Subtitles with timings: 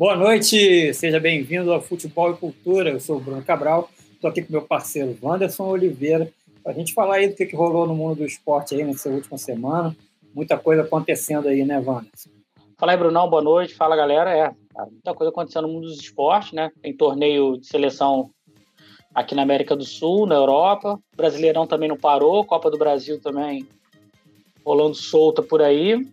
[0.00, 2.88] Boa noite, seja bem-vindo ao Futebol e Cultura.
[2.88, 6.32] Eu sou o Bruno Cabral, estou aqui com meu parceiro Wanderson Oliveira,
[6.62, 9.36] para a gente falar aí do que, rolou no mundo do esporte aí nessa última
[9.36, 9.94] semana.
[10.34, 12.30] Muita coisa acontecendo aí, né, Wanderson?
[12.78, 13.74] Fala aí, Brunão, boa noite.
[13.74, 14.34] Fala, galera.
[14.34, 14.54] É,
[14.90, 16.70] muita coisa acontecendo no mundo dos esportes, né?
[16.80, 18.30] Tem torneio de seleção
[19.14, 20.98] aqui na América do Sul, na Europa.
[21.14, 23.68] Brasileirão também não parou, Copa do Brasil também
[24.64, 26.06] rolando solta por aí.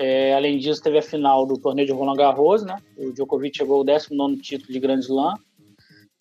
[0.00, 2.80] É, além disso, teve a final do torneio de Roland Garros, né?
[2.96, 5.34] O Djokovic chegou ao 19 título de Grand Slam,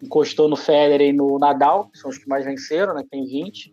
[0.02, 3.03] encostou no Federer e no Nadal, que são os que mais venceram, né?
[3.08, 3.72] Tem 20.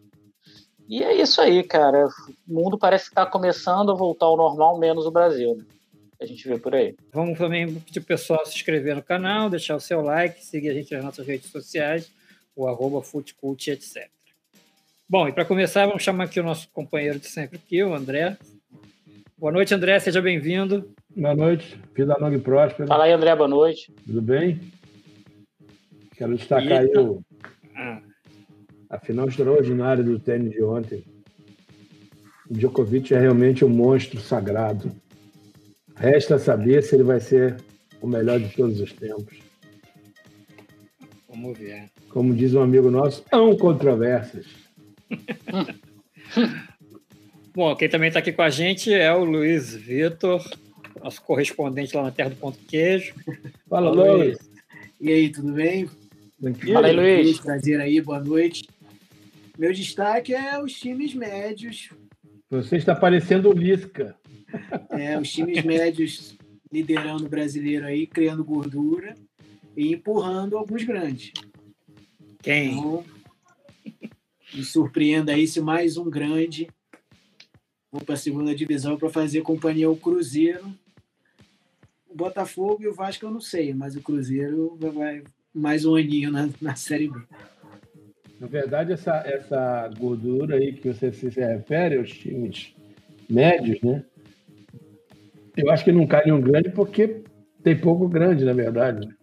[0.90, 2.06] E é isso aí, cara.
[2.46, 5.64] O mundo parece estar começando a voltar ao normal, menos o Brasil, né?
[6.20, 6.94] A gente vê por aí.
[7.10, 10.74] Vamos também pedir o pessoal se inscrever no canal, deixar o seu like, seguir a
[10.74, 12.10] gente nas nossas redes sociais,
[12.54, 13.02] o arroba
[13.68, 14.10] etc.
[15.08, 18.36] Bom, e para começar, vamos chamar aqui o nosso companheiro de sempre aqui, o André.
[19.44, 20.90] Boa noite, André, seja bem-vindo.
[21.14, 22.88] Boa noite, vida longa e próspera.
[22.88, 23.92] Fala aí, André, boa noite.
[24.06, 24.58] Tudo bem?
[26.16, 27.22] Quero destacar aí o,
[27.76, 28.00] ah.
[28.88, 31.04] a final extraordinária do tênis de ontem.
[32.48, 34.90] O Djokovic é realmente um monstro sagrado.
[35.94, 37.58] Resta saber se ele vai ser
[38.00, 39.40] o melhor de todos os tempos.
[41.28, 41.90] Vamos ver.
[42.08, 44.46] Como diz um amigo nosso, não controvérsias.
[47.54, 50.44] Bom, quem também está aqui com a gente é o Luiz Vitor,
[51.00, 53.14] nosso correspondente lá na Terra do Ponto Queijo.
[53.70, 54.36] Fala, Luiz.
[55.00, 55.88] E aí, tudo bem?
[56.72, 57.38] Fala aí, Luiz.
[57.38, 58.66] Prazer aí, boa noite.
[59.56, 61.90] Meu destaque é os times médios.
[62.50, 64.16] Você está parecendo o Lisca.
[64.90, 66.36] É, os times médios
[66.72, 69.14] liderando o brasileiro aí, criando gordura
[69.76, 71.30] e empurrando alguns grandes.
[72.42, 72.72] Quem?
[72.72, 73.04] Então,
[74.52, 76.66] me surpreenda aí se mais um grande
[77.94, 80.66] vou para a segunda divisão para fazer companhia ao Cruzeiro.
[82.10, 85.22] O Botafogo e o Vasco eu não sei, mas o Cruzeiro vai
[85.54, 87.20] mais um aninho na, na Série B.
[88.40, 92.74] Na verdade, essa, essa gordura aí que você se refere aos times
[93.30, 94.04] médios, né?
[95.56, 97.22] Eu acho que não cai nenhum grande porque
[97.62, 99.06] tem pouco grande, na verdade.
[99.06, 99.14] Né?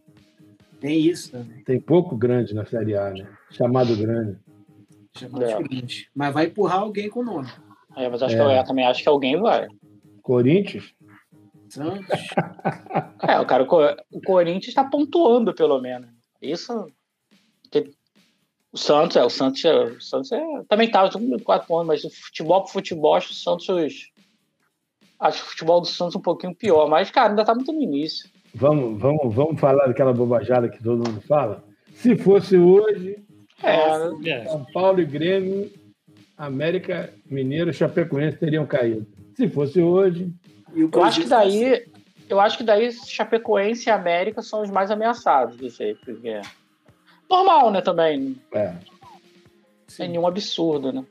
[0.79, 1.61] Tem isso também.
[1.65, 3.27] Tem pouco grande na Série A, né?
[3.49, 4.37] Chamado grande.
[5.17, 5.61] Chamado é.
[5.61, 6.09] grande.
[6.15, 7.49] Mas vai empurrar alguém com o nome.
[7.95, 8.37] É, mas acho é.
[8.37, 9.67] que eu, também acho que alguém vai.
[10.21, 10.93] Corinthians?
[11.71, 12.05] Santos.
[13.27, 16.09] é, o cara, o Corinthians está pontuando, pelo menos.
[16.41, 16.87] Isso.
[18.73, 21.09] O Santos, é, o Santos, é, o Santos é, também tá
[21.43, 24.11] quatro pontos, mas o futebol pro futebol, acho que o Santos.
[25.19, 28.29] Acho o futebol do Santos um pouquinho pior, mas, cara, ainda tá muito no início.
[28.55, 31.63] Vamos, vamos, vamos falar daquela bobajada que todo mundo fala?
[31.93, 33.23] Se fosse hoje,
[33.61, 35.71] é, São Paulo e Grêmio
[36.41, 39.05] América Mineiro e Chapecoense teriam caído.
[39.35, 40.33] Se fosse hoje.
[40.75, 41.85] Eu acho que daí.
[42.27, 46.29] Eu acho que daí Chapecoense e América são os mais ameaçados do jeito, porque.
[46.29, 46.41] É
[47.29, 48.35] normal, né, também.
[48.51, 48.73] É.
[49.87, 51.05] Sem nenhum absurdo, né?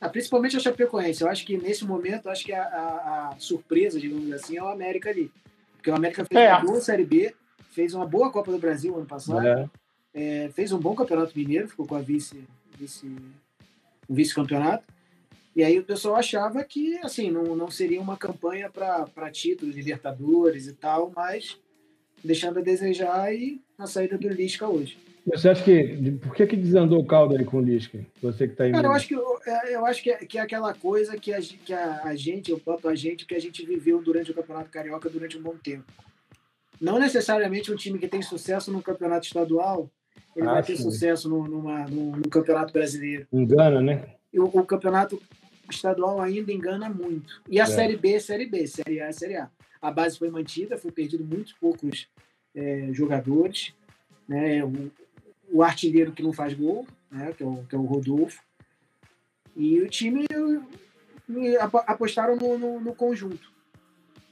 [0.00, 1.22] Ah, principalmente a Chapecoense.
[1.22, 4.68] Eu acho que nesse momento, acho que a, a, a, surpresa, digamos assim, é o
[4.68, 5.30] América ali.
[5.76, 6.54] Porque o América fez é.
[6.54, 7.34] uma boa Série B,
[7.72, 9.68] fez uma boa Copa do Brasil ano passado, é.
[10.14, 12.44] É, fez um bom Campeonato Mineiro, ficou com a vice,
[12.78, 13.06] vice
[14.10, 14.84] um vice-campeonato.
[15.54, 20.66] E aí o pessoal achava que assim não, não seria uma campanha para títulos, Libertadores
[20.66, 21.56] e tal, mas
[22.22, 24.98] deixando a desejar e na saída do Lisca hoje.
[25.26, 26.12] Você acha que.
[26.22, 28.04] Por que, que desandou o caldo aí com o Lisca?
[28.22, 28.72] Você que está aí.
[28.72, 31.40] Cara, eu acho, que, é, eu acho que, é, que é aquela coisa que, a,
[31.40, 34.70] que a, a gente, o próprio a gente, que a gente viveu durante o Campeonato
[34.70, 35.84] Carioca durante um bom tempo.
[36.80, 39.90] Não necessariamente um time que tem sucesso no campeonato estadual
[40.36, 43.26] ele vai ter sucesso no, numa, no, no, Campeonato Brasileiro.
[43.32, 44.14] Engana, né?
[44.32, 45.20] O, o, Campeonato
[45.68, 47.42] Estadual ainda engana muito.
[47.48, 47.66] E a é.
[47.66, 49.50] Série B, Série B, Série A, Série A.
[49.82, 52.08] A base foi mantida, foi perdido muito poucos
[52.54, 53.72] é, jogadores.
[54.28, 54.64] Né?
[54.64, 54.90] O,
[55.52, 57.32] o, artilheiro que não faz gol, né?
[57.36, 58.42] que, é o, que é o Rodolfo.
[59.56, 60.26] E o time
[61.86, 63.50] apostaram no, no, no conjunto.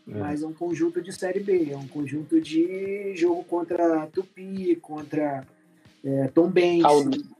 [0.09, 0.19] É.
[0.19, 5.45] Mas é um conjunto de Série B, é um conjunto de jogo contra Tupi, contra
[6.05, 6.83] é, Tom Benz.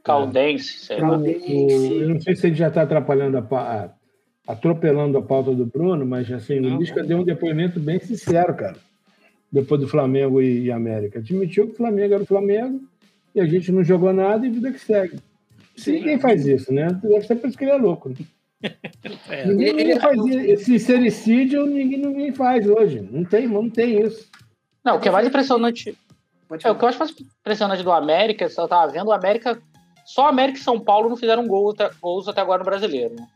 [0.03, 0.87] Caldense.
[0.87, 0.93] Caldense.
[0.93, 3.89] Eu não sei se ele já está atrapalhando a,
[4.47, 8.55] atropelando a pauta do Bruno, mas assim, não, o Lisca deu um depoimento bem sincero,
[8.55, 8.77] cara.
[9.51, 11.19] Depois do Flamengo e, e América.
[11.19, 12.81] Admitiu que o Flamengo era o Flamengo
[13.33, 15.19] e a gente não jogou nada e vida que segue.
[15.75, 15.93] Sim.
[15.93, 16.87] Ninguém faz isso, né?
[17.01, 18.09] Deve ser por isso que ele é louco.
[18.09, 18.15] Né?
[19.29, 19.47] É.
[19.47, 23.07] Ninguém, ninguém faz esse sericídio, ninguém, ninguém faz hoje.
[23.09, 24.27] Não tem, não tem isso.
[24.83, 25.95] Não, o que é mais impressionante
[26.63, 29.61] é, o que eu acho mais impressionante do América, você tava vendo, o América.
[30.05, 33.27] Só América e São Paulo não fizeram gol, gols até agora no brasileiro, né?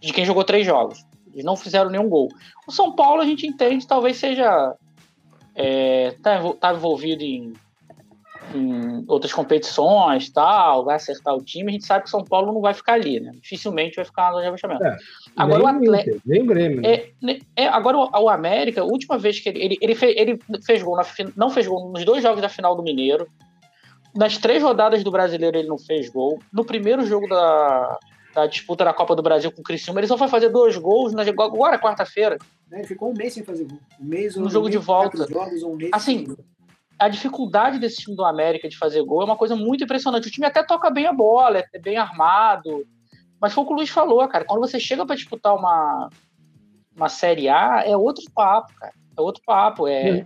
[0.00, 1.04] De quem jogou três jogos.
[1.30, 2.28] Eles não fizeram nenhum gol.
[2.66, 4.74] O São Paulo a gente entende, talvez seja
[5.54, 7.52] é, tá, tá envolvido em,
[8.54, 12.60] em outras competições, tal, vai acertar o time, a gente sabe que São Paulo não
[12.60, 13.32] vai ficar ali, né?
[13.40, 14.84] Dificilmente vai ficar na zona de rebaixamento.
[14.84, 14.96] É,
[15.36, 16.20] agora o Atlético.
[16.26, 16.80] Nem o Grêmio.
[16.80, 16.92] Né?
[16.92, 19.62] É, né, é, agora o, o, América, a última vez que ele.
[19.62, 21.04] Ele, ele, fez, ele fez gol, na,
[21.36, 23.26] não fez gol nos dois jogos da final do Mineiro.
[24.14, 26.38] Nas três rodadas do brasileiro ele não fez gol.
[26.52, 27.98] No primeiro jogo da,
[28.34, 31.14] da disputa da Copa do Brasil com o Criciúma, ele só foi fazer dois gols
[31.14, 32.36] na, agora, quarta-feira.
[32.70, 33.78] É, ficou um mês sem fazer gol.
[34.00, 35.26] Um mês, no um jogo mês, de volta.
[35.26, 36.26] Jogos, um assim,
[37.02, 40.28] a dificuldade desse time do América de fazer gol é uma coisa muito impressionante.
[40.28, 42.86] O time até toca bem a bola, é bem armado.
[43.40, 44.44] Mas foi o que o Luiz falou, cara.
[44.44, 46.08] Quando você chega para disputar uma,
[46.96, 48.92] uma Série A, é outro papo, cara.
[49.18, 49.88] É outro papo.
[49.88, 50.24] É,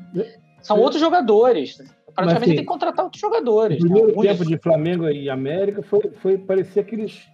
[0.61, 1.79] são outros jogadores.
[2.15, 3.79] Praticamente assim, tem que contratar outros jogadores.
[3.79, 4.29] O primeiro né?
[4.29, 7.27] tempo de Flamengo e América foi, foi parecer aqueles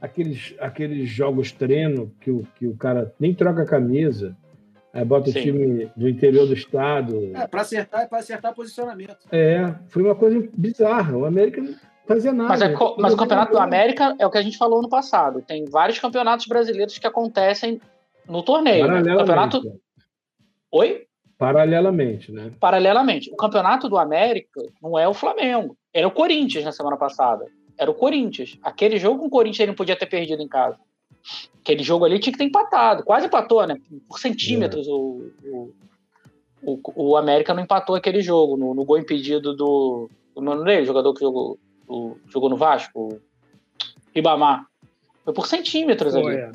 [0.00, 4.34] aqueles, aqueles jogos treino que o, que o cara nem troca a camisa,
[4.92, 5.38] aí bota Sim.
[5.38, 7.30] o time do interior do estado.
[7.34, 9.26] É, para acertar, é para acertar posicionamento.
[9.30, 11.16] É, foi uma coisa bizarra.
[11.16, 11.74] O América não
[12.06, 12.48] fazia nada.
[12.48, 15.42] Mas, é, mas o Campeonato do América é o que a gente falou no passado.
[15.42, 17.80] Tem vários campeonatos brasileiros que acontecem
[18.28, 18.86] no torneio.
[18.86, 19.16] Né?
[19.16, 19.62] Campeonato.
[20.70, 21.06] Oi?
[21.38, 22.52] Paralelamente, né?
[22.60, 23.30] Paralelamente.
[23.32, 25.76] O campeonato do América não é o Flamengo.
[25.92, 27.46] Era o Corinthians na semana passada.
[27.76, 28.58] Era o Corinthians.
[28.62, 30.78] Aquele jogo com o Corinthians ele não podia ter perdido em casa.
[31.60, 33.04] Aquele jogo ali tinha que ter empatado.
[33.04, 33.76] Quase empatou, né?
[34.08, 34.90] Por centímetros é.
[34.90, 35.72] o, o,
[36.62, 38.56] o, o, América não empatou aquele jogo.
[38.56, 40.10] No, no gol impedido do.
[40.36, 43.20] não é jogador que jogou, o, jogou no Vasco, o
[44.14, 44.66] Ribamar.
[45.24, 46.36] Foi por centímetros Foi, ali.
[46.36, 46.52] É.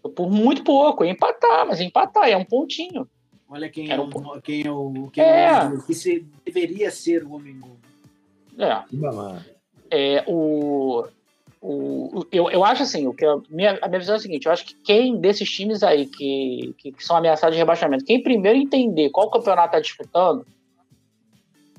[0.00, 1.04] Foi por muito pouco.
[1.04, 3.06] Ia empatar, mas ia empatar, é um pontinho.
[3.48, 5.44] Olha quem Era é, o, quem é o, quem é.
[5.44, 7.76] é o que se, deveria ser o homem gol.
[8.58, 8.82] É.
[8.90, 9.46] Ribamar.
[9.90, 11.04] É, o,
[11.60, 14.46] o, eu, eu acho assim, o que a minha, a minha visão é a seguinte:
[14.46, 18.22] eu acho que quem desses times aí que, que, que são ameaçados de rebaixamento, quem
[18.22, 20.46] primeiro entender qual campeonato está disputando,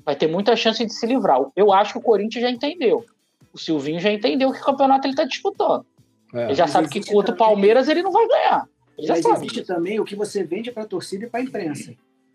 [0.04, 1.40] vai ter muita chance de se livrar.
[1.54, 3.04] Eu acho que o Corinthians já entendeu.
[3.52, 5.86] O Silvinho já entendeu que campeonato ele está disputando.
[6.34, 6.44] É.
[6.44, 8.68] Ele já sabe que contra o Palmeiras ele não vai ganhar.
[8.96, 11.40] Ele já Mas sabe existe também o que você vende para a torcida e para
[11.40, 11.94] a imprensa.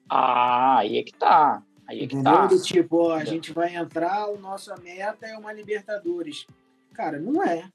[0.09, 1.61] Ah, aí é que tá.
[1.87, 2.45] Aí é que tá.
[2.47, 6.47] Do tipo, ó, a gente vai entrar, o nossa meta é uma Libertadores.
[6.93, 7.65] Cara, não é.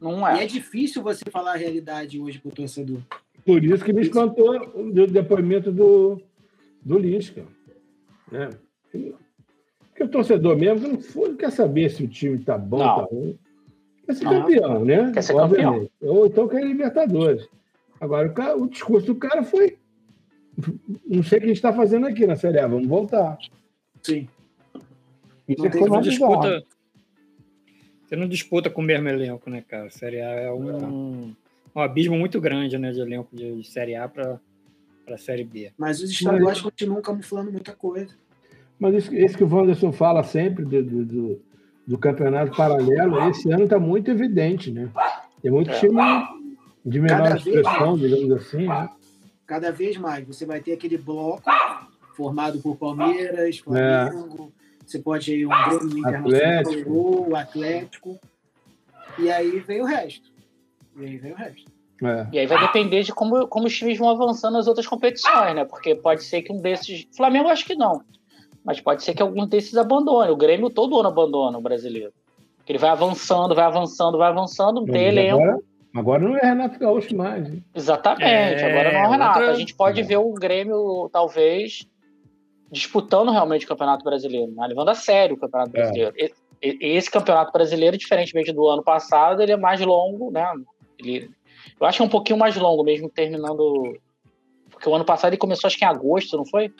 [0.00, 0.38] Não é.
[0.38, 3.00] E é difícil você falar a realidade hoje pro torcedor.
[3.44, 6.20] Por isso que me espantou o depoimento do,
[6.84, 7.44] do Lisca.
[8.30, 8.50] Né?
[8.90, 13.08] Porque o torcedor mesmo não, for, quer saber se o time tá bom, ou tá
[13.10, 13.38] ruim.
[14.06, 14.42] Quer ser não.
[14.42, 15.12] campeão, né?
[15.12, 15.90] Quer ser Obviamente.
[16.00, 16.14] campeão.
[16.14, 17.48] Ou então quer Libertadores.
[18.00, 19.76] Agora, o, cara, o discurso do cara foi
[21.06, 23.38] não sei o que a gente está fazendo aqui na Série A, vamos voltar.
[24.02, 24.28] Sim.
[25.48, 26.64] Isso não, é não disputa,
[28.08, 29.90] você não disputa com o mesmo elenco, né, cara?
[29.90, 31.34] Série A é um,
[31.74, 34.40] um abismo muito grande, né, de elenco de Série A para
[35.08, 35.70] a Série B.
[35.76, 36.60] Mas os estaduais Mas...
[36.62, 38.14] continuam camuflando muita coisa.
[38.78, 41.42] Mas isso, esse que o Wanderson fala sempre do, do, do,
[41.86, 44.88] do campeonato paralelo, esse ano está muito evidente, né?
[45.42, 45.78] Tem muito é.
[45.78, 46.00] time
[46.86, 48.88] de menor expressão, digamos assim, né?
[49.46, 51.42] cada vez mais você vai ter aquele bloco
[52.14, 54.57] formado por Palmeiras, Flamengo, é.
[54.90, 58.18] Você pode ir um Grêmio Internacional ou Atlético,
[59.18, 60.30] e aí vem o resto.
[60.96, 61.70] E aí vem o resto.
[62.02, 62.26] É.
[62.32, 65.64] E aí vai depender de como, como os times vão avançando nas outras competições, né?
[65.64, 67.06] Porque pode ser que um desses.
[67.16, 68.02] Flamengo acho que não.
[68.64, 70.30] Mas pode ser que algum desses abandone.
[70.30, 72.12] O Grêmio todo ano abandona o brasileiro.
[72.68, 75.42] Ele vai avançando, vai avançando, vai avançando, tem elenco.
[75.42, 75.58] Agora,
[75.96, 77.48] Agora não é Renato Gaúcho mais.
[77.48, 77.64] Hein?
[77.74, 79.38] Exatamente, é, agora não é o Renato.
[79.38, 79.52] Outra...
[79.54, 81.88] A gente pode ver o Grêmio, talvez,
[82.70, 84.66] disputando realmente o Campeonato Brasileiro, né?
[84.66, 85.80] levando a sério o Campeonato é.
[85.80, 86.14] Brasileiro.
[86.60, 90.44] Esse Campeonato Brasileiro, diferentemente do ano passado, ele é mais longo, né?
[90.98, 91.30] Ele,
[91.80, 93.96] eu acho que é um pouquinho mais longo, mesmo terminando.
[94.70, 96.72] Porque o ano passado ele começou, acho que em agosto, não foi?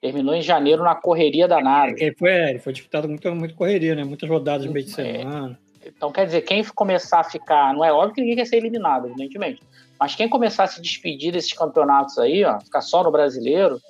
[0.00, 1.92] Terminou em janeiro na correria danada.
[1.98, 4.04] É, ele foi, ele foi disputado muito, muito correria, né?
[4.04, 4.94] Muitas rodadas no meio de é.
[4.94, 5.58] semana.
[5.84, 7.74] Então, quer dizer, quem começar a ficar.
[7.74, 9.60] Não é óbvio que ninguém quer ser eliminado, evidentemente.
[9.98, 13.80] Mas quem começar a se despedir desses campeonatos aí, ó, ficar só no brasileiro,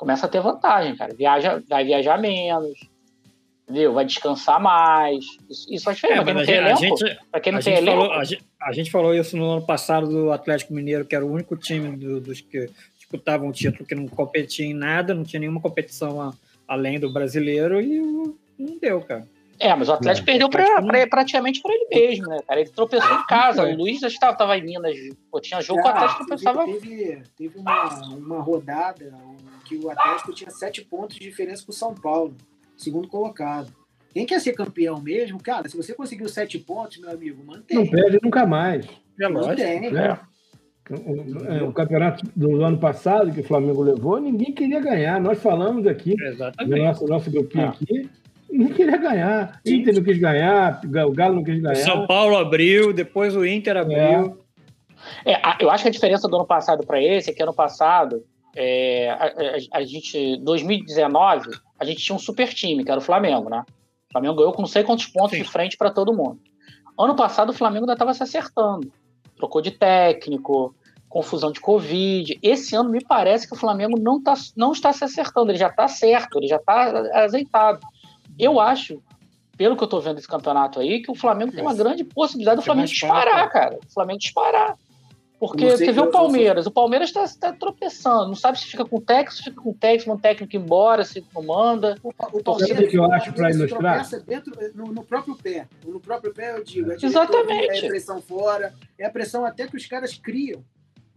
[0.00, 1.12] começa a ter vantagem, cara.
[1.14, 2.72] Viaja, vai viajar menos,
[3.68, 3.92] entendeu?
[3.92, 5.22] Vai descansar mais.
[5.48, 6.22] Isso, isso faz diferença.
[6.22, 7.98] É, pra quem não tem elenco, gente, pra quem não tem elenco.
[7.98, 11.24] Falou, a, gente, a, gente, falou isso no ano passado do Atlético Mineiro, que era
[11.24, 15.22] o único time do, dos que disputavam o título que não competia em nada, não
[15.22, 16.32] tinha nenhuma competição a,
[16.66, 18.00] além do brasileiro, e
[18.58, 19.28] não deu, cara.
[19.58, 22.60] É, mas o Atlético é, perdeu pra, pra, praticamente para ele mesmo, né, cara?
[22.60, 23.62] Ele tropeçou em casa.
[23.62, 24.96] O Luiz já estava tava em Minas,
[25.30, 26.64] pô, tinha jogo, o Atlético tropeçava.
[26.64, 29.12] Teve, teve uma, uma rodada
[29.70, 32.34] que o Atlético tinha sete pontos de diferença com o São Paulo,
[32.76, 33.72] segundo colocado.
[34.12, 37.78] Quem quer ser campeão mesmo, cara, se você conseguiu sete pontos, meu amigo, mantém.
[37.78, 38.84] Não perde nunca mais.
[39.20, 39.86] É mantém.
[39.96, 40.18] É.
[40.90, 45.20] o, o, campeonato do ano passado que o Flamengo levou, ninguém queria ganhar.
[45.20, 46.76] Nós falamos aqui, Exatamente.
[46.76, 47.68] no nosso, nosso grupinho é.
[47.68, 48.10] aqui,
[48.50, 49.60] ninguém queria ganhar.
[49.64, 49.76] Sim.
[49.76, 51.76] Inter não quis ganhar, o Galo não quis ganhar.
[51.76, 53.96] São Paulo abriu, depois o Inter abriu.
[53.96, 55.32] É.
[55.32, 58.24] É, eu acho que a diferença do ano passado para esse é que ano passado,
[58.62, 63.02] é, a, a, a, gente, 2019, a gente tinha um super time, que era o
[63.02, 63.64] Flamengo, né?
[64.10, 65.42] O Flamengo ganhou com não sei quantos pontos Sim.
[65.42, 66.38] de frente para todo mundo.
[66.98, 68.92] Ano passado o Flamengo ainda estava se acertando.
[69.34, 70.74] Trocou de técnico,
[71.08, 72.38] confusão de Covid.
[72.42, 75.68] Esse ano me parece que o Flamengo não, tá, não está se acertando, ele já
[75.68, 77.80] está certo, ele já está azeitado.
[78.38, 79.02] Eu acho,
[79.56, 82.60] pelo que eu estou vendo desse campeonato aí, que o Flamengo tem uma grande possibilidade
[82.60, 83.78] do Flamengo disparar, cara.
[83.88, 84.76] O Flamengo disparar.
[85.40, 88.98] Porque você vê o Palmeiras, o Palmeiras está tá tropeçando, não sabe se fica com
[88.98, 91.96] o técnico, se fica com o técnico, manda o técnico embora, se não manda.
[92.02, 94.06] O, o Palmeiras, que eu acho para ilustrar?
[94.26, 96.92] Dentro, no, no, próprio pé, no próprio pé eu digo.
[96.92, 97.84] É Exatamente.
[97.84, 100.62] É a pressão fora, é a pressão até que os caras criam.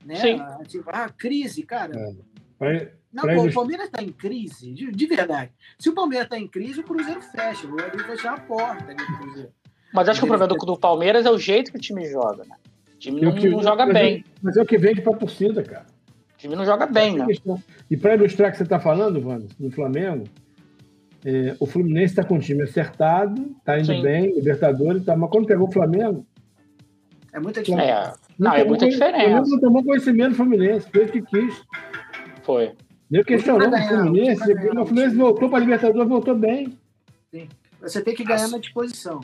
[0.05, 0.15] Né?
[0.15, 0.41] Sim.
[0.69, 1.93] Tipo, ah, crise, cara.
[1.93, 2.13] É.
[2.57, 5.51] Pra, não, pra o Palmeiras está em crise, de, de, verdade.
[5.77, 7.67] Se o Palmeiras está em crise, o Cruzeiro fecha.
[7.67, 9.51] O Cruzeiro fechar a porta ali do Cruzeiro.
[9.93, 12.45] Mas acho que o problema do, do Palmeiras é o jeito que o time joga,
[12.45, 12.55] né?
[13.03, 14.17] Time não, que, não joga mas bem.
[14.17, 15.86] É, mas é o que vende para a torcida, cara.
[16.36, 17.27] O time não joga bem, né?
[17.89, 20.25] E para ilustrar o que você está falando, Vando, do Flamengo,
[21.25, 24.01] é, o Fluminense está com o time acertado, está indo Sim.
[24.01, 26.25] bem, Libertadores, tá, mas quando pegou o Flamengo.
[27.33, 27.91] É muita diferença.
[27.91, 29.48] É, não, é muita diferença.
[29.48, 31.62] O não tomou conhecimento do Fluminense, fez o que quis.
[32.43, 32.72] Foi.
[33.12, 36.77] Eu questionou o Fluminense, o Fluminense voltou para a Libertadores, voltou bem.
[37.31, 37.48] Sim.
[37.81, 39.19] Você tem que ganhar na disposição.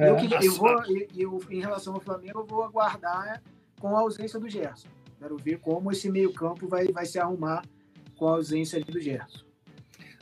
[0.00, 0.08] É.
[0.08, 0.82] Eu, que, eu vou,
[1.14, 3.42] eu, em relação ao Flamengo, eu vou aguardar
[3.78, 4.88] com a ausência do Gerson.
[5.18, 7.62] Quero ver como esse meio-campo vai, vai se arrumar
[8.16, 9.44] com a ausência do Gerson.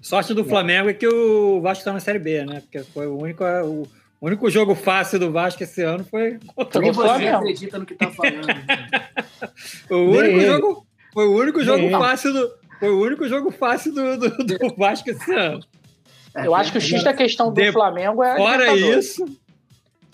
[0.03, 0.45] Sorte do é.
[0.45, 2.61] Flamengo é que o Vasco está na Série B, né?
[2.61, 3.87] Porque foi o único, o
[4.21, 7.37] único jogo fácil do Vasco esse ano foi contra o Flamengo.
[7.37, 8.49] acredita no que está falando.
[9.91, 14.17] o único jogo, foi o único jogo fácil do, foi o único jogo fácil do,
[14.17, 15.61] do, do Vasco esse ano.
[16.35, 18.37] Eu acho que o X da questão do de, Flamengo é.
[18.37, 19.25] Fora isso,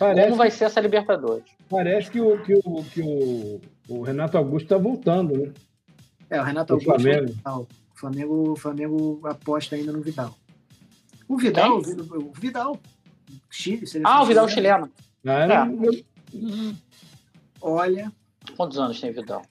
[0.05, 1.45] Parece, Como vai ser essa Libertadores?
[1.69, 5.53] Parece que o, que o, que o, o Renato Augusto está voltando, né?
[6.29, 7.01] É, o Renato o Augusto.
[7.01, 7.35] Flamengo.
[7.47, 10.35] O Flamengo, o Flamengo aposta ainda no Vidal.
[11.27, 12.79] O Vidal, o Vidal.
[13.51, 14.91] Chile, Ah, o Vidal chileno.
[15.27, 16.05] Ah, é.
[17.63, 18.13] Olha.
[18.57, 19.43] Quantos anos tem o Vidal?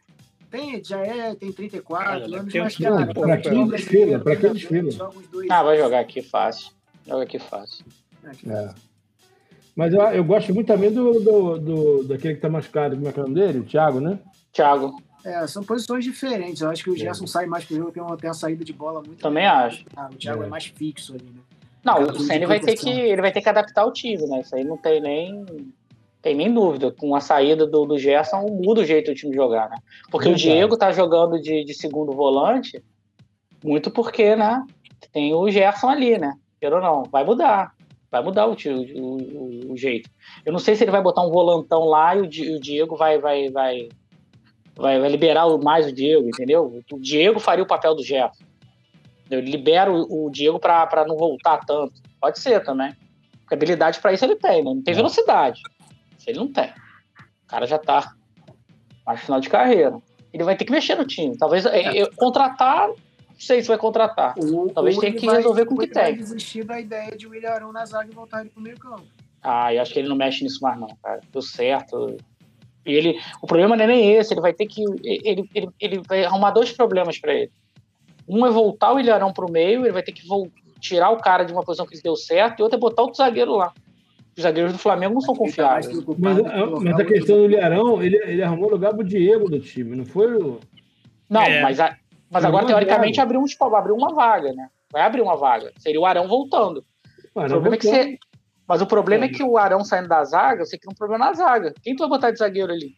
[0.51, 3.11] Tem, já é, tem 34 Olha, anos, mas cara.
[3.11, 5.11] Para quem desfila, para quem desfila.
[5.49, 6.71] Ah, vai jogar aqui fácil.
[7.07, 7.83] Joga aqui fácil.
[8.47, 8.92] É.
[9.75, 13.11] Mas eu, eu gosto muito também do, do, do daquele que está machucado, como é
[13.11, 13.59] que é o nome dele?
[13.59, 14.19] O Thiago, né?
[14.51, 15.01] Thiago.
[15.25, 16.61] É, são posições diferentes.
[16.61, 17.27] Eu acho que o Gerson é.
[17.27, 19.21] sai mais pro jogo, tem uma, tem uma saída de bola muito.
[19.21, 19.85] Também acho.
[19.95, 20.45] Ah, o Thiago é.
[20.45, 20.49] é.
[20.49, 21.41] mais fixo ali, né?
[21.83, 24.39] Não, o Senna vai ter que ele vai ter que adaptar o time, né?
[24.39, 25.45] Isso aí não tem nem
[26.21, 26.91] tem nem dúvida.
[26.91, 29.77] Com a saída do, do Gerson muda o jeito do time jogar, né?
[30.09, 32.81] Porque o Diego tá jogando de, de segundo volante
[33.63, 34.65] muito porque, né?
[35.11, 36.33] Tem o Gerson ali, né?
[36.59, 37.73] Queira ou não, vai mudar.
[38.13, 40.07] Vai mudar o, o, o, o, jeito.
[40.45, 43.49] Eu não sei se ele vai botar um volantão lá e o, Diego vai, vai,
[43.49, 43.89] vai,
[44.75, 46.83] vai, vai liberar mais o Diego, entendeu?
[46.91, 48.43] O Diego faria o papel do Gerson.
[49.31, 51.93] Ele libera o, Diego para não voltar tanto.
[52.21, 52.95] Pode ser também.
[53.39, 54.71] Porque habilidade para isso ele tem, né?
[54.75, 54.95] Não tem é.
[54.95, 55.59] velocidade.
[56.15, 56.69] Isso ele não tem.
[56.69, 58.13] O cara já tá
[59.03, 59.97] mais final de carreira.
[60.31, 61.35] Ele vai ter que mexer no time.
[61.35, 61.97] Talvez é.
[61.97, 62.91] eu, contratar
[63.43, 64.35] sei se vai contratar.
[64.37, 66.03] Ou, Talvez tenha que vai, resolver com o que tem.
[66.03, 68.77] Ele vai desistir da ideia de o Ilharão na zaga e voltar ele pro meio
[68.79, 69.03] campo.
[69.41, 71.19] Ah, eu acho que ele não mexe nisso mais não, cara.
[71.31, 72.17] Deu certo.
[72.85, 76.01] E ele, o problema não é nem esse, ele vai ter que ele, ele, ele
[76.07, 77.51] vai arrumar dois problemas para ele.
[78.27, 80.23] Um é voltar o Ilharão pro meio, ele vai ter que
[80.79, 83.55] tirar o cara de uma posição que deu certo, e outro é botar outro zagueiro
[83.55, 83.73] lá.
[84.35, 85.87] Os zagueiros do Flamengo não são confiáveis.
[86.17, 86.37] Mas,
[86.81, 90.35] mas a questão do Ilharão, ele, ele arrumou lugar pro Diego do time, não foi
[90.35, 90.59] o.
[91.29, 91.61] Não, é.
[91.61, 91.95] mas a,
[92.33, 94.69] mas agora, teoricamente, abriu, um, abriu uma vaga, né?
[94.91, 95.71] Vai abrir uma vaga.
[95.77, 96.83] Seria o Arão voltando.
[97.35, 98.17] o problema é que você...
[98.67, 99.27] Mas o problema é.
[99.27, 101.73] é que o Arão saindo da zaga, você cria um problema na zaga.
[101.83, 102.95] Quem tu vai botar de zagueiro ali?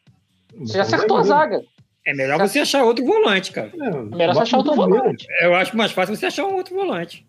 [0.59, 1.61] Você já acertou a zaga.
[2.05, 3.71] É melhor você achar outro volante, cara.
[3.73, 5.27] É, é melhor você achar outro volante.
[5.41, 7.25] Eu acho mais fácil você achar um outro volante.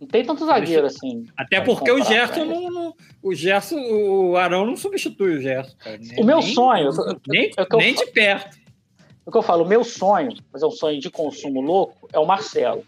[0.00, 1.24] Não tem tanto zagueiro assim.
[1.36, 5.76] Até porque o Gerson não, não, O Gerson, o Arão não substitui o Gerson.
[5.78, 5.98] Cara.
[6.18, 6.90] o meu sonho.
[7.26, 8.58] Nem, eu, nem de perto.
[9.26, 12.18] O que eu falo, o meu sonho, mas é um sonho de consumo louco, é
[12.18, 12.84] o Marcelo,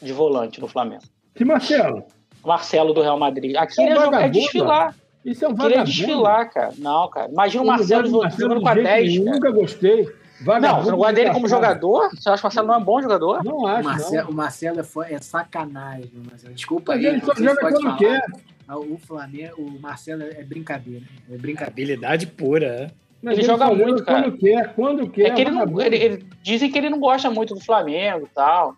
[0.00, 1.02] de volante no Flamengo.
[1.34, 2.04] Que Marcelo?
[2.44, 3.54] Marcelo do Real Madrid.
[3.56, 4.94] Aqui é, um é desfilar.
[5.24, 5.84] Isso é um vagabundo.
[5.84, 6.72] Queria desfilar, cara.
[6.78, 7.30] Não, cara.
[7.30, 9.16] Imagina o Marcelo jogando com a 10.
[9.16, 10.08] Eu nunca gostei.
[10.42, 12.10] Vagabundo não, você não gosta dele como jogador?
[12.10, 13.44] Você acha que o Marcelo não é um bom jogador?
[13.44, 13.88] Não acho.
[13.88, 14.30] Marcelo, não.
[14.30, 16.54] O Marcelo é, é sacanagem, Marcelo.
[16.54, 17.04] Desculpa aí.
[17.04, 18.22] Ele só joga quando quer.
[18.68, 21.04] O Flamengo, o Marcelo é brincadeira.
[21.30, 21.70] É brincadeira.
[21.70, 22.90] Habilidade pura, é.
[23.22, 24.22] Mas ele, ele joga muito, cara.
[24.22, 25.26] Quando quer, quando quer.
[25.26, 28.34] É que ele não, ele, ele, dizem que ele não gosta muito do Flamengo e
[28.34, 28.74] tal.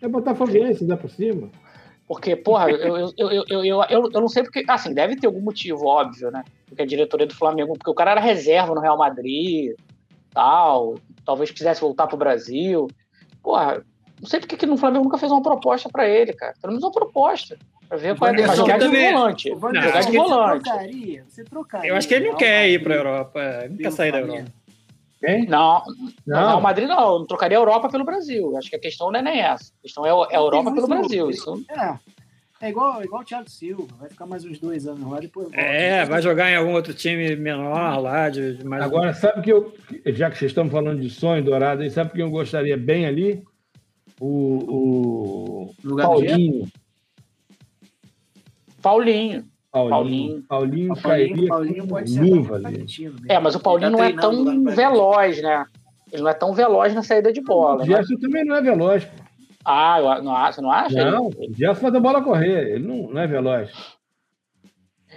[0.00, 1.50] É botafoguense, dá por cima.
[2.08, 4.64] Porque, porra, eu, eu, eu, eu, eu, eu, não sei porque.
[4.68, 6.42] Assim, deve ter algum motivo, óbvio, né?
[6.66, 7.74] Porque a diretoria do Flamengo.
[7.74, 9.74] Porque o cara era reserva no Real Madrid,
[10.32, 10.96] tal.
[11.24, 12.88] Talvez quisesse voltar pro Brasil.
[13.42, 13.84] Porra,
[14.22, 16.54] não sei porque que no Flamengo nunca fez uma proposta para ele, cara.
[16.62, 17.58] Pelo menos uma proposta.
[17.88, 19.50] Pra ver qual é a jogar de volante.
[19.50, 20.62] Não, jogar de volante.
[20.62, 23.40] Trocaria, você trocaria, eu acho que ele não quer ir pra Europa.
[23.64, 24.44] Ele não quer sair da Europa.
[25.24, 25.46] Hein?
[25.48, 25.82] Não,
[26.26, 28.56] não, o Madrid não, não trocaria a Europa pelo Brasil.
[28.56, 29.72] Acho que a questão não é nem essa.
[29.78, 31.28] A questão é, é a Europa pelo Brasil.
[31.28, 31.64] Isso...
[31.68, 31.98] É.
[32.60, 35.60] É igual, igual o Thiago Silva, vai ficar mais uns dois anos lá, depois volta.
[35.60, 38.28] É, vai jogar em algum outro time menor lá.
[38.28, 39.74] De, de mais Agora, sabe que eu,
[40.06, 43.42] já que vocês estão falando de sonho dourado, sabe que eu gostaria bem ali?
[44.24, 46.68] O, o Paulinho.
[48.80, 49.44] Paulinho.
[49.72, 50.44] Paulinho.
[50.48, 52.86] Paulinho, Paulinho, Paulinho pode luva ali.
[53.28, 55.64] É, mas o Paulinho não é tão veloz, né?
[56.12, 57.82] Ele não é tão veloz na saída de bola.
[57.82, 58.20] O Gerson né?
[58.20, 59.08] também não é veloz.
[59.64, 61.10] Ah, eu, não, você não acha?
[61.10, 62.74] Não, o Gerson faz a bola correr.
[62.74, 63.72] Ele não, não é veloz.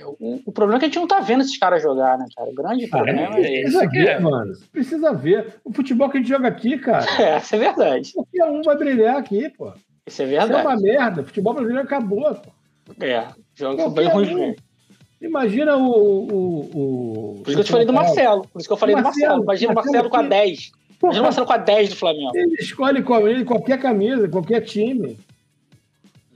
[0.07, 2.49] O, o, problema é que a gente não tá vendo esses caras jogar, né, cara?
[2.49, 3.77] O grande ah, problema é, é esse.
[3.77, 4.53] Precisa ver, mano.
[4.71, 5.55] Precisa ver.
[5.63, 7.05] O futebol que a gente joga aqui, cara.
[7.21, 8.13] É, isso é verdade.
[8.13, 9.73] Qualquer um vai brilhar aqui, pô.
[10.05, 10.51] Isso é verdade.
[10.51, 11.21] Isso é uma merda.
[11.21, 12.51] O futebol brasileiro acabou, pô.
[13.03, 14.55] É, jogo bem ruim.
[15.21, 17.41] Imagina o, o, o.
[17.43, 18.47] Por isso que eu te falei do Marcelo.
[18.47, 19.43] Por isso que eu falei Marcelo, do Marcelo.
[19.43, 20.71] Imagina o Marcelo, com a 10.
[21.01, 22.31] Imagina o Marcelo com a 10 do Flamengo.
[22.35, 25.17] Ele escolhe com ele qualquer camisa, qualquer time.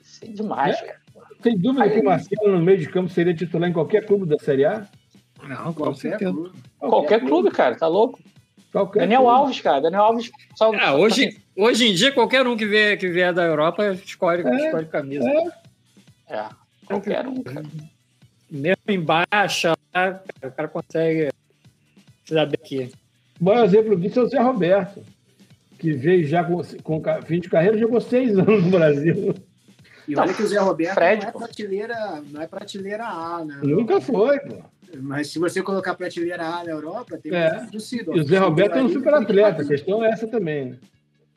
[0.01, 0.85] Isso é demais, é?
[0.85, 0.98] cara.
[1.41, 4.25] Tem dúvida Aí, que o Marcelo no meio de campo seria titular em qualquer clube
[4.25, 4.85] da Série A?
[5.47, 6.31] Não, com certeza.
[6.31, 6.49] Clube.
[6.49, 8.19] Qualquer, qualquer clube, cara, tá louco?
[8.71, 9.35] Qualquer Daniel clube.
[9.35, 9.81] Alves, cara.
[9.81, 10.31] Daniel Alves.
[10.55, 14.45] Só, ah, hoje, hoje em dia, qualquer um que vier, que vier da Europa escolhe,
[14.45, 15.27] é, escolhe camisa.
[16.27, 16.35] É.
[16.35, 16.45] é.
[16.85, 17.65] qualquer um, cara.
[18.51, 19.73] Mesmo em baixa,
[20.43, 21.29] o cara consegue
[22.25, 22.91] se dar bem aqui.
[23.39, 25.03] O maior exemplo disso é o Zé Roberto,
[25.77, 29.35] que veio já com, com fim de carreira, jogou seis anos no Brasil.
[30.09, 33.59] E olha que o Zé Roberto Fred, não, é prateleira, não é prateleira A, né?
[33.61, 34.55] Nunca foi, pô.
[35.01, 37.67] Mas se você colocar prateleira A na Europa, tem é.
[37.71, 38.17] do Cido.
[38.17, 40.71] E o Zé Roberto é um super atleta, a questão é essa também.
[40.71, 40.77] Né?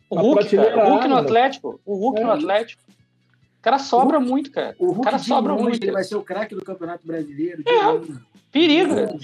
[0.09, 1.81] O Hulk, cara, o Hulk no Atlético.
[1.85, 2.25] O Hulk é.
[2.25, 2.83] no Atlético.
[2.89, 4.75] O cara sobra Hulk, muito, cara.
[4.79, 5.85] O, Hulk o cara sobra longe, muito.
[5.85, 7.63] Ele vai ser o craque do Campeonato Brasileiro.
[7.67, 9.15] É, periga.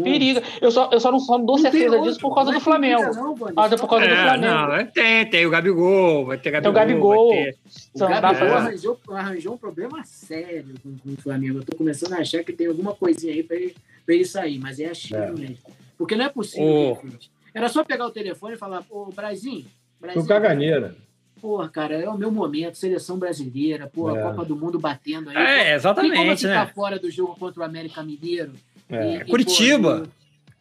[0.00, 0.42] Periga.
[0.60, 3.02] Eu só, eu só não, só não dou não certeza disso por causa do Flamengo.
[3.14, 4.40] Não, ah, por causa é, do Flamengo.
[4.40, 6.72] Não, tem, tem o Gabigol, vai ter Gabigol.
[6.72, 7.30] Tem o Gabigol.
[7.30, 7.56] Ter...
[7.94, 11.58] O Gabigol arranjou, arranjou um problema sério com, com, o Flamengo.
[11.58, 13.76] Eu tô começando a achar que tem alguma coisinha aí pra ele,
[14.06, 15.32] pra ele sair, mas é a China é.
[15.32, 15.58] mesmo.
[15.98, 16.98] Porque não é possível.
[17.02, 17.08] Oh.
[17.54, 19.64] Era só pegar o telefone e falar, ô, Brasil.
[20.00, 20.26] Brasil.
[20.26, 20.96] caganeira.
[21.40, 24.22] Porra, cara, é o meu momento, seleção brasileira, porra, é.
[24.22, 25.36] Copa do Mundo batendo aí.
[25.36, 26.12] É, exatamente.
[26.12, 26.72] Tem como ficar né?
[26.72, 28.52] fora do jogo contra o América Mineiro?
[28.92, 29.16] É.
[29.16, 30.04] E, Curitiba.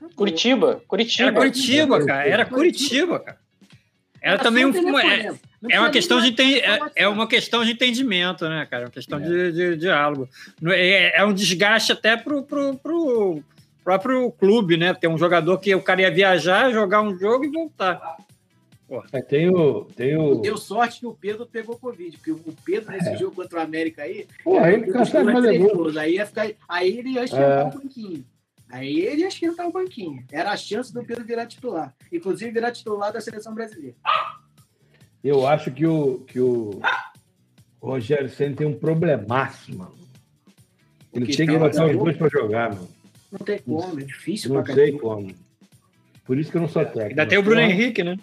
[0.02, 0.82] E, Curitiba.
[0.88, 1.28] Curitiba.
[1.28, 2.28] Era Curitiba, cara.
[2.28, 3.38] Era Curitiba, cara.
[4.22, 5.00] Era também um.
[5.00, 5.34] É,
[5.70, 6.58] é uma questão de enten...
[6.58, 8.84] é, é, uma questão de entendimento, né, cara?
[8.84, 9.24] É uma questão é.
[9.24, 10.30] de, de, diálogo.
[10.68, 13.44] É, é um desgaste até pro, pro, pro
[13.84, 14.94] próprio clube, né?
[14.94, 18.00] Ter um jogador que o cara ia viajar, jogar um jogo e voltar.
[19.14, 20.36] É, tem o, tem o...
[20.36, 23.18] Deu sorte que o Pedro pegou Covid, porque o Pedro nesse é.
[23.18, 24.28] jogo contra o América aí.
[24.44, 25.98] Pô, aí ele consegue fazer gol.
[25.98, 27.70] Aí, ia ficar, aí ele ia esquentar é.
[27.70, 28.26] o banquinho.
[28.70, 30.24] Aí ele ia esquentar o banquinho.
[30.32, 31.94] Era a chance do Pedro virar titular.
[32.12, 33.96] Inclusive virar titular da seleção brasileira.
[35.24, 36.82] Eu acho que o, que o
[37.82, 39.96] Rogério Senna tem um problemaço, mano.
[41.14, 42.90] Ele tinha que botar os dois para jogar, mano.
[43.32, 45.34] Não tem como, é difícil Não sei como.
[46.26, 47.10] Por isso que eu não sou técnico.
[47.10, 48.18] Ainda tem o Bruno Henrique, né?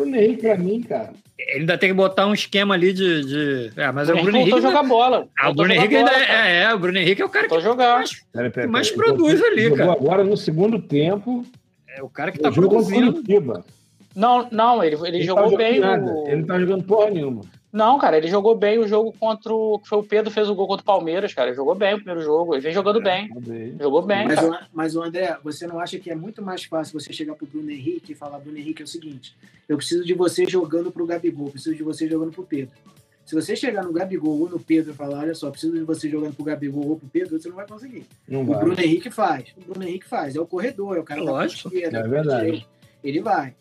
[0.00, 1.10] Bruno Henrique, pra mim, cara.
[1.38, 3.24] Ele ainda tem que botar um esquema ali de.
[3.24, 3.72] de...
[3.76, 4.60] É, mas o, o Bruno Henrique.
[4.60, 5.28] jogar bola.
[5.38, 7.98] Ah, o Bruno Henrique ainda é, é, o Bruno Henrique é o cara que jogar.
[7.98, 9.92] mais, pera, pera, mais pera, produz ali, cara.
[9.92, 11.44] Agora no segundo tempo.
[11.88, 13.22] É o cara que tá produzindo.
[14.14, 15.80] Não, não, ele, ele, ele jogou tá bem.
[15.80, 16.26] O...
[16.26, 17.42] Ele não tá jogando porra nenhuma.
[17.72, 19.80] Não, cara, ele jogou bem o jogo contra o.
[19.84, 21.48] Foi o Pedro fez o gol contra o Palmeiras, cara.
[21.48, 22.54] Ele jogou bem o primeiro jogo.
[22.54, 23.76] Ele vem jogando é, bem.
[23.80, 24.26] Jogou bem.
[24.26, 27.34] Mas, o, mas, o André, você não acha que é muito mais fácil você chegar
[27.34, 29.36] pro Bruno Henrique e falar: Bruno Henrique, é o seguinte,
[29.68, 32.74] eu preciso de você jogando pro Gabigol, preciso de você jogando pro Pedro.
[33.24, 36.08] Se você chegar no Gabigol ou no Pedro e falar: olha só, preciso de você
[36.08, 38.04] jogando pro Gabigol ou pro Pedro, você não vai conseguir.
[38.26, 38.58] Não o vai.
[38.58, 39.54] Bruno Henrique faz.
[39.56, 40.34] O Bruno Henrique faz.
[40.34, 41.70] É o corredor, é o cara Lógico.
[41.70, 41.98] da esquerda.
[41.98, 42.66] É verdade.
[43.04, 43.54] Ele vai.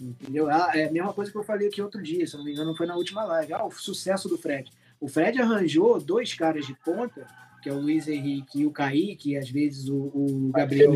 [0.00, 0.48] Entendeu?
[0.48, 2.74] Ah, é a mesma coisa que eu falei aqui outro dia, se não me engano,
[2.76, 3.52] foi na última live.
[3.52, 4.70] Ah, o sucesso do Fred.
[5.00, 7.26] O Fred arranjou dois caras de ponta,
[7.62, 10.92] que é o Luiz Henrique e o Kaique, e às vezes o, o Gabriel.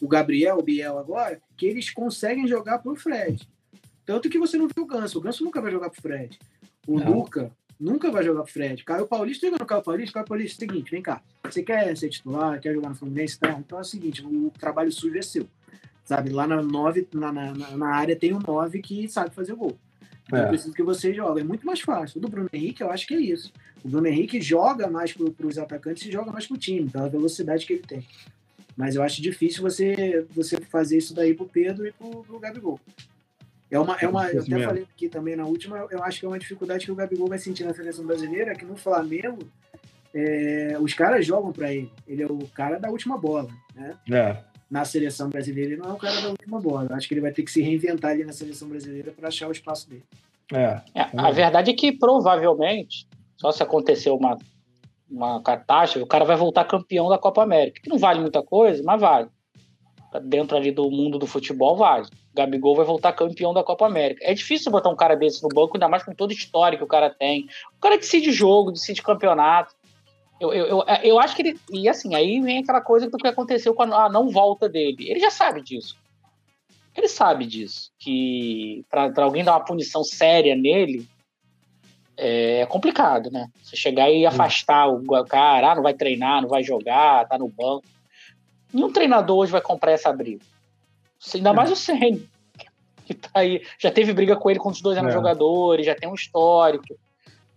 [0.00, 3.46] O Gabriel, o Biel agora, que eles conseguem jogar pro Fred.
[4.06, 5.18] Tanto que você não viu o Ganso.
[5.18, 6.38] O Ganso nunca vai jogar pro Fred.
[6.86, 7.12] O não.
[7.12, 8.84] Luca, Nunca vai jogar pro Fred.
[8.84, 11.22] Caio Paulista, liga no Caio Paulista, Caio Paulista, seguinte, vem cá.
[11.42, 13.40] Você quer ser titular, quer jogar no Fluminense?
[13.40, 13.52] Tá?
[13.58, 15.48] Então é o seguinte, o trabalho sujo é seu.
[16.10, 19.78] Sabe, lá na, nove, na, na, na área tem um 9 que sabe fazer gol.
[20.26, 20.42] Então é.
[20.42, 21.42] eu preciso que você jogue.
[21.42, 22.18] É muito mais fácil.
[22.18, 23.52] O do Bruno Henrique, eu acho que é isso.
[23.84, 27.08] O Bruno Henrique joga mais para os atacantes e joga mais para o time, pela
[27.08, 28.04] velocidade que ele tem.
[28.76, 32.80] Mas eu acho difícil você, você fazer isso daí pro Pedro e pro, pro Gabigol.
[33.70, 36.28] É uma, é uma, eu até falei aqui também na última, eu acho que é
[36.28, 39.38] uma dificuldade que o Gabigol vai sentir na seleção brasileira, que no Flamengo
[40.12, 41.88] é, os caras jogam para ele.
[42.04, 43.96] Ele é o cara da última bola, né?
[44.10, 44.49] É.
[44.70, 46.86] Na seleção brasileira ele não é o cara da última bola.
[46.88, 49.48] Eu acho que ele vai ter que se reinventar ali na seleção brasileira para achar
[49.48, 50.04] o espaço dele.
[50.52, 50.80] É.
[50.94, 51.10] é.
[51.16, 53.06] A verdade é que provavelmente,
[53.36, 54.38] só se acontecer uma,
[55.10, 58.82] uma catástrofe, o cara vai voltar campeão da Copa América, que não vale muita coisa,
[58.84, 59.28] mas vale.
[60.24, 62.06] Dentro ali do mundo do futebol, vale.
[62.34, 64.24] Gabigol vai voltar campeão da Copa América.
[64.24, 66.84] É difícil botar um cara desse no banco, ainda mais com todo o histórico que
[66.84, 67.46] o cara tem.
[67.76, 69.74] O cara decide jogo, decide campeonato.
[70.40, 71.60] Eu, eu, eu, eu acho que ele.
[71.70, 75.10] E assim, aí vem aquela coisa do que aconteceu com a, não volta dele.
[75.10, 75.96] Ele já sabe disso.
[76.96, 77.92] Ele sabe disso.
[77.98, 81.06] Que para alguém dar uma punição séria nele
[82.16, 83.48] é complicado, né?
[83.62, 87.48] Você chegar e afastar o cara, ah, não vai treinar, não vai jogar, tá no
[87.48, 87.84] banco.
[88.72, 90.44] Nenhum treinador hoje vai comprar essa briga.
[91.34, 92.20] Ainda mais o Senna,
[93.06, 93.62] que tá aí.
[93.78, 95.12] Já teve briga com ele quando os dois eram é.
[95.12, 96.94] jogadores, já tem um histórico.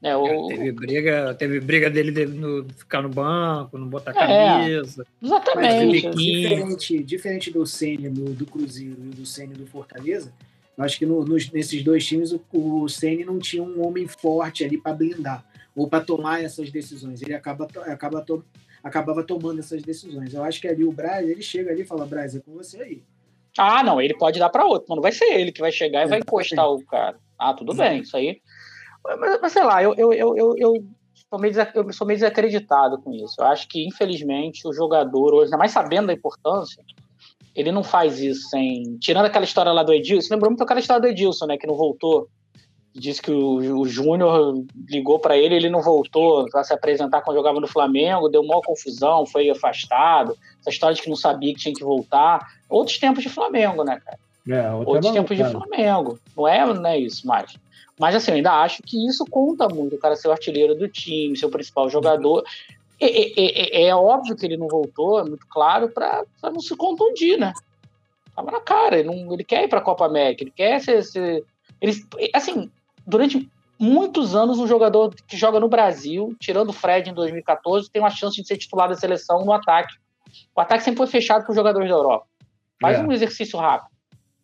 [0.03, 0.47] Né, o...
[0.49, 5.07] teve, briga, teve briga dele de no, ficar no banco, não botar é, camisa.
[5.21, 6.09] Exatamente.
[6.09, 10.33] diferente, diferente do Senna do, do Cruzeiro e do Senna do Fortaleza,
[10.77, 14.05] eu acho que no, nos, nesses dois times o, o Senna não tinha um homem
[14.05, 17.21] forte ali para blindar ou para tomar essas decisões.
[17.21, 18.43] Ele acaba, acaba to,
[18.83, 20.33] acabava tomando essas decisões.
[20.33, 22.81] Eu acho que ali o Braz, ele chega ali e fala: Braz, é com você
[22.81, 23.03] aí.
[23.57, 26.03] Ah, não, ele pode dar para outro, mas não vai ser ele que vai chegar
[26.03, 27.15] e vai encostar o cara.
[27.39, 28.41] Ah, tudo bem, isso aí.
[29.03, 30.85] Mas, mas sei lá, eu, eu, eu, eu,
[31.29, 33.35] sou meio eu sou meio desacreditado com isso.
[33.39, 36.83] Eu acho que, infelizmente, o jogador, hoje, ainda mais sabendo da importância,
[37.55, 38.97] ele não faz isso sem.
[38.99, 41.57] Tirando aquela história lá do Edilson, lembrou muito aquela história do Edilson, né?
[41.57, 42.27] Que não voltou.
[42.95, 47.37] Disse que o, o Júnior ligou para ele, ele não voltou para se apresentar quando
[47.37, 50.37] jogava no Flamengo, deu maior confusão, foi afastado.
[50.59, 52.39] Essa história de que não sabia que tinha que voltar.
[52.69, 54.19] Outros tempos de Flamengo, né, cara?
[54.47, 56.19] É, Outros tempos de Flamengo.
[56.37, 57.57] Não é, não é isso mais.
[57.99, 60.87] Mas assim, eu ainda acho que isso conta muito, o cara ser o artilheiro do
[60.87, 62.43] time, ser o principal jogador.
[62.99, 67.37] É, é, é, óbvio que ele não voltou, é muito claro, para não se contundir,
[67.37, 67.53] né?
[68.35, 71.03] Tava na cara, ele, não, ele quer ir para a Copa América, ele quer ser,
[71.03, 71.43] ser.
[71.79, 71.93] Ele,
[72.33, 72.71] assim,
[73.05, 78.01] durante muitos anos, um jogador que joga no Brasil, tirando o Fred em 2014, tem
[78.01, 79.95] uma chance de ser titular da seleção no ataque.
[80.55, 82.25] O ataque sempre foi fechado para os jogadores da Europa.
[82.81, 83.01] Faz é.
[83.03, 83.92] um exercício rápido.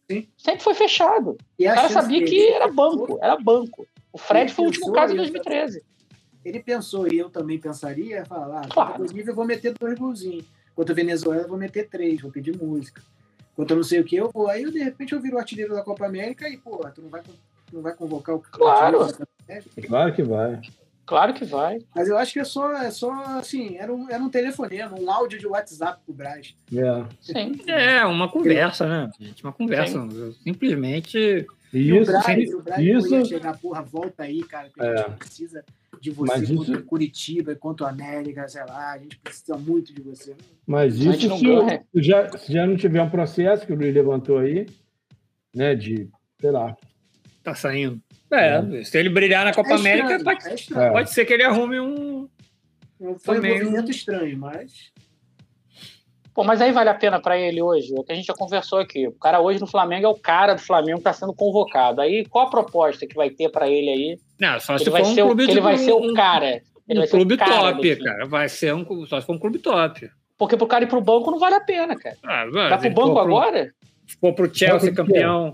[0.10, 0.28] Sim.
[0.38, 1.38] Sempre foi fechado.
[1.58, 3.88] E o cara sabia que era banco, era banco.
[4.12, 5.84] O Fred foi o último caso em 2013.
[6.44, 9.06] Ele pensou, e eu também pensaria, falar, ah, claro.
[9.06, 10.46] eu vou meter dois golzinhos.
[10.76, 13.02] Quanto a Venezuela, eu vou meter três, vou pedir música.
[13.56, 14.48] Quanto eu não sei o que, eu vou.
[14.48, 17.22] Aí, de repente, eu viro o artilheiro da Copa América e, pô, tu não vai,
[17.72, 19.00] não vai convocar o Claro.
[19.86, 20.62] Claro que vai.
[21.10, 21.80] Claro que vai.
[21.96, 25.10] Mas eu acho que é só, é só assim, era um, era um telefonema, um
[25.10, 26.56] áudio de WhatsApp pro Braz.
[26.72, 27.04] É.
[27.20, 27.60] Sim.
[27.66, 29.44] É, uma conversa, né, gente?
[29.44, 30.08] Uma conversa.
[30.44, 31.48] Simplesmente.
[31.74, 33.16] Isso, o Braz, sim, o Braz isso...
[33.16, 35.10] ia chegar, porra, volta aí, cara, que a gente é.
[35.16, 35.66] precisa
[36.00, 36.84] de você Mas contra isso...
[36.84, 40.36] Curitiba, contra o América, sei lá, a gente precisa muito de você.
[40.68, 44.68] Mas isso se, já, se já não tiver um processo que o Luiz levantou aí,
[45.56, 46.08] né, de,
[46.40, 46.78] sei lá.
[47.44, 48.00] Tá saindo.
[48.32, 51.34] É, é, se ele brilhar na Copa é América, estranho, pode, é pode ser que
[51.34, 52.30] ele arrume um.
[53.20, 54.92] Foi um movimento estranho, mas.
[56.34, 57.94] Pô, mas aí vale a pena para ele hoje?
[57.94, 59.08] É o que a gente já conversou aqui.
[59.08, 62.02] O cara hoje no Flamengo é o cara do Flamengo que está sendo convocado.
[62.02, 64.20] Aí qual a proposta que vai ter para ele aí?
[64.40, 66.62] Não, só se ele vai ser, um ele vai ser o cara.
[66.88, 68.26] Ele um clube top, cara.
[68.26, 70.10] Vai ser um, só se for um clube top.
[70.38, 72.16] Porque pro cara ir pro banco não vale a pena, cara.
[72.24, 73.74] Ah, vai, vai pro banco pro, agora?
[74.08, 75.52] Se for pro Chelsea campeão,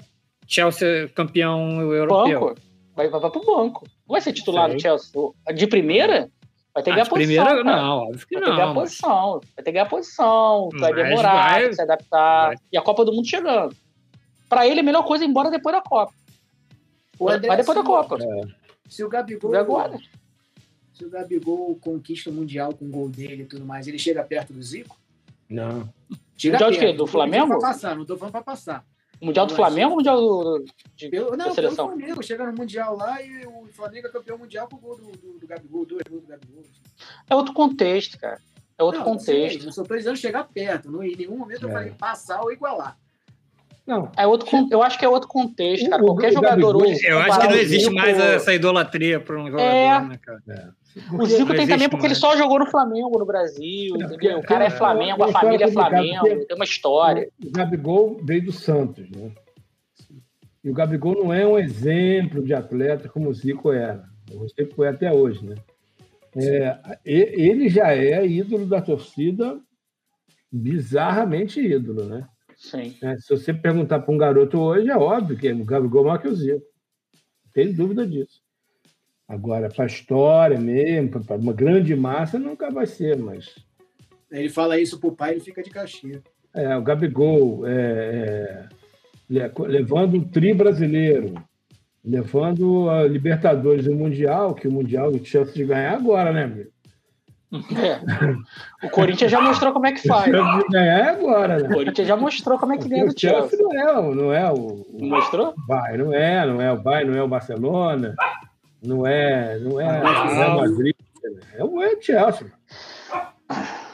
[0.48, 2.40] Chelsea campeão europeu.
[2.40, 2.62] Banco
[2.96, 3.86] vai, vai, vai pro banco.
[4.08, 5.12] Não vai ser titular do Chelsea.
[5.54, 6.30] De primeira,
[6.74, 7.44] vai ter que ah, ganhar posição.
[7.44, 7.64] Primeira, cara.
[7.64, 8.56] não, óbvio que vai não.
[8.56, 8.84] Vai ter que ganhar mas...
[8.84, 9.32] posição.
[9.32, 10.70] Vai ter que ganhar posição.
[10.72, 11.74] Vai mas demorar vai...
[11.74, 12.48] se adaptar.
[12.48, 12.56] Vai...
[12.72, 13.76] E a Copa do Mundo chegando.
[14.48, 16.14] Pra ele, a melhor coisa é ir embora depois da Copa.
[17.20, 18.18] Vai depois da Copa.
[18.22, 18.42] É.
[18.90, 19.56] Se o Gabigol.
[19.56, 19.98] Agora.
[20.94, 24.24] Se o Gabigol conquista o Mundial com o gol dele e tudo mais, ele chega
[24.24, 24.96] perto do Zico?
[25.50, 25.90] Não.
[26.38, 26.80] Chega perto.
[26.80, 26.94] quê?
[26.94, 27.48] Do Flamengo?
[27.48, 28.86] Não tô passar, não tô falando pra passar.
[29.22, 31.88] Mundial do Flamengo ou Mundial do, de, eu, não, da seleção?
[31.88, 32.24] Não, Flamengo.
[32.24, 35.40] Chega no Mundial lá e o Flamengo é campeão mundial com o gol do, do,
[35.40, 36.64] do Gabigol, dois gols do Gabigol.
[37.30, 38.40] É outro contexto, cara.
[38.78, 39.66] É outro não, contexto.
[39.66, 40.92] Eu só tô dizendo chegar perto.
[40.92, 41.70] Não, em nenhum momento é.
[41.70, 42.98] eu falei passar ou igualar.
[43.88, 44.12] Não.
[44.18, 46.02] É outro, eu acho que é outro contexto, cara.
[46.02, 47.06] Qualquer jogador hoje.
[47.06, 50.00] Eu acho que não existe mais essa idolatria para um jogador, é...
[50.02, 50.42] né, cara?
[50.50, 50.85] É.
[51.12, 52.12] O Zico tem também porque mais.
[52.12, 54.40] ele só jogou no Flamengo no Brasil, é, entendeu?
[54.40, 57.30] O cara é, é Flamengo, a família é Flamengo, tem uma história.
[57.44, 59.32] O Gabigol veio do Santos, né?
[60.64, 64.06] E o Gabigol não é um exemplo de atleta como o Zico era.
[64.32, 65.56] O Zico foi até hoje, né?
[66.38, 69.60] É, ele já é ídolo da torcida,
[70.52, 72.28] bizarramente ídolo, né?
[72.56, 72.96] Sim.
[73.04, 76.22] É, se você perguntar para um garoto hoje, é óbvio que o Gabigol é maior
[76.22, 76.66] que o Zico.
[77.46, 78.45] Não tem dúvida disso.
[79.28, 83.56] Agora, para a história mesmo, para uma grande massa, nunca vai ser, mas.
[84.32, 86.22] Ele fala isso para o pai, ele fica de caixinha.
[86.54, 88.68] É, o Gabigol é,
[89.32, 91.34] é, levando o tri brasileiro,
[92.04, 96.44] levando a Libertadores e o Mundial, que o Mundial tem chance de ganhar agora, né,
[96.44, 96.70] amigo?
[97.54, 98.86] É.
[98.86, 100.26] O Corinthians já mostrou como é que faz.
[100.26, 100.32] De
[100.70, 101.70] ganhar é agora, né?
[101.70, 103.58] O Corinthians já mostrou como é que ganha do Chelsea.
[103.60, 104.86] Não é, não é o.
[105.00, 105.54] Mostrou?
[105.68, 108.16] Vai, não é, não é o Vai, não é o Barcelona,
[108.86, 110.96] não é, não é o Real Madrid,
[111.54, 112.52] é o Chelsea.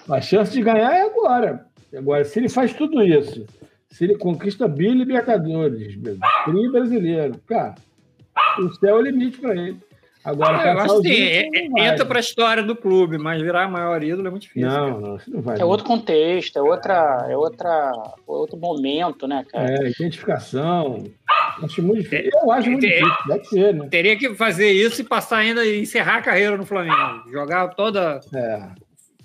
[0.09, 1.65] A chance de ganhar é agora.
[1.95, 3.45] Agora, se ele faz tudo isso,
[3.89, 5.97] se ele conquista bi Libertadores,
[6.45, 7.75] tri brasileiro, cara,
[8.59, 9.77] o céu é o limite para ele.
[10.23, 11.47] Agora, é, eu acho que é,
[11.89, 14.69] entra para a história do clube, mas virar maior ídolo é muito difícil.
[14.69, 15.59] Não, não, não vai.
[15.59, 19.73] É outro contexto, é outra, é outra, é outro momento, né, cara?
[19.73, 21.05] É, identificação.
[21.63, 22.29] Acho muito difícil.
[22.33, 23.87] Eu acho muito difícil, deve ser, né?
[23.89, 27.29] Teria que fazer isso e passar ainda e encerrar a carreira no Flamengo.
[27.31, 28.19] Jogar toda.
[28.33, 28.69] É.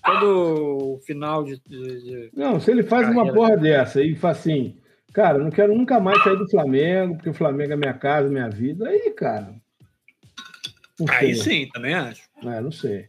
[0.02, 3.24] Todo o final de, de, de Não, se ele faz carreira.
[3.24, 4.76] uma porra dessa e faz assim,
[5.12, 8.48] cara, não quero nunca mais sair do Flamengo, porque o Flamengo é minha casa, minha
[8.48, 9.52] vida, aí, cara
[11.09, 12.22] Aí sim, também acho.
[12.42, 13.09] É, não sei.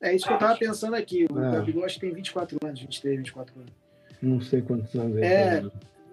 [0.00, 1.26] É isso que eu tava pensando aqui.
[1.30, 1.52] O é.
[1.52, 3.72] Gabigol acho que tem 24 anos, 23, 24 anos.
[4.20, 5.62] Não sei quantos anos é.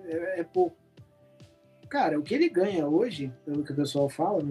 [0.05, 0.75] É, é pouco.
[1.89, 4.43] Cara, o que ele ganha hoje, pelo que o pessoal fala,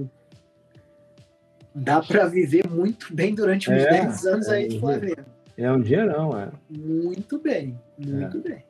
[1.73, 5.25] dá para viver muito bem durante uns é, 10 anos aí de Flamengo.
[5.57, 6.51] É um dinheirão, é.
[6.69, 8.41] Muito bem, muito é.
[8.41, 8.65] bem.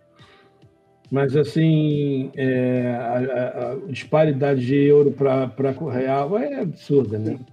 [1.11, 7.37] Mas, assim, é, a, a, a, disparidade de euro para real é absurda, né?
[7.37, 7.47] Sim.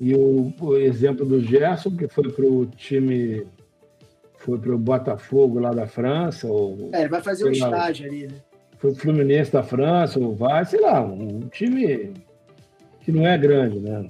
[0.00, 3.46] E o, o exemplo do Gerson, que foi para o time,
[4.38, 6.46] foi para o Botafogo lá da França.
[6.48, 8.34] Ou, é, ele vai fazer um estágio ali, né?
[8.78, 12.14] Foi o Fluminense da França, ou vai, sei lá, um time
[13.02, 14.08] que não é grande, né?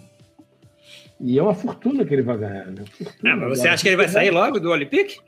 [1.18, 2.84] E é uma fortuna que ele vai ganhar, né?
[2.86, 5.18] Fortuna, mas você acha que ele vai sair logo do Olympique?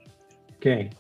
[0.61, 0.91] Quem?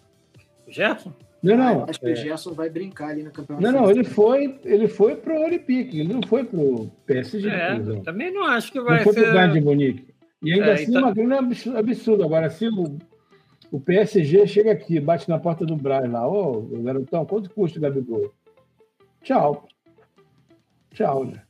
[0.67, 1.13] O Gerson?
[1.43, 1.85] Não, não.
[1.89, 2.13] Acho que é...
[2.13, 3.65] o Gerson vai brincar ali no campeonato.
[3.65, 7.49] Não, não, ele foi, ele foi pro Olympique, ele não foi pro PSG.
[7.49, 9.25] É, também não acho que vai não foi ser...
[9.25, 10.15] pro Bayern de Munique.
[10.43, 11.03] E ainda é, assim, então...
[11.03, 11.39] uma grana
[11.77, 12.25] absurda.
[12.25, 12.97] Agora, se o,
[13.73, 17.79] o PSG chega aqui, bate na porta do Brian lá, ô, oh, garotão, quanto custa
[17.79, 18.33] o Gabigol?
[19.23, 19.67] Tchau.
[20.93, 21.43] Tchau, né?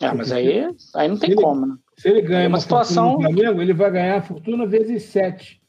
[0.00, 1.76] Ah, mas aí, aí não tem como, né?
[1.96, 3.20] Se ele ganha é uma, uma situação...
[3.20, 5.60] Flamengo, ele vai ganhar a fortuna vezes sete.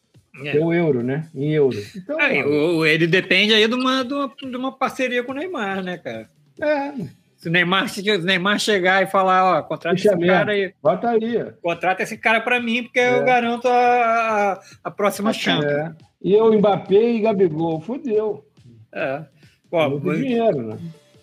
[0.48, 0.60] É.
[0.60, 1.28] o euro, né?
[1.34, 1.78] Em euro.
[1.96, 5.36] Então, é, o, ele depende aí de uma, de uma, de, uma, parceria com o
[5.36, 6.30] Neymar, né, cara?
[6.62, 6.92] É.
[7.38, 10.74] Se o Neymar, se o Neymar chegar e falar, ó, contrata Deixa esse cara aí.
[10.82, 11.46] Bota aí.
[11.62, 13.18] Contrata esse cara para mim, porque é.
[13.18, 15.66] eu garanto a, a, a próxima chance.
[15.66, 15.92] É.
[16.22, 18.46] E eu, Mbappé e Gabigol, fodeu.
[18.94, 19.24] É.
[19.70, 20.78] Pô, Muito dinheiro, né?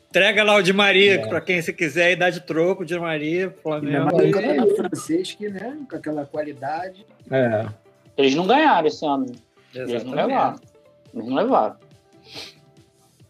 [0.09, 1.27] Entrega lá o de Maria, é.
[1.27, 4.23] para quem você quiser, e dá de troco, de Maria, Flamengo.
[4.23, 4.77] E, e...
[4.77, 7.05] francês que, né, com aquela qualidade.
[7.31, 7.67] É.
[8.17, 9.27] Eles não ganharam esse ano.
[9.75, 9.93] Exatamente.
[9.93, 10.61] Eles não levaram.
[11.15, 11.77] Eles não levaram.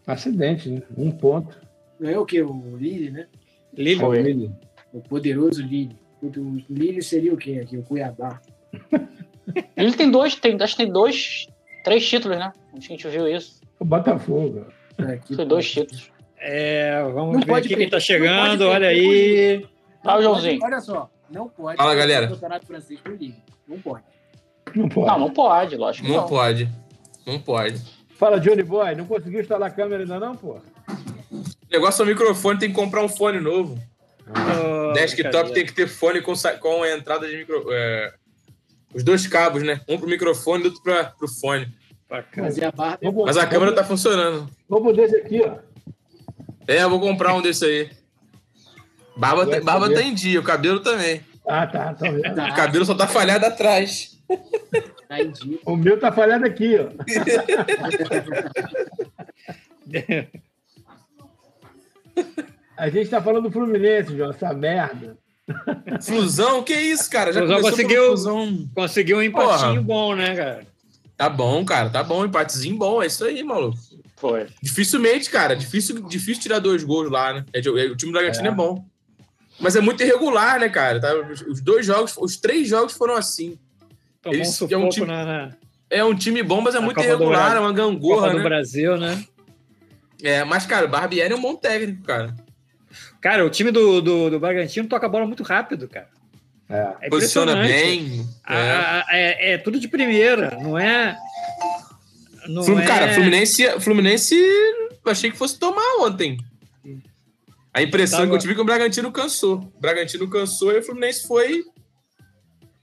[0.05, 0.81] Acidente, né?
[0.97, 1.59] Um ponto.
[1.99, 2.41] Ganhou o quê?
[2.41, 3.27] O Lille, né?
[3.73, 3.99] Lille.
[3.99, 4.21] Foi.
[4.21, 4.51] Lille.
[4.93, 5.95] O poderoso Lille.
[6.21, 6.29] O
[6.69, 7.77] Lille seria o quê aqui?
[7.77, 8.41] O Cuiabá.
[9.75, 11.47] Ele tem dois, tem, acho que tem dois,
[11.83, 12.51] três títulos, né?
[12.73, 13.61] Acho que a gente viu isso.
[13.79, 14.65] O Botafogo.
[14.97, 16.11] É, Foi dois títulos.
[16.39, 19.65] É, vamos não ver aqui quem tá chegando, olha aí.
[20.03, 20.59] O Joãozinho.
[20.63, 21.77] Olha só, não pode.
[21.77, 22.27] Fala, galera.
[22.27, 23.35] Campeonato francês pro Lille.
[23.67, 24.03] Não pode.
[24.77, 25.07] Não pode.
[25.07, 26.07] Não, não pode, lógico.
[26.07, 26.69] Não, não pode.
[27.25, 27.81] Não pode.
[28.17, 30.59] Fala, Johnny Boy, não conseguiu instalar a câmera ainda não, pô?
[31.29, 33.77] O negócio é o microfone, tem que comprar um fone novo.
[34.29, 37.65] Oh, Desktop tem que ter fone com, com a entrada de micro.
[37.71, 38.13] É,
[38.93, 39.81] os dois cabos, né?
[39.87, 41.67] Um pro microfone e outro pra, pro fone.
[42.35, 42.99] Mas, a, barra...
[43.25, 44.49] Mas a câmera tá funcionando.
[44.69, 45.57] Vamos desse aqui, ó.
[46.67, 47.89] É, eu vou comprar um desse aí.
[49.15, 51.21] Barba, tá, barba tá em dia, o cabelo também.
[51.47, 52.41] Ah, tá, tá vendo.
[52.41, 54.16] O cabelo só tá falhado atrás.
[55.65, 56.89] O meu tá falhado aqui, ó.
[62.75, 65.17] A gente tá falando do Fluminense, João, essa merda.
[66.01, 66.61] Flusão?
[66.63, 67.31] Que isso, cara?
[67.31, 68.13] Já Flusão conseguiu,
[68.75, 69.81] conseguiu um empatinho Porra.
[69.81, 70.67] bom, né, cara?
[71.15, 73.77] Tá bom, cara, tá bom, empatezinho bom, é isso aí, maluco.
[74.17, 74.47] Foi.
[74.61, 77.45] Dificilmente, cara, difícil, difícil tirar dois gols lá, né?
[77.53, 78.49] É, o time do Bragantino é.
[78.49, 78.85] é bom.
[79.59, 80.99] Mas é muito irregular, né, cara?
[80.99, 81.09] Tá?
[81.47, 83.57] Os dois jogos, os três jogos foram assim.
[84.25, 85.51] Eles, um é, um time, na, na,
[85.89, 88.39] é um time bom, mas é muito Copa irregular, é uma gangorra, Copa né?
[88.39, 89.23] do Brasil, né?
[90.21, 92.35] É, mas, cara, o Barbieri é um bom técnico, cara.
[93.21, 96.09] Cara, o time do, do, do Bragantino toca a bola muito rápido, cara.
[96.69, 96.93] É.
[97.01, 98.27] é Posiciona bem.
[98.47, 99.03] É.
[99.09, 99.57] É, é.
[99.57, 101.17] tudo de primeira, não é.
[102.47, 106.37] Não Flum, Cara, Fluminense, Fluminense, eu achei que fosse tomar ontem.
[107.73, 108.29] A impressão Tava...
[108.29, 109.71] que eu tive é que o Bragantino cansou.
[109.75, 111.63] O Bragantino cansou e o Fluminense foi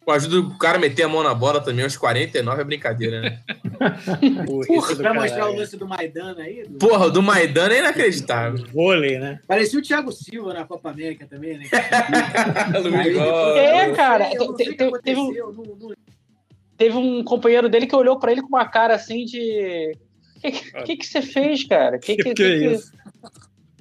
[0.04, 3.20] com a ajuda do cara meter a mão na bola também, aos 49 é brincadeira,
[3.20, 3.40] né?
[4.66, 6.64] Porra, pra mostrar o lance do Maidana aí?
[6.68, 6.78] Do...
[6.78, 8.66] Porra, do Maidana é inacreditável.
[8.72, 9.40] Vôlei, né?
[9.46, 11.64] Parecia o Thiago Silva na Copa América também, né?
[13.56, 14.30] é, cara.
[15.02, 15.32] Teve um,
[16.76, 19.96] teve um companheiro dele que olhou pra ele com uma cara assim de.
[20.36, 20.50] O que,
[20.82, 21.98] que, que, você fez, cara?
[21.98, 22.92] Que, que, que, que é isso?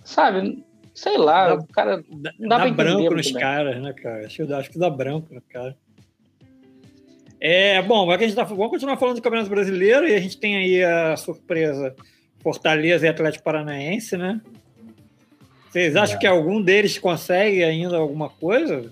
[0.05, 0.63] Sabe?
[0.93, 2.03] Sei lá, dá, o cara.
[2.39, 4.25] Não dá, dá branco nos caras, né, cara?
[4.25, 5.75] Acho, acho que dá branco no cara.
[7.45, 10.55] É, bom, a gente tá, vamos continuar falando do Campeonato Brasileiro e a gente tem
[10.55, 11.93] aí a surpresa
[12.39, 14.39] Fortaleza e Atlético Paranaense, né?
[15.69, 16.19] Vocês acham é.
[16.19, 18.89] que algum deles consegue ainda alguma coisa?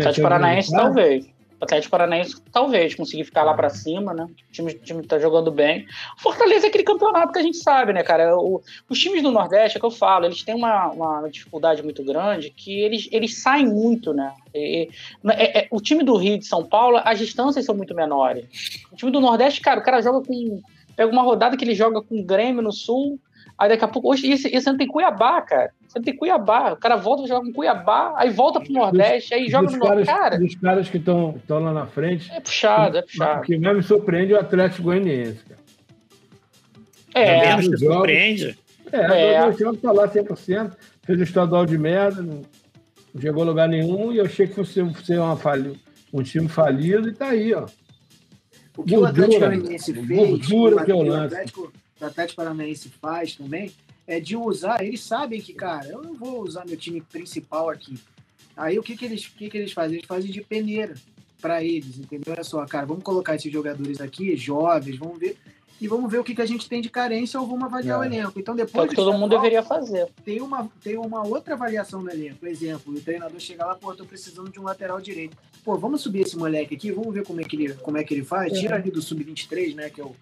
[0.00, 1.30] Atlético Paranaense, talvez.
[1.60, 4.24] Atlético Paranaense talvez conseguir ficar lá para cima, né?
[4.24, 5.86] O time, o time tá jogando bem.
[6.18, 8.36] O Fortaleza é aquele campeonato que a gente sabe, né, cara?
[8.38, 12.02] O, os times do Nordeste, é que eu falo, eles têm uma, uma dificuldade muito
[12.02, 14.32] grande que eles, eles saem muito, né?
[14.54, 14.88] E,
[15.28, 18.46] é, é, o time do Rio de São Paulo, as distâncias são muito menores.
[18.90, 20.62] O time do Nordeste, cara, o cara joga com.
[20.96, 23.18] Pega uma rodada que ele joga com o Grêmio no Sul,
[23.60, 25.70] Aí daqui a pouco, hoje, esse, esse ano tem Cuiabá, cara.
[25.86, 26.72] Você tem Cuiabá.
[26.72, 30.10] O cara volta, joga com Cuiabá, aí volta pro Nordeste, aí joga no Nordeste.
[30.10, 32.32] Cara, os caras que estão lá na frente.
[32.32, 33.40] É puxado, é puxado.
[33.40, 35.60] O que mais me surpreende é o Atlético Goianiense, cara.
[37.14, 38.58] É, é me surpreende.
[38.90, 39.46] É, é.
[39.46, 42.40] o jogos tá lá 100%, fez o estadual de merda, não,
[43.12, 45.72] não chegou a lugar nenhum, e eu achei que fosse ser uma falha,
[46.10, 47.66] um time falido, e tá aí, ó.
[48.74, 51.34] O que gordura, o Atlético Goianiense fez, gordura que é o lance.
[51.34, 51.72] Atlético
[52.04, 53.72] o Atlético Paranaense faz também,
[54.06, 57.98] é de usar, eles sabem que, cara, eu não vou usar meu time principal aqui.
[58.56, 59.98] Aí o que, que, eles, que, que eles fazem?
[59.98, 60.94] Eles fazem de peneira
[61.40, 62.34] para eles, entendeu?
[62.34, 65.36] Olha só, cara, vamos colocar esses jogadores aqui, jovens, vamos ver,
[65.80, 68.00] e vamos ver o que, que a gente tem de carência ou vamos avaliar é.
[68.00, 68.38] o elenco.
[68.38, 68.84] Então depois.
[68.84, 70.08] É que todo mundo deveria fazer.
[70.22, 72.36] Tem uma, tem uma outra avaliação no elenco.
[72.36, 75.36] Por exemplo, o treinador chega lá, pô, tô precisando de um lateral direito.
[75.64, 78.12] Pô, vamos subir esse moleque aqui, vamos ver como é que ele, como é que
[78.12, 78.52] ele faz.
[78.58, 79.88] Tira ali do sub-23, né?
[79.88, 80.14] Que é o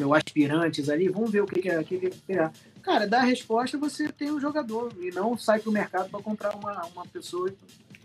[0.00, 1.82] meu aspirantes ali, vamos ver o que, que é.
[1.84, 2.50] Que que é.
[2.82, 6.22] Cara, dá a resposta, você tem um jogador e não sai para o mercado para
[6.22, 7.52] comprar uma, uma pessoa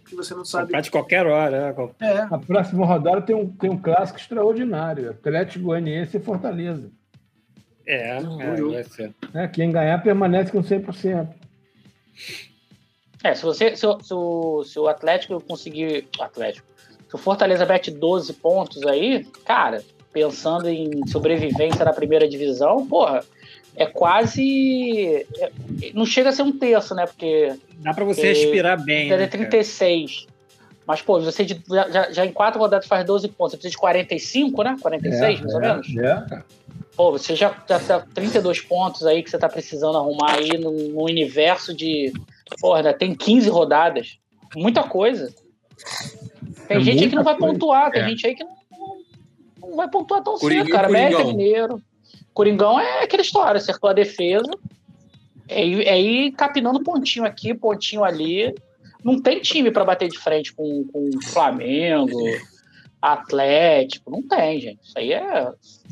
[0.05, 0.65] que você não sabe.
[0.65, 1.75] Comprar de qualquer hora.
[2.01, 2.05] É.
[2.05, 2.27] é.
[2.29, 6.91] A próxima rodada tem um, tem um clássico extraordinário: Atlético Goianiense e Fortaleza.
[7.87, 9.13] É, é, vai ser.
[9.33, 11.27] É, quem ganhar permanece com 100%.
[13.23, 16.07] É, se, você, se, se, o, se o Atlético conseguir.
[16.19, 16.67] Atlético.
[17.07, 19.83] Se o Fortaleza mete 12 pontos aí, cara,
[20.15, 23.21] pensando em sobrevivência na primeira divisão, porra,
[23.75, 25.27] é quase.
[25.37, 25.51] É,
[25.93, 27.05] não chega a ser um terço, né?
[27.05, 27.53] Porque.
[27.79, 29.11] Dá para você respirar bem.
[29.11, 30.27] É né, 36.
[30.87, 33.51] Mas, pô, você de, já, já, em quatro rodadas faz 12 pontos.
[33.51, 34.77] Você precisa de 45, né?
[34.81, 35.97] 46, é, mais ou é, menos?
[35.97, 36.43] É.
[36.95, 40.71] Pô, você já, já tá 32 pontos aí que você tá precisando arrumar aí no,
[40.71, 42.13] no universo de.
[42.61, 44.17] Porra, ainda tem 15 rodadas.
[44.55, 45.33] Muita coisa.
[46.69, 47.53] Tem é gente aí que não vai coisa.
[47.53, 48.09] pontuar, tem é.
[48.09, 48.55] gente aí que não
[49.67, 50.87] não vai pontuar tão cedo, cara.
[50.87, 51.81] América Mineiro.
[52.33, 54.51] Coringão é aquela história, acertou a defesa.
[55.47, 58.53] É, é ir capinando pontinho aqui, pontinho ali.
[59.03, 62.17] Não tem time para bater de frente com, com Flamengo,
[63.01, 64.09] Atlético.
[64.09, 64.79] Não tem, gente.
[64.83, 65.51] Isso aí é.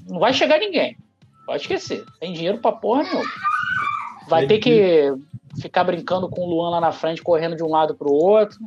[0.09, 0.97] Não vai chegar ninguém.
[1.45, 2.03] Pode esquecer.
[2.19, 3.23] Tem dinheiro pra porra nenhuma.
[4.27, 5.13] Vai ter que
[5.61, 8.59] ficar brincando com o Luan lá na frente, correndo de um lado pro outro,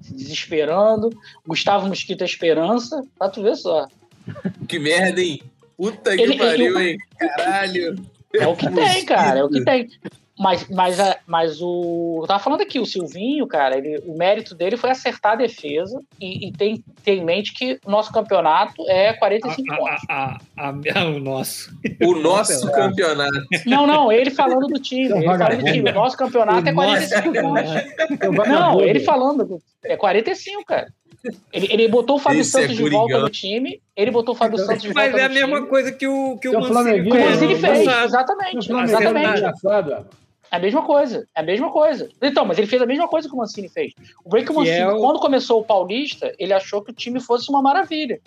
[0.00, 1.10] se desesperando.
[1.46, 3.86] Gustavo Mosquito é esperança, pra tu ver só.
[4.68, 5.42] Que merda, hein?
[5.76, 6.98] Puta que ele, pariu, ele, hein?
[7.18, 7.96] Caralho.
[8.34, 9.88] É o que tem, cara, é o que tem.
[10.40, 12.20] Mas, mas, mas o.
[12.22, 16.00] Eu tava falando aqui, o Silvinho, cara, ele, o mérito dele foi acertar a defesa
[16.18, 20.02] e, e tem, tem em mente que o nosso campeonato é 45 a, pontos.
[20.08, 21.70] A, a, o nosso.
[22.02, 23.46] O nosso campeonato.
[23.66, 25.12] Não, não, ele falando do time.
[25.12, 25.90] Ele falando do time.
[25.90, 28.48] O nosso campeonato o é 45 pontos.
[28.48, 29.60] Não, ele falando.
[29.84, 30.90] É 45, cara.
[31.52, 33.80] Ele, ele botou o Fábio Esse é Santos é de volta no time.
[33.94, 35.22] Ele botou o Fábio então, Santos de volta no time.
[35.22, 37.06] Mas é a mesma coisa que o, que o, o Mancini, fez.
[37.06, 38.72] O Mancini fez, exatamente.
[38.72, 39.42] exatamente.
[40.50, 42.08] É a mesma coisa, é a mesma coisa.
[42.20, 43.92] Então, mas ele fez a mesma coisa que o Mancini fez.
[44.24, 44.98] O Break Mancini, é o...
[44.98, 48.20] quando começou o Paulista, ele achou que o time fosse uma maravilha.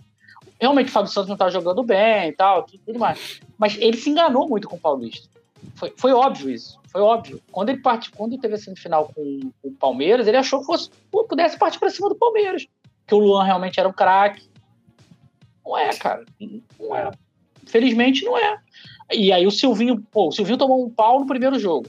[0.60, 3.42] realmente o Fábio Santos não tá jogando bem e tal, tudo mais.
[3.58, 5.28] Mas ele se enganou muito com o Paulista.
[5.76, 6.80] Foi, foi óbvio isso.
[6.88, 7.42] Foi óbvio.
[7.52, 10.90] Quando ele parte, quando teve a semifinal com, com o Palmeiras, ele achou que fosse,
[11.12, 12.68] pudesse partir para cima do Palmeiras.
[13.06, 14.48] Que o Luan realmente era um craque.
[15.66, 16.26] Não é, cara.
[16.80, 17.12] Não é.
[17.66, 18.60] Felizmente não é.
[19.12, 21.88] E aí o Silvinho, pô, o Silvinho tomou um pau no primeiro jogo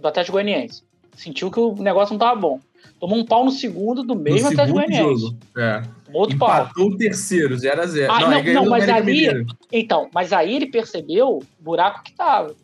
[0.00, 0.82] do Atlético Goianiense.
[1.16, 2.60] Sentiu que o negócio não tava bom.
[2.98, 5.36] Tomou um pau no segundo do mesmo no Atlético Goianiense.
[5.56, 5.82] É.
[6.12, 6.94] Outro Empatou pau.
[6.94, 9.46] o terceiro, 0 a 0 ah, Não, não, não mas ali.
[9.72, 12.54] Então, mas aí ele percebeu o buraco que tava.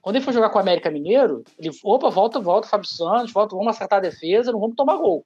[0.00, 3.54] Quando ele foi jogar com o América Mineiro, ele, opa, volta, volta, Fábio Santos, volta,
[3.54, 5.24] vamos acertar a defesa, não vamos tomar gol.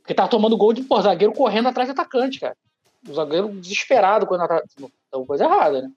[0.00, 2.56] Porque tava tomando gol de pô, zagueiro correndo atrás do atacante, cara.
[3.08, 4.42] O zagueiro desesperado quando
[5.08, 5.90] Então, coisa errada, né?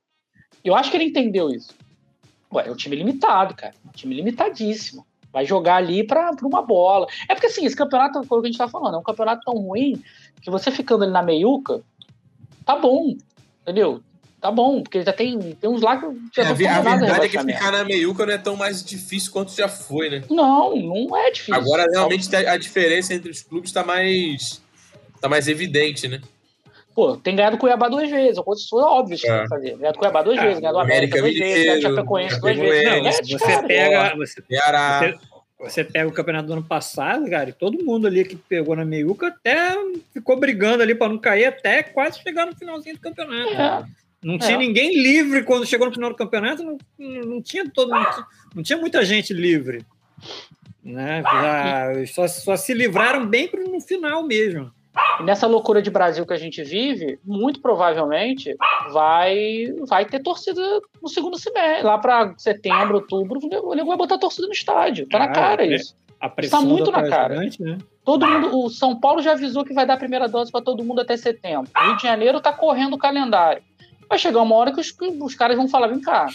[0.64, 1.74] Eu acho que ele entendeu isso.
[2.54, 3.74] Ué, é um time limitado, cara.
[3.86, 5.06] Um time limitadíssimo.
[5.32, 7.08] Vai jogar ali para uma bola.
[7.28, 9.42] É porque, assim, esse campeonato, foi o que a gente tá falando, é um campeonato
[9.44, 10.02] tão ruim
[10.42, 11.82] que você ficando ali na meiuca,
[12.64, 13.18] tá bom.
[13.62, 14.02] Entendeu?
[14.44, 17.40] Tá bom, porque já tem, tem uns lá que já é, A verdade é que
[17.40, 20.22] ficar na meiuca não é tão mais difícil quanto já foi, né?
[20.30, 21.56] Não, não é difícil.
[21.56, 24.62] Agora, realmente, a diferença entre os clubes tá mais,
[25.22, 26.20] tá mais evidente, né?
[26.94, 28.38] Pô, tem ganhado Cuiabá duas vezes.
[28.38, 29.48] A posição é óbvio que é.
[29.48, 29.78] fazer.
[29.78, 30.42] Ganhado Cuiabá duas é.
[30.42, 32.84] vezes, ganhado América, América duas vezes, ganhado Chapecoense duas vezes.
[32.84, 34.16] Não, você, você pega.
[34.18, 35.20] Você, você,
[35.58, 38.84] você, pega o campeonato do ano passado, cara, e todo mundo ali que pegou na
[38.84, 39.74] meiuca até
[40.12, 43.54] ficou brigando ali para não cair até quase chegar no finalzinho do campeonato.
[43.54, 44.03] É.
[44.24, 44.58] Não tinha é.
[44.58, 48.64] ninguém livre quando chegou no final do campeonato, não, não tinha todo, não tinha, não
[48.64, 49.86] tinha muita gente livre.
[50.84, 51.22] Né?
[51.24, 54.72] Já, só, só se livraram bem no final mesmo.
[55.20, 58.56] E nessa loucura de Brasil que a gente vive, muito provavelmente
[58.92, 60.62] vai, vai ter torcida
[61.02, 61.84] no segundo semestre.
[61.84, 65.08] Lá para setembro, outubro, o nego vai botar torcida no estádio.
[65.10, 65.96] Tá ah, na cara é, isso.
[66.38, 67.36] Está muito na cara.
[67.36, 67.78] Né?
[68.06, 70.84] Todo mundo, o São Paulo já avisou que vai dar a primeira dose para todo
[70.84, 71.70] mundo até setembro.
[71.76, 73.62] O Rio de Janeiro está correndo o calendário.
[74.10, 76.28] Vai chegar uma hora que os, os caras vão falar: vem cá.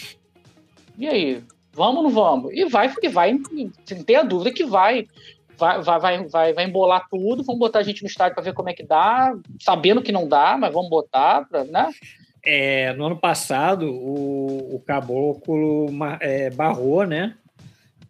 [0.97, 1.43] E aí?
[1.73, 2.53] Vamos ou não vamos?
[2.53, 3.39] E vai, e vai,
[3.85, 5.07] sem ter a dúvida que vai
[5.59, 8.71] vai, vai, vai, vai embolar tudo, vamos botar a gente no estádio para ver como
[8.71, 11.91] é que dá, sabendo que não dá, mas vamos botar, pra, né?
[12.45, 15.89] É, no ano passado, o, o Caboclo
[16.21, 17.35] é, barrou, né?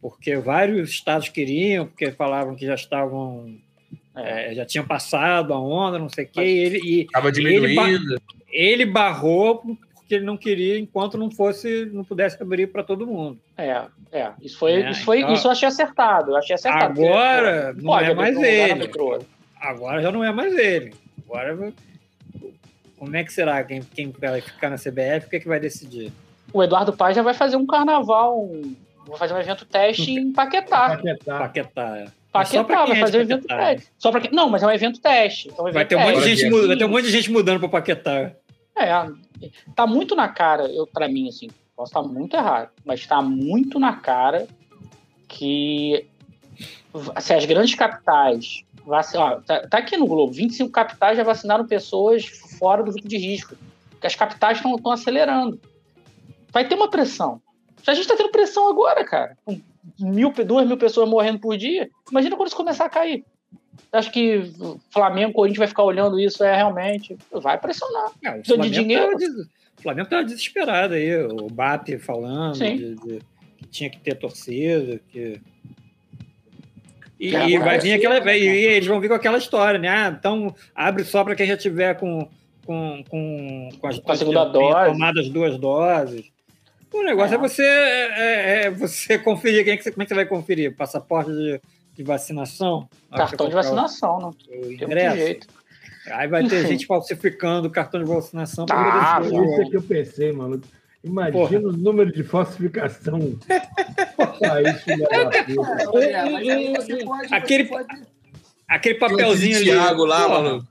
[0.01, 3.57] Porque vários estados queriam, porque falavam que já estavam.
[4.15, 6.41] É, já tinham passado a onda, não sei o quê.
[6.41, 8.15] Ele, Estava diminuindo.
[8.15, 8.21] Ele,
[8.51, 9.63] ele barrou
[10.09, 13.39] que ele não queria enquanto não fosse, não pudesse abrir para todo mundo.
[13.57, 14.33] É, é.
[14.41, 16.31] Isso foi, é, isso foi, então, isso eu achei acertado.
[16.31, 17.01] Eu achei acertado.
[17.01, 18.91] Agora porque, não é mais ele.
[19.61, 20.95] Agora já não é mais ele.
[21.25, 21.73] Agora
[22.99, 25.27] como é que será quem, quem vai ficar na CBF?
[25.27, 26.13] O que, é que vai decidir?
[26.53, 28.75] O Eduardo Paz já vai fazer um carnaval, um,
[29.07, 30.97] vai fazer um evento teste em Paquetá.
[30.97, 31.39] Paquetá.
[31.39, 32.18] Paquetá, é.
[32.45, 33.93] Paquetá, vai é fazer um evento teste.
[33.99, 35.51] Só pra, não, mas é um evento teste.
[35.57, 37.31] É um evento vai, ter um monte de gente, vai ter um monte de gente
[37.31, 38.33] mudando para Paquetá.
[38.77, 38.91] É,
[39.75, 43.79] tá muito na cara, eu para mim assim, posso estar muito errado, mas está muito
[43.79, 44.47] na cara
[45.27, 46.07] que
[47.21, 52.27] se as grandes capitais vacinar, tá, tá, aqui no Globo, 25 capitais já vacinaram pessoas
[52.59, 53.55] fora do grupo de risco,
[53.91, 55.61] porque as capitais estão acelerando.
[56.51, 57.41] Vai ter uma pressão.
[57.87, 59.61] A gente está tendo pressão agora, cara, com
[59.99, 61.89] mil, duas mil pessoas morrendo por dia.
[62.11, 63.25] Imagina quando isso começar a cair.
[63.93, 64.53] Acho que
[64.91, 67.17] Flamengo, Corinthians vai ficar olhando isso, é realmente.
[67.33, 68.11] Vai pressionar.
[68.25, 69.17] É, o de dinheiro.
[69.17, 69.31] Des...
[69.79, 73.21] O Flamengo estava desesperado aí, o BAP falando de, de,
[73.57, 75.41] que tinha que ter torcida, que.
[77.19, 78.19] E, é, e vai vir aquela.
[78.37, 79.89] E, e eles vão vir com aquela história, né?
[79.89, 82.29] Ah, então abre só para quem já tiver com,
[82.67, 84.93] com, com, com, as, com a segunda dose.
[84.93, 86.31] Tomado as duas doses.
[86.93, 89.65] O negócio é, é você, é, é, você conferir.
[89.65, 90.75] Quem é que você, como é que você vai conferir?
[90.75, 91.61] Passaporte de
[91.99, 92.89] de vacinação.
[93.11, 94.33] Cartão de vacinação, não.
[94.33, 95.49] Tem jeito.
[96.13, 98.65] Aí vai ter gente falsificando o cartão de vacinação.
[98.71, 100.63] Ah, isso é que eu pensei, mano.
[101.03, 101.59] Imagina Porra.
[101.59, 103.37] o número de falsificação.
[107.33, 107.69] aquele,
[108.69, 109.65] aquele papelzinho ali.
[109.65, 110.69] Thiago lá, mano.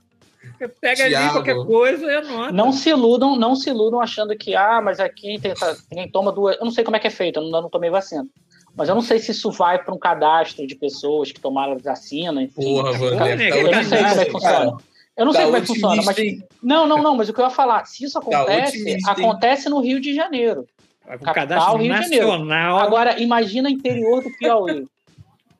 [0.80, 1.16] Pega Thiago.
[1.16, 2.52] ali qualquer coisa e anota.
[2.52, 5.52] Não se iludam, não se iludam achando que, ah, mas aqui tem,
[5.90, 6.56] quem toma duas.
[6.56, 8.26] Eu não sei como é que é feito, eu não, não tomei vacina.
[8.74, 12.42] Mas eu não sei se isso vai para um cadastro de pessoas que tomaram vacina,
[12.42, 12.62] enfim.
[12.62, 14.76] Porra, Wander, eu não sei como é que funciona.
[15.16, 16.16] Eu não sei como é que funciona, mas.
[16.62, 20.00] Não, não, não, mas o que eu ia falar, se isso acontece, acontece no Rio
[20.00, 20.64] de Janeiro.
[21.04, 22.38] O capital Rio nacional.
[22.38, 22.76] de Janeiro.
[22.76, 24.86] Agora, imagina interior do Piauí.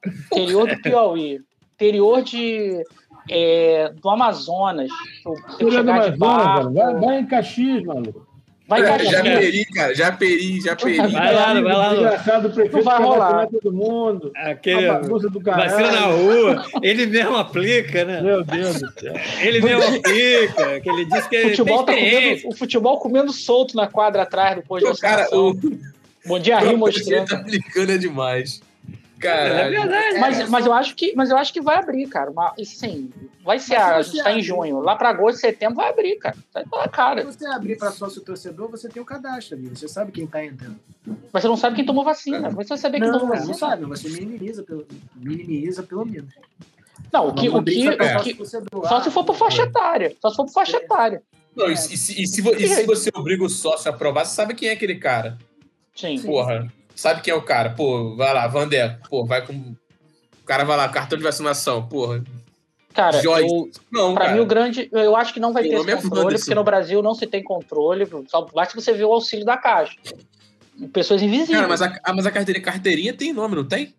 [0.30, 1.40] interior do Piauí.
[1.74, 2.84] Interior de.
[3.28, 4.90] É, do Amazonas.
[5.58, 6.72] Que chegar de barco.
[6.72, 8.28] Vai, vai em Caxias, maluco.
[8.68, 10.98] Vai, cara, já peri, cara, já peri, já peri.
[10.98, 11.96] Vai lá, vai lá.
[11.96, 13.46] Engraçado, o prefeito vai rolar.
[13.46, 14.30] todo mundo.
[14.36, 18.20] Aquele do vacina na rua, ele mesmo aplica, né?
[18.20, 19.14] Meu Deus do céu.
[19.40, 23.86] Ele mesmo aplica, que ele disse que futebol tá comendo, o futebol comendo solto na
[23.86, 25.54] quadra atrás do pôr de cara, o...
[26.26, 27.24] Bom dia, Rio mostrando.
[27.26, 28.60] tá aplicando é demais.
[29.18, 30.18] Cara, é verdade.
[30.18, 32.30] Mas, mas, eu acho que, mas eu acho que vai abrir, cara.
[32.30, 33.10] Uma, sim,
[33.44, 33.74] vai ser.
[33.74, 34.80] A, a gente tá em junho.
[34.80, 36.36] Lá para agosto, setembro, vai abrir, cara.
[36.92, 37.20] Cara.
[37.20, 39.68] Se você abrir para sócio torcedor, você tem o cadastro ali.
[39.68, 40.78] Você sabe quem tá entrando.
[41.32, 42.42] Mas você não sabe quem tomou vacina.
[42.42, 43.52] Como você vai saber quem não, tomou vacina?
[43.52, 46.32] Não sabe, você minimiza pelo, minimiza pelo menos.
[47.12, 47.48] Não, o que.
[47.48, 48.46] O que, o que
[48.86, 50.14] só se for por faixa etária.
[50.20, 51.22] Só se for por faixa etária.
[51.56, 54.54] Não, e, se, e, se, e se você obriga o sócio a aprovar, você sabe
[54.54, 55.36] quem é aquele cara.
[55.94, 56.20] Sim.
[56.22, 57.70] Porra, sabe quem é o cara?
[57.70, 59.74] Pô, vai lá, Vander, pô, vai com
[60.49, 62.24] cara vai lá, cartão de vacinação, porra.
[62.94, 64.36] Cara, eu, não, pra cara.
[64.36, 64.88] mim o grande.
[64.90, 68.09] Eu acho que não vai ter esse controle, porque no Brasil não se tem controle.
[68.26, 69.94] Só basta você ver o auxílio da Caixa.
[70.92, 71.59] Pessoas invisíveis.
[71.59, 73.94] Cara, mas a, mas a carteirinha, carteirinha tem nome, não tem?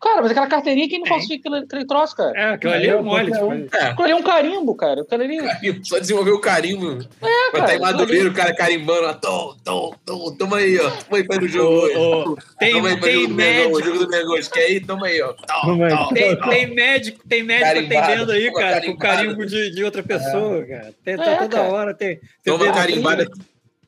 [0.00, 2.32] Cara, mas aquela carteirinha, quem não falsifica aquele, aquele troço, cara?
[2.38, 3.32] É, aquilo ali é mole.
[3.72, 3.84] É.
[3.84, 5.00] Aquilo ali é um carimbo, cara.
[5.00, 5.38] Aquilo ali...
[5.82, 7.02] Só desenvolver o carimbo.
[7.20, 9.18] É, Vai estar em Madureira, o cara carimbando.
[9.20, 10.36] Tom, tom, tom.
[10.36, 10.90] Toma aí, ó.
[10.90, 11.96] Toma aí pra ir no jogo hoje.
[11.96, 13.76] Oh, tem, toma aí pra tem médico.
[13.76, 14.52] O jogo do Negócio.
[14.52, 14.86] Quer ir?
[14.86, 15.32] Toma aí, ó.
[15.32, 16.48] Tom, tom, tem, tom.
[16.48, 20.94] tem médico, tem médico atendendo aí, cara, com carimbo de, de outra pessoa, cara.
[21.04, 21.68] Tem, tá é, toda cara.
[21.68, 21.94] hora.
[21.94, 23.28] Tem, Toma carimbada.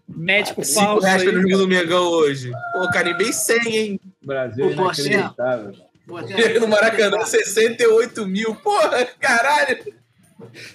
[0.09, 1.01] Médico falso.
[1.03, 2.51] 5 reais pelo jogo do Mengão hoje.
[2.73, 4.01] Pô, carimbei 100, hein?
[4.21, 5.90] Brasil é inacreditável.
[6.61, 8.55] no Maracanã, 68 mil.
[8.57, 10.01] Porra, caralho!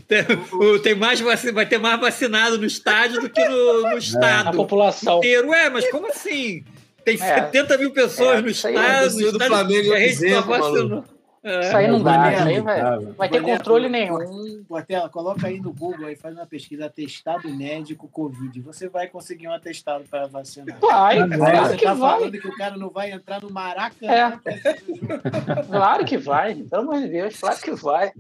[0.08, 0.22] Tem,
[0.52, 4.50] o, tem mais vai ter mais vacinado no estádio do que no, no estado.
[4.50, 5.18] A população.
[5.18, 5.50] inteiro.
[5.50, 6.64] Ué, mas como assim?
[7.04, 7.18] Tem é.
[7.18, 8.78] 70 mil pessoas é, no estado.
[8.78, 11.15] É no estado do Flamengo, a gente só vacinou.
[11.46, 11.60] É.
[11.60, 14.64] Isso aí não dá, isso aí vai, vai ter controle nenhum.
[14.68, 18.60] Guatela, coloca aí no Google aí, faz uma pesquisa atestado médico Covid.
[18.62, 20.80] Você vai conseguir um atestado para vacinar.
[20.80, 22.18] Vai, claro você que tá vai.
[22.18, 24.42] falando que o cara não vai entrar no Maracanã.
[24.44, 25.64] É.
[25.70, 28.12] claro que vai, pelo amor de Deus, claro que vai.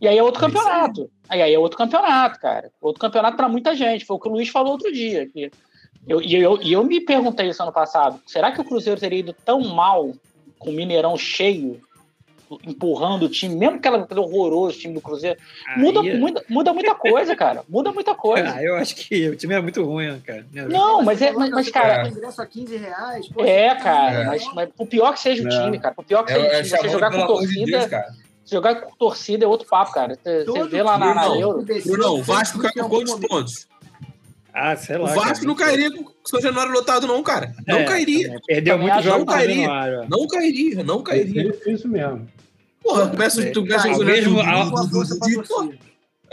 [0.00, 1.10] E aí é outro campeonato.
[1.28, 2.70] Aí, aí é outro campeonato, cara.
[2.80, 4.04] Outro campeonato para muita gente.
[4.04, 5.26] Foi o que o Luiz falou outro dia.
[5.26, 5.50] Que
[6.06, 8.20] eu, e eu, eu, eu me perguntei isso ano passado.
[8.24, 10.12] Será que o Cruzeiro teria ido tão mal
[10.60, 11.80] com o Mineirão cheio
[12.66, 15.38] empurrando o time, mesmo aquela horroroso time do Cruzeiro,
[15.76, 16.16] muda, é...
[16.16, 17.64] muda, muda muita coisa, cara.
[17.68, 18.54] Muda muita coisa.
[18.54, 20.46] Ah, eu acho que o time é muito ruim, cara.
[20.52, 22.08] Não, mas é, mas, mas cara.
[22.08, 23.28] ingresso a 15 reais.
[23.28, 24.26] Pô, é, cara, é.
[24.26, 25.94] Mas, mas o pior que seja o time, cara.
[25.96, 27.64] O pior que seja o time, você jogar com torcida.
[27.64, 30.18] De Deus, jogar com torcida é outro papo, cara.
[30.22, 31.64] Você, você vê lá na, na Euro.
[31.98, 33.68] Não, o Vasco caiu com quantos pontos?
[34.60, 35.04] Ah, sei lá.
[35.04, 37.54] O Vasco cara, não cairia com o São Januário lotado, não, cara.
[37.66, 38.40] Não é, cairia.
[38.44, 39.18] Perdeu muito jogo.
[39.18, 39.68] Não cairia.
[40.08, 41.54] Não cairia, não cairia.
[41.64, 42.28] É isso mesmo.
[42.82, 44.76] Porra, começa, tu começa ao mesmo, ao,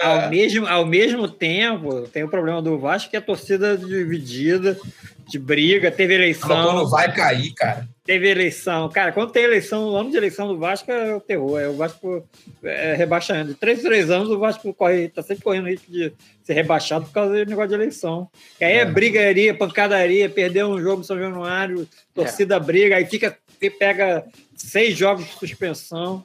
[0.01, 4.79] ao, mesmo, ao mesmo tempo, tem o problema do Vasco que é a torcida dividida,
[5.27, 6.49] de briga, teve eleição.
[6.49, 7.87] Quando vai cair, cara.
[8.05, 8.87] Teve eleição.
[8.89, 11.59] Cara, quando tem eleição, o ano de eleição do Vasco é o terror.
[11.59, 12.23] É o Vasco
[12.63, 13.53] é, rebaixando.
[13.53, 17.11] De três, três anos, o Vasco corre, tá sempre correndo risco de ser rebaixado por
[17.11, 18.29] causa do negócio de eleição.
[18.61, 22.59] E aí é, é brigaria, pancadaria, perder um jogo no São Januário, torcida é.
[22.59, 23.35] briga, aí fica,
[23.79, 24.23] pega
[24.55, 26.23] seis jogos de suspensão.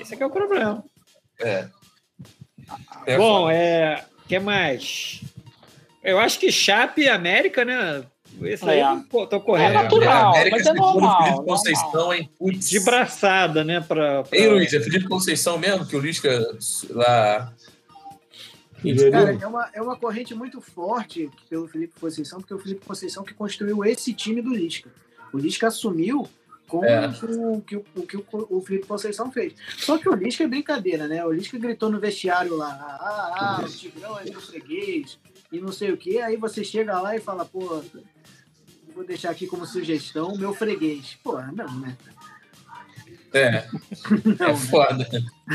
[0.00, 0.84] Esse é que é o problema.
[1.40, 1.68] É.
[3.06, 4.04] é Bom, é.
[4.24, 5.22] O que mais?
[6.02, 8.04] Eu acho que Chape e América, né?
[8.40, 9.02] Esse aí, é.
[9.10, 9.70] pô, tô correndo.
[9.70, 11.24] É natural, é, mas é normal.
[11.24, 12.30] Felipe Conceição, hein?
[12.38, 12.70] Putz.
[12.70, 13.80] De braçada, né?
[13.80, 14.38] Pra, pra...
[14.38, 16.30] Ei, Luiz, é Felipe Conceição mesmo que o Lisca
[16.90, 17.52] lá.
[19.12, 22.84] Cara, é uma, é uma corrente muito forte pelo Felipe Conceição, porque é o Felipe
[22.84, 24.90] Conceição que construiu esse time do Lisca.
[25.32, 26.28] O Lisca assumiu
[26.66, 27.06] com é.
[27.06, 29.54] o, que, o, que o, o Felipe Conceição fez.
[29.76, 31.24] Só que o Lisca é brincadeira, né?
[31.24, 32.70] O Lisca gritou no vestiário lá,
[33.00, 35.18] ah, ah, o Tigrão é meu freguês,
[35.52, 36.18] e não sei o quê.
[36.18, 37.84] Aí você chega lá e fala, pô,
[38.94, 41.18] vou deixar aqui como sugestão, meu freguês.
[41.22, 41.96] Pô, não, né?
[43.32, 43.66] É.
[44.38, 45.08] Não, é foda.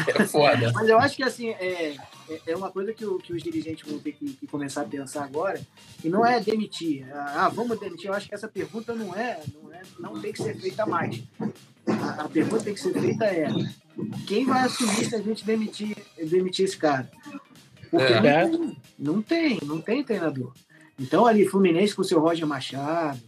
[0.08, 0.72] É foda.
[0.74, 1.96] Mas eu acho que assim, é,
[2.28, 4.86] é, é uma coisa que, o, que os dirigentes vão ter que, que, começar a
[4.86, 5.62] pensar agora,
[6.04, 7.08] e não é demitir.
[7.14, 8.08] Ah, vamos demitir.
[8.08, 11.22] Eu acho que essa pergunta não é, não, é, não tem que ser feita mais.
[11.88, 13.48] A, a pergunta que tem que ser feita é
[14.26, 17.10] quem vai assumir se a gente demitir, demitir esse cara?
[17.90, 18.46] Porque é.
[18.46, 20.52] não, tem, não tem, não tem treinador.
[21.00, 23.22] Então ali, Fluminense com o seu Roger Machado,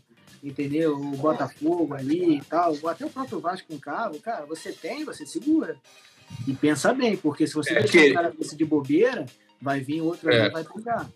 [0.44, 0.96] entendeu?
[0.96, 5.04] O Botafogo ali e tal, até o próprio Vasco com o Cabo, cara, você tem,
[5.06, 5.76] você segura.
[6.48, 8.12] E pensa bem, porque se você é deixar que...
[8.12, 9.26] o cara de bobeira,
[9.62, 10.48] vai vir outro é.
[10.48, 11.10] e vai pegar.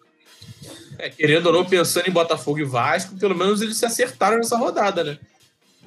[0.97, 4.57] É, querendo ou não, pensando em Botafogo e Vasco, pelo menos eles se acertaram nessa
[4.57, 5.19] rodada, né?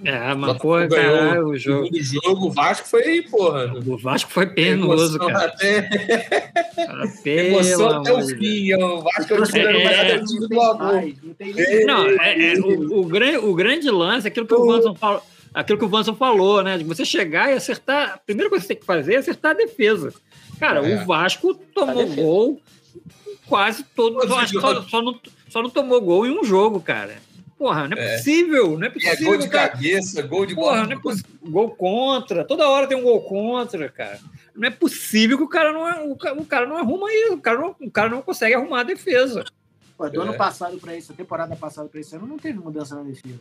[0.05, 1.89] É, mas porra, caralho, o jogo.
[1.91, 3.73] O jogo, o Vasco foi, porra.
[3.87, 5.47] O Vasco foi penoso, cara.
[5.47, 5.89] Até...
[7.25, 8.75] Emoção até o fim.
[8.75, 11.03] O Vasco é, é, do amor.
[11.87, 15.23] Não, é, é, o, o, grande, o grande lance é aquilo que o Vanson falou.
[15.55, 16.77] Aquilo que o Vanson falou, né?
[16.77, 18.15] De você chegar e acertar.
[18.15, 20.13] A primeira coisa que você tem que fazer é acertar a defesa.
[20.61, 20.95] Cara, é.
[20.95, 22.61] o Vasco tomou gol
[23.49, 24.21] quase todo.
[24.29, 25.19] Só, só, não,
[25.49, 27.17] só não tomou gol em um jogo, cara.
[27.59, 29.15] Porra, não é, é, possível, não é possível.
[29.15, 29.69] E é gol de cara...
[29.71, 30.87] cabeça, gol de Porra, bola.
[30.87, 31.17] Não é.
[31.49, 34.21] Gol contra, toda hora tem um gol contra, cara.
[34.55, 37.41] Não é possível que o cara não, é, o cara, o não arruma isso, o
[37.41, 39.45] cara não, o cara não consegue arrumar a defesa.
[39.97, 40.25] Pô, do é.
[40.25, 43.41] ano passado para isso, a temporada passada para esse ano, não teve mudança na defesa.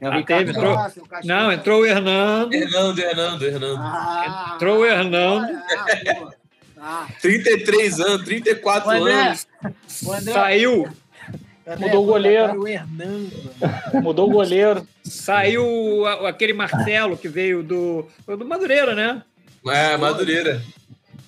[0.00, 0.76] É ah, teve, entrou...
[1.22, 2.52] não, entrou o Hernando.
[2.52, 3.78] Hernando, Hernando, Hernando.
[3.80, 5.62] Ah, entrou o Hernando.
[6.76, 7.08] Ah, ah.
[7.20, 9.46] 33 anos, 34 André, anos.
[10.04, 10.88] André, Saiu.
[11.78, 12.54] Mudou o goleiro.
[14.02, 14.86] Mudou o goleiro.
[15.04, 19.22] Saiu aquele Marcelo que veio do, do Madureira, né?
[19.66, 20.62] É, Madureira.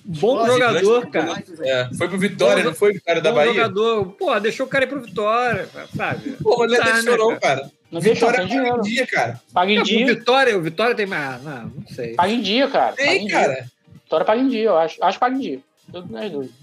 [0.07, 1.43] Bom Nossa, jogador, cara.
[1.61, 3.53] É, foi pro Vitória, bom, não foi o cara da Bahia?
[3.53, 4.05] jogador.
[4.11, 5.67] Pô, deixou o cara ir pro Vitória,
[5.97, 6.33] sabe?
[6.43, 7.71] Pô, mas não tá, deixou né, não, cara.
[7.91, 9.41] Não deixou, paga em dia, cara.
[9.51, 10.05] Paga em dia.
[10.05, 11.41] O Vitória, o Vitória tem mais...
[11.41, 12.13] Não, não sei.
[12.13, 12.95] Paga em dia, cara.
[12.95, 13.53] Tem, cara.
[13.53, 13.71] Dia.
[14.03, 15.03] Vitória paga em dia, eu acho.
[15.03, 15.59] Acho que paga em dia.
[15.91, 16.55] Tudo nas dúvidas.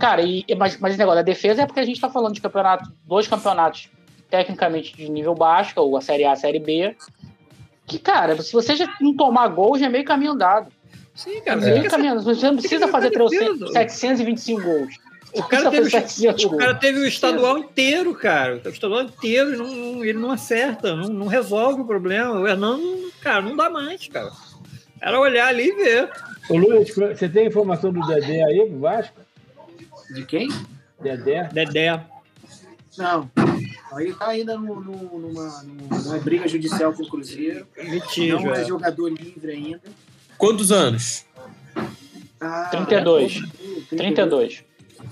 [0.00, 2.40] Cara, e, mas, mas esse negócio da defesa é porque a gente tá falando de
[2.40, 3.88] campeonato, dois campeonatos
[4.30, 6.94] tecnicamente de nível baixo, ou a Série A, a Série B.
[7.86, 10.70] Que, cara, se você já não tomar gol, já é meio caminho andado.
[11.14, 11.60] Sim, cara.
[11.60, 13.10] É meio caminho, você não precisa fazer
[13.72, 14.94] 725 gols.
[15.32, 15.88] O cara, teve,
[16.46, 18.60] o cara teve o estadual inteiro, cara.
[18.64, 22.32] O estadual inteiro não, ele não acerta, não, não resolve o problema.
[22.32, 24.30] O Hernando, cara, não dá mais, cara.
[25.00, 26.10] Era olhar ali e ver.
[26.48, 29.20] Ô, Luiz, você tem informação do Dedé aí, do Vasco?
[30.14, 30.48] De quem?
[31.00, 31.48] Dedé.
[31.52, 32.00] Dedé.
[32.96, 33.30] Não.
[33.96, 37.66] Ele está ainda no, no, numa, numa, briga judicial com o Cruzeiro.
[37.76, 39.82] Litígio, não é, jogador livre ainda.
[40.36, 41.24] Quantos anos?
[42.40, 43.42] Ah, 32.
[43.90, 44.64] 32.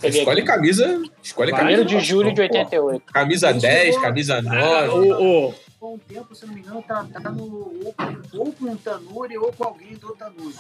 [0.03, 1.03] Escolhe camisa.
[1.22, 1.84] Escolhe camisa.
[1.84, 3.12] de julho de 88.
[3.12, 4.57] Camisa 10, camisa 9.
[4.57, 7.95] Ah, o, o, com o tempo, se não me engano, tá, tá no, ou,
[8.34, 10.55] ou com o Tanuri ou com alguém do Tanuri.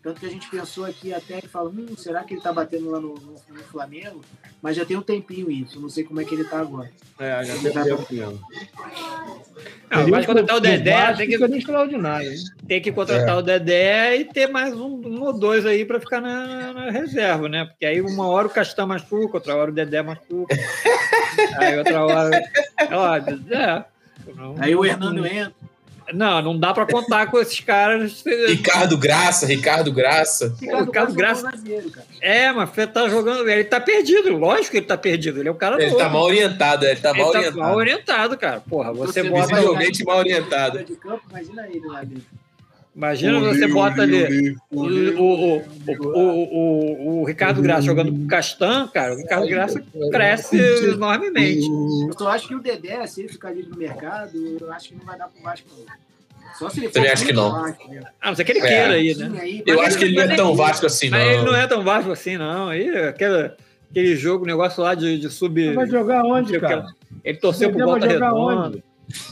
[0.00, 2.88] Tanto que a gente pensou aqui até que fala, hum, será que ele tá batendo
[2.88, 4.20] lá no, no, no, Flamengo?
[4.62, 6.88] Mas já tem um tempinho isso, não sei como é que ele tá agora.
[7.18, 8.40] É, já tem um tempo mesmo.
[9.90, 11.38] Não, mas contratar o Dedé tem que,
[12.68, 13.38] tem que contratar é.
[13.38, 17.48] o Dedé e ter mais um, um ou dois aí para ficar na, na, reserva,
[17.48, 17.64] né?
[17.64, 20.54] Porque aí uma hora o Castan machuca, outra hora o Dedé machuca.
[21.58, 22.42] aí outra hora.
[22.92, 23.84] Ó, é.
[24.58, 25.57] Aí o Hernando entra.
[26.12, 28.22] Não, não dá para contar com esses caras.
[28.48, 30.54] Ricardo Graça, Ricardo Graça.
[30.60, 31.52] Ricardo, Ricardo Graça.
[32.20, 33.48] É, mas tá jogando.
[33.48, 35.40] Ele tá perdido, lógico que ele tá perdido.
[35.40, 35.98] Ele é o cara Ele novo.
[35.98, 37.60] tá mal orientado, ele tá ele mal tá orientado.
[37.60, 38.60] mal orientado, cara.
[38.60, 39.46] Porra, você, você bota.
[39.54, 40.84] Visivelmente mal orientado.
[41.30, 42.47] Imagina ele lá dentro.
[42.98, 45.62] Imagina você bota ali o, o,
[45.96, 49.80] o, o, Ricardo Graça jogando com o Castan, cara, o Ricardo Graça
[50.10, 51.64] cresce enormemente.
[51.64, 54.96] Eu só acho que o Dedé, se ele ficar ali no mercado, eu acho que
[54.96, 55.68] não vai dar pro Vasco,
[56.58, 57.52] Só se ele Também acho que não.
[57.52, 58.00] Vasco, né?
[58.20, 58.66] Ah, mas é que ele é.
[58.66, 59.62] queira aí, né?
[59.64, 61.20] eu acho que ele não é tão Vasco assim, não.
[61.20, 62.68] Ele não é tão Vasco assim, não.
[62.68, 63.52] Aí, aquele,
[63.92, 65.72] aquele jogo, negócio lá de, de sub.
[65.72, 66.84] Vai jogar onde, cara?
[67.22, 68.82] Ele torceu pro Volta Redonda.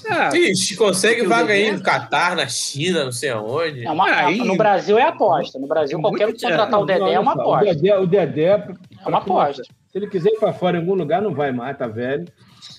[0.08, 3.86] Ah, Ixi, consegue vaga aí no Catar, na China, não sei aonde.
[3.86, 5.58] É uma, aí, no Brasil é aposta.
[5.58, 7.70] No Brasil, qualquer um que contratar o Dedé é uma aposta.
[7.70, 8.44] O Dedé, o Dedé
[9.04, 9.62] é uma aposta.
[9.62, 12.26] Se ele quiser ir para fora em algum lugar, não vai mais, tá velho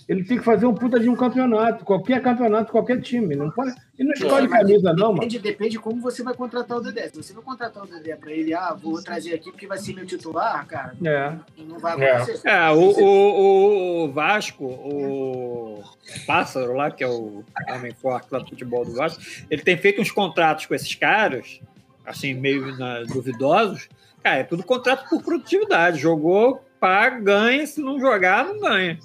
[0.07, 3.35] ele tem que fazer um puta de um campeonato, qualquer campeonato, qualquer time.
[3.35, 5.19] Não pode, ele não escolhe é, camisa, não, mano.
[5.19, 7.09] Depende, depende como você vai contratar o Dedé.
[7.09, 9.93] Se você vai contratar o Dedé para ele, ah, vou trazer aqui porque vai ser
[9.93, 11.33] meu titular, cara, é.
[11.61, 12.47] não vai acontecer.
[12.47, 15.83] É, o, o, o, Vasco, o
[16.25, 20.01] Pássaro lá, que é o homem forte lá do futebol do Vasco, ele tem feito
[20.01, 21.59] uns contratos com esses caras,
[22.05, 23.89] assim, meio na, duvidosos.
[24.23, 25.99] Cara, é tudo contrato por produtividade.
[25.99, 27.67] Jogou, paga, ganha.
[27.67, 28.97] Se não jogar, não ganha.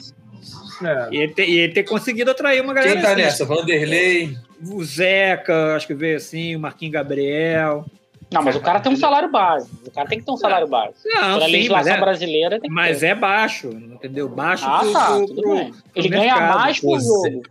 [0.84, 1.08] É.
[1.10, 2.94] E, ele ter, e ele ter conseguido atrair uma galera.
[2.94, 3.44] Quem tá assim, nessa?
[3.44, 4.36] Vanderlei.
[4.60, 7.84] O Zeca, acho que veio assim, o Marquinhos Gabriel.
[8.32, 9.70] Não, mas o cara tem um salário base.
[9.86, 10.94] O cara tem que ter um salário base.
[11.04, 13.06] Não, Pela sim, legislação é, brasileira tem que Mas ter.
[13.06, 14.28] é baixo, entendeu?
[14.28, 15.74] Baixo ah, pro, tá, pro, tudo pro, bem.
[15.94, 16.58] Ele ganha mercado.
[16.58, 17.42] mais por jogo.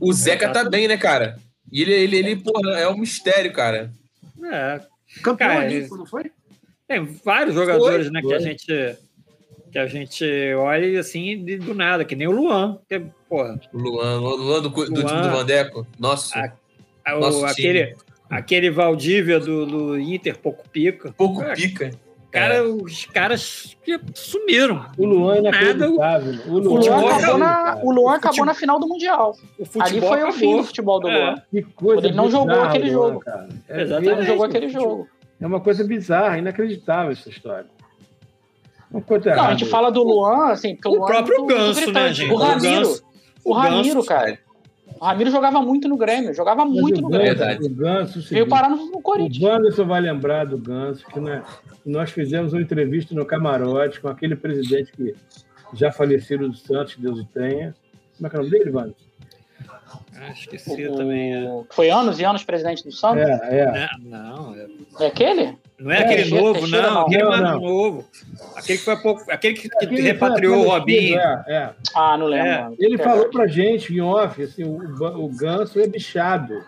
[0.00, 1.36] O Zeca tá bem, né, cara?
[1.70, 3.92] E ele, ele, ele porra, é um mistério, cara.
[4.42, 4.80] É.
[5.22, 6.30] Campeão cara, olímpico, não foi?
[6.88, 8.30] Tem vários jogadores, foi, né, foi.
[8.30, 8.96] que a gente
[9.70, 12.78] que a gente olha assim de, do nada, que nem o Luan.
[12.88, 13.58] Que, porra.
[13.72, 15.86] O Luan, o Luan do, do Luan, time do Vandeco.
[15.98, 16.38] Nossa.
[17.04, 17.96] A, a, o, aquele,
[18.28, 21.12] aquele Valdívia do, do Inter, pouco pica.
[21.16, 21.92] Pouco é, pica.
[22.32, 22.62] cara, é.
[22.62, 23.76] os caras
[24.14, 24.86] sumiram.
[24.98, 26.40] O Luan é inacreditável.
[26.46, 29.36] O Luan, o Luan acabou, na, o Luan acabou na final do Mundial.
[29.78, 30.28] Ali foi acabou.
[30.28, 31.16] o fim do futebol do é.
[31.16, 31.42] Luan.
[31.50, 33.20] Que coisa ele não jogou aquele Luan, jogo.
[33.20, 33.48] Cara.
[33.68, 34.08] É, Exatamente.
[34.08, 35.08] Ele não jogou aquele jogo.
[35.40, 37.66] É uma coisa bizarra, inacreditável essa história.
[38.92, 41.80] Não, a gente fala do Luan, assim, porque o, o Luan próprio é muito, Ganso,
[41.80, 42.32] muito né, gente?
[42.32, 42.88] O Ramiro.
[43.44, 44.38] O, o Ramiro, cara.
[45.00, 47.36] O Ramiro jogava muito no Grêmio, jogava Mas muito no Grêmio.
[47.36, 47.64] Verdade.
[47.64, 49.42] O Ganso, Veio parar no, no Corinthians.
[49.42, 51.42] O Wanderson vai lembrar do Ganso, que né,
[51.86, 55.14] nós fizemos uma entrevista no camarote com aquele presidente que
[55.72, 57.74] já falecido do Santos, que Deus o tenha.
[58.16, 59.10] Como é que é o nome dele, Wanderson?
[60.16, 61.34] Ah, esqueci o, também.
[61.34, 61.62] É.
[61.70, 63.22] Foi anos e anos presidente do Santos?
[63.22, 63.88] É, é.
[64.00, 64.66] Não, é...
[65.00, 65.56] é aquele?
[65.80, 67.00] Não é, é aquele novo, não.
[67.02, 67.60] Aquele não, mais não.
[67.60, 68.04] novo.
[68.54, 69.30] Aquele que foi pouco.
[69.30, 71.18] Aquele que, que aquele repatriou o Robinho.
[71.18, 71.70] É, é.
[71.94, 72.48] Ah, não lembro.
[72.48, 72.70] É.
[72.78, 76.62] Ele falou pra gente em off, assim, o, o Ganso é bichado.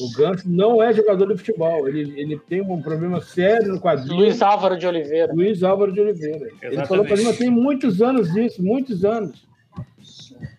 [0.00, 1.88] O Ganso não é jogador de futebol.
[1.88, 4.14] Ele, ele tem um problema sério no quadril.
[4.14, 5.32] Luiz Álvaro de Oliveira.
[5.32, 6.46] Luiz Álvaro de Oliveira.
[6.46, 6.74] Exatamente.
[6.74, 9.46] Ele falou pra gente, tem muitos anos isso, muitos anos.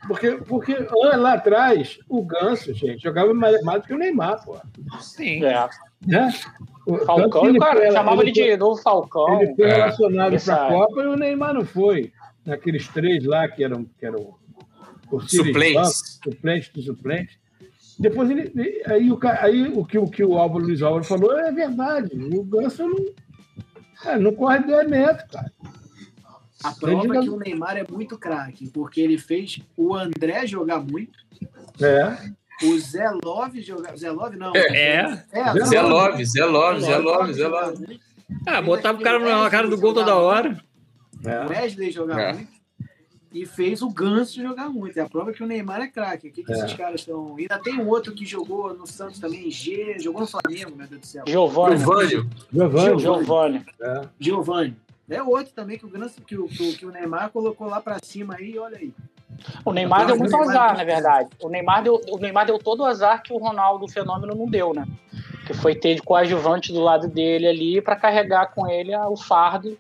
[0.08, 4.58] Porque, porque lá atrás, o Ganso, gente, jogava mais, mais do que o Neymar, pô.
[5.00, 5.44] Sim.
[5.44, 5.68] É.
[6.06, 6.34] Né?
[7.06, 9.42] Falcão, ele cara, foi, chamava ele, de novo Falcão.
[9.42, 12.12] Ele foi é, relacionado para a Copa e o Neymar não foi.
[12.46, 14.36] Naqueles três lá que eram, que eram
[15.28, 16.20] suplentes.
[16.24, 17.40] Suplentes do suplente.
[18.00, 18.82] Depois ele.
[18.86, 22.12] Aí, o, aí o, que, o que o Álvaro Luiz Álvaro falou é verdade.
[22.14, 23.06] O Ganso não,
[24.06, 25.52] é, não corre 10 metros, cara.
[26.64, 30.80] A prova é que o Neymar é muito craque, porque ele fez o André jogar
[30.80, 31.20] muito.
[31.82, 32.32] É.
[32.64, 33.96] O Zé Love jogar.
[33.98, 34.52] Zé Love não.
[34.56, 34.96] É.
[35.32, 38.00] é Zé Love, Zé Love, Zé Love, Zé Love.
[38.46, 40.60] Ah, botava o cara na cara do gol toda hora.
[41.24, 41.46] É.
[41.46, 42.34] O Wesley jogar é.
[42.34, 42.58] muito.
[43.34, 44.98] E fez o Ganso jogar muito.
[44.98, 46.30] É a prova que o Neymar é craque.
[46.30, 46.56] O que, que é.
[46.56, 47.36] esses caras estão.
[47.38, 51.02] Ainda tem um outro que jogou no Santos também, G, jogou no Flamengo, meu Deus
[51.02, 51.24] do céu.
[51.28, 51.78] Giovanni.
[51.78, 52.30] Giovanni.
[52.52, 53.00] Giovanni.
[53.00, 53.66] Giovanni.
[53.82, 54.02] É.
[54.20, 54.78] Giovanni.
[55.10, 55.90] É outro também que o,
[56.26, 58.94] que o, que o Neymar colocou lá para cima aí, olha aí.
[59.64, 61.30] O Neymar deu muito azar, na verdade.
[61.42, 64.48] O Neymar, deu, o Neymar deu todo o azar que o Ronaldo o Fenômeno não
[64.48, 64.86] deu, né?
[65.46, 69.78] Que foi ter de coadjuvante do lado dele ali para carregar com ele o fardo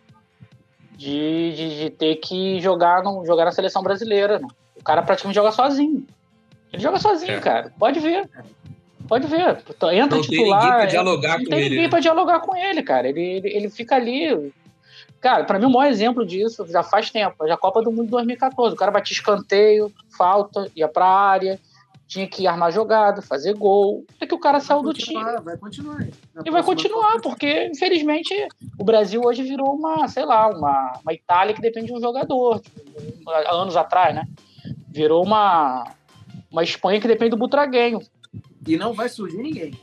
[0.96, 4.40] de, de, de, ter que jogar, no, jogar na seleção brasileira.
[4.40, 4.48] Né?
[4.76, 6.06] O cara praticamente joga sozinho.
[6.72, 7.40] Ele joga sozinho, é.
[7.40, 7.74] cara.
[7.78, 8.30] Pode ver.
[9.08, 9.58] Pode ver.
[9.94, 10.28] Entra não titular.
[10.28, 11.70] Tem ninguém pra dialogar não com tem ele.
[11.70, 11.90] ninguém né?
[11.90, 13.08] pra dialogar com ele, cara.
[13.08, 14.52] Ele, ele, ele fica ali
[15.20, 18.76] Cara, para mim o maior exemplo disso já faz tempo, já Copa do Mundo 2014.
[18.76, 21.60] O cara batia escanteio, falta, ia pra área,
[22.08, 24.06] tinha que armar jogada, fazer gol.
[24.20, 25.22] É que o cara vai saiu do time.
[25.44, 26.08] Vai continuar.
[26.46, 28.34] E vai continuar, porque infelizmente
[28.80, 32.62] o Brasil hoje virou uma, sei lá, uma, uma Itália que depende de um jogador.
[32.62, 34.26] Tipo, anos atrás, né?
[34.88, 35.92] Virou uma,
[36.50, 38.00] uma Espanha que depende do Butraguenho.
[38.66, 39.74] E não vai surgir ninguém.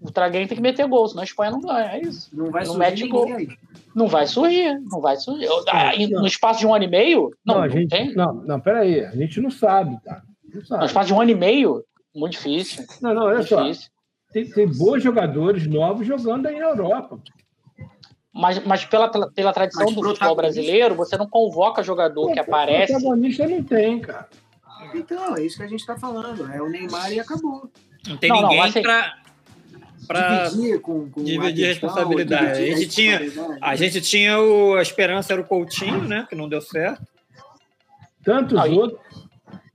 [0.00, 1.92] O Butraguenho tem que meter gol, senão a Espanha não ganha.
[1.92, 2.28] É isso.
[2.32, 3.32] Não vai não surgir mete gol.
[3.32, 3.48] Aí.
[3.96, 5.48] Não vai surgir, não vai surgir.
[6.10, 7.30] No espaço de um ano e meio?
[7.46, 8.14] Não, não, a gente, tem.
[8.14, 10.22] Não, não, peraí, a gente não sabe, tá?
[10.52, 10.80] Não sabe.
[10.80, 11.82] No espaço de um ano e meio?
[12.14, 12.84] Muito difícil.
[13.00, 13.64] Não, não, olha só.
[14.34, 17.18] Tem, tem bons jogadores novos jogando aí na Europa.
[18.34, 22.38] Mas, mas pela, pela tradição mas do futebol brasileiro, você não convoca jogador Pô, que
[22.38, 22.92] aparece.
[22.92, 24.28] Protagonista não tem, cara.
[24.94, 26.52] Então, é isso que a gente está falando.
[26.52, 27.70] É o Neymar e acabou.
[28.06, 29.16] Não tem não, ninguém não, assim, para
[30.06, 32.64] para dividir, com, com dividir a responsabilidade.
[32.64, 36.26] Dividir a, gente tinha, a gente tinha o, a esperança era o Coutinho, né?
[36.28, 37.02] Que não deu certo.
[38.24, 39.00] Tantos não, outros.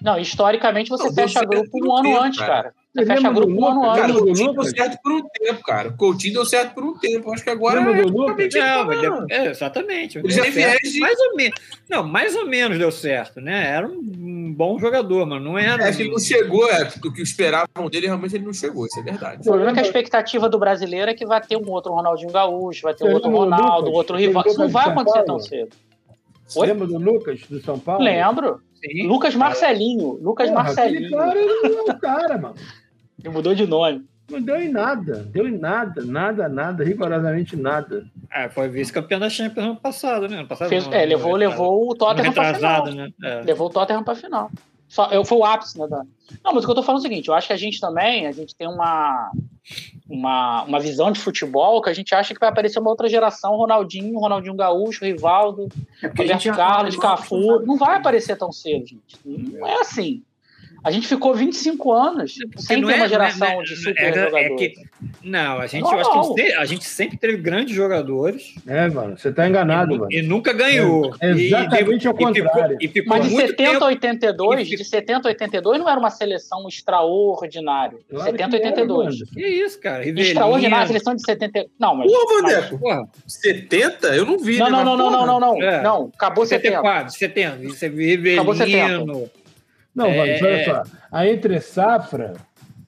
[0.02, 2.74] Não, historicamente você não, fecha grupo um ano antes, cara.
[2.94, 5.90] Você fecha grupo um ano o Coutinho deu certo por um tempo, cara.
[5.90, 7.32] O Coutinho deu certo por um tempo.
[7.32, 10.22] Acho que agora é, não, é, exatamente.
[11.00, 11.60] Mais ou menos.
[11.90, 13.66] Não, mais ou menos deu certo, né?
[13.66, 15.88] Era um bom jogador, mas não era.
[15.88, 19.00] É que ele não chegou, é, do que esperavam dele, realmente ele não chegou, isso
[19.00, 19.40] é verdade.
[19.40, 22.32] O problema é que a expectativa do brasileiro é que vai ter um outro Ronaldinho
[22.32, 24.44] Gaúcho, vai ter um outro Ronaldo, um outro rival.
[24.46, 25.78] Isso não vai acontecer tão cedo.
[26.58, 26.68] Oi?
[26.68, 28.04] Lembra do Lucas, do São Paulo?
[28.04, 28.62] Lembro.
[28.84, 29.08] Sim.
[29.08, 30.20] Lucas Marcelinho.
[30.22, 31.12] Lucas Porra, Marcelinho.
[31.12, 32.56] Cara, ele é o cara, mano.
[33.24, 34.06] Ele mudou de nome.
[34.30, 38.06] Não deu em nada, deu em nada, nada, nada, rigorosamente nada.
[38.32, 40.38] É, foi vice-campeão da Champions ano passado, né?
[40.38, 42.86] Ano passado, Fez, não, é, levou, levou o Tottenham para final.
[42.86, 43.10] Né?
[43.22, 43.42] É.
[43.42, 44.50] Levou o Tottenham para final.
[44.88, 45.88] Só, eu, foi o ápice, né?
[45.88, 46.04] Da...
[46.44, 47.80] Não, mas o que eu tô falando é o seguinte, eu acho que a gente
[47.80, 49.32] também, a gente tem uma,
[50.10, 53.56] uma, uma visão de futebol que a gente acha que vai aparecer uma outra geração,
[53.56, 55.70] Ronaldinho, Ronaldinho Gaúcho, Rivaldo,
[56.02, 57.66] é Roberto Carlos, Cafu.
[57.66, 59.20] Não vai aparecer tão cedo, gente.
[59.26, 60.24] Não é assim.
[60.84, 64.58] A gente ficou 25 anos sem ter é, uma geração é, de super é, jogadores.
[64.58, 64.74] Que,
[65.24, 66.34] não, a gente, não, acho não.
[66.34, 68.56] que a gente sempre teve grandes jogadores.
[68.66, 70.12] É, mano, você tá enganado, e, mano.
[70.12, 71.16] E nunca ganhou.
[71.22, 72.78] É, exatamente e, ao contrário.
[72.82, 76.68] E ficou, Mas de 70 a 82, de 70 a 82 não era uma seleção
[76.68, 78.00] extraordinária.
[78.10, 79.16] Claro 70 a 82.
[79.22, 80.04] Era, que isso, cara.
[80.04, 80.32] Rivelinha.
[80.32, 81.66] Extraordinária, a seleção de 70.
[81.80, 82.12] Não, mas.
[82.12, 84.08] Pô, Vandeco, 70?
[84.16, 84.58] Eu não vi.
[84.58, 85.84] Não, né, não, não, não, não, não, é.
[85.84, 86.12] não.
[86.16, 87.52] Acabou 74, 70.
[87.58, 87.70] 70.
[87.70, 88.42] Você Rivelino.
[88.42, 89.41] Acabou 70.
[89.94, 90.18] Não, é...
[90.18, 92.34] mas olha só, a entre safra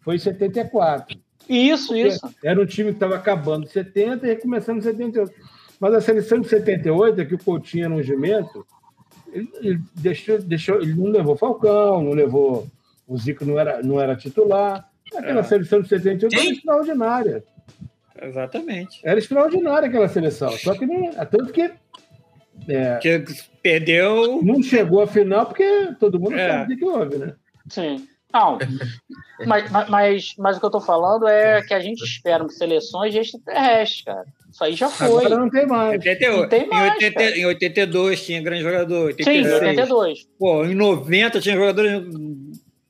[0.02, 1.18] foi 74.
[1.48, 2.22] Isso, isso.
[2.44, 5.32] Era um time que estava acabando em 70 e recomeçando em 78.
[5.80, 8.66] Mas a seleção de 78, é que o Coutinho era um jumento,
[9.34, 12.68] ele, ele, deixou, deixou, ele não levou Falcão, não levou.
[13.08, 14.90] O Zico não era, não era titular.
[15.14, 15.44] Aquela é.
[15.44, 16.48] seleção de 78 Quem?
[16.48, 17.44] era extraordinária.
[18.22, 19.02] Exatamente.
[19.04, 20.52] Era extraordinária aquela seleção.
[20.52, 21.12] Só que nem.
[21.12, 21.72] Tanto que.
[22.68, 23.24] É, que
[23.62, 24.42] perdeu.
[24.44, 26.50] Não chegou à final porque todo mundo é.
[26.50, 27.34] sabe o que houve, né?
[27.70, 28.08] Sim.
[28.34, 28.58] Não,
[29.46, 33.20] mas, mas, mas o que eu tô falando é que a gente espera seleções de
[33.20, 34.26] extraterrestres, cara.
[34.52, 35.26] Isso aí já foi.
[35.26, 35.92] Agora não tem mais.
[35.94, 36.42] 88.
[36.42, 39.06] Não tem mais em, 80, em 82 tinha grande jogador.
[39.06, 39.48] 86.
[39.48, 40.28] Sim, 82.
[40.38, 42.04] Pô, em 90 tinha jogadores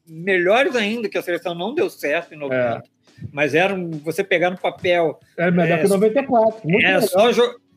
[0.07, 2.55] melhores ainda, que a seleção não deu certo em 90.
[2.55, 2.81] É.
[3.31, 5.19] Mas eram, você pegar no papel.
[5.37, 6.69] É melhor é, que 94.
[6.69, 7.31] Muito era só,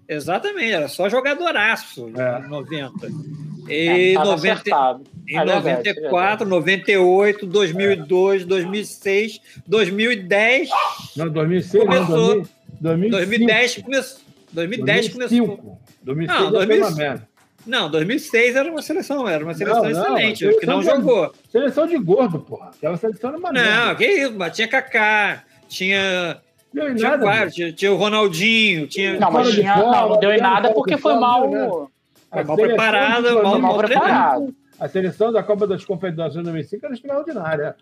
[0.09, 2.47] Exatamente, era só jogadoraço é.
[2.47, 3.09] em 90.
[3.69, 10.69] E é, 90, em é 94, 98, 2002, 2006, 2010.
[11.17, 12.37] Não, 2006 começou.
[12.37, 12.49] Não,
[12.81, 14.21] 2000, 2010 começou.
[14.53, 15.79] 2010 começou.
[16.03, 17.21] 2006 não, 2006,
[17.67, 21.35] não, 2006 era uma seleção, era uma seleção não, excelente, não, que não jogou.
[21.51, 22.71] Seleção de gordo, porra.
[22.71, 26.41] Aquela seleção era uma Não, que isso, mas tinha Kaká, tinha
[26.73, 27.51] Deu em tinha nada.
[27.51, 29.19] Tinha, tinha, o Ronaldinho, tinha.
[29.19, 31.49] Não, mas tinha, não, não deu em nada porque foi mal.
[31.51, 31.69] Né?
[32.31, 34.55] Foi mal preparado, mal, mal preparado.
[34.79, 37.77] A seleção da Copa das Confederações de 2005 era extraordinária.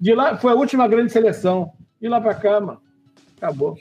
[0.00, 1.72] De lá foi a última grande seleção.
[2.00, 2.80] E lá para cá, mano,
[3.36, 3.78] acabou.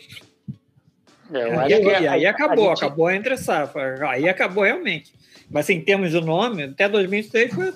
[1.34, 2.86] É, aí, aí, acabou, gente...
[2.86, 4.08] acabou entre safra.
[4.08, 5.12] Aí acabou realmente.
[5.54, 7.72] Mas assim, em termos de nome, até 2006 foi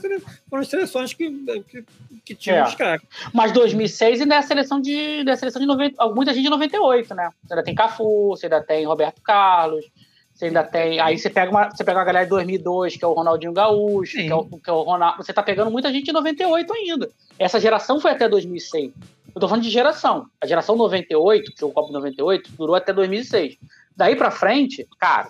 [0.49, 1.29] foram as seleções que,
[1.69, 1.85] que,
[2.25, 2.63] que tinham é.
[2.63, 3.07] os craques.
[3.31, 6.49] Mas 2006 ainda é a seleção de, é a seleção de 90, muita gente de
[6.49, 7.29] 98, né?
[7.43, 9.85] Você ainda tem Cafu, você ainda tem Roberto Carlos,
[10.33, 10.99] você ainda tem.
[10.99, 14.17] Aí você pega uma, você pega uma galera de 2002, que é o Ronaldinho Gaúcho,
[14.17, 15.23] que é o, que é o Ronaldo.
[15.23, 17.11] Você tá pegando muita gente de 98 ainda.
[17.37, 18.91] Essa geração foi até 2006.
[19.35, 20.25] Eu tô falando de geração.
[20.41, 23.55] A geração 98, que é o Copa 98, durou até 2006.
[23.95, 25.29] Daí pra frente, cara,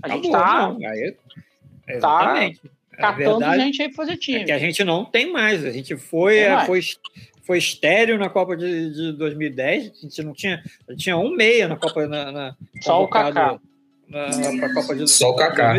[0.00, 0.68] a gente tá.
[0.68, 1.47] Não, aí Tá
[1.88, 2.60] Exatamente.
[2.98, 4.40] Tá catando verdade, gente aí pra fazer time.
[4.40, 5.64] É que a gente não tem mais.
[5.64, 6.80] A gente foi, é, foi,
[7.42, 9.82] foi estéreo na Copa de, de 2010.
[9.82, 10.62] A gente não tinha.
[10.88, 12.06] A gente tinha um meia na Copa.
[12.08, 13.58] Na, na Só o Kaká.
[14.08, 15.74] Na, na, Copa de Só o Kaká.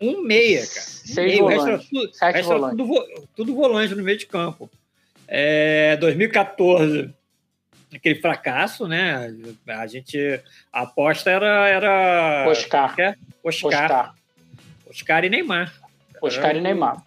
[0.00, 0.70] Um meia, cara.
[0.70, 1.42] Seis meia.
[1.42, 1.64] volantes.
[1.64, 4.70] O resto era, tudo, Sete resto tudo, tudo volante no meio de campo.
[5.26, 7.12] É, 2014
[7.96, 9.34] aquele fracasso, né?
[9.66, 10.40] A gente
[10.72, 12.90] a aposta era era Oscar.
[12.90, 13.16] Oscar.
[13.42, 14.14] Oscar.
[14.92, 15.72] Oscar e Neymar.
[16.20, 17.02] Oscar era e Neymar.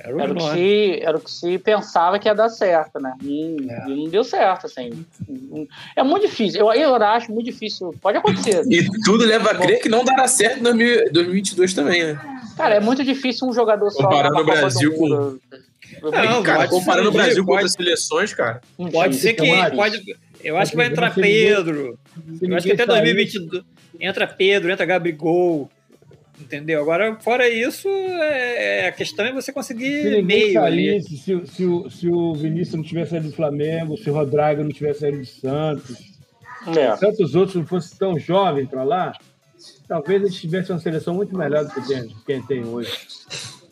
[0.00, 3.14] Era, era, o que se, era o que se pensava que ia dar certo, né?
[3.22, 3.90] E, é.
[3.90, 5.04] e não deu certo, assim.
[5.96, 6.60] É muito difícil.
[6.60, 7.92] Eu, eu acho muito difícil.
[8.00, 8.62] Pode acontecer.
[8.70, 12.20] E tudo leva a crer que não dará certo em 2022 também, né?
[12.56, 14.04] Cara, é muito difícil um jogador só.
[14.04, 15.38] Comparando o Brasil com.
[16.02, 18.60] Não, cara, comparando o Brasil com outras seleções, cara.
[18.92, 19.70] Pode ser que.
[19.74, 21.98] Pode, eu acho que vai entrar Pedro.
[22.40, 23.64] Eu acho que até 2022
[24.00, 25.70] entra Pedro, entra Gabigol.
[26.40, 26.80] Entendeu?
[26.80, 31.02] Agora, fora isso, é, é, a questão é você conseguir meio saísse, ali.
[31.02, 34.70] Se, se, o, se o Vinícius não tivesse saído do Flamengo, se o Rodrigo não
[34.70, 35.98] tivesse saído do Santos,
[36.68, 36.94] é.
[36.94, 39.12] se tantos outros não fossem tão jovens para lá,
[39.88, 42.92] talvez eles tivessem uma seleção muito melhor do que tem, quem tem hoje.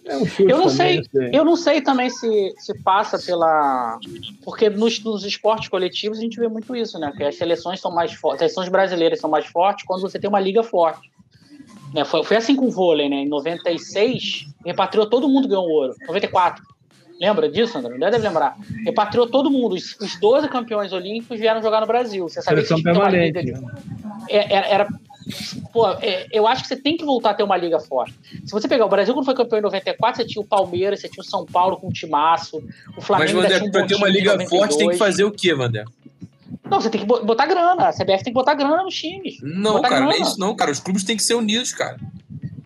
[0.04, 3.98] É um eu não sei, sei, eu não sei também se, se passa pela.
[4.44, 7.12] Porque nos, nos esportes coletivos a gente vê muito isso, né?
[7.16, 10.28] Que as seleções são mais fortes, as seleções brasileiras são mais fortes quando você tem
[10.28, 11.10] uma liga forte.
[11.92, 12.04] Né?
[12.04, 13.16] Foi, foi assim com o vôlei, né?
[13.16, 15.94] Em 96, repatriou todo mundo ganhou ouro.
[16.06, 16.62] 94.
[17.20, 17.96] Lembra disso, André?
[17.96, 18.56] Não deve lembrar.
[18.84, 19.74] Repatriou todo mundo.
[19.74, 22.28] Os, os 12 campeões olímpicos vieram jogar no Brasil.
[22.28, 23.42] Você sabia que permanente.
[23.42, 23.52] De...
[24.28, 24.88] É, era, era
[25.72, 28.14] Pô, é, eu acho que você tem que voltar a ter uma liga forte.
[28.44, 31.08] Se você pegar o Brasil, quando foi campeão em 94, você tinha o Palmeiras, você
[31.08, 32.62] tinha o São Paulo com o Timaço,
[32.96, 33.40] o Flamengo.
[33.40, 35.84] Mas, Wander, um pra ter uma liga forte, tem que fazer o quê, Wander?
[36.70, 37.88] Não, você tem que botar grana.
[37.88, 39.38] A CBF tem que botar grana nos times.
[39.42, 40.06] Não, cara, grana.
[40.06, 40.70] não é isso não, cara.
[40.70, 41.96] Os clubes têm que ser unidos, cara.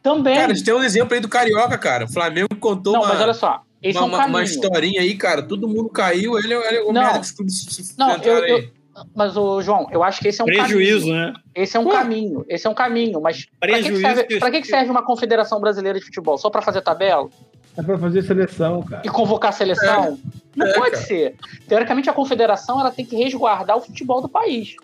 [0.03, 0.35] Também.
[0.35, 2.05] Cara, a gente tem um exemplo aí do Carioca, cara.
[2.05, 5.15] O Flamengo contou não, uma, mas olha só, uma, é um uma, uma, historinha aí,
[5.15, 5.43] cara.
[5.43, 6.39] Todo mundo caiu.
[6.39, 8.71] Ele, ele é o merda que os clubes se não, eu, eu,
[9.15, 11.17] mas, o João, eu acho que esse é um Prejuízo, caminho.
[11.17, 11.33] né?
[11.55, 11.91] Esse é um Pô.
[11.91, 12.45] caminho.
[12.49, 13.21] Esse é um caminho.
[13.21, 16.37] Mas para que, que, serve, que, que serve uma confederação brasileira de futebol?
[16.37, 17.29] Só para fazer tabela?
[17.81, 19.03] É para fazer seleção, cara.
[19.05, 20.19] E convocar seleção?
[20.27, 20.41] É.
[20.55, 21.07] Não é, pode cara.
[21.07, 21.35] ser.
[21.67, 24.77] Teoricamente, a confederação ela tem que resguardar o futebol do país.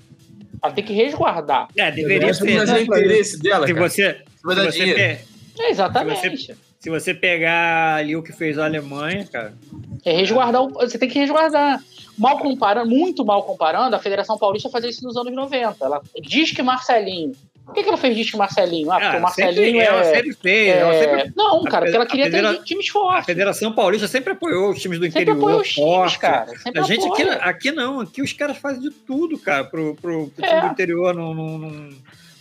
[0.63, 1.69] Ela tem que resguardar.
[1.77, 2.57] É, deveria ser.
[2.57, 3.89] Mas é interesse dela, se cara.
[3.89, 5.01] Você, se você, dinheiro.
[5.59, 6.21] É, exatamente.
[6.21, 9.53] Se você, se você pegar ali o que fez a Alemanha, cara.
[10.05, 10.63] É resguardar.
[10.63, 11.83] O, você tem que resguardar.
[12.17, 15.85] Mal comparando, muito mal comparando, a Federação Paulista fazia isso nos anos 90.
[15.85, 17.33] Ela diz que Marcelinho
[17.67, 18.93] por que, que ela fez disco Marcelinho?
[18.93, 19.85] Ah, porque ah, o Marcelinho sempre, é...
[19.85, 20.69] Ela sempre fez.
[20.69, 20.79] É...
[20.79, 21.33] Ela sempre...
[21.37, 22.55] Não, cara, porque ela queria federa...
[22.55, 23.23] ter times fortes.
[23.23, 25.37] A Federação Paulista sempre apoiou os times do sempre interior.
[25.37, 26.47] Apoiou os times, cara.
[26.59, 30.29] Sempre a gente aqui, aqui não, aqui os caras fazem de tudo, cara, pro, pro,
[30.29, 30.49] pro é.
[30.49, 31.91] time do interior não, não, não,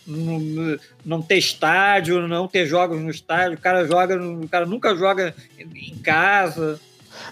[0.05, 3.57] não, não ter estádio, não ter jogos no estádio.
[3.57, 6.79] O cara joga, o cara nunca joga em casa.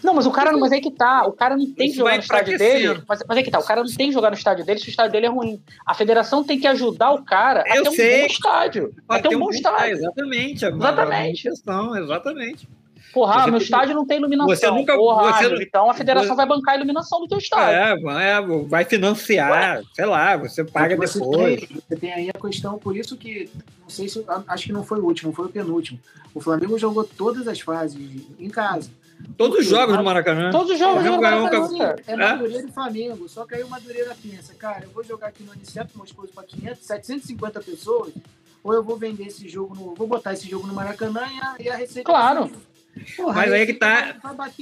[0.04, 2.20] Não, mas o cara, mas é que tá, o cara não tem que jogar no
[2.20, 3.04] estádio dele.
[3.08, 4.88] Mas, mas é que tá, o cara não tem que jogar no estádio dele se
[4.88, 5.62] o estádio dele é ruim.
[5.86, 8.18] A federação tem que ajudar o cara Eu a ter sei.
[8.18, 8.96] um bom estádio.
[9.08, 9.96] A ter um bom estádio.
[9.96, 10.66] Exatamente.
[10.66, 11.44] Exatamente.
[11.44, 12.68] Questão, exatamente.
[13.14, 14.56] Porra, meu estádio não tem iluminação.
[14.56, 18.10] Você nunca, Porra, você, então a federação você, vai bancar a iluminação do teu estádio.
[18.10, 19.84] É, é vai financiar, Ué?
[19.94, 21.60] sei lá, você paga você depois.
[21.60, 23.48] Tem, você tem aí a questão, por isso que,
[23.80, 26.00] não sei se, acho que não foi o último, foi o penúltimo.
[26.34, 28.90] O Flamengo jogou todas as fases em casa.
[29.38, 30.52] Todos os jogos no Maracanã.
[30.52, 31.68] Todos os jogos no Maracanã.
[31.68, 33.30] Sim, é Madureira e Flamengo.
[33.30, 36.44] Só que aí o Madureira pensa, cara, eu vou jogar aqui no Aniceto Moscoso para
[36.44, 38.14] 500, 750 pessoas,
[38.64, 41.56] ou eu vou vender esse jogo, no, vou botar esse jogo no Maracanã e a,
[41.60, 42.10] e a receita...
[42.10, 42.52] Claro.
[43.18, 44.16] Porra, mas aí é que tá.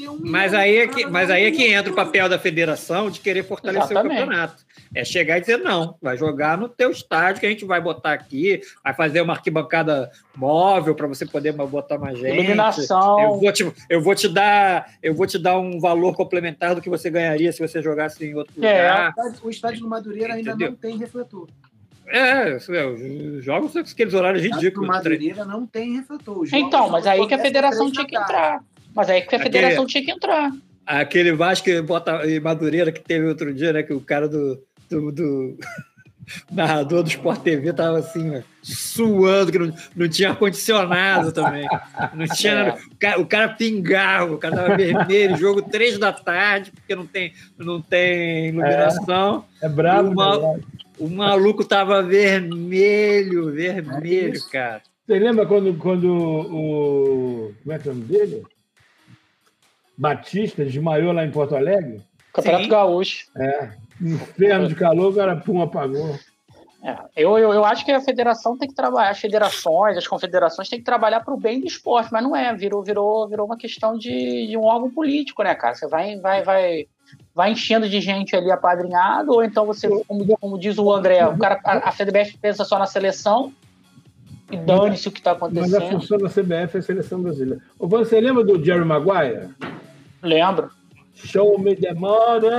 [0.10, 3.20] Um mas aí é que, mas aí é que entra o papel da federação de
[3.20, 4.16] querer fortalecer Exatamente.
[4.16, 4.64] o campeonato.
[4.94, 8.14] É chegar e dizer, não, vai jogar no teu estádio que a gente vai botar
[8.14, 12.34] aqui, vai fazer uma arquibancada móvel para você poder botar mais gente.
[12.34, 13.22] Iluminação.
[13.22, 16.82] Eu vou, te, eu, vou te dar, eu vou te dar um valor complementar do
[16.82, 18.82] que você ganharia se você jogasse em outro é.
[18.82, 19.14] lugar.
[19.44, 20.72] O estádio do Madureira ainda Entendeu?
[20.72, 21.48] não tem refletor.
[22.12, 24.90] É, os jogos aqueles horários ridículos.
[24.90, 26.46] O Madureira não tem refletor.
[26.52, 28.62] Então, mas aí que a federação tinha que entrar.
[28.94, 30.52] Mas aí que a federação tinha que entrar.
[30.86, 33.82] Aquele Vasco e Madureira que teve outro dia, né?
[33.82, 35.58] Que o cara do, do, do
[36.52, 41.66] narrador do Sport TV tava assim, suando, que não, não tinha ar-condicionado também.
[42.14, 42.74] Não tinha é.
[42.74, 47.06] o, cara, o cara pingava, o cara tava vermelho, jogo três da tarde, porque não
[47.06, 49.46] tem, não tem iluminação.
[49.62, 50.60] É, é brabo, uma,
[51.02, 54.82] o maluco tava vermelho, vermelho, é cara.
[55.06, 57.54] Você lembra quando, quando o.
[57.64, 58.44] Como é que é o nome dele?
[59.98, 62.02] Batista desmaiou lá em Porto Alegre?
[62.32, 62.70] Campeonato Sim.
[62.70, 63.32] Gaúcho.
[63.36, 63.72] É.
[64.00, 66.18] Inferno de calor, o cara pum, apagou.
[66.84, 70.70] É, eu, eu, eu acho que a federação tem que trabalhar, as federações, as confederações
[70.70, 73.58] têm que trabalhar para o bem do esporte, mas não é, virou, virou, virou uma
[73.58, 75.76] questão de, de um órgão político, né, cara?
[75.76, 76.88] Você vai, vai, vai,
[77.34, 81.38] vai enchendo de gente ali apadrinhado, ou então você, como, como diz o André, o
[81.38, 83.54] cara, a, a CBF pensa só na seleção
[84.52, 85.72] e dane-se o que está acontecendo.
[85.72, 87.62] Mas a função da CBF é a seleção brasileira.
[87.80, 89.50] Você lembra do Jerry Maguire?
[90.22, 90.70] Lembro.
[91.14, 92.50] Show me the money!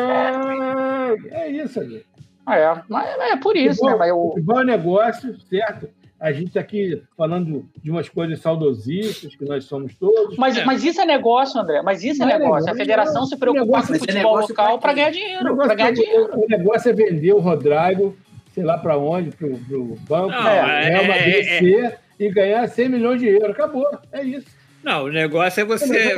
[1.31, 2.05] É isso, ali.
[2.49, 3.95] É, mas é por isso, né?
[3.95, 4.35] Mas eu...
[4.43, 5.89] Bom negócio, certo?
[6.23, 10.37] A gente aqui falando de umas coisas saudosistas que nós somos todos.
[10.37, 10.65] Mas, é.
[10.65, 11.83] mas isso é negócio, André.
[11.83, 12.71] Mas isso é, é negócio.
[12.71, 15.57] a federação se preocupa com o futebol local para ganhar dinheiro.
[15.57, 16.31] Para ganhar dinheiro.
[16.41, 18.17] O negócio é vender o Rodrigo,
[18.55, 23.21] sei lá para onde, para o banco, Não, é, é, é, e ganhar 100 milhões
[23.21, 23.51] de euros.
[23.51, 23.89] Acabou.
[24.13, 24.62] É isso.
[24.83, 26.15] Não, o negócio é você.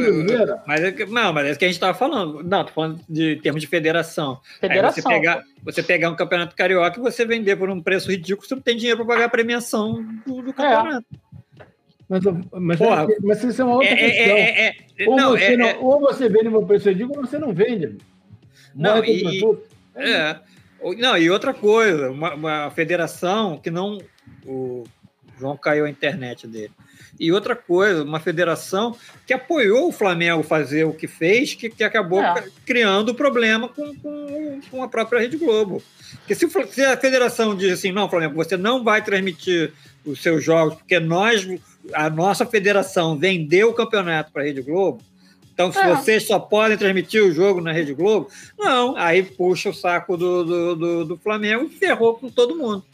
[0.67, 2.43] Mas é, não, mas é o que a gente estava falando.
[2.43, 4.41] Não, tô falando de termos de federação.
[4.61, 5.03] Federação.
[5.03, 8.55] você, pegar, você pegar um campeonato carioca e você vender por um preço ridículo, você
[8.55, 10.53] não tem dinheiro para pagar a premiação do, do é.
[10.53, 11.07] campeonato.
[11.13, 11.35] É.
[12.09, 14.37] Mas, mas, Porra, é, mas isso é uma outra é, questão.
[14.37, 14.75] É,
[15.09, 17.99] ou, não, você não, ou você vende no preço ridículo ou você não vende.
[18.75, 19.43] Não, e,
[19.95, 20.39] é,
[20.99, 23.99] não, e outra coisa, uma, uma federação que não.
[24.47, 24.85] O
[25.39, 26.73] João caiu a internet dele.
[27.19, 28.97] E outra coisa, uma federação
[29.27, 32.45] que apoiou o Flamengo fazer o que fez, que, que acabou é.
[32.67, 35.83] criando problema com, com, com, a própria Rede Globo.
[36.19, 39.73] Porque se, se, a federação diz assim, não, Flamengo, você não vai transmitir
[40.05, 41.47] os seus jogos, porque nós,
[41.93, 45.01] a nossa federação vendeu o campeonato para a Rede Globo,
[45.55, 45.89] então, se é.
[45.89, 50.45] vocês só podem transmitir o jogo na Rede Globo, não, aí puxa o saco do,
[50.45, 52.85] do, do, do Flamengo e ferrou com todo mundo.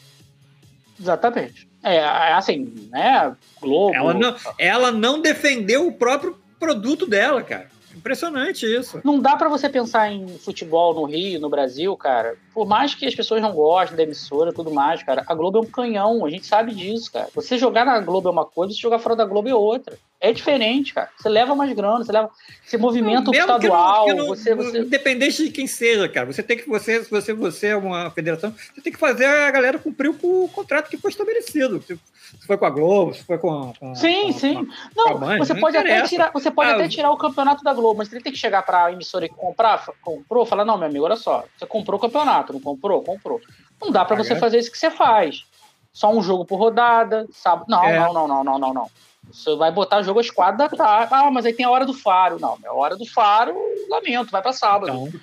[1.01, 1.70] Exatamente.
[1.83, 3.35] É, é, assim, né?
[3.61, 3.95] Globo.
[3.95, 7.69] Ela não, ela não defendeu o próprio produto dela, cara.
[7.95, 9.01] Impressionante isso.
[9.05, 12.37] Não dá para você pensar em futebol no Rio, no Brasil, cara.
[12.55, 15.59] Por mais que as pessoas não gostem da emissora e tudo mais, cara, a Globo
[15.59, 17.29] é um canhão, a gente sabe disso, cara.
[17.35, 19.99] Você jogar na Globo é uma coisa, você jogar fora da Globo é outra.
[20.23, 21.09] É diferente, cara.
[21.17, 22.31] Você leva mais grana, você leva.
[22.63, 24.05] Você movimenta o estadual.
[24.05, 24.81] Que não, que não, você, você...
[24.81, 26.27] Independente de quem seja, cara.
[26.27, 26.69] Você tem que.
[26.69, 30.45] Você, se você, você é uma federação, você tem que fazer a galera cumprir o,
[30.45, 31.81] o contrato que foi estabelecido.
[31.81, 31.99] Se,
[32.39, 33.73] se foi com a Globo, se foi com.
[33.81, 34.69] com sim, com, sim.
[34.95, 36.31] não, Mãe, você não pode até tirar.
[36.33, 38.85] Você pode ah, até tirar o campeonato da Globo, mas você tem que chegar para
[38.85, 42.53] a emissora que comprar, comprou, falar, não, meu amigo, olha só, você comprou o campeonato,
[42.53, 43.03] não comprou?
[43.03, 43.41] Comprou.
[43.81, 44.37] Não dá para ah, você é?
[44.37, 45.47] fazer isso que você faz.
[45.95, 47.65] Só um jogo por rodada, sabe?
[47.67, 47.99] Não, é.
[47.99, 48.91] não, não, não, não, não, não.
[49.33, 51.13] Você vai botar jogo às quatro da tarde.
[51.13, 52.39] Ah, mas aí tem a hora do faro.
[52.39, 53.55] Não, é a hora do faro,
[53.89, 54.91] lamento, vai para sábado.
[54.91, 55.21] Então.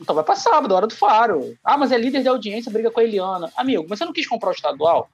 [0.00, 1.56] então vai para sábado, a hora do faro.
[1.62, 3.52] Ah, mas é líder de audiência, briga com a Eliana.
[3.56, 5.08] Amigo, mas você não quis comprar o estadual?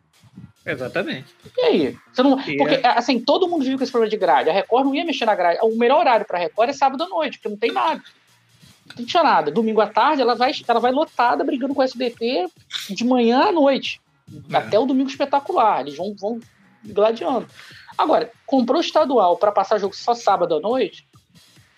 [0.64, 1.26] Exatamente.
[1.56, 1.98] E aí?
[2.12, 2.36] Você não...
[2.36, 2.86] Porque, é...
[2.88, 4.50] assim, todo mundo viu com esse problema de grade.
[4.50, 5.58] A Record não ia mexer na grade.
[5.62, 8.02] O melhor horário para a Record é sábado à noite, porque não tem nada.
[8.98, 9.50] Não tinha nada.
[9.50, 12.48] Domingo à tarde, ela vai, ela vai lotada brigando com o SBT
[12.90, 14.00] de manhã à noite.
[14.52, 14.56] É.
[14.56, 15.80] Até o domingo espetacular.
[15.80, 16.40] Eles vão, vão
[16.84, 17.46] gladiando.
[17.98, 21.08] Agora, comprou estadual para passar jogo só sábado à noite,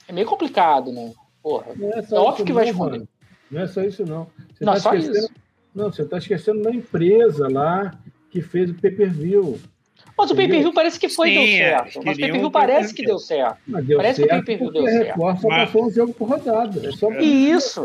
[0.07, 1.15] é meio complicado, né?
[1.43, 1.73] Porra.
[1.81, 2.99] É, é óbvio que vai esconder.
[2.99, 3.09] Mano.
[3.51, 4.29] Não é só isso, não.
[4.55, 5.31] Você não, tá só isso.
[5.75, 7.99] Não, você está esquecendo da empresa lá
[8.31, 9.59] que fez o pay-per-view.
[10.17, 12.01] Mas o pay-per-view parece que foi Sim, deu certo.
[12.05, 13.59] Mas o pay-per-view parece que deu certo.
[13.67, 15.09] Mas deu parece certo que o pay-per-view deu certo.
[15.09, 16.87] A Record só passou um jogo por rodada.
[16.87, 17.85] É só Isso.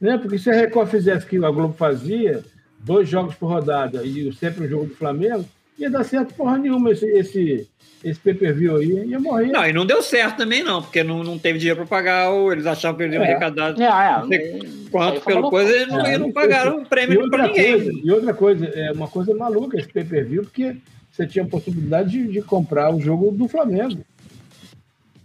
[0.00, 0.18] Né?
[0.18, 2.44] Porque se a Record fizesse o que a Globo fazia,
[2.78, 5.46] dois jogos por rodada e sempre um jogo do Flamengo,
[5.80, 7.68] ia dar certo porra nenhuma esse, esse,
[8.04, 9.46] esse pay-per-view aí, ia morrer.
[9.46, 12.52] Não, e não deu certo também não, porque não, não teve dinheiro para pagar, ou
[12.52, 13.30] eles achavam que eles iam é.
[13.30, 14.58] arrecadar é, é,
[14.90, 17.72] quanto pelo coisa, eles não, é, não pagaram o prêmio para ninguém.
[17.72, 20.76] Coisa, e outra coisa, é uma coisa maluca esse pay-per-view, porque
[21.10, 24.04] você tinha a possibilidade de, de, comprar o jogo do Flamengo.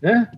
[0.02, 0.32] Né?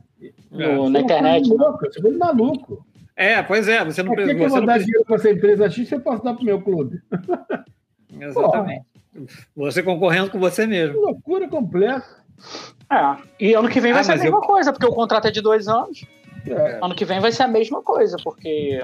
[0.52, 1.48] No, na internet.
[1.48, 1.56] Né?
[1.56, 2.86] Louca, você foi maluco.
[3.16, 4.34] É, pois é, você não precisa.
[4.34, 6.34] Por que, que eu vou dar dinheiro para essa empresa X se eu posso dar
[6.34, 7.02] para o meu clube?
[8.20, 8.86] Exatamente.
[9.56, 10.94] Você concorrendo com você mesmo.
[10.94, 12.06] Que loucura completa.
[12.92, 13.18] É.
[13.40, 14.42] E ano que vem vai ah, ser a mesma eu...
[14.42, 16.06] coisa, porque o contrato é de dois anos.
[16.46, 16.80] É.
[16.82, 18.82] Ano que vem vai ser a mesma coisa, porque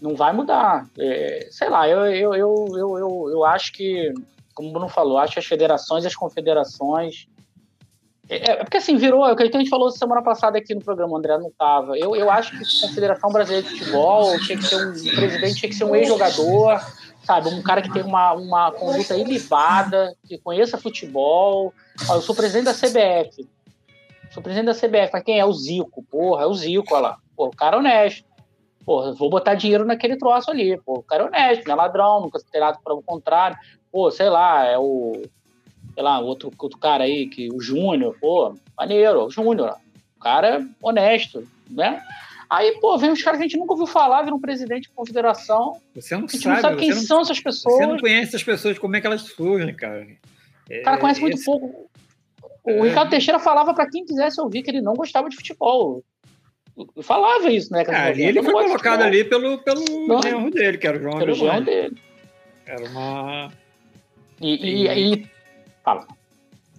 [0.00, 0.86] não vai mudar.
[0.98, 4.12] É, sei lá, eu, eu, eu, eu, eu, eu acho que,
[4.54, 7.28] como o Bruno falou, acho que as federações e as confederações.
[8.28, 10.80] É, é porque assim, virou, é o que a gente falou semana passada aqui no
[10.80, 11.98] programa, o André não estava.
[11.98, 15.54] Eu, eu acho que a Confederação Brasileira de Futebol tinha que ser um o presidente,
[15.56, 16.80] tinha que ser um ex-jogador
[17.22, 17.48] sabe?
[17.48, 21.72] Um cara que tem uma, uma conduta ilibada, que conheça futebol.
[22.08, 23.48] Ó, eu sou presidente da CBF.
[24.30, 25.10] Sou presidente da CBF.
[25.12, 25.44] Mas quem é?
[25.44, 26.02] O Zico.
[26.04, 27.18] Porra, é o Zico, olha lá.
[27.36, 28.24] Pô, o cara é honesto.
[28.84, 30.76] Porra, vou botar dinheiro naquele troço ali.
[30.80, 33.56] Pô, o cara é honesto, não é ladrão, nunca tem nada para o contrário.
[33.92, 35.22] Pô, sei lá, é o.
[35.94, 39.76] Sei lá, outro, outro cara aí, que, o Júnior, pô, maneiro, o Júnior.
[40.16, 42.02] O cara é honesto, né?
[42.50, 44.90] Aí, pô, vem uns caras que a gente nunca ouviu falar, viram um presidente de
[44.90, 45.80] confederação.
[45.94, 47.76] Você não a gente sabe, não sabe quem não, são essas pessoas.
[47.76, 50.04] Você não conhece as pessoas, como é que elas surgem, cara.
[50.68, 51.44] É, o cara conhece muito esse...
[51.44, 51.88] pouco.
[52.64, 52.88] O é...
[52.88, 56.02] Ricardo Teixeira falava para quem quisesse ouvir que ele não gostava de futebol.
[56.96, 57.84] Eu falava isso, né?
[57.88, 59.84] Ah, ele foi colocado ali pelo, pelo
[60.22, 61.96] genro dele, que era o João Pelo genro dele.
[62.66, 63.52] Era uma.
[64.40, 65.30] E, e, e...
[65.84, 66.06] Fala.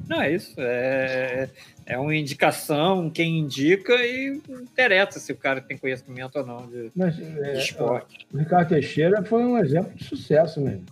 [0.07, 0.55] Não, é isso.
[0.57, 1.49] É,
[1.85, 6.91] é uma indicação, quem indica e interessa se o cara tem conhecimento ou não de,
[6.95, 8.27] Mas, é, de esporte.
[8.33, 10.85] O Ricardo Teixeira foi um exemplo de sucesso mesmo.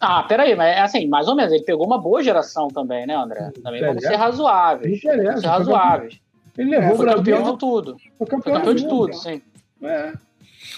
[0.00, 3.14] Ah, peraí, mas é assim, mais ou menos, ele pegou uma boa geração também, né,
[3.14, 3.50] André?
[3.62, 4.96] Também vamos ser razoáveis.
[4.96, 6.20] Interessa, ser razoáveis.
[6.56, 7.96] Ele levou é, foi campeão de tudo.
[8.16, 9.42] Foi campeão, foi campeão de tudo, sim.
[9.82, 10.12] É.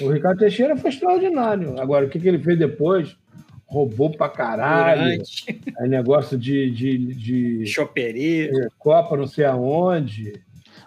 [0.00, 1.80] O Ricardo Teixeira foi extraordinário.
[1.80, 3.16] Agora, o que, que ele fez depois?
[3.72, 5.22] Roubou pra caralho.
[5.78, 6.70] É negócio de.
[6.70, 8.50] de, de Choperia.
[8.50, 10.40] É, Copa, não sei aonde.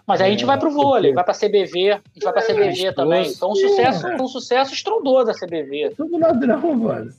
[0.06, 2.42] Mas aí a gente é, vai pro vôlei, vai pra CBV, a gente vai pra
[2.42, 3.28] CBV também.
[3.28, 5.94] Então, um sucesso, um sucesso estrondoso da CBV.
[5.96, 7.12] Tudo ladrão, mano.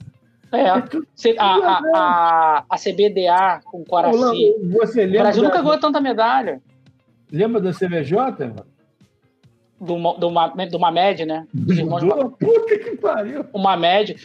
[0.53, 0.81] É, a,
[1.39, 3.85] a, a, a CBDA com o
[4.95, 6.61] lembra o Brasil nunca ganhou tanta medalha.
[7.29, 8.65] Lembra da CBJ, mano?
[9.81, 11.45] Do, do, do Mamed, né?
[11.67, 12.03] Irmãos
[12.39, 13.45] Puta que pariu.
[13.51, 14.15] O Mamed.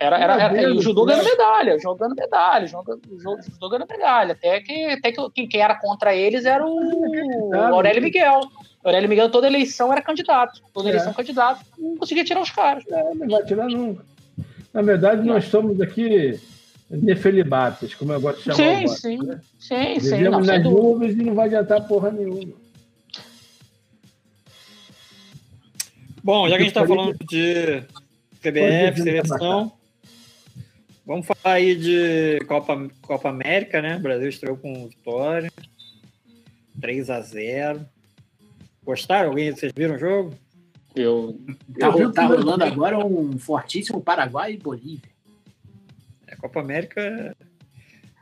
[0.00, 4.32] Era, era, era, era o judô ganhando medalha, jogando medalha, jogando, judô ganhando medalha.
[4.32, 8.40] Até que, até que quem era contra eles era o, o Aurélio Miguel.
[8.82, 10.62] O Aurélio Miguel, toda eleição era candidato.
[10.72, 10.92] Toda é.
[10.92, 11.60] eleição candidato.
[11.78, 12.82] Não conseguia tirar os caras.
[12.88, 14.02] É, não vai tirar nunca.
[14.72, 16.40] Na verdade, nós somos aqui
[16.88, 18.56] nefelibatas, como eu gosto de chamar.
[18.56, 19.18] Sim, voto, sim.
[19.18, 19.40] Né?
[19.58, 20.16] Sim, sim.
[20.16, 22.54] Vivemos nas nuvens e não vai adiantar porra nenhuma.
[26.24, 27.82] Bom, já que a gente está falando de
[28.40, 29.72] CBF, seleção,
[31.06, 33.96] Vamos falar aí de Copa, Copa América, né?
[33.96, 35.50] O Brasil estreou com vitória.
[36.80, 37.86] 3 a 0
[38.84, 39.30] Gostaram?
[39.30, 39.50] Alguém?
[39.52, 40.34] Vocês viram o jogo?
[40.94, 41.38] Eu.
[41.78, 45.10] Tá, tá rolando agora um fortíssimo Paraguai e Bolívia.
[46.26, 47.36] A é, Copa América.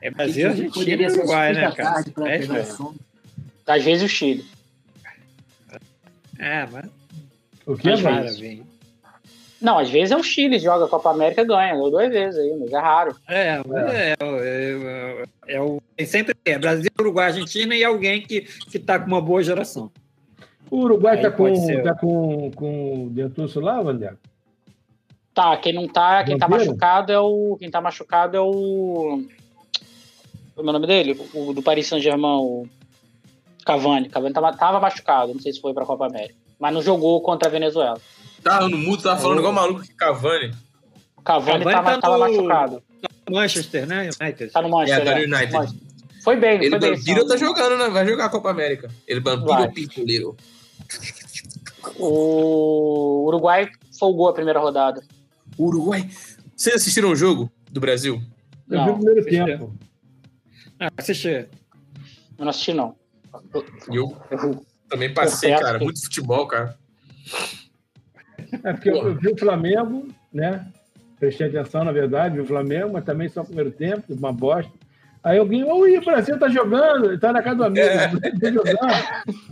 [0.00, 2.04] É Brasil, Argentina e Uruguai, né, cara?
[2.26, 4.46] É, Às vezes o Chile.
[6.38, 6.90] É, mas.
[7.66, 8.28] O que é raro,
[9.60, 12.56] Não, às vezes é o Chile joga a Copa América e ganha, duas vezes aí,
[12.58, 13.16] mas é raro.
[13.28, 15.82] É, é, é, é, é o.
[16.06, 19.90] Sempre é Brasil, Uruguai, Argentina e alguém que, que tá com uma boa geração.
[20.70, 24.14] O Uruguai aí tá com, tá com, com o Dentuço lá, Vander?
[25.34, 27.56] Tá, quem não tá, quem tá machucado é o.
[27.58, 29.22] Quem tá machucado é o.
[30.54, 31.20] Como é o nome dele?
[31.34, 32.66] O do Paris Saint-Germain, o
[33.64, 34.08] Cavani.
[34.08, 36.34] Cavani tava, tava machucado, não sei se foi pra Copa América.
[36.58, 38.00] Mas não jogou contra a Venezuela.
[38.42, 40.54] Tava no mudo, tava falando igual maluco que Cavani.
[41.24, 42.82] Cavani, Cavani tava, tá tava machucado.
[43.28, 44.10] No Manchester, né?
[44.20, 44.50] United.
[44.50, 45.02] Tá no Manchester.
[45.02, 45.52] É, tá no United.
[45.52, 45.88] Manchester.
[46.22, 47.02] Foi bem, ele foi bem.
[47.06, 47.88] Ele tá jogando, né?
[47.88, 48.90] Vai jogar a Copa América.
[49.06, 50.36] Ele Vampiro Pintuleiro.
[51.96, 55.02] O Uruguai folgou a primeira rodada.
[55.58, 56.08] Uruguai.
[56.56, 58.20] Vocês assistiram o jogo do Brasil?
[58.70, 59.74] Eu vi o primeiro tempo.
[60.80, 61.28] Ah, assisti.
[61.28, 61.48] Eu
[62.38, 62.94] não assisti, não.
[63.90, 65.78] Eu, eu também passei, cara.
[65.78, 66.78] Muito futebol, cara.
[68.64, 70.66] É porque eu, eu, vi o Flamengo, né?
[71.18, 74.72] Prestei atenção, na verdade, vi o Flamengo, mas também só o primeiro tempo, uma bosta.
[75.22, 78.08] Aí alguém, ui, o Brasil tá jogando, tá na casa do amigo, é.
[78.08, 78.78] tá jogando.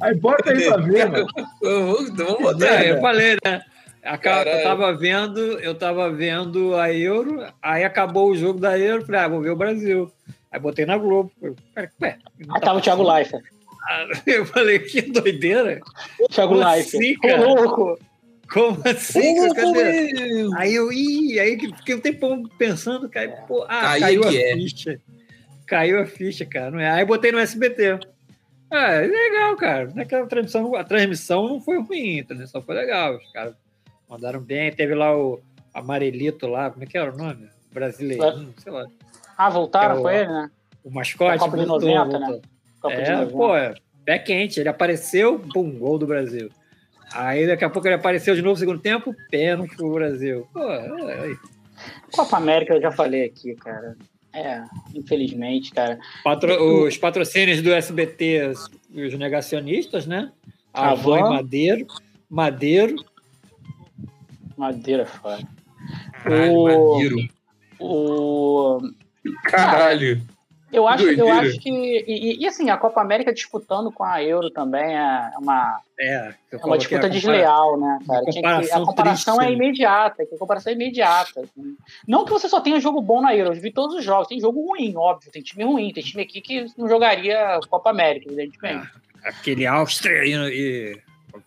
[0.01, 1.27] Aí bota aí pra ver, mano.
[1.61, 2.11] Vamos
[2.41, 2.85] botar.
[2.85, 3.61] É, eu falei, né?
[4.05, 9.21] eu tava vendo, eu tava vendo a Euro, aí acabou o jogo da Euro, falei,
[9.21, 10.11] ah, vou ver o Brasil.
[10.53, 11.33] Aí botei na Globo.
[11.75, 13.45] Falei, Ué, aí tá tava o Thiago Leifert.
[14.27, 15.81] Eu falei, que doideira.
[16.31, 17.03] Thiago Leifert.
[17.03, 17.45] Assim, cara?
[17.45, 17.99] louco.
[18.53, 19.41] Como assim?
[19.41, 20.49] Oh, cadê?
[20.57, 24.55] Aí eu, ih, aí fiquei um tempão pensando, cai, pô, ah, caiu a é.
[24.55, 25.01] ficha.
[25.67, 26.71] Caiu a ficha, cara.
[26.71, 26.91] Não é?
[26.91, 27.99] Aí botei no SBT.
[28.71, 29.93] Ah, é legal, cara.
[29.95, 33.17] Naquela transmissão, a transmissão não foi ruim, a transmissão foi legal.
[33.17, 33.55] Os caras
[34.09, 34.73] mandaram bem.
[34.73, 35.41] Teve lá o
[35.75, 37.49] Amarelito lá, como é que era o nome?
[37.73, 38.87] Brasileirinho, sei lá.
[39.37, 40.51] Ah, voltaram, é o, foi ele, né?
[40.83, 41.39] O mascote.
[41.39, 42.37] Copa voltou, de 90, voltou.
[42.37, 42.43] né?
[42.81, 43.75] Copa é, pô, é
[44.05, 44.61] pé quente.
[44.61, 46.49] Ele apareceu, pum, gol do Brasil.
[47.13, 50.47] Aí daqui a pouco ele apareceu de novo no segundo tempo, pênalti pro Brasil.
[50.53, 51.37] Pô, é, é.
[52.13, 53.97] Copa América eu já falei aqui, cara.
[54.33, 54.63] É,
[54.95, 55.99] infelizmente, cara.
[56.23, 58.53] Patro, os patrocínios do SBT,
[58.95, 60.31] os negacionistas, né?
[60.75, 61.87] Avon e Madeiro.
[62.29, 62.97] Madeiro.
[64.57, 65.43] Madeira é foda.
[66.23, 66.93] Caralho, o...
[66.93, 67.29] Madeiro.
[67.79, 68.81] O...
[69.45, 70.21] Caralho.
[70.73, 71.71] Eu acho, eu acho que.
[71.71, 76.57] E, e, assim, a Copa América disputando com a Euro também é uma, é, é
[76.65, 78.25] uma disputa desleal, né, cara?
[78.25, 81.41] Que, a comparação triste, é imediata, a comparação é imediata.
[81.41, 81.77] Assim.
[82.07, 84.41] Não que você só tenha jogo bom na Euro, eu vi todos os jogos, tem
[84.41, 88.89] jogo ruim, óbvio, tem time ruim, tem time aqui que não jogaria Copa América, evidentemente.
[89.25, 91.01] É, aquele Áustria e.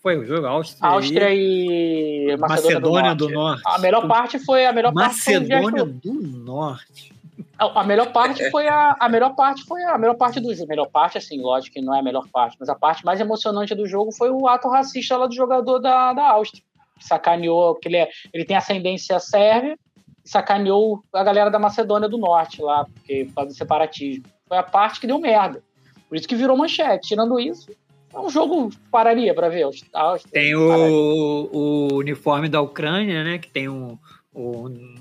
[0.04, 3.28] Foi o jogo Áustria, Áustria e, e Macedônia, Macedônia do, Norte.
[3.28, 3.64] do, Norte.
[3.66, 7.19] A melhor parte foi a melhor Macedônia parte do Norte.
[7.60, 10.70] A, melhor parte foi a, a melhor parte foi a melhor parte do jogo.
[10.70, 13.76] Melhor parte, assim, lógico que não é a melhor parte, mas a parte mais emocionante
[13.76, 16.64] do jogo foi o ato racista lá do jogador da, da Áustria.
[17.02, 19.78] Sacaneou, que ele, é, ele tem ascendência sérvia,
[20.24, 24.24] sacaneou a galera da Macedônia do Norte lá, porque faz o separatismo.
[24.48, 25.62] Foi a parte que deu merda.
[26.08, 27.10] Por isso que virou manchete.
[27.10, 27.72] Tirando isso,
[28.14, 29.64] é um jogo pararia para ver.
[29.64, 33.38] Áustria, tem o, o, uniforme da Ucrânia, né?
[33.38, 33.98] Que tem um,
[34.34, 34.96] um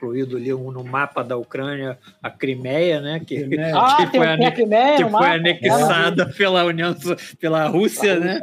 [0.00, 3.20] incluído ali no mapa da Ucrânia a Crimeia, né?
[3.20, 3.74] Que, Crimeia.
[3.80, 6.94] Ah, que foi, a Crimeia, que foi anexada pela União
[7.38, 8.40] pela Rússia, né?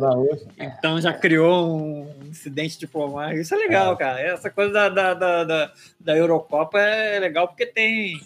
[0.57, 3.41] Então já criou um incidente diplomático.
[3.41, 3.95] Isso é legal, é.
[3.97, 4.19] cara.
[4.21, 8.19] Essa coisa da, da, da, da, da Eurocopa é legal porque tem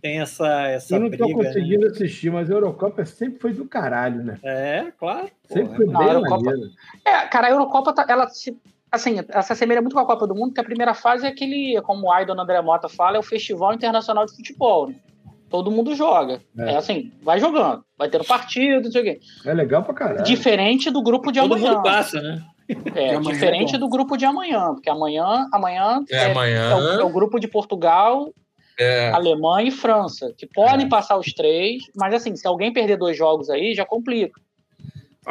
[0.00, 1.34] tem essa, essa Eu não tô né?
[1.34, 1.88] conseguindo né?
[1.88, 4.38] assistir, mas a Eurocopa sempre foi do caralho, né?
[4.44, 5.28] É, claro.
[5.48, 6.52] Sempre foi bem Eurocopa...
[7.04, 8.56] É, cara, a Eurocopa, tá, ela se
[8.90, 11.28] assim, ela se assemelha muito com a Copa do Mundo, que a primeira fase é
[11.28, 14.88] aquele, como o Aidon André Mota fala, é o Festival Internacional de Futebol.
[14.88, 14.96] Né?
[15.48, 16.40] Todo mundo joga.
[16.58, 16.72] É.
[16.72, 16.76] é.
[16.76, 19.20] assim, vai jogando, vai tendo partido, não sei o quê.
[19.44, 20.24] É legal pra caralho.
[20.24, 21.68] Diferente do grupo de Todo amanhã.
[21.68, 22.42] Todo mundo passa, né?
[22.94, 26.70] É, diferente é do grupo de amanhã, porque amanhã, amanhã, é, é amanhã...
[26.70, 28.30] É, o, é o grupo de Portugal,
[28.78, 29.10] é.
[29.10, 30.88] Alemanha e França, que podem é.
[30.88, 34.38] passar os três, mas assim, se alguém perder dois jogos aí, já complica.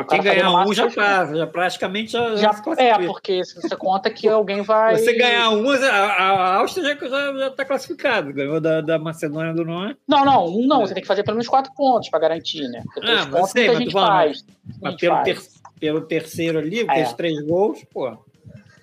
[0.05, 4.09] Quem ganhar um já, passa, já praticamente já, já, já É, porque se você conta
[4.09, 4.97] que alguém vai.
[4.97, 9.99] Você ganhar um, a, a Áustria já está classificado, ganhou da, da Macedônia do Norte.
[10.07, 12.81] Não, não, um não, você tem que fazer pelo menos quatro pontos para garantir, né?
[12.83, 14.45] Porque ah, mas sei, mas gente faz.
[14.81, 15.25] Mas pelo, faz.
[15.25, 15.39] Ter,
[15.79, 17.01] pelo terceiro ali, é.
[17.01, 18.17] esses três gols, pô.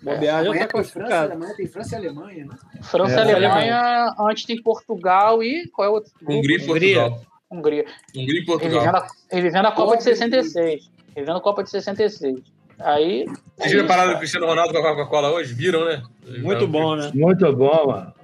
[0.03, 0.45] Bobear é.
[0.45, 1.39] já está classificado.
[1.39, 2.57] França, tem França e Alemanha, né?
[2.83, 3.35] França e é.
[3.35, 5.69] Alemanha, antes tem Portugal e.
[5.69, 6.13] Qual é o outro?
[6.29, 7.21] Hungria e Portugal.
[7.51, 7.87] Hungria.
[8.15, 9.07] Hungria e Portugal.
[9.31, 10.94] Revivendo a, a Copa de 66.
[11.17, 12.41] Revendo Copa de 66.
[12.81, 13.27] Aí.
[13.57, 15.55] Vocês viram a parada do Cristiano Ronaldo com a Coca-Cola hoje?
[15.55, 16.03] Viram, né?
[16.39, 17.11] Muito bom, né?
[17.15, 18.15] Muito bom, mano.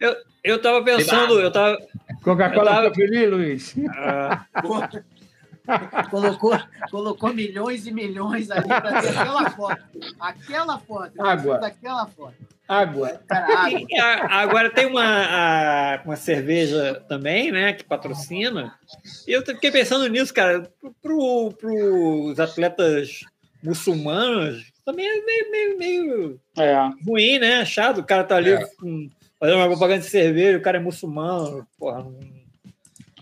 [0.00, 1.78] Eu, eu tava pensando, eu tava.
[2.22, 2.94] Coca-Cola tava...
[2.94, 3.74] feliz, Luiz?
[3.96, 4.44] Ah.
[6.10, 6.58] colocou,
[6.90, 9.82] colocou milhões e milhões ali para ter aquela foto.
[10.20, 11.20] Aquela foto.
[11.20, 11.58] Água.
[11.58, 12.34] Daquela foto.
[12.68, 13.20] Água.
[13.28, 13.80] Cara, água.
[13.88, 18.74] E, a, agora tem uma, a, uma cerveja também, né, que patrocina.
[19.26, 20.70] E eu fiquei pensando nisso, cara,
[21.02, 23.20] para os atletas
[23.62, 26.76] muçulmanos também é meio, meio, meio é.
[27.04, 27.64] ruim, né?
[27.64, 27.98] Chato.
[27.98, 28.64] O cara tá ali é.
[28.64, 32.18] com, fazendo uma propaganda de cerveja, o cara é muçulmano, porra, não,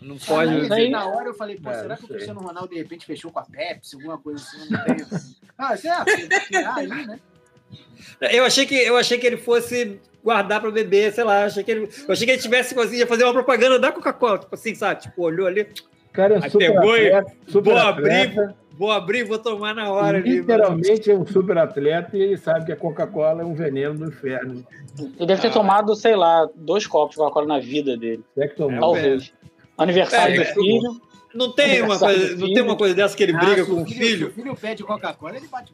[0.04, 0.72] não pode.
[0.72, 3.30] Aí, na hora eu falei, pô, é, será que o Cristiano Ronaldo de repente fechou
[3.30, 4.70] com a Pepsi, alguma coisa assim?
[4.70, 4.96] Não tem.
[5.58, 6.04] ah, será?
[6.04, 7.18] Tirar aí, né?
[8.20, 11.70] Eu achei que eu achei que ele fosse guardar para beber, sei lá, achei que
[11.70, 15.02] ele, eu achei que ele tivesse conseguido fazer uma propaganda da Coca-Cola, tipo assim, sabe?
[15.02, 15.66] Tipo, olhou ali,
[16.12, 20.20] cara é super pegou atleta, e super vou abrir, vou abrir, vou tomar na hora.
[20.20, 23.98] Literalmente ali, é um super atleta e ele sabe que a Coca-Cola é um veneno
[23.98, 24.64] do inferno.
[24.98, 25.52] Ele deve ter ah.
[25.52, 28.24] tomado, sei lá, dois copos de Coca-Cola na vida dele.
[28.38, 28.80] É que tomou.
[28.80, 29.32] Talvez.
[29.76, 31.00] Aniversário é, do filho.
[31.34, 33.86] Não tem, uma coisa, não tem uma coisa dessa que ele ah, briga com o
[33.86, 34.26] filho?
[34.26, 35.72] Se o filho pede Coca-Cola, ele bate.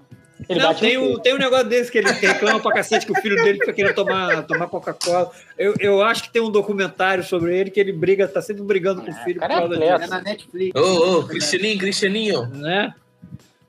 [0.48, 3.20] Ele não, tem, um, tem um negócio desse que ele reclama pra cacete que o
[3.20, 5.30] filho dele fica querendo tomar, tomar Coca-Cola.
[5.58, 9.02] Eu, eu acho que tem um documentário sobre ele que ele briga, tá sempre brigando
[9.02, 9.38] com o filho.
[9.38, 10.80] Cara, por é, é na Netflix.
[10.80, 12.46] Ô, ô, oh, Cristianinho, Cristianinho.
[12.46, 12.94] Né?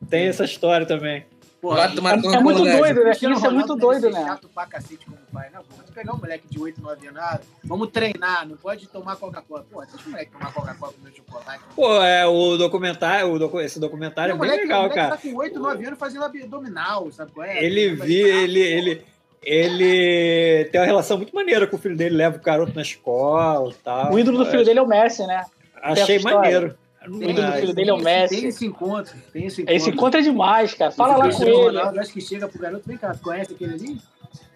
[0.10, 1.26] Tem essa história também.
[1.62, 3.12] Porra, é, é, muito doido, né?
[3.12, 4.26] Isso é muito doido, né?
[4.26, 5.48] chato pra cacete como pai.
[5.54, 9.16] Não, vou pegar um moleque de 8, 9 anos, ah, vamos treinar, não pode tomar
[9.16, 9.64] Coca-Cola.
[9.72, 11.64] Pô, deixa o moleque tomar Coca-Cola com meu chocolate.
[11.76, 15.02] Pô, é, o documentário, o docu esse documentário é bem moleque, legal, cara.
[15.02, 17.64] Ele tá com 8, 9 anos fazendo abdominal, sabe qual é?
[17.64, 19.06] Ele vi, ele, ele,
[19.44, 23.70] ele tem uma relação muito maneira com o filho dele, leva o garoto na escola
[23.70, 24.14] e tal.
[24.14, 25.46] O ídolo do filho dele é o Messi, né?
[25.80, 26.76] Achei maneiro.
[27.08, 28.36] O do filho dele é o Messi.
[28.40, 29.16] Tem esse encontro.
[29.34, 29.76] Tem esse encontro.
[29.76, 30.92] Esse encontro é demais, cara.
[30.92, 31.52] Fala lá com ele.
[31.52, 33.98] Ronaldo, acho que chega pro garoto, vem cá, conhece aquele ali?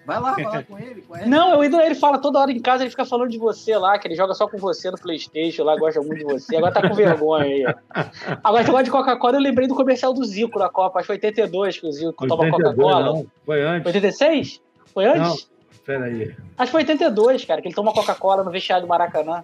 [0.06, 1.02] Vai lá, vai lá com ele.
[1.02, 1.28] Conhece.
[1.28, 4.14] Não, ele fala toda hora em casa, ele fica falando de você lá, que ele
[4.16, 6.58] joga só com você no Playstation lá, gosta muito de você.
[6.58, 7.66] Agora tá com vergonha aí.
[8.44, 11.00] Agora, esse negócio de Coca-Cola, eu lembrei do comercial do Zico na Copa.
[11.00, 13.26] Acho que foi 82 que o Zico toma Coca-Cola.
[13.44, 13.88] Foi antes.
[13.88, 14.62] 86?
[14.94, 15.22] Foi antes?
[15.22, 15.38] Não,
[15.84, 16.36] peraí.
[16.56, 19.44] Acho que foi 82, cara, que ele toma Coca-Cola no vestiário do Maracanã.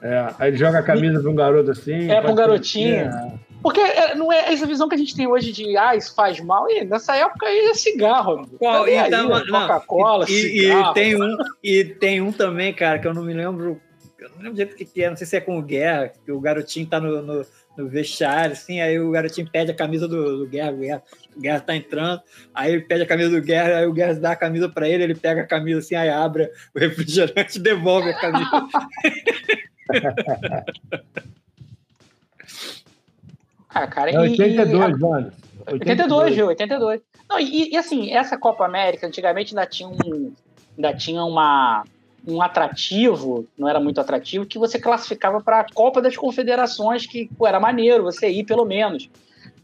[0.00, 2.10] É, aí ele joga a camisa para um garoto assim.
[2.10, 3.06] É, para um garotinho.
[3.06, 3.32] É.
[3.62, 6.38] Porque é, não é essa visão que a gente tem hoje de ah, isso faz
[6.40, 6.70] mal.
[6.70, 8.48] E nessa época aí é cigarro.
[8.58, 9.42] Qual, tá então, né?
[9.50, 10.90] Coca-Cola, e, cigarro.
[10.90, 13.80] E tem, um, e tem um também, cara, que eu não me lembro.
[14.18, 16.40] Eu não lembro o que é, não sei se é com o Guerra, que o
[16.40, 17.46] garotinho tá no, no,
[17.76, 21.02] no vestiário, assim, aí o garotinho pede a camisa do, do Guerra, o Guerra,
[21.36, 22.20] o Guerra tá entrando,
[22.52, 25.04] aí ele pede a camisa do Guerra, aí o Guerra dá a camisa para ele,
[25.04, 28.50] ele pega a camisa assim, aí abre o refrigerante e devolve a camisa.
[33.70, 35.32] ah, cara, é 82, e, mano.
[35.72, 36.46] 82, viu?
[36.48, 37.00] 82.
[37.28, 40.32] Não, e, e, assim, essa Copa América antigamente ainda tinha um,
[40.76, 41.84] ainda tinha uma,
[42.26, 47.28] um atrativo, não era muito atrativo, que você classificava para a Copa das Confederações, que
[47.36, 49.08] pô, era maneiro você ir pelo menos.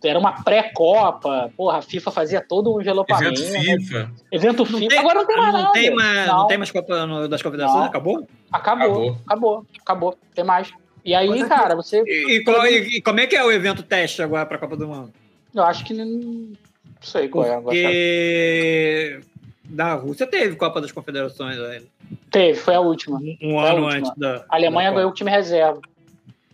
[0.09, 3.41] Era uma pré-copa, porra, a FIFA fazia todo um envelopamento.
[3.41, 4.13] Evento FIFA.
[4.31, 4.89] Evento FIFA.
[4.89, 5.73] Tem, Agora não tem mais não nada.
[5.73, 6.39] Tem mais, não.
[6.39, 7.87] não tem mais Copa no, das Confederações?
[7.87, 8.27] Acabou?
[8.53, 10.19] Acabou, acabou, acabou, acabou.
[10.35, 10.73] Tem mais.
[11.05, 12.03] E aí, Mas cara, você.
[12.07, 14.77] E, e, qual, e, como é que é o evento teste agora para a Copa
[14.77, 15.13] do Mundo?
[15.55, 16.53] Eu acho que não
[17.01, 19.21] sei qual é Porque
[19.65, 21.87] da Rússia teve Copa das Confederações ainda.
[22.31, 23.19] Teve, foi a última.
[23.19, 23.93] Um, um ano última.
[23.93, 24.45] antes da.
[24.49, 25.81] A Alemanha ganhou o time reserva.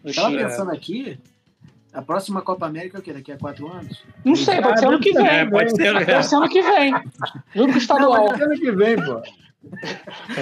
[0.04, 1.18] Estava pensando aqui,
[1.92, 3.12] a próxima Copa América é o quê?
[3.12, 4.04] Daqui a quatro anos?
[4.24, 5.26] Não sei, pode ser ano que vem.
[5.26, 6.92] É, pode ser, pode ser ano que vem.
[7.54, 8.36] Junto com o estadual.
[8.36, 9.22] Não, ano que vem, pô.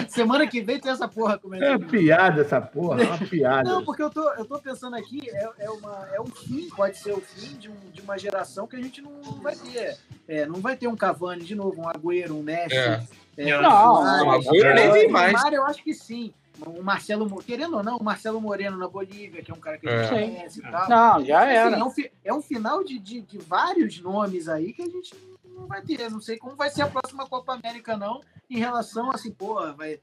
[0.08, 1.68] Semana que vem tem essa porra começando.
[1.68, 3.68] É uma piada essa porra, é uma piada.
[3.68, 6.98] Não, porque eu tô, eu tô pensando aqui, é, é, uma, é um fim, pode
[6.98, 9.96] ser o fim de, um, de uma geração que a gente não vai ter.
[10.28, 12.76] É, não vai ter um Cavani de novo, um Agüero, um Messi.
[12.76, 13.02] É.
[13.36, 15.32] É, não, um Agüero nem tem mais.
[15.32, 16.32] Neymar, eu acho que sim.
[16.66, 19.89] O Marcelo, querendo ou não, o Marcelo Moreno na Bolívia, que é um cara que
[19.89, 20.26] a gente é.
[20.26, 20.89] conhece e tal.
[20.89, 21.76] Não, já assim, era.
[21.76, 21.93] É um,
[22.24, 25.14] é um final de, de, de vários nomes aí que a gente
[25.44, 26.10] não vai ter.
[26.10, 28.20] Não sei como vai ser a próxima Copa América, não,
[28.51, 30.01] em relação assim, pô, vai.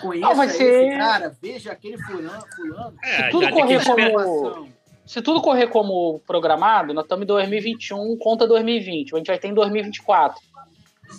[0.00, 0.96] Conheça não, vai ser...
[0.96, 2.44] cara, veja aquele fulano.
[2.54, 2.96] fulano.
[3.02, 4.68] É, se tudo correr como.
[5.06, 9.14] Se tudo correr como programado, nós estamos em 2021 contra 2020.
[9.14, 10.40] A gente vai ter em 2024.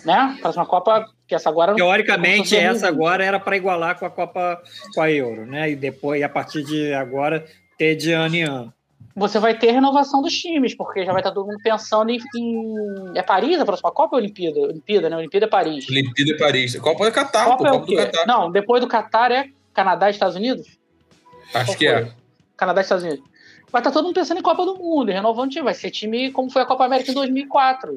[0.04, 0.36] Né?
[0.40, 1.74] Próxima Copa, que essa agora.
[1.74, 4.62] Teoricamente, essa agora era para igualar com a Copa
[4.94, 5.70] com a Euro, né?
[5.70, 7.44] E depois, a partir de agora,
[7.78, 8.76] ter de ano em ano
[9.16, 12.20] você vai ter renovação dos times, porque já vai estar todo mundo pensando em.
[12.36, 12.74] em...
[13.14, 14.60] É Paris a próxima Copa ou Olimpíada?
[14.60, 15.16] Olimpíada, né?
[15.16, 15.88] Olimpíada é Paris.
[15.88, 16.78] Olimpíada é Paris.
[16.78, 18.26] Copa é Catar, Copa, pô, é Copa do Catar.
[18.26, 20.78] Não, depois do Catar é Canadá e Estados Unidos?
[21.54, 22.00] Acho Qual que é.
[22.02, 22.08] foi?
[22.10, 22.12] é.
[22.58, 23.24] Canadá e Estados Unidos.
[23.72, 25.64] Vai estar todo mundo pensando em Copa do Mundo, renovando o time.
[25.64, 27.94] Vai ser time como foi a Copa América em 2004.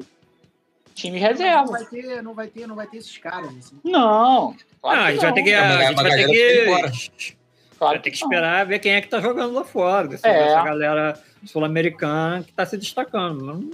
[1.00, 1.64] Time reserva.
[1.64, 3.48] Não vai ter, não vai ter, não vai ter esses caras.
[3.56, 3.80] Assim.
[3.82, 4.54] Não.
[4.82, 5.54] Claro não, a gente vai ter que.
[5.54, 7.36] A, gente vai ter que.
[7.78, 10.16] Claro vai ter que esperar ver quem é que tá jogando lá fora.
[10.16, 10.48] Se é.
[10.48, 13.42] essa galera sul-americana que está se destacando.
[13.42, 13.70] Não,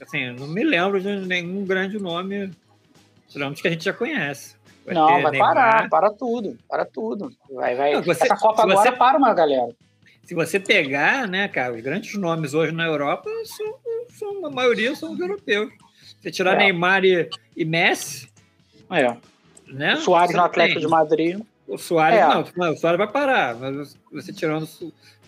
[0.00, 2.50] assim, não me lembro de nenhum grande nome,
[3.28, 4.56] tirando que a gente já conhece.
[4.86, 5.54] Vai não, vai Neymar.
[5.54, 7.30] parar, para tudo, para tudo.
[7.50, 7.92] Vai, vai.
[7.92, 9.68] Não, você, Essa Copa agora você, para uma galera.
[10.24, 13.74] Se você pegar, né, cara, os grandes nomes hoje na Europa, são,
[14.08, 15.70] são a maioria são os europeus.
[16.20, 16.58] Você tirar é.
[16.58, 18.28] Neymar e, e, Messi.
[18.90, 19.16] É.
[19.66, 19.94] Né?
[19.94, 21.40] O Soares no Atlético de Madrid.
[21.66, 22.26] O Soares, é.
[22.56, 24.68] não, o Soares vai parar, mas você tirando,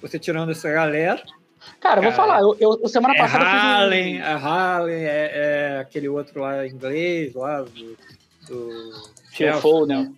[0.00, 1.22] você tirando essa galera,
[1.80, 3.44] Cara, eu vou falar, eu, eu semana é passada.
[3.44, 4.24] Harlem, um...
[4.24, 7.96] a Harlem, é, é, aquele outro lá inglês, lá do.
[8.48, 10.16] do Chelsea, Foden.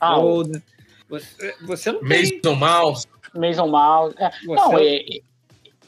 [0.00, 0.62] Ah, Foden.
[1.08, 2.22] Você, você não tem.
[2.22, 3.06] Mason Mouse.
[3.34, 4.14] Mason Mouse.
[4.18, 4.30] É.
[4.30, 4.44] Você...
[4.46, 5.20] Não, é,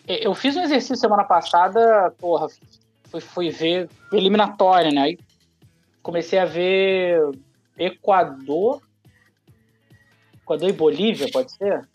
[0.09, 2.48] é, eu fiz um exercício semana passada, porra,
[3.11, 5.03] fui, fui ver eliminatória, né?
[5.03, 5.19] Aí
[6.03, 7.20] comecei a ver
[7.78, 8.82] Equador.
[10.43, 11.89] Equador e Bolívia, pode ser?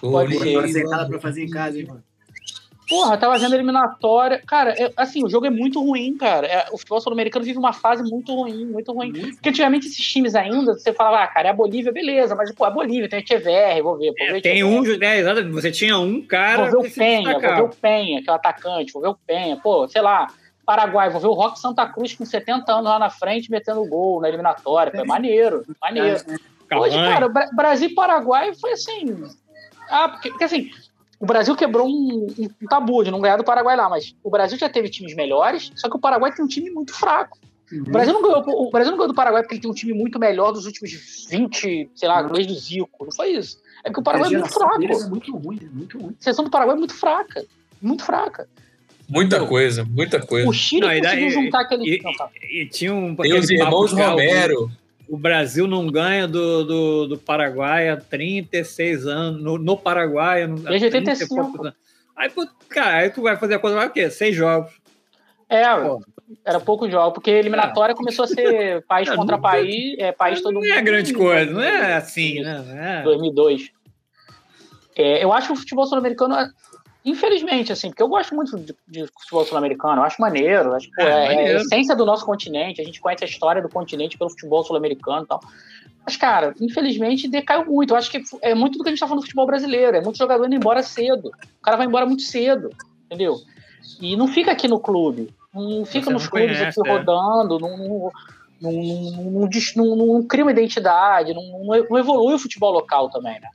[0.00, 0.84] Pode ser.
[1.08, 2.04] Pra fazer em casa, hein, mano?
[2.88, 4.42] Porra, tava vendo eliminatória.
[4.46, 6.46] Cara, é, assim, o jogo é muito ruim, cara.
[6.46, 9.12] É, o futebol sul-americano vive uma fase muito ruim, muito ruim.
[9.12, 12.64] Porque antigamente esses times ainda, você falava, ah, cara, é a Bolívia, beleza, mas, pô,
[12.64, 14.12] é a Bolívia, tem a Echeverri, vou ver.
[14.18, 16.68] Vou ver é, tem um, né, exatamente, você tinha um cara.
[16.68, 19.18] Vou ver o Penha, vou ver o Penha, que é o atacante, vou ver o
[19.26, 20.26] Penha, pô, sei lá.
[20.66, 24.22] Paraguai, vou ver o Rock Santa Cruz com 70 anos lá na frente metendo gol
[24.22, 24.90] na eliminatória.
[24.90, 26.18] Foi maneiro, maneiro.
[26.72, 29.24] Hoje, cara, Brasil e Paraguai foi assim.
[29.90, 30.70] Ah, porque, porque assim,
[31.24, 34.58] o Brasil quebrou um, um, tabu de não ganhar do Paraguai lá, mas o Brasil
[34.58, 37.38] já teve times melhores, só que o Paraguai tem um time muito fraco.
[37.72, 37.80] Uhum.
[37.80, 39.94] O, Brasil não ganhou, o Brasil não ganhou do Paraguai porque ele tem um time
[39.94, 40.92] muito melhor dos últimos
[41.30, 43.06] 20, sei lá, desde do Zico.
[43.06, 43.58] Não foi isso.
[43.82, 44.84] É porque o Paraguai é muito fraco.
[44.84, 46.16] É muito ruim, é muito ruim.
[46.20, 47.42] A seleção do Paraguai é muito fraca.
[47.80, 48.46] Muito fraca.
[49.08, 50.46] Muita coisa, muita coisa.
[50.46, 51.84] O Chile não, conseguiu juntar aquele.
[51.84, 52.02] E,
[52.42, 53.16] e, e, tinha um.
[53.16, 54.70] Tem os irmãos Romero
[55.08, 60.46] o Brasil não ganha do, do, do Paraguai há 36 anos, no, no Paraguai.
[60.46, 61.72] Desde 85.
[62.16, 62.30] Aí,
[62.68, 64.08] cara, aí tu vai fazer a coisa, vai o quê?
[64.10, 64.72] Seis jogos.
[65.48, 66.00] É, Pô.
[66.44, 67.96] era pouco jogo, porque a eliminatória é.
[67.96, 70.66] começou a ser país é, contra país, é, país todo mundo.
[70.66, 73.00] Não é grande coisa, não é assim, né?
[73.00, 73.02] É.
[73.02, 73.70] 2002.
[74.96, 76.34] É, eu acho que o futebol sul-americano
[77.04, 81.02] Infelizmente, assim, porque eu gosto muito de, de futebol sul-americano, eu acho maneiro, acho que
[81.02, 84.16] é, é, é, a essência do nosso continente, a gente conhece a história do continente
[84.16, 85.40] pelo futebol sul-americano e tal.
[86.04, 87.92] Mas, cara, infelizmente decaiu muito.
[87.92, 90.00] Eu acho que é muito do que a gente tá falando do futebol brasileiro, é
[90.00, 91.28] muito jogador indo embora cedo.
[91.28, 92.70] O cara vai embora muito cedo,
[93.04, 93.36] entendeu?
[94.00, 96.92] E não fica aqui no clube, não fica Você nos não clubes conhece, aqui é.
[96.92, 98.12] rodando, não, não,
[98.62, 103.48] não, não, não, cria uma identidade, não, não evolui o futebol local também, né?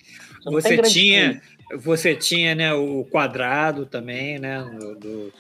[0.46, 1.42] Você, Você tinha.
[1.78, 4.64] Você tinha, né, o quadrado também, né?
[4.80, 5.34] Do, do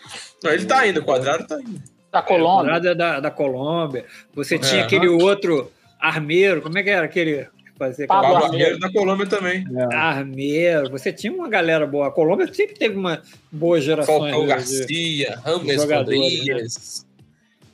[0.43, 1.81] Não, ele tá indo, o quadrado tá indo.
[2.11, 2.49] Da Colômbia.
[2.49, 4.05] É, o quadrado é da, da Colômbia.
[4.33, 7.47] Você é, tinha aquele outro armeiro, como é que era aquele?
[7.79, 9.65] Fazer Pablo Armeiro da Colômbia também.
[9.73, 9.95] É.
[9.95, 12.09] Armeiro, você tinha uma galera boa.
[12.09, 14.19] A Colômbia sempre teve uma boa geração.
[14.19, 17.05] Falcão Garcia, Rames Rodrigues.
[17.05, 17.09] Né?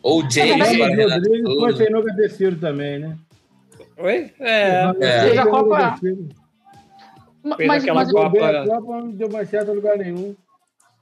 [0.04, 0.78] Ou James.
[1.12, 3.18] Rodrigues foi sem no também, né?
[3.98, 4.32] Oi?
[4.40, 4.92] É.
[5.00, 5.46] é.
[5.46, 5.98] Copa,
[7.56, 8.50] Fez mas, aquela mas, Copa...
[8.50, 10.36] A Copa não deu mais certo em lugar nenhum.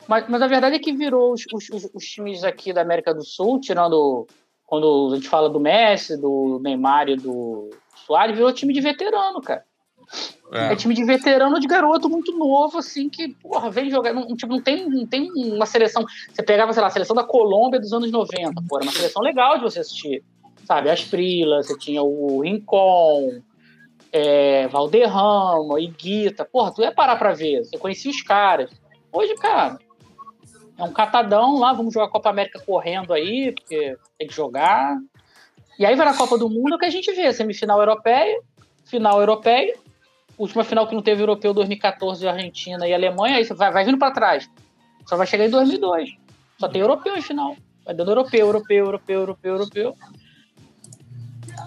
[0.07, 3.23] Mas, mas a verdade é que virou os, os, os, times aqui da América do
[3.23, 4.27] Sul, tirando
[4.65, 7.69] quando a gente fala do Messi, do Neymar e do
[8.05, 9.63] Soares, virou time de veterano, cara.
[10.51, 10.73] É.
[10.73, 10.75] é.
[10.75, 14.13] time de veterano de garoto muito novo, assim, que, porra, vem jogar.
[14.13, 16.05] Não, tipo, não, tem, não tem uma seleção.
[16.29, 19.57] Você pegava, sei lá, a seleção da Colômbia dos anos 90, porra, uma seleção legal
[19.57, 20.23] de você assistir.
[20.65, 23.41] Sabe, as Frilas, você tinha o Rincon,
[24.13, 26.45] é, Valderrama, Iguita.
[26.45, 27.65] Porra, tu ia parar pra ver.
[27.65, 28.71] Você conhecia os caras.
[29.11, 29.79] Hoje, cara,
[30.77, 34.97] é um catadão lá, vamos jogar a Copa América correndo aí, porque tem que jogar.
[35.79, 38.39] E aí vai na Copa do Mundo que a gente vê, semifinal europeia,
[38.85, 39.75] final europeia,
[40.37, 43.97] última final que não teve europeu 2014, Argentina e Alemanha, aí você vai, vai vindo
[43.97, 44.47] para trás.
[45.07, 46.11] Só vai chegar em 2002.
[46.59, 47.55] Só tem europeu em final.
[47.83, 49.95] Vai dando europeu, europeu, europeu, europeu, europeu.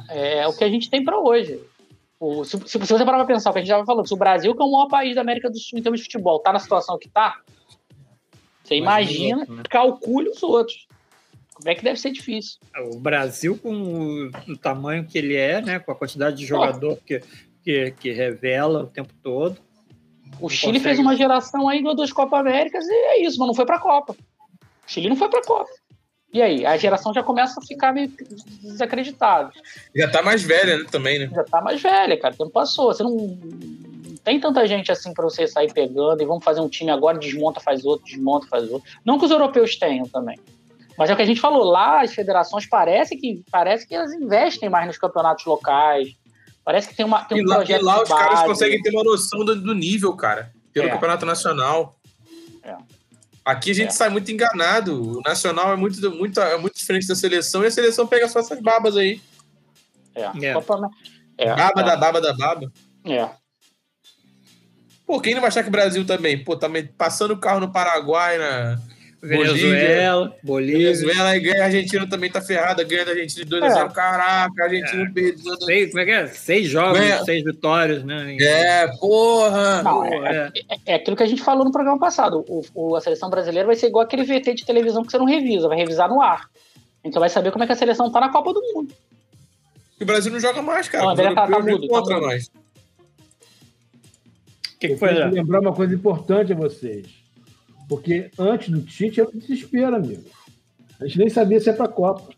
[0.08, 1.60] É, é o que a gente tem para hoje.
[2.18, 4.16] O, se, se, você parar pra pensar o que a gente já falando, se o
[4.16, 6.52] Brasil, que é o maior país da América do Sul em termos de futebol, tá
[6.52, 7.40] na situação que tá,
[8.66, 9.62] você imagina, né?
[9.68, 10.88] calcule os outros.
[11.54, 12.58] Como é que deve ser difícil?
[12.92, 16.98] O Brasil, com o, o tamanho que ele é, né, com a quantidade de jogador
[17.06, 17.22] que,
[17.62, 19.56] que, que, revela o tempo todo.
[20.40, 20.84] O Chile consegue...
[20.84, 23.78] fez uma geração aí, ganhou duas Copa Américas e é isso, mas não foi pra
[23.78, 24.12] Copa.
[24.12, 25.70] O Chile não foi pra Copa.
[26.36, 28.12] E aí, a geração já começa a ficar meio
[28.60, 29.50] desacreditada.
[29.94, 31.30] Já tá mais velha, né, também, né?
[31.34, 32.34] Já tá mais velha, cara.
[32.34, 32.92] O tempo passou.
[32.92, 33.38] Você não,
[34.22, 37.58] tem tanta gente assim para você sair pegando e vamos fazer um time agora, desmonta,
[37.58, 38.86] faz outro, desmonta, faz outro.
[39.02, 40.38] Não que os europeus tenham também.
[40.98, 44.12] Mas é o que a gente falou lá, as federações parece que parece que elas
[44.12, 46.14] investem mais nos campeonatos locais,
[46.66, 47.80] Parece que tem, uma, tem um e lá, projeto.
[47.80, 48.24] E lá os base.
[48.24, 50.90] caras conseguem ter uma noção do, do nível, cara, pelo é.
[50.90, 51.94] campeonato nacional.
[52.60, 52.76] É.
[53.46, 53.92] Aqui a gente é.
[53.92, 55.18] sai muito enganado.
[55.18, 58.40] O nacional é muito, muito, é muito diferente da seleção e a seleção pega só
[58.40, 59.22] essas babas aí.
[60.16, 60.22] É.
[60.22, 60.54] é.
[61.38, 61.54] é.
[61.54, 62.72] Baba da baba da baba.
[63.04, 63.30] É.
[65.06, 66.42] Pô, quem não vai achar que o Brasil também?
[66.42, 66.68] Pô, tá
[66.98, 68.80] passando o carro no Paraguai, na
[69.22, 70.92] Venezuela, Bolívia.
[70.92, 73.90] Venezuela e ganha, a Argentina também tá ferrada, ganha da Argentina de 2x0.
[73.90, 73.94] É.
[73.94, 75.10] Caraca, a Argentina é.
[75.10, 75.56] perdeu.
[75.62, 76.26] Seis, como é que é?
[76.28, 77.24] Seis jogos, ganha.
[77.24, 78.36] seis vitórias, né?
[78.40, 79.82] É, porra!
[79.82, 82.44] Não, é, é, é, aquilo que a gente falou no programa passado.
[82.46, 85.26] O, o, a seleção brasileira vai ser igual aquele VT de televisão que você não
[85.26, 86.48] revisa, vai revisar no ar.
[87.02, 88.94] Então vai saber como é que a seleção tá na Copa do Mundo.
[89.98, 91.04] E o Brasil não joga mais, cara.
[91.04, 92.46] Não, o tá, tá mudo, contra tá nós.
[94.74, 95.22] O que, que foi?
[95.22, 97.25] Eu lembrar uma coisa importante a vocês.
[97.88, 100.24] Porque antes do Tite era um desespero, amigo.
[101.00, 102.34] A gente nem sabia se é para Copa.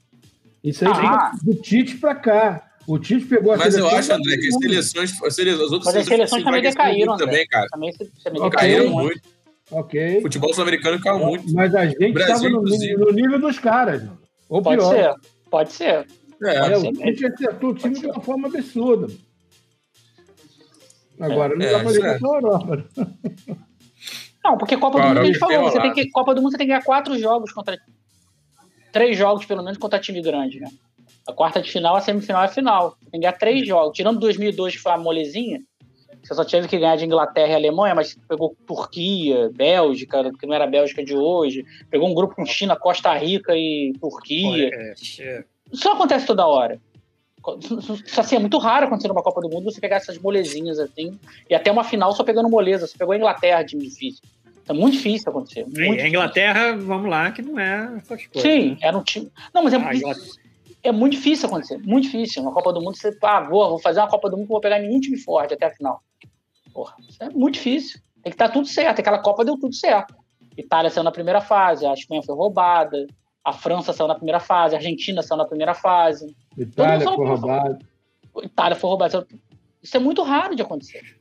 [0.63, 1.33] Isso aí ah.
[1.43, 2.71] do Tite para cá.
[2.87, 5.95] O Tite pegou a Mas eu acho, André, que as seleções, as, seleções, as outras
[5.95, 7.67] Mas as seleções também decaíram, também, cara.
[7.71, 7.93] Também,
[8.25, 8.59] também okay.
[8.59, 9.21] Caíram muito.
[9.71, 10.19] Ok.
[10.19, 11.53] O futebol sul-americano caiu muito.
[11.53, 14.03] Mas a gente estava no, no, nível dos caras.
[14.49, 14.95] Ou Pode pior.
[14.95, 15.15] ser.
[15.51, 16.07] Pode ser.
[16.43, 19.13] É, é o Tite acertou o time de uma forma absurda.
[21.21, 22.85] Agora, não é, dá para ligar para a Europa.
[24.45, 26.59] Não, porque Copa do Mundo a gente falou, você tem que, Copa do Mundo você
[26.59, 27.79] tem que ganhar quatro jogos contra.
[28.93, 30.69] Três jogos, pelo menos, contra time grande, né?
[31.27, 32.97] A quarta de final, a semifinal é a final.
[33.11, 33.95] Tem que ganhar três jogos.
[33.95, 35.61] Tirando 2002, que foi a molezinha,
[36.23, 40.55] você só teve que ganhar de Inglaterra e Alemanha, mas pegou Turquia, Bélgica, que não
[40.55, 41.65] era a Bélgica de hoje.
[41.91, 44.71] Pegou um grupo com China, Costa Rica e Turquia.
[45.71, 46.81] Isso acontece toda hora.
[47.57, 51.19] Isso assim, é muito raro acontecer numa Copa do Mundo você pegar essas molezinhas assim,
[51.49, 52.87] e até uma final só pegando moleza.
[52.87, 54.23] Você pegou a Inglaterra, time difícil.
[54.69, 55.65] É muito difícil acontecer.
[55.67, 58.43] Muito a Inglaterra, vamos lá, que não é essas coisas.
[58.43, 58.79] Sim, né?
[58.83, 59.31] era um time.
[59.55, 60.15] Não, mas é, ah,
[60.83, 61.79] é muito difícil acontecer.
[61.79, 62.43] Muito difícil.
[62.43, 64.79] Uma Copa do Mundo, você, ah, vou, vou fazer uma Copa do Mundo, vou pegar
[64.79, 66.03] nenhum time forte até a final.
[66.75, 67.99] Porra, isso é muito difícil.
[68.23, 69.01] Tem que estar tudo certo.
[69.01, 70.15] Aquela Copa deu tudo certo.
[70.57, 73.07] Itália saiu na primeira fase, a Espanha foi roubada,
[73.49, 76.35] a França saiu na primeira fase, a Argentina saiu na primeira fase.
[76.57, 77.79] Itália foi roubada.
[78.43, 79.27] Itália foi roubada.
[79.83, 81.17] Isso é muito raro de acontecer.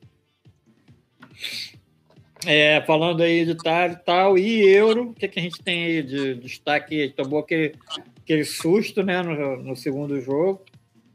[2.45, 5.85] É, falando aí de Itália e tal, e euro, o que, que a gente tem
[5.85, 7.13] aí de destaque?
[7.15, 7.75] Tomou aquele,
[8.21, 10.61] aquele susto, né, no, no segundo jogo.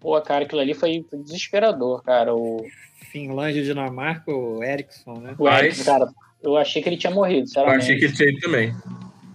[0.00, 2.34] Pô, cara, aquilo ali foi desesperador, cara.
[2.34, 2.66] O...
[3.10, 5.34] Finlândia e Dinamarca, o Ericsson, né?
[5.38, 6.08] O Ericsson, cara,
[6.42, 7.76] eu achei que ele tinha morrido, sinceramente.
[7.76, 8.74] Eu achei que ele tinha também.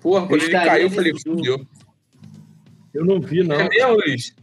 [0.08, 1.68] Porra, quando ele caiu, eu falei, fudeu.
[2.94, 3.60] Eu não vi, não.
[3.60, 4.34] É mesmo, Luiz?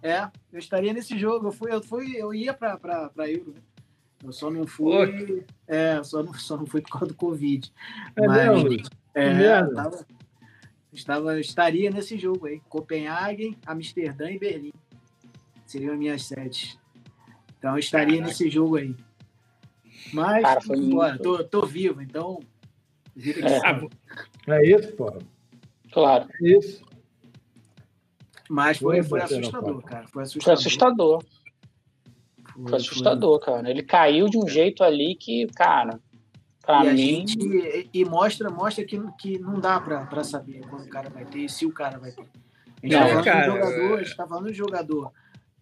[0.00, 1.48] É, eu estaria nesse jogo.
[1.48, 3.52] Eu, fui, eu, fui, eu ia pra, pra, pra Euro.
[4.22, 5.44] Eu só não fui.
[5.66, 7.72] É, só não, só não fui por causa do Covid.
[8.14, 8.88] É Mas, mesmo?
[9.12, 10.06] É, Estava,
[10.92, 12.60] estava, estaria nesse jogo aí.
[12.68, 14.72] Copenhague, Amsterdã e Berlim.
[15.66, 16.78] Seriam minhas sedes.
[17.58, 18.28] Então eu estaria Caraca.
[18.28, 18.94] nesse jogo aí.
[20.12, 22.38] Mas, Cara, embora, tô, tô vivo, então.
[23.16, 23.88] É,
[24.54, 25.12] é isso, pô.
[25.92, 26.28] Claro.
[26.40, 26.82] É isso.
[28.48, 30.06] Mas foi, foi assustador, cara.
[30.08, 30.44] Foi assustador.
[30.44, 31.24] Foi assustador.
[32.54, 33.54] Foi, foi assustador, foi.
[33.54, 33.70] cara.
[33.70, 36.00] Ele caiu de um jeito ali que, cara,
[36.62, 37.26] pra e mim.
[37.26, 41.24] Gente, e mostra, mostra que, que não dá pra, pra saber quando o cara vai
[41.24, 42.22] ter e se o cara vai ter.
[42.82, 45.12] A gente, não, tá, falando cara, jogador, a gente tá falando de jogador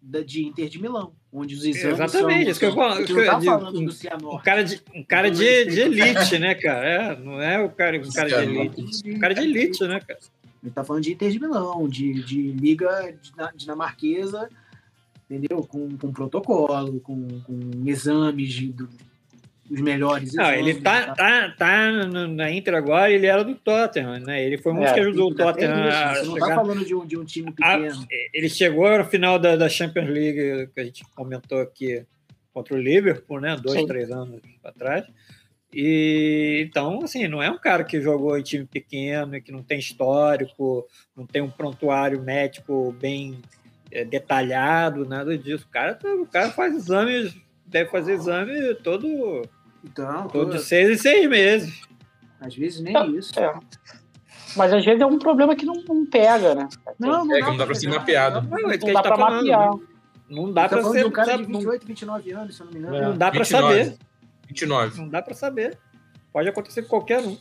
[0.03, 3.05] de Inter de Milão, onde os exames Exatamente, são, isso que eu falo.
[3.05, 4.37] Que tá falando um, do Cianorte.
[4.37, 6.89] Um cara de, um cara de, de elite, né, cara?
[6.89, 9.11] É, não é o cara, um cara de elite.
[9.11, 10.19] Um cara de elite, né, cara?
[10.63, 13.15] Ele tá falando de Inter de Milão, de, de liga
[13.55, 14.49] dinamarquesa,
[15.29, 15.63] entendeu?
[15.63, 18.75] Com, com protocolo, com, com exames de,
[19.71, 21.93] os melhores Não, ele tá, tá, tá
[22.29, 24.45] na Inter agora, ele era do Tottenham, né?
[24.45, 27.07] Ele foi muito é, que ajudou o Tottenham a Você não tá falando de um,
[27.07, 28.01] de um time pequeno.
[28.01, 32.05] A, ele chegou no final da, da Champions League, que a gente comentou aqui,
[32.53, 33.57] contra o Liverpool, né?
[33.57, 33.87] Dois, Sim.
[33.87, 35.05] três anos atrás.
[35.73, 39.79] E então, assim, não é um cara que jogou em time pequeno, que não tem
[39.79, 43.43] histórico, não tem um prontuário médico bem
[43.91, 45.67] é, detalhado, nada disso.
[45.69, 47.37] O cara, tá, o cara faz exames,
[47.67, 49.43] deve fazer exame todo,
[49.85, 51.83] então, todo de seis em seis meses.
[52.41, 53.39] Às vezes nem é, isso.
[53.39, 53.53] É.
[54.57, 56.69] Mas às vezes é um problema que não, não pega, né?
[56.99, 58.43] Não, não, é, dá, não dá pra ser mapeado.
[58.43, 59.71] Não, não, é não dá pra mapear.
[60.29, 61.07] Não dá pra ser.
[61.07, 63.09] um cara de 28, 29 anos, se eu não me engano.
[63.11, 63.97] Não dá pra saber.
[64.49, 65.01] 29.
[65.01, 65.79] Não dá para saber.
[66.33, 67.37] Pode acontecer com qualquer um.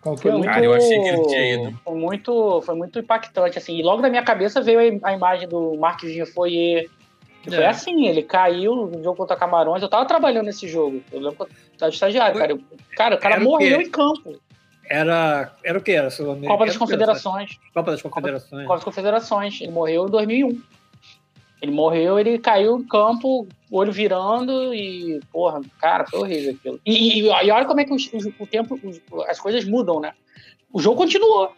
[0.00, 0.42] Qualquer um.
[0.42, 1.80] Cara, eu achei que ele tinha ido.
[1.84, 3.78] Foi muito, foi muito impactante, assim.
[3.78, 6.88] E logo na minha cabeça veio a imagem do Marcos Foyer.
[7.42, 7.56] Que é.
[7.56, 9.82] foi assim, ele caiu no jogo contra Camarões.
[9.82, 11.02] Eu tava trabalhando nesse jogo.
[11.10, 12.58] Eu lembro que eu tava estagiário, cara.
[12.96, 14.38] cara, o cara era morreu o em campo.
[14.84, 15.92] Era, era o que?
[15.92, 16.10] Era
[16.46, 17.58] Copa das Confederações.
[17.72, 18.62] Copa das Confederações.
[18.62, 19.60] Copa das Confederações.
[19.60, 20.62] Ele morreu em 2001.
[21.62, 26.80] Ele morreu, ele caiu no campo, olho virando e, porra, cara, foi horrível aquilo.
[26.86, 28.80] E, e, e olha como é que o tempo,
[29.28, 30.14] as coisas mudam, né?
[30.72, 31.52] O jogo continuou.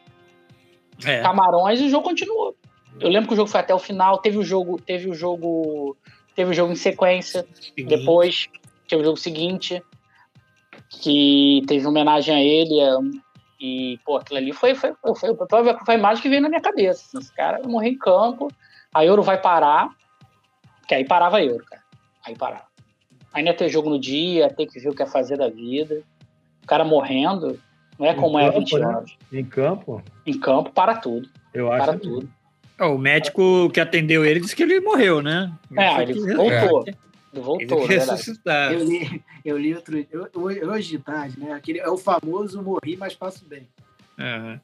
[1.04, 1.20] É.
[1.20, 2.56] Camarões e o jogo continuou.
[3.00, 5.96] Eu lembro que o jogo foi até o final, teve o jogo, teve o jogo,
[6.34, 7.84] teve o jogo em sequência, Sim.
[7.86, 8.48] depois
[8.88, 9.82] teve o jogo seguinte,
[10.88, 12.80] que teve homenagem a ele,
[13.58, 16.60] e, pô, aquilo ali foi, foi, foi, foi, foi a imagem que veio na minha
[16.60, 17.18] cabeça.
[17.18, 18.48] Esse cara morrer em campo,
[18.92, 19.88] a Euro vai parar,
[20.86, 21.82] que aí parava a Euro, cara.
[22.26, 22.66] Aí parava.
[23.32, 25.48] Aí não ia ter jogo no dia, ter que ver o que ia fazer da
[25.48, 26.02] vida.
[26.62, 27.58] O cara morrendo,
[27.98, 28.84] não é como é há 20 né?
[28.84, 29.16] anos.
[29.32, 30.02] Em campo?
[30.26, 31.28] Em campo, para tudo.
[31.54, 31.86] Eu acho.
[31.86, 32.28] Para tudo.
[32.28, 32.41] É,
[32.86, 35.52] o médico que atendeu ele disse que ele morreu, né?
[35.76, 36.84] É, ele voltou.
[36.86, 36.94] É.
[37.32, 38.72] Ele voltou, ele ressuscitar.
[38.72, 40.06] Eu li, eu li outro.
[40.10, 40.28] Eu,
[40.70, 41.52] hoje de tarde, né?
[41.52, 43.66] Aquele, é o famoso morri, mas passo bem.
[44.18, 44.58] É.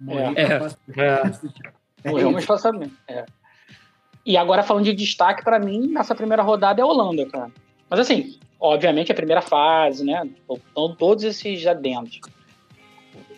[0.00, 0.58] Morri, é.
[0.58, 1.04] mas passo bem.
[1.04, 2.08] É.
[2.10, 2.92] Morreu, mas passo bem.
[3.06, 3.24] É.
[4.24, 7.50] E agora, falando de destaque, para mim, nessa primeira rodada é a Holanda, cara.
[7.88, 10.28] Mas assim, obviamente a primeira fase, né?
[10.48, 12.20] Estão todos esses adendos.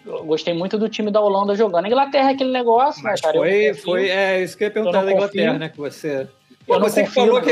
[0.04, 1.84] Eu gostei muito do time da Holanda jogando.
[1.84, 3.38] A Inglaterra é aquele negócio, Mas né, cara?
[3.38, 5.68] Foi, foi, é isso que eu ia perguntar da Inglaterra, né?
[5.68, 6.28] Que você.
[6.66, 7.50] Pô, você que falou que.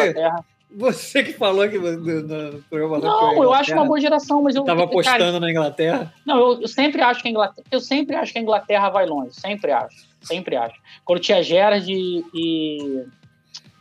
[0.73, 4.63] Você que falou que no, programa Não, eu acho uma boa geração, mas eu.
[4.63, 6.13] Tava apostando na Inglaterra?
[6.25, 7.67] Não, eu, eu, sempre acho que a Inglaterra.
[7.71, 9.33] Eu sempre acho que a Inglaterra vai longe.
[9.33, 10.09] Sempre acho.
[10.21, 10.77] Sempre acho.
[11.05, 13.05] Quando tinha Gerard e.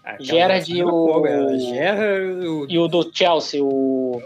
[0.03, 1.23] Ah, Gerard e o.
[1.59, 2.65] Gerard o...
[2.67, 4.19] E o do Chelsea, o.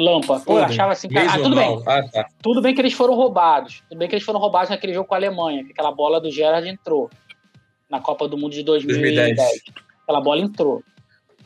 [0.00, 0.40] Lampa.
[0.40, 1.82] Pô, eu achava assim, cara, ah, tudo bem.
[1.86, 2.26] Ah, tá.
[2.42, 3.82] Tudo bem que eles foram roubados.
[3.88, 6.30] Tudo bem que eles foram roubados naquele jogo com a Alemanha, que aquela bola do
[6.30, 7.10] Gerard entrou
[7.88, 9.36] na Copa do Mundo de 2010.
[9.36, 9.62] 2010.
[10.02, 10.82] Aquela bola entrou.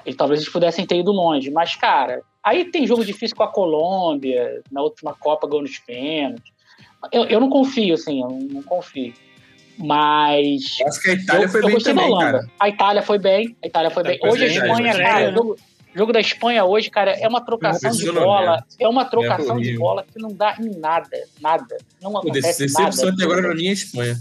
[0.06, 1.50] E talvez eles pudessem ter ido longe.
[1.50, 6.52] Mas, cara, aí tem jogo difícil com a Colômbia, na última Copa ganhou nos pênaltis.
[7.12, 9.12] Eu, eu não confio, assim, eu não confio.
[9.78, 10.78] Mas.
[10.80, 12.46] Eu acho que a Itália eu, foi eu bem também, cara.
[12.60, 13.56] A Itália foi bem.
[13.62, 14.18] A Itália foi bem.
[14.22, 15.56] Hoje a Espanha, cara, jogo,
[15.94, 18.64] jogo da Espanha hoje, cara, é uma trocação de bola.
[18.78, 21.24] É uma trocação de bola que não dá em nada.
[21.40, 21.78] Nada.
[22.02, 23.08] Não acontece Pô, nada.
[23.10, 24.16] até agora na minha Espanha.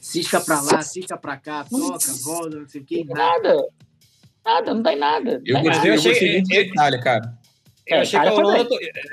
[0.00, 3.04] Cisca pra lá, cisca pra cá, toca, volta, não sei o que.
[3.04, 3.66] Nada.
[4.44, 5.42] Nada, não dá em nada.
[5.44, 7.38] Eu, gostei, eu achei muito da Itália, cara.
[7.86, 8.68] Eu achei, que a Holanda,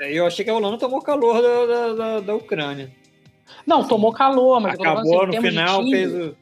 [0.08, 2.92] eu achei que a Holanda tomou calor da, da, da, da Ucrânia.
[3.66, 6.34] Não, tomou calor, mas acabou assim, no final, fez,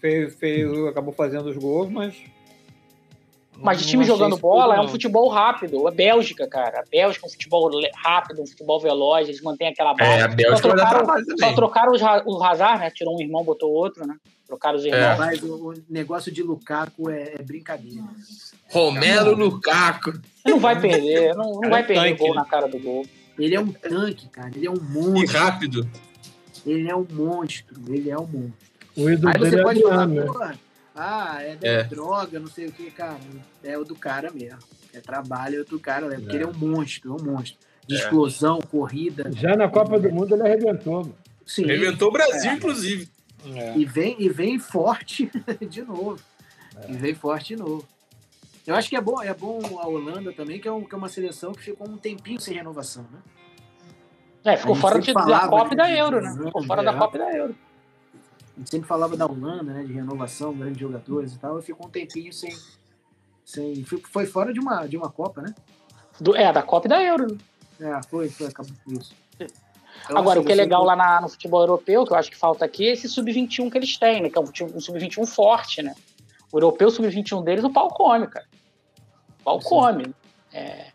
[0.00, 2.14] fez, fez, acabou fazendo os gols, mas.
[3.58, 5.86] Mas de time jogando bola é um futebol rápido.
[5.86, 6.80] A Bélgica, cara.
[6.80, 10.10] A Bélgica é um futebol rápido, um futebol veloz, eles mantêm aquela bola.
[10.10, 11.06] É, a Bélgica só trocaram,
[11.38, 11.92] só trocaram
[12.26, 12.90] o Hazard, né?
[12.90, 14.16] Tirou um irmão, botou outro, né?
[14.46, 15.00] Trocaram os irmãos.
[15.00, 15.16] É.
[15.16, 18.02] Mas o, negócio de Lukaku é, é brincadeira.
[18.70, 20.14] Romero Lukaku.
[20.44, 22.36] Não vai perder, não, não é vai um perder tanque, gol né?
[22.36, 23.06] na cara do gol.
[23.38, 24.50] Ele é um tanque, cara.
[24.54, 25.22] Ele é um monstro.
[25.22, 25.88] E rápido.
[26.66, 28.64] Ele é um monstro, ele é um monstro.
[28.96, 30.24] O ídolo Aí você pode é falar, né?
[30.94, 33.18] Ah, é, é, droga, não sei o que, cara.
[33.62, 34.60] É o do cara mesmo.
[34.92, 36.16] É trabalho do cara, né?
[36.16, 36.34] porque é.
[36.36, 37.58] ele é um monstro, é um monstro.
[37.86, 37.98] De é.
[37.98, 39.30] explosão, corrida.
[39.32, 41.12] Já na Copa do Mundo ele arrebentou.
[41.44, 41.64] Sim.
[41.64, 42.54] Arrebentou o Brasil, é.
[42.54, 43.08] inclusive.
[43.44, 43.76] É.
[43.76, 45.30] E, vem, e vem forte
[45.68, 46.18] de novo.
[46.88, 47.86] E vem forte de novo.
[48.66, 50.98] Eu acho que é bom, é bom a Holanda também, que é, um, que é
[50.98, 53.18] uma seleção que ficou um tempinho sem renovação, né?
[54.44, 56.44] É, ficou fora de, da Copa e da Euro, né?
[56.44, 57.54] Ficou fora da Copa e da Euro.
[58.56, 59.82] A gente sempre falava da Holanda, né?
[59.82, 62.54] De renovação, grandes jogadores e tal, e ficou um tempinho sem.
[63.44, 65.54] sem foi fora de uma, de uma Copa, né?
[66.20, 67.36] Do, é, da Copa e da Euro.
[67.80, 69.14] É, foi, foi, acabou isso.
[70.04, 72.30] Então, Agora, assim, o que é legal lá na, no futebol europeu, que eu acho
[72.30, 74.30] que falta aqui, é esse sub-21 que eles têm, né?
[74.30, 74.44] Que é um,
[74.74, 75.94] um sub-21 forte, né?
[76.52, 78.46] O europeu sub-21 deles, o pau come, cara.
[79.40, 79.68] O pau Sim.
[79.68, 80.14] come.
[80.52, 80.86] É,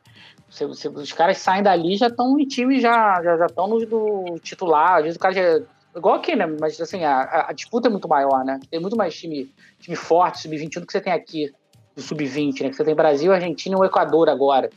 [0.49, 4.39] você, você, os caras saem dali já estão em time, já já estão no do
[4.39, 4.97] titular.
[4.97, 5.65] Às vezes o cara já.
[5.95, 6.45] Igual aqui, né?
[6.59, 8.59] Mas assim, a, a disputa é muito maior, né?
[8.69, 11.51] Tem muito mais time, time forte, sub-21 do que você tem aqui,
[11.95, 12.69] do sub-20, né?
[12.69, 14.69] Que você tem Brasil, Argentina e o Equador agora.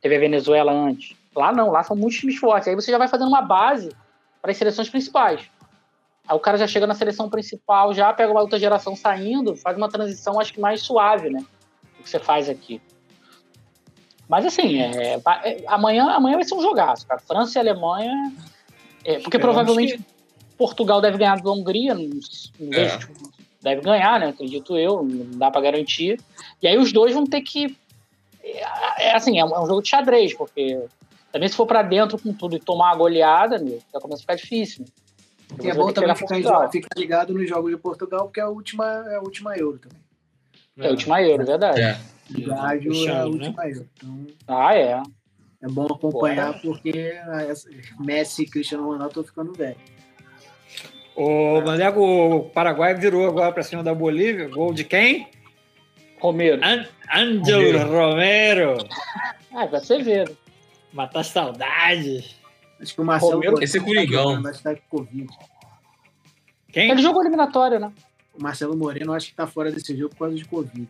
[0.00, 1.16] Teve a Venezuela antes.
[1.34, 2.68] Lá não, lá são muitos times fortes.
[2.68, 3.90] Aí você já vai fazendo uma base
[4.40, 5.50] para as seleções principais.
[6.26, 9.76] Aí o cara já chega na seleção principal, já pega uma outra geração saindo, faz
[9.76, 11.44] uma transição, acho que mais suave, né?
[12.00, 12.80] O que você faz aqui.
[14.28, 17.20] Mas assim, é, é, amanhã, amanhã vai ser um jogaço, cara.
[17.20, 18.32] França e Alemanha.
[19.04, 20.15] É, porque provavelmente que...
[20.56, 22.84] Portugal deve ganhar da Hungria, não, não é.
[22.84, 24.28] vejo, tipo, deve ganhar, né?
[24.28, 26.20] Acredito eu, não dá para garantir.
[26.62, 27.76] E aí os dois vão ter que.
[28.42, 30.80] É, é assim, é um, é um, jogo de xadrez, porque
[31.32, 34.22] também se for para dentro com tudo e tomar a goleada, meu, já começa a
[34.22, 34.84] ficar difícil.
[34.84, 35.56] Né?
[35.60, 38.84] Que é bom também ficar, ficar, ligado nos jogos de Portugal, porque é a última,
[39.08, 39.98] é a última Euro também.
[40.78, 41.80] É a última Euro, verdade.
[41.80, 41.98] É.
[42.34, 43.86] É a última né?
[43.94, 45.00] Então, ah, é.
[45.62, 46.62] É bom acompanhar Boa.
[46.62, 47.14] porque
[47.98, 49.95] Messi e Cristiano Ronaldo estão ficando velhos.
[51.16, 54.48] O Maneco, o Paraguai virou agora para cima da Bolívia.
[54.48, 55.30] Gol de quem?
[56.20, 56.62] Romero.
[56.62, 58.72] An Angelo Romero.
[58.72, 58.88] Romero.
[59.54, 60.36] Ah, vai ser ver.
[60.92, 62.36] Matar saudades.
[62.78, 63.32] Acho que o Marcelo.
[63.32, 64.42] Romero, esse é Coringão.
[64.42, 65.26] Tá Covid.
[66.70, 66.90] Quem?
[66.90, 67.90] Ele jogou eliminatório, né?
[68.38, 70.88] O Marcelo Moreno acho que tá fora desse jogo por causa de Covid.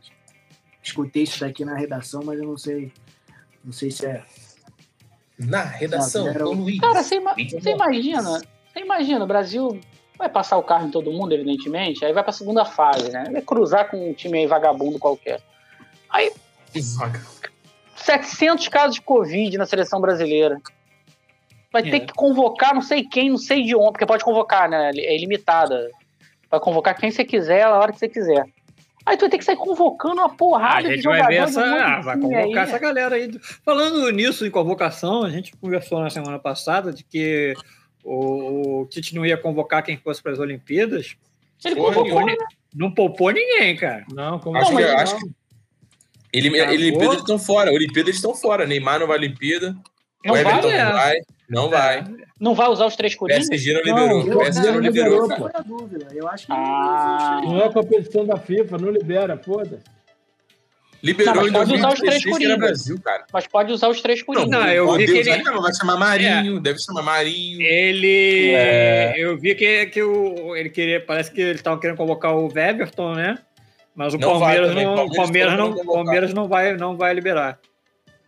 [0.82, 2.92] Escutei isso daqui na redação, mas eu não sei.
[3.64, 4.24] Não sei se é.
[5.38, 6.44] Na redação, era...
[6.80, 9.80] Cara, você, você imagina, você imagina, o Brasil
[10.18, 13.24] vai passar o carro em todo mundo, evidentemente, aí vai pra segunda fase, né?
[13.30, 15.40] Vai cruzar com um time aí vagabundo qualquer.
[16.10, 16.32] Aí.
[17.96, 20.60] 700 casos de Covid na seleção brasileira.
[21.72, 21.90] Vai é.
[21.90, 24.90] ter que convocar não sei quem, não sei de onde, porque pode convocar, né?
[24.94, 25.90] É ilimitada.
[26.50, 28.44] Vai convocar quem você quiser, a hora que você quiser.
[29.04, 31.62] Aí tu vai ter que sair convocando uma porrada a gente de vai ver essa,
[31.62, 32.54] ah, vai convocar aí.
[32.56, 33.30] essa galera aí.
[33.64, 37.54] Falando nisso, em convocação, a gente conversou na semana passada de que
[38.06, 41.16] o, o Tite não ia convocar quem fosse para as Olimpíadas.
[41.64, 42.36] Ele convocou, né?
[42.74, 44.04] Não poupou ninguém, cara.
[44.12, 45.30] Não, como acho, que, acho que
[46.32, 47.72] ele, Olimpíadas estão fora.
[47.72, 48.66] Olimpíadas estão fora.
[48.66, 49.74] Neymar não vai Olimpíada.
[50.24, 51.14] Não o Everton vai, não vai.
[51.48, 52.04] Não vai.
[52.38, 53.48] Não vai usar os três coringas?
[53.48, 54.26] PSG não liberou.
[54.26, 55.22] Não, PSG não liberou.
[55.22, 56.08] liberou dúvida.
[56.12, 57.40] Eu acho que ah.
[57.44, 59.84] não, é competição da FIFA, não libera, foda-se.
[61.02, 62.58] Liberou não, mas pode usar os três coringas.
[62.58, 63.24] Brasil, cara.
[63.32, 64.50] Mas pode usar os três coringas.
[64.50, 65.42] Não, eu vi que ele...
[65.42, 66.60] Não, vai chamar Marinho, é.
[66.60, 67.62] deve chamar Marinho.
[67.62, 68.52] Ele...
[68.54, 69.14] É.
[69.16, 70.56] Eu vi que, que o...
[70.56, 71.00] ele queria...
[71.00, 73.38] Parece que ele estava querendo convocar o Weberton, né?
[73.94, 77.58] Mas o não Palmeiras, vai, não, Palmeiras, Palmeiras, não, Palmeiras não, vai, não vai liberar.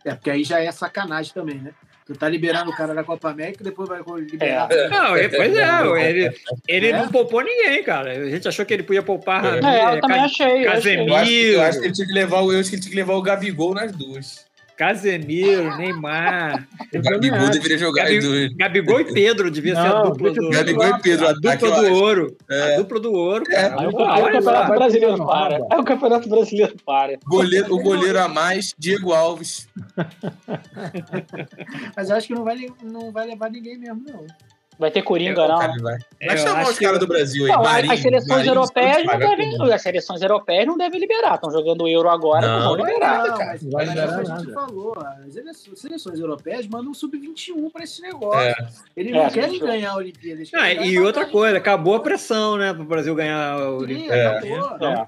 [0.04, 1.72] É, porque aí já é sacanagem também, né?
[2.08, 4.72] Tu tá liberando o cara da Copa América e depois vai liberar.
[4.72, 4.88] É.
[4.88, 5.68] Não, ele, pois é,
[6.08, 6.96] ele, ele é.
[6.96, 8.12] não poupou ninguém, cara.
[8.12, 9.44] A gente achou que ele podia poupar.
[9.44, 10.64] É, é eu também achei.
[10.64, 11.10] Casemiro.
[11.10, 12.90] Eu acho, eu acho que ele tinha que levar o, eu acho que ele tinha
[12.90, 14.47] que levar o Gabigol nas duas.
[14.78, 16.68] Casemiro, Neymar.
[16.94, 18.54] O Gabigol deveria jogar Gabi, dois.
[18.54, 21.94] Gabigol e Pedro devia não, ser a dupla do Gabigol e Pedro, a dupla do
[21.94, 22.36] ouro.
[22.48, 22.74] É.
[22.74, 23.44] A dupla do ouro.
[23.50, 23.64] É.
[23.66, 25.56] Aí o Campeonato Brasileiro para.
[25.56, 27.18] Aí o Campeonato Brasileiro para.
[27.26, 29.68] Goleiro, o goleiro a mais, Diego Alves.
[31.96, 34.24] Mas eu acho que não vai, não vai levar ninguém mesmo, não.
[34.78, 35.58] Vai ter Coringa, eu, não.
[35.58, 35.98] Cara, vai.
[36.24, 37.50] vai chamar os caras do Brasil aí.
[37.50, 39.72] Não, Marinho, as seleções Marinho, europeias não devem.
[39.72, 41.34] As seleções europeias não devem liberar.
[41.34, 43.26] Estão jogando o Euro agora, não, não vão liberar.
[43.26, 43.58] Não, cara.
[43.62, 44.96] Vai liberar a gente falou.
[44.96, 48.40] As seleções europeias mandam um sub-21 para esse negócio.
[48.40, 48.54] É.
[48.96, 50.42] Eles não é, querem ganhar a Olimpíada.
[50.54, 54.46] Ah, e outra coisa, acabou a pressão, né, para o Brasil ganhar a Olimpíada.
[54.46, 54.58] É.
[54.58, 54.88] Acabou.
[54.88, 55.06] É.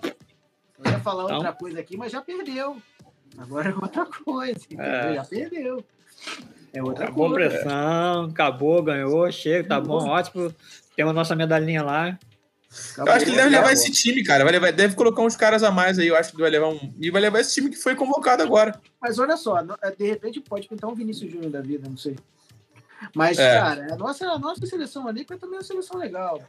[0.82, 2.76] Eu ia falar então, outra coisa aqui, mas já perdeu.
[3.38, 4.60] Agora é outra coisa.
[4.76, 5.14] É.
[5.14, 5.84] Já perdeu.
[6.72, 7.50] É outra acabou coisa.
[7.50, 10.54] pressão, acabou, ganhou, chega, tá bom, ótimo.
[10.94, 12.18] Temos a nossa medalhinha lá.
[12.92, 14.44] Acabou, eu acho que ele deve levar esse time, cara.
[14.44, 16.06] Vai levar, deve colocar uns caras a mais aí.
[16.06, 16.94] Eu acho que vai levar um.
[17.00, 18.80] E vai levar esse time que foi convocado agora.
[19.00, 22.16] Mas olha só, é, de repente pode pintar um Vinícius Júnior da vida, não sei.
[23.14, 23.58] Mas, é.
[23.58, 26.40] cara, a nossa, a nossa seleção ali foi também uma seleção legal.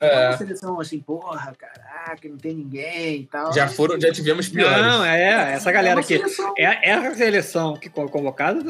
[0.00, 0.28] É.
[0.28, 3.52] Uma seleção assim, porra, caraca, não tem ninguém e tal.
[3.52, 4.76] Já foram, já tivemos piores.
[4.76, 6.18] Não, é, essa galera é aqui.
[6.18, 6.54] Seleção...
[6.58, 8.60] É, essa seleção que convocada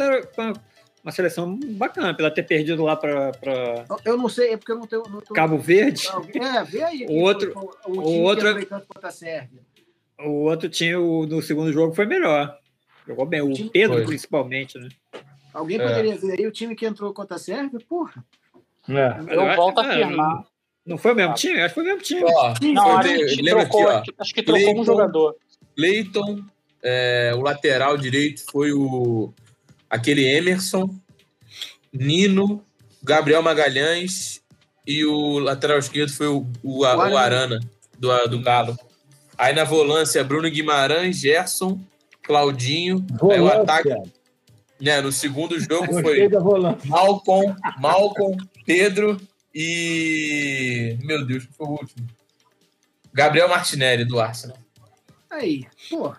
[1.04, 3.30] uma seleção bacana, pela ter perdido lá para.
[3.32, 3.84] Pra...
[4.04, 5.02] Eu não sei, é porque eu não tenho.
[5.10, 5.34] Não tô...
[5.34, 6.08] Cabo Verde?
[6.34, 7.06] É, vê aí.
[7.06, 7.52] O outro.
[7.86, 8.48] O, o, o outro.
[10.18, 12.58] O outro time o, no segundo jogo foi melhor.
[13.06, 13.42] Jogou bem.
[13.42, 14.06] O, o Pedro, foi.
[14.06, 14.88] principalmente, né?
[15.52, 15.86] Alguém é.
[15.86, 17.78] poderia ver aí o time que entrou contra a Sérvia?
[17.86, 18.24] Porra.
[18.88, 19.34] É.
[19.34, 20.44] Eu, volto a afirmar.
[20.86, 21.60] Não foi o mesmo time?
[21.60, 22.24] Acho que foi o mesmo time.
[22.24, 25.36] Ó, não, acho, que trocou, aqui, acho que trocou Clayton, um jogador.
[25.76, 26.44] Leighton,
[26.82, 29.32] é, o lateral direito foi o
[29.94, 30.92] aquele Emerson,
[31.92, 32.64] Nino,
[33.00, 34.42] Gabriel Magalhães
[34.84, 36.84] e o lateral esquerdo foi o, o, o
[37.16, 37.60] Arana,
[37.96, 38.76] do, do Galo.
[39.38, 41.80] Aí na volância, Bruno Guimarães, Gerson,
[42.22, 43.06] Claudinho.
[43.20, 43.34] Volância.
[43.34, 44.10] Aí o ataque.
[44.80, 46.28] Né, no segundo jogo foi
[46.84, 49.20] Malcom, Malcom, Pedro
[49.54, 50.98] e.
[51.02, 52.06] Meu Deus, foi o último.
[53.12, 54.58] Gabriel Martinelli, do Arsenal.
[55.30, 56.12] Aí, pô.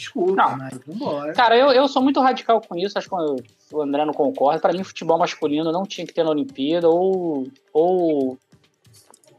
[0.00, 0.56] Desculpa, não.
[0.56, 1.32] mas vambora.
[1.34, 3.14] Cara, eu, eu sou muito radical com isso, acho que
[3.74, 4.58] o André não concorda.
[4.58, 8.38] Para mim, futebol masculino não tinha que ter na Olimpíada, ou, ou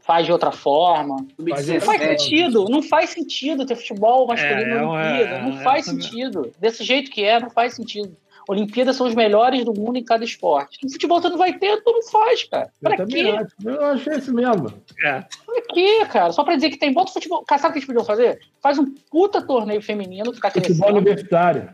[0.00, 1.26] faz de outra forma.
[1.50, 5.34] Faz não faz sentido, não faz sentido ter futebol masculino é, na Olimpíada.
[5.34, 6.52] É, não faz sentido.
[6.60, 8.16] Desse jeito que é, não faz sentido.
[8.48, 10.78] Olimpíadas são os melhores do mundo em cada esporte.
[10.82, 12.70] No futebol tu não vai ter, tu não faz, cara.
[12.80, 13.36] Pra eu quê?
[13.36, 13.68] Acho.
[13.68, 14.72] Eu achei isso mesmo.
[15.04, 15.24] É.
[15.46, 16.32] Pra quê, cara?
[16.32, 17.44] Só pra dizer que tem bom futebol.
[17.48, 18.40] Sabe o que eles podiam fazer?
[18.60, 20.76] Faz um puta torneio feminino, ficar crescendo.
[20.76, 21.70] Futebol universitário.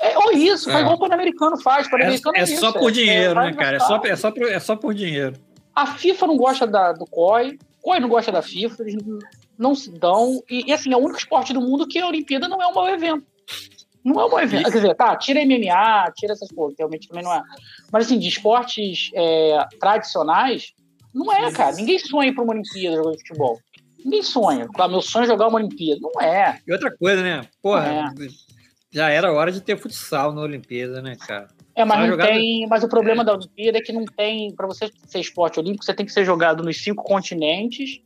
[0.00, 0.80] É, ou isso, faz é.
[0.80, 1.86] igual o Pan-Americano faz.
[1.92, 3.76] É, é, é só por dinheiro, né, cara?
[3.76, 5.36] É só, é, só por, é só por dinheiro.
[5.74, 8.96] A FIFA não gosta da, do COI, COI não gosta da FIFA, eles
[9.56, 10.42] não se dão.
[10.50, 12.74] E, e assim, é o único esporte do mundo que a Olimpíada não é um
[12.74, 13.24] mau evento.
[14.04, 14.70] Não é um bom evento.
[14.70, 17.42] Quer dizer, tá, tira MMA, tira essas coisas, realmente também não é.
[17.90, 20.72] Mas assim, de esportes é, tradicionais,
[21.14, 21.76] Não é, cara.
[21.76, 23.60] Ninguém sonha para uma Olimpíada jogando futebol.
[24.04, 24.66] Ninguém sonha.
[24.76, 26.00] Ah, meu sonho é jogar uma Olimpíada.
[26.00, 26.58] Não é.
[26.66, 27.42] E outra coisa, né?
[27.62, 28.28] Porra, é.
[28.90, 31.48] já era hora de ter futsal na Olimpíada, né, cara?
[31.74, 32.66] É, mas não tem.
[32.66, 33.24] Mas o problema é.
[33.24, 34.54] da Olimpíada é que não tem.
[34.54, 38.00] Para você ser esporte olímpico, você tem que ser jogado nos cinco continentes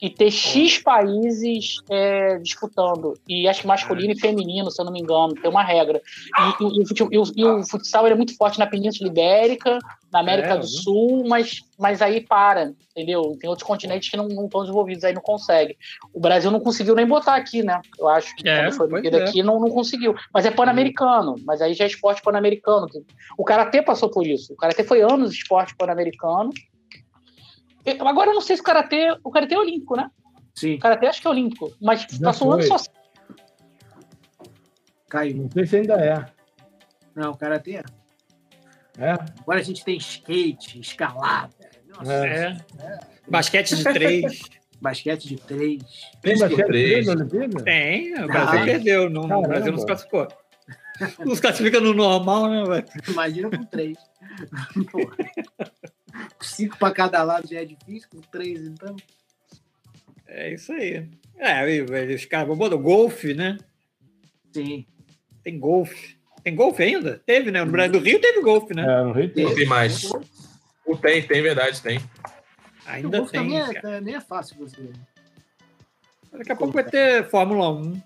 [0.00, 3.14] e ter X países é, disputando.
[3.28, 6.00] E acho que masculino e feminino, se eu não me engano, tem uma regra.
[6.38, 9.78] E, e, e, o, e o, futsal é muito forte na Península Ibérica,
[10.10, 13.36] na América é, do Sul, mas, mas aí para, entendeu?
[13.38, 15.76] Tem outros continentes que não, não estão desenvolvidos, aí não consegue.
[16.14, 17.80] O Brasil não conseguiu nem botar aqui, né?
[17.98, 19.22] Eu acho que é, quando foi é.
[19.22, 20.14] aqui não, não conseguiu.
[20.32, 22.88] Mas é pan-americano, mas aí já é esporte pan-americano.
[23.36, 24.54] O Karatê passou por isso.
[24.54, 26.50] O Karatê foi anos esporte pan-americano,
[28.00, 29.16] Agora eu não sei se o Karatê.
[29.24, 30.10] O Karatê é olímpico, né?
[30.54, 30.74] Sim.
[30.74, 31.72] O Karatê acho que é olímpico.
[31.80, 32.76] Mas Já passou um ano só.
[35.08, 35.36] Caiu.
[35.36, 36.26] Não sei se ainda é.
[37.14, 37.84] Não, o Karatê é.
[38.98, 39.12] É.
[39.12, 41.54] Agora a gente tem skate, escalada.
[41.88, 42.56] Nossa, é.
[42.80, 43.00] é.
[43.28, 44.42] Basquete de três.
[44.80, 45.82] basquete de três.
[46.22, 47.62] Tem basquete de três na Olimpíada?
[47.64, 49.10] Tem, o Brasil ah, perdeu.
[49.10, 50.28] No, o Brasil não se classificou.
[51.24, 52.86] Não se classifica no normal, né, velho?
[53.08, 53.96] Imagina com três.
[56.40, 58.96] Cinco para cada lado já é difícil, com três, então.
[60.26, 61.08] É isso aí.
[61.36, 63.58] É, os caras vão golfe, né?
[64.52, 64.86] Sim.
[65.42, 66.16] Tem golfe.
[66.42, 67.20] Tem golfe ainda?
[67.24, 67.64] Teve, né?
[67.64, 68.82] No Brasil do Rio teve golfe, né?
[68.82, 69.48] É, no Rio teve.
[69.48, 70.10] Não tem mais.
[71.02, 72.00] Tem, tem, verdade, tem.
[72.86, 73.48] Ainda tem.
[73.48, 74.90] Nem é, nem é fácil você.
[76.32, 78.02] Daqui a pouco vai ter Fórmula 1,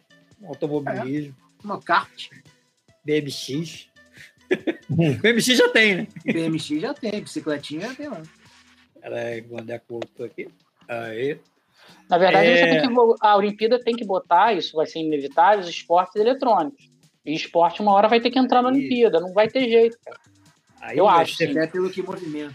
[0.47, 1.35] automobilismo.
[1.39, 2.29] É, uma kart.
[3.05, 3.89] BMX.
[5.21, 6.07] BMX já tem, né?
[6.25, 8.23] BMX já tem, bicicletinha já tem lá.
[9.03, 9.19] Ela
[9.49, 10.49] quando é curto aqui.
[10.89, 11.39] Aí.
[12.09, 12.81] Na verdade, é...
[12.81, 12.89] que,
[13.21, 16.91] a Olimpíada tem que botar, isso vai ser inevitável, os esportes eletrônicos.
[17.25, 20.21] E esporte, uma hora vai ter que entrar na Olimpíada, não vai ter jeito, cara.
[20.81, 21.37] Aí Eu acho.
[21.37, 21.57] Ser...
[21.57, 22.55] É pelo que movimenta.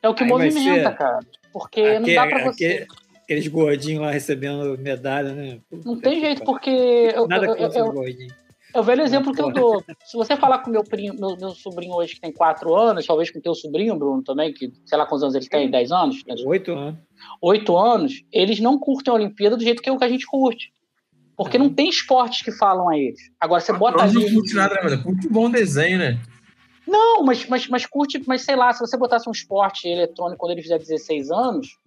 [0.00, 0.96] É o que Aí movimenta, ser...
[0.96, 1.20] cara.
[1.52, 2.86] Porque aquele, não dá pra você.
[3.22, 5.58] Aqueles gordinhos lá recebendo medalha, né?
[5.84, 7.12] Não tem jeito, porque.
[7.28, 8.43] Nada eu, contra eu, os gordinhos.
[8.74, 9.84] É o velho exemplo que eu dou.
[10.04, 13.30] Se você falar com meu primo, meu, meu sobrinho hoje que tem 4 anos, talvez
[13.30, 16.16] com teu sobrinho, Bruno, também, que sei lá quantos anos ele tem, 10 anos?
[16.44, 16.98] 8 anos.
[17.40, 20.72] 8 anos, eles não curtem a Olimpíada do jeito que, a gente curte.
[21.36, 21.60] Porque é.
[21.60, 23.20] não tem esportes que falam a eles.
[23.40, 24.14] Agora você bota ali.
[24.14, 25.02] Não curte nada, né, mano?
[25.04, 26.20] Curte bom desenho, né?
[26.84, 30.50] Não, mas, mas, mas curte, mas sei lá, se você botasse um esporte eletrônico quando
[30.50, 31.78] ele fizer 16 anos,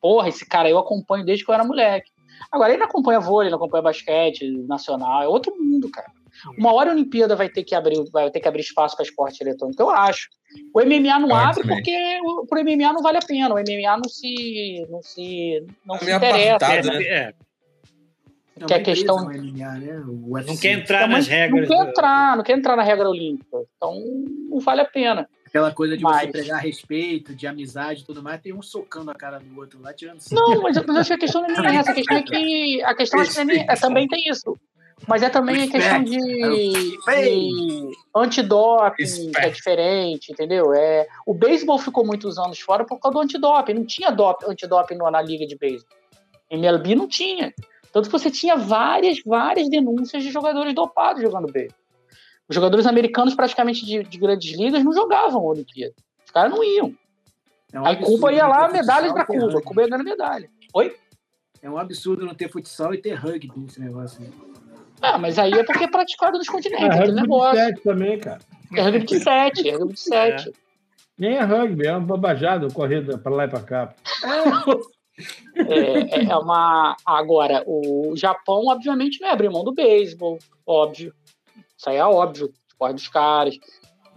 [0.00, 2.10] porra, esse cara eu acompanho desde que eu era moleque.
[2.50, 6.10] Agora, ele não acompanha vôlei, não acompanha basquete nacional, é outro mundo, cara.
[6.56, 9.42] Uma hora a Olimpíada vai ter que abrir, vai ter que abrir espaço para esporte
[9.42, 10.28] eletrônico, eu acho.
[10.74, 13.54] O MMA não eu abre porque o, pro MMA não vale a pena.
[13.54, 16.82] O MMA não se, não se, não é se interessa.
[16.82, 17.02] Né?
[17.04, 17.34] É.
[18.66, 19.24] Que é questão.
[19.24, 20.02] MMA, né?
[20.46, 21.68] Não quer entrar então, nas regras.
[21.68, 23.58] Não quer entrar, não quer entrar na regra olímpica.
[23.76, 23.94] Então
[24.48, 25.28] não vale a pena.
[25.48, 26.20] Aquela coisa de mas...
[26.20, 29.80] você pegar respeito, de amizade e tudo mais, tem um socando a cara do outro
[29.80, 31.90] lá, tirando Não, mas, mas acho que a questão não é essa.
[31.90, 32.82] A questão é que.
[32.82, 34.56] A questão é, é, também tem isso.
[35.06, 36.98] Mas é também a questão de, de
[38.14, 40.74] antidoping, que é diferente, entendeu?
[40.74, 43.74] É, o beisebol ficou muitos anos fora por causa do antidoping.
[43.74, 45.96] Não tinha dop, antidoping na liga de beisebol.
[46.50, 47.54] MLB não tinha.
[47.92, 51.77] Tanto que você tinha várias, várias denúncias de jogadores dopados jogando beisebol.
[52.48, 55.94] Os jogadores americanos, praticamente de, de grandes ligas, não jogavam a Olimpíada.
[56.24, 56.94] Os caras não iam.
[57.72, 59.60] É um Aí Cuba ia lá, medalhas para Cuba.
[59.60, 60.48] Cuba ia ganhando medalha.
[60.72, 60.96] Oi?
[61.60, 64.22] É um absurdo não ter futsal e ter rugby nesse negócio.
[65.02, 66.96] Ah, mas aí é porque é praticado nos continentes.
[66.96, 67.52] É rugby negócio.
[67.52, 68.38] de 7 também, cara.
[68.74, 70.48] É rugby de 7, é rugby de 7.
[70.48, 70.52] É.
[71.18, 73.94] Nem é rugby, é uma bobajada, corrida para lá e para cá.
[75.56, 76.96] É, é uma.
[77.04, 81.12] Agora, o Japão, obviamente, não é abrir mão do beisebol, óbvio.
[81.78, 83.56] Isso aí é óbvio, esporte dos caras.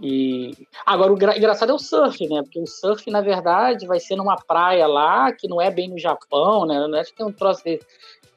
[0.01, 0.51] E
[0.83, 1.37] agora o gra...
[1.37, 2.41] engraçado é o surf, né?
[2.41, 5.99] Porque o surf, na verdade, vai ser numa praia lá que não é bem no
[5.99, 6.87] Japão, né?
[6.87, 7.85] Não é que tem um troço desse.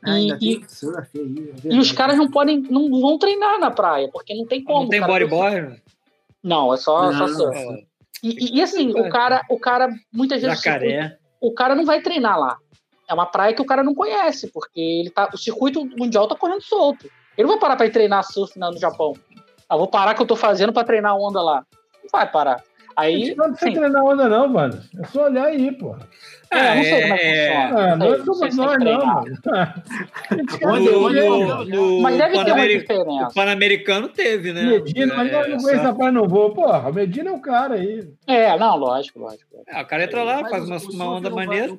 [0.06, 4.34] E, e, surf é e, os caras não podem, não vão treinar na praia, porque
[4.34, 4.82] não tem como.
[4.82, 5.82] Não tem bodyboard?
[6.42, 7.58] Não, é só, não, só surf.
[7.58, 7.94] É.
[8.22, 10.60] E, e, assim, o cara, o cara muitas vezes.
[10.60, 11.16] Jacaré.
[11.40, 12.58] O, o cara não vai treinar lá.
[13.08, 16.34] É uma praia que o cara não conhece, porque ele tá, o circuito mundial tá
[16.34, 17.10] correndo solto.
[17.36, 19.14] Ele não vai parar para treinar surf no Japão.
[19.68, 21.64] Ah, vou parar o que eu tô fazendo para treinar onda lá.
[22.02, 22.62] Não vai parar.
[22.96, 24.80] Aí, não precisa treinar onda, não, mano.
[25.00, 25.96] É só olhar aí, pô.
[26.50, 27.50] É, é, não sei como é que é.
[27.50, 27.92] funciona.
[27.92, 29.24] Ah, não, não, somos nós, não, mano.
[32.02, 33.28] mas deve ter uma diferença.
[33.28, 34.62] O Pan-Americano teve, né?
[34.62, 36.54] Medina, mas não conheço rapaz, não vou.
[36.54, 38.08] Porra, Medina é o cara aí.
[38.26, 39.44] É, não, lógico, lógico.
[39.66, 41.76] É, o cara entra lá, faz uma, uma onda maneira.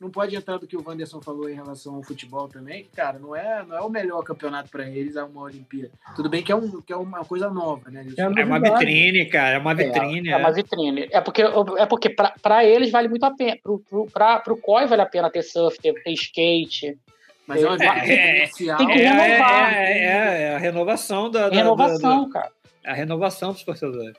[0.00, 3.18] Não pode entrar do que o Wanderson falou em relação ao futebol também, que, cara,
[3.18, 5.90] não é, não é o melhor campeonato para eles, é uma Olimpíada.
[6.14, 8.06] Tudo bem que é, um, que é uma coisa nova, né?
[8.16, 10.28] É, é uma vitrine, cara, é uma vitrine.
[10.28, 11.08] É, é uma vitrine.
[11.10, 13.58] É porque, é porque para eles vale muito a pena,
[14.12, 16.96] para o COI vale a pena ter surf, ter, ter skate.
[17.48, 19.72] Mas é, é, é, tem que renovar.
[19.72, 21.48] É, é, a renovação da.
[21.48, 22.52] Renovação, da, da, cara.
[22.84, 24.14] A renovação dos torcedores.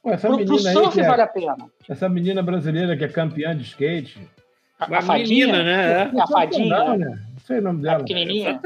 [0.00, 1.56] Pô, essa pro, menina pro surf vale a pena.
[1.88, 4.20] Essa menina brasileira que é campeã de skate,
[4.78, 6.10] a, a, fadinha, né?
[6.14, 6.20] É.
[6.20, 6.96] A fadinha.
[6.96, 7.06] Né?
[7.32, 7.96] Não sei o nome dela.
[7.96, 8.60] A pequenininha.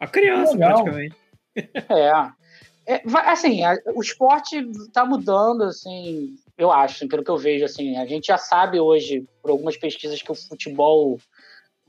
[0.00, 1.16] A criança, praticamente.
[1.88, 2.94] É.
[2.94, 7.96] é assim, a, o esporte está mudando, assim, eu acho, pelo que eu vejo, assim,
[7.96, 11.18] a gente já sabe hoje, por algumas pesquisas, que o futebol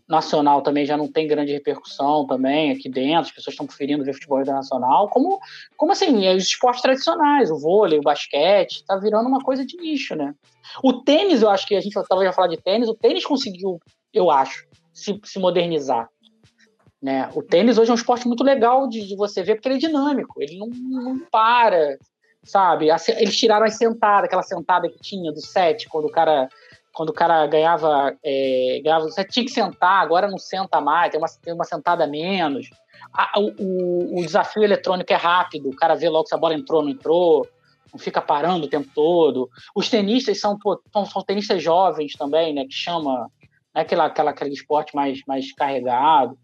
[0.09, 4.13] nacional também já não tem grande repercussão também aqui dentro, as pessoas estão preferindo ver
[4.13, 5.39] futebol internacional, como,
[5.77, 10.15] como assim, os esportes tradicionais, o vôlei, o basquete, tá virando uma coisa de nicho,
[10.15, 10.33] né?
[10.83, 13.79] O tênis, eu acho que a gente estava já falar de tênis, o tênis conseguiu,
[14.11, 16.09] eu acho, se, se modernizar.
[17.01, 17.29] Né?
[17.33, 19.79] O tênis hoje é um esporte muito legal de, de você ver, porque ele é
[19.79, 21.97] dinâmico, ele não, não para,
[22.43, 22.87] sabe?
[23.17, 26.49] Eles tiraram as sentadas, aquela sentada que tinha do set, quando o cara
[26.99, 31.17] quando o cara ganhava, é, ganhava, você tinha que sentar, agora não senta mais, tem
[31.17, 32.69] uma, tem uma sentada menos.
[33.13, 36.81] A, o, o, desafio eletrônico é rápido, o cara vê logo se a bola entrou
[36.81, 37.47] ou não entrou,
[37.93, 39.49] não fica parando o tempo todo.
[39.73, 42.65] Os tenistas são, pô, são, são tenistas jovens também, né?
[42.65, 43.31] Que chama
[43.73, 46.37] né, aquela, aquela, aquele esporte mais, mais carregado.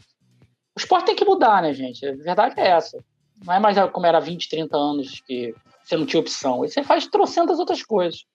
[0.73, 2.07] O esporte tem que mudar, né, gente?
[2.07, 2.98] A verdade é essa.
[3.44, 5.53] Não é mais como era 20, 30 anos que
[5.84, 6.64] você não tinha opção.
[6.64, 8.26] E você faz trocentas outras coisas.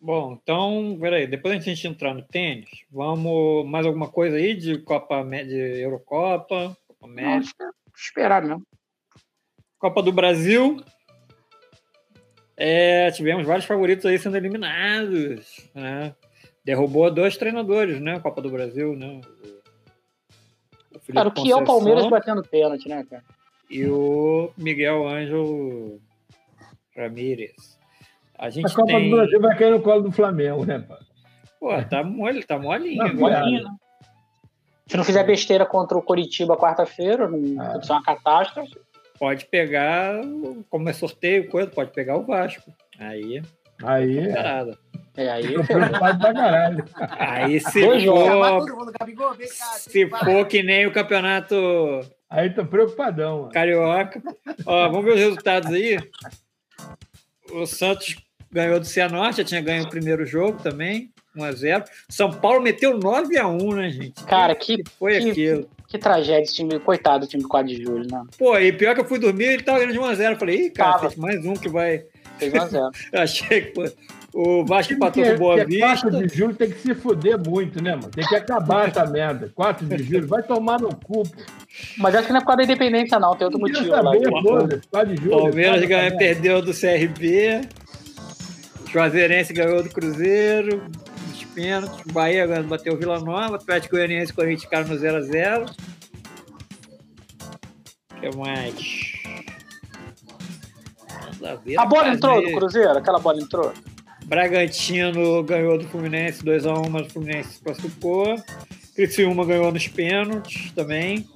[0.00, 4.78] Bom, então, peraí, depois a gente entrar no tênis, vamos mais alguma coisa aí de
[4.78, 7.64] Copa de Eurocopa, Copa América?
[7.64, 8.66] Não, esperar mesmo.
[9.78, 10.82] Copa do Brasil,
[12.56, 16.14] é, tivemos vários favoritos aí sendo eliminados, né?
[16.64, 18.18] Derrubou dois treinadores, né?
[18.18, 19.20] Copa do Brasil, né?
[20.92, 23.22] O cara, o que é o Palmeiras batendo pênalti, né, cara?
[23.70, 26.00] E o Miguel Ângelo
[26.96, 27.75] Ramírez.
[28.38, 29.10] A, gente a Copa tem...
[29.10, 30.98] do Brasil vai cair no colo do Flamengo, né, pá?
[31.58, 32.98] Pô, tá, mole, tá molinho.
[32.98, 33.70] Tá molinho, né?
[34.86, 37.80] Se não fizer besteira contra o Coritiba quarta-feira, não ah.
[37.82, 38.76] é uma catástrofe
[39.18, 40.20] pode pegar,
[40.70, 42.72] como é sorteio, coisa, pode pegar o Vasco.
[42.98, 43.42] Aí.
[43.82, 44.18] Aí.
[44.18, 44.66] É,
[45.16, 45.66] é aí.
[45.66, 46.84] Preocupado pra caralho.
[47.18, 48.66] Aí se for.
[49.76, 51.56] Se for que nem o campeonato.
[52.28, 53.42] Aí tô preocupadão.
[53.42, 53.52] Mano.
[53.52, 54.22] Carioca.
[54.64, 55.98] Ó, vamos ver os resultados aí.
[57.52, 58.16] O Santos
[58.50, 61.84] ganhou do Cianorte, já tinha ganho o primeiro jogo também, 1x0.
[62.08, 64.24] São Paulo meteu 9x1, né, gente?
[64.24, 65.68] Cara, que, que foi que, aquilo?
[65.88, 68.24] Que tragédia esse time, coitado do time do 4 de julho, né?
[68.38, 70.38] Pô, e pior que eu fui dormir, ele tava ganhando de 1x0.
[70.38, 71.14] Falei, ih, cara, Tava.
[71.16, 72.04] mais um que vai.
[72.38, 72.90] Fez 1x0.
[73.14, 73.88] Achei que pô,
[74.36, 76.10] o Vasco empatou com Boa Vista.
[76.10, 78.10] 4 de julho tem que se fuder muito, né, mano?
[78.10, 79.50] Tem que acabar essa merda.
[79.54, 81.42] 4 de julho, vai tomar no cu, pô.
[81.96, 83.34] Mas acho que não é por causa da independência, não.
[83.34, 84.42] Tem outro motivo saber, lá.
[84.42, 85.38] Pô, 4 de julho.
[85.38, 87.62] Palmeiras ganhou, perdeu do CRB.
[88.90, 90.82] Juazeirense ganhou do Cruzeiro
[91.56, 92.04] pênaltis.
[92.06, 95.74] O Bahia bateu o Vila Nova, o Atlético Goianiense e Corinthians ficaram no 0x0.
[98.12, 99.16] O que mais?
[101.78, 102.98] A bola entrou do Cruzeiro?
[102.98, 103.72] Aquela bola entrou?
[104.26, 108.36] Bragantino ganhou do Fluminense 2x1, mas o Fluminense classificou.
[108.94, 111.26] Criciúma ganhou nos pênaltis também.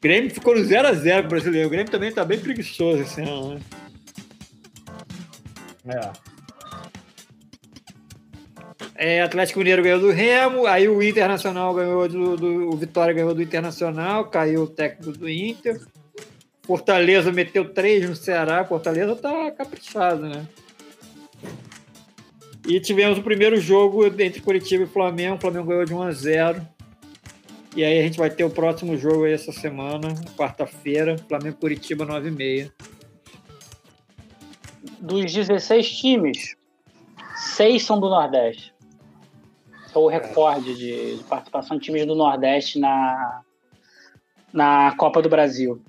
[0.00, 1.68] Grêmio ficou no 0x0 brasileiro.
[1.68, 3.60] O Grêmio também tá bem preguiçoso esse ano, né?
[5.86, 6.12] É.
[8.94, 13.34] É, Atlético Mineiro ganhou do Remo, aí o Internacional ganhou do, do, O Vitória ganhou
[13.34, 15.80] do Internacional, caiu o técnico do Inter.
[16.62, 20.46] Fortaleza meteu três no Ceará, Fortaleza tá caprichado, né?
[22.66, 26.12] E tivemos o primeiro jogo entre Curitiba e Flamengo, o Flamengo ganhou de 1 a
[26.12, 26.68] 0.
[27.74, 32.04] E aí a gente vai ter o próximo jogo aí essa semana, quarta-feira, Flamengo Curitiba
[32.04, 32.72] 9 e meia.
[35.02, 36.56] Dos 16 times,
[37.34, 38.72] seis são do Nordeste
[39.94, 43.42] é o recorde de, de, participação de times do Nordeste na,
[44.52, 45.80] na Copa do Brasil.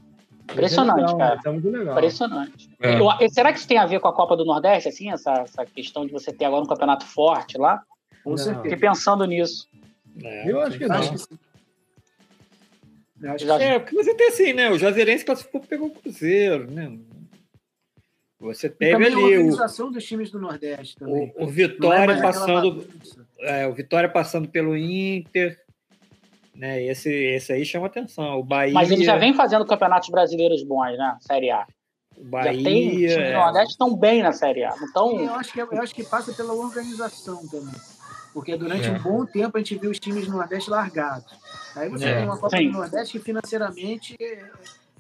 [0.44, 1.40] Impressionante, legal, cara.
[1.42, 1.94] Tá muito legal.
[1.98, 2.70] Impressionante.
[2.82, 3.00] É.
[3.00, 5.66] Eu, será que isso tem a ver com a Copa do Nordeste, assim, essa, essa
[5.66, 7.82] questão de você ter agora um campeonato forte lá?
[8.24, 8.62] Com certeza.
[8.62, 9.68] Fiquei pensando nisso.
[10.22, 10.96] É, eu acho que não.
[10.96, 11.40] Acho que sim.
[13.60, 14.70] É, porque você tem assim, né?
[14.70, 16.92] O Juazeirense classificou pegou o Cruzeiro, né?
[18.44, 19.16] Você teve ali.
[19.16, 21.34] A organização o, dos times do Nordeste também.
[21.38, 22.86] O, o Vitória é passando.
[23.40, 25.58] É, o Vitória passando pelo Inter.
[26.54, 26.84] Né?
[26.84, 28.40] Esse, esse aí chama atenção.
[28.40, 28.74] O Bahia.
[28.74, 31.18] Mas ele já vem fazendo campeonatos brasileiros bons, né?
[31.22, 31.66] Série A.
[32.18, 32.54] O Bahia.
[32.54, 34.76] Já tem, times do Nordeste estão bem na Série A.
[34.82, 35.20] Então...
[35.20, 37.74] eu, acho que, eu acho que passa pela organização também.
[38.34, 38.92] Porque durante é.
[38.92, 41.32] um bom tempo a gente viu os times do Nordeste largados.
[41.76, 42.16] Aí você é.
[42.18, 42.72] tem uma Copa Sim.
[42.72, 44.18] do Nordeste que financeiramente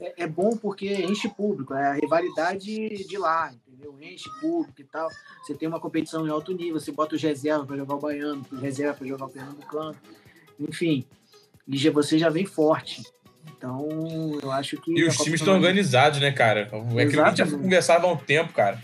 [0.04, 3.96] é, é, é, bom porque enche público, é a rivalidade de lá, entendeu?
[4.02, 5.08] Enche público e tal.
[5.42, 8.46] Você tem uma competição em alto nível, você bota o reserva para jogar o baiano,
[8.52, 9.96] o reserva para jogar o pernambucano.
[10.60, 11.06] Enfim,
[11.68, 13.02] e você já vem forte.
[13.58, 14.92] Então, eu acho que.
[14.92, 16.62] E os times estão organizados, né, cara?
[16.62, 18.82] É aquilo que a gente já conversava há um tempo, cara.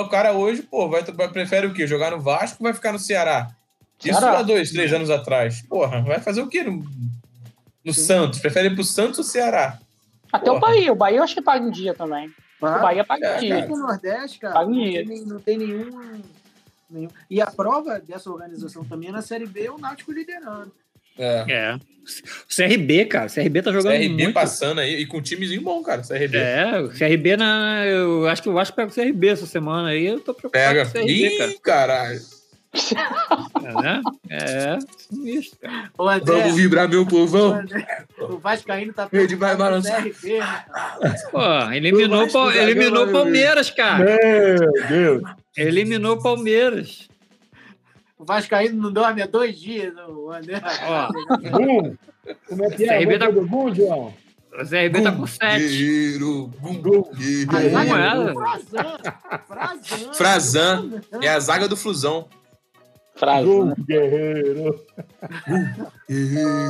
[0.00, 1.02] O cara hoje, pô, vai,
[1.32, 1.86] prefere o quê?
[1.86, 3.48] Jogar no Vasco ou vai ficar no Ceará?
[4.04, 5.62] Isso há dois, três anos atrás.
[5.62, 6.84] Porra, vai fazer o quê no,
[7.84, 8.38] no Santos?
[8.38, 9.78] Prefere ir pro Santos ou Ceará?
[10.32, 10.56] Até Porra.
[10.56, 10.92] o Bahia.
[10.92, 12.32] O Bahia eu acho que paga em dia também.
[12.62, 13.66] Ah, o Bahia paga em é, dia.
[13.66, 15.00] No Nordeste, cara, paga em dia.
[15.02, 16.22] Não, tem, não tem nenhum,
[16.90, 17.08] nenhum.
[17.28, 20.72] E a prova dessa organização também é na Série B é o Náutico liderando.
[21.18, 21.44] É.
[21.48, 21.74] é.
[21.74, 23.26] O CRB, cara.
[23.26, 24.32] O CRB tá jogando CRB muito.
[24.32, 26.02] passando aí e com um timezinho bom, cara.
[26.02, 26.38] CRB.
[26.38, 27.84] É, o CRB na.
[27.86, 30.06] Eu acho que o Vasco pega o CRB essa semana aí.
[30.06, 30.84] Eu tô preocupado pega.
[30.84, 31.54] com o CRB, Ih, cara.
[31.62, 32.39] caralho.
[32.72, 34.02] É, né?
[34.28, 34.78] É,
[35.24, 35.90] isso, cara.
[35.98, 37.64] André, Vamos vibrar, meu povão.
[38.18, 40.04] O, Vasco ainda tá Ele vai balançar.
[40.04, 40.12] Né,
[41.32, 44.04] Pô, eliminou o eliminou Palmeiras, cara.
[44.04, 45.22] Meu Deus.
[45.56, 47.08] Eliminou o Palmeiras.
[48.20, 50.60] O Vascaíno não dorme há dois dias, o André.
[50.86, 51.08] Ó,
[52.46, 52.98] como é que é?
[52.98, 53.30] CRB tá...
[53.30, 54.14] Bom, João?
[54.52, 55.66] O CRB tá com sete.
[55.66, 56.82] Guerreiro, bum,
[57.14, 57.50] guerreiro.
[57.50, 58.34] Como é?
[59.46, 60.12] Frazan.
[60.12, 61.02] Frazan.
[61.22, 62.28] É a zaga do Flusão.
[63.20, 63.74] Frazan.
[63.86, 64.80] Guerreiro.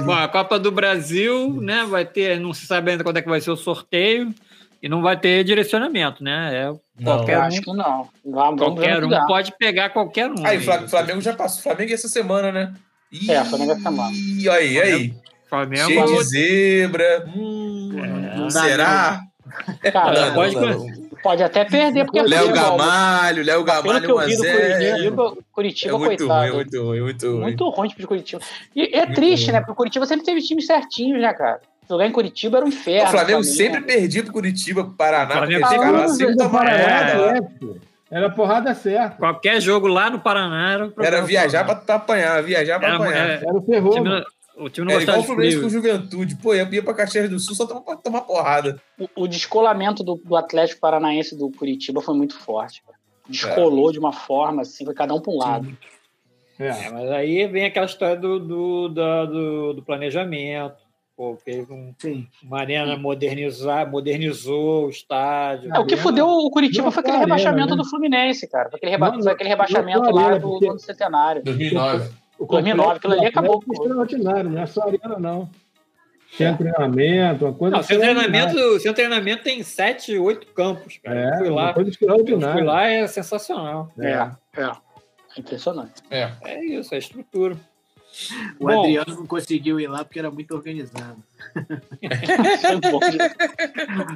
[0.04, 3.28] Bom, a Copa do Brasil, né, vai ter, não se sabe ainda quando é que
[3.28, 4.34] vai ser o sorteio.
[4.82, 6.54] E não vai ter direcionamento, né?
[6.54, 6.66] É
[6.98, 8.08] não, qualquer um, acho que não.
[8.24, 10.46] Vamos, qualquer um pode pegar qualquer um.
[10.46, 11.62] Aí, o Flamengo já passou.
[11.62, 12.72] Flamengo essa semana, né?
[13.12, 14.10] Ih, é, Flamengo essa semana.
[14.14, 15.14] E aí, aí.
[15.50, 17.26] Flamengo, Cheio de zebra.
[17.36, 17.90] Hum,
[18.46, 19.20] é, será?
[19.92, 25.36] Cara, não, pode, não, pode até perder, porque Léo Gamalho, Léo Gamalho 1x0.
[25.52, 26.52] Curitiba, é muito coitado.
[26.52, 27.40] Ruim, muito ruim, muito ruim.
[27.40, 28.42] Muito ruim de Curitiba.
[28.74, 29.52] E é muito triste, ruim.
[29.52, 29.60] né?
[29.60, 31.60] Porque o Curitiba sempre teve times certinhos, né, cara?
[31.88, 33.08] Jogar em Curitiba era um inferno.
[33.08, 35.34] O Flamengo sempre perdia pro Curitiba, pro Paraná.
[35.34, 37.40] O Flamengo sempre, cara, sempre tomava é.
[38.10, 39.16] Era porrada certa.
[39.16, 43.28] Qualquer jogo lá no Paraná era, era viajar pra, apanhar, viajar pra era, apanhar.
[43.28, 44.24] Era, era o terror.
[44.60, 46.36] O time, não era igual o Fluminense com Juventude.
[46.36, 48.80] Pô, ia, ia pra Caxias do Sul só pra tomar porrada.
[48.98, 52.82] O, o descolamento do, do, Atlético Paranaense do Curitiba foi muito forte.
[53.28, 53.92] Descolou é.
[53.92, 55.78] de uma forma, assim, foi cada um pra um lado.
[56.58, 56.66] É.
[56.66, 56.90] é.
[56.90, 60.76] mas aí vem aquela história do, do, do, do planejamento
[61.20, 62.26] Pô, fez um, Sim.
[62.42, 65.70] uma arena modernizar, modernizou o estádio.
[65.70, 67.76] É, o que fudeu o Curitiba não, foi aquele arena, rebaixamento né?
[67.76, 68.70] do Fluminense, cara.
[68.70, 71.44] Foi aquele, reba não, aquele rebaixamento lá do, do centenário.
[71.44, 72.10] 2009.
[72.40, 73.62] O 2009, aquilo ali acabou.
[73.66, 75.50] Não é extraordinário, não é só arena, não.
[76.32, 77.76] Sem treinamento, uma coisa.
[77.76, 81.20] Não, seu treinamento, seu treinamento tem sete, oito campos, cara.
[81.20, 81.74] É, fui lá.
[81.74, 83.92] Coisa fui lá é sensacional.
[83.98, 84.62] É, é.
[84.62, 84.72] é.
[85.36, 86.02] impressionante.
[86.10, 86.32] É.
[86.42, 87.56] é isso, é estrutura.
[88.58, 91.22] O Bom, Adriano não conseguiu ir lá porque era muito organizado.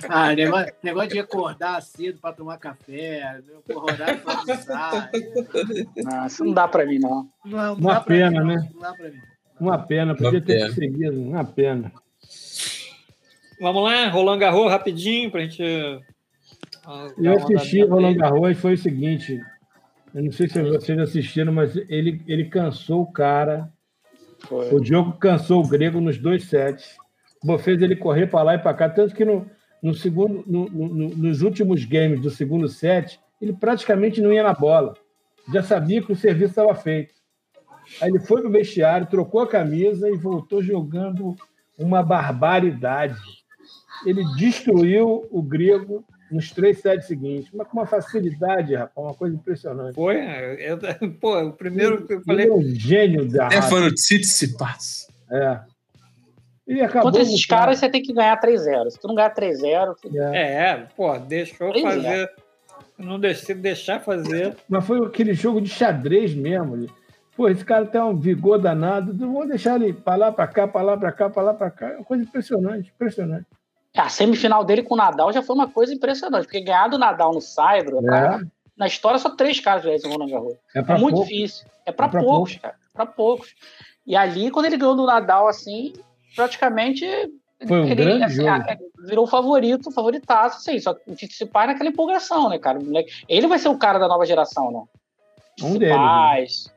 [0.08, 5.10] Ah, negócio, negócio, de acordar cedo para tomar café, horário para almoçar.
[5.96, 7.28] Não, isso não dá para mim, não.
[7.44, 8.68] não, não uma pena, mim, né?
[8.72, 9.20] Não dá para mim.
[9.60, 10.68] Uma pena, podia uma ter pena.
[10.68, 11.92] conseguido, uma pena.
[13.60, 15.62] Vamos lá, Roland Garros rapidinho para a gente.
[17.18, 19.40] Eu assisti Roland Garros e foi o seguinte.
[20.14, 23.72] Eu não sei se vocês assistiram, mas ele, ele cansou o cara
[24.44, 24.74] foi.
[24.74, 26.96] O Diogo cansou o grego nos dois sets.
[27.58, 28.88] Fez ele correr para lá e para cá.
[28.88, 29.46] Tanto que no,
[29.82, 34.54] no segundo, no, no, nos últimos games do segundo set, ele praticamente não ia na
[34.54, 34.94] bola.
[35.52, 37.12] Já sabia que o serviço estava feito.
[38.00, 41.36] Aí ele foi para o vestiário, trocou a camisa e voltou jogando
[41.78, 43.18] uma barbaridade.
[44.06, 49.36] Ele destruiu o grego nos três sets seguintes, mas com uma facilidade, rapaz, uma coisa
[49.36, 49.94] impressionante.
[49.94, 50.16] Foi,
[50.58, 50.78] eu,
[51.20, 52.48] pô, o primeiro que eu falei.
[52.48, 53.50] É um gênio da.
[53.50, 55.06] Stefano Tsitsipas.
[55.30, 55.60] É.
[56.66, 57.10] E acabou.
[57.10, 58.90] Contra esses caras, você tem que ganhar 3-0.
[58.90, 59.96] Se tu não ganhar 3-0.
[60.32, 60.70] É.
[60.70, 62.30] é, pô, deixou fazer.
[62.98, 64.56] Não deixei deixar fazer.
[64.68, 66.86] Mas foi aquele jogo de xadrez mesmo.
[67.36, 69.12] Pô, esse cara tem um vigor danado.
[69.12, 71.70] Não vou deixar ele para lá, para cá, para lá, para cá, para lá, para
[71.70, 71.88] cá.
[71.88, 73.46] É uma coisa impressionante, impressionante.
[73.96, 77.32] A semifinal dele com o Nadal já foi uma coisa impressionante, porque ganhar do Nadal
[77.32, 78.40] no Saibro, é.
[78.76, 80.54] na história só três caras ganham Roland Garros.
[80.74, 81.28] É, é muito pouco.
[81.28, 81.66] difícil.
[81.86, 82.74] É para é poucos, poucos, cara.
[82.92, 83.54] Para poucos.
[84.06, 85.92] E ali, quando ele ganhou do Nadal, assim,
[86.34, 87.06] praticamente.
[87.66, 88.64] Foi um ele, grande assim, jogo.
[89.06, 90.78] Virou favorito, favoritaço, assim.
[90.78, 92.78] Só que o Tsitsipas naquela empolgação, né, cara?
[93.28, 94.82] Ele vai ser o cara da nova geração, né?
[95.62, 96.66] Um deles.
[96.66, 96.74] Né?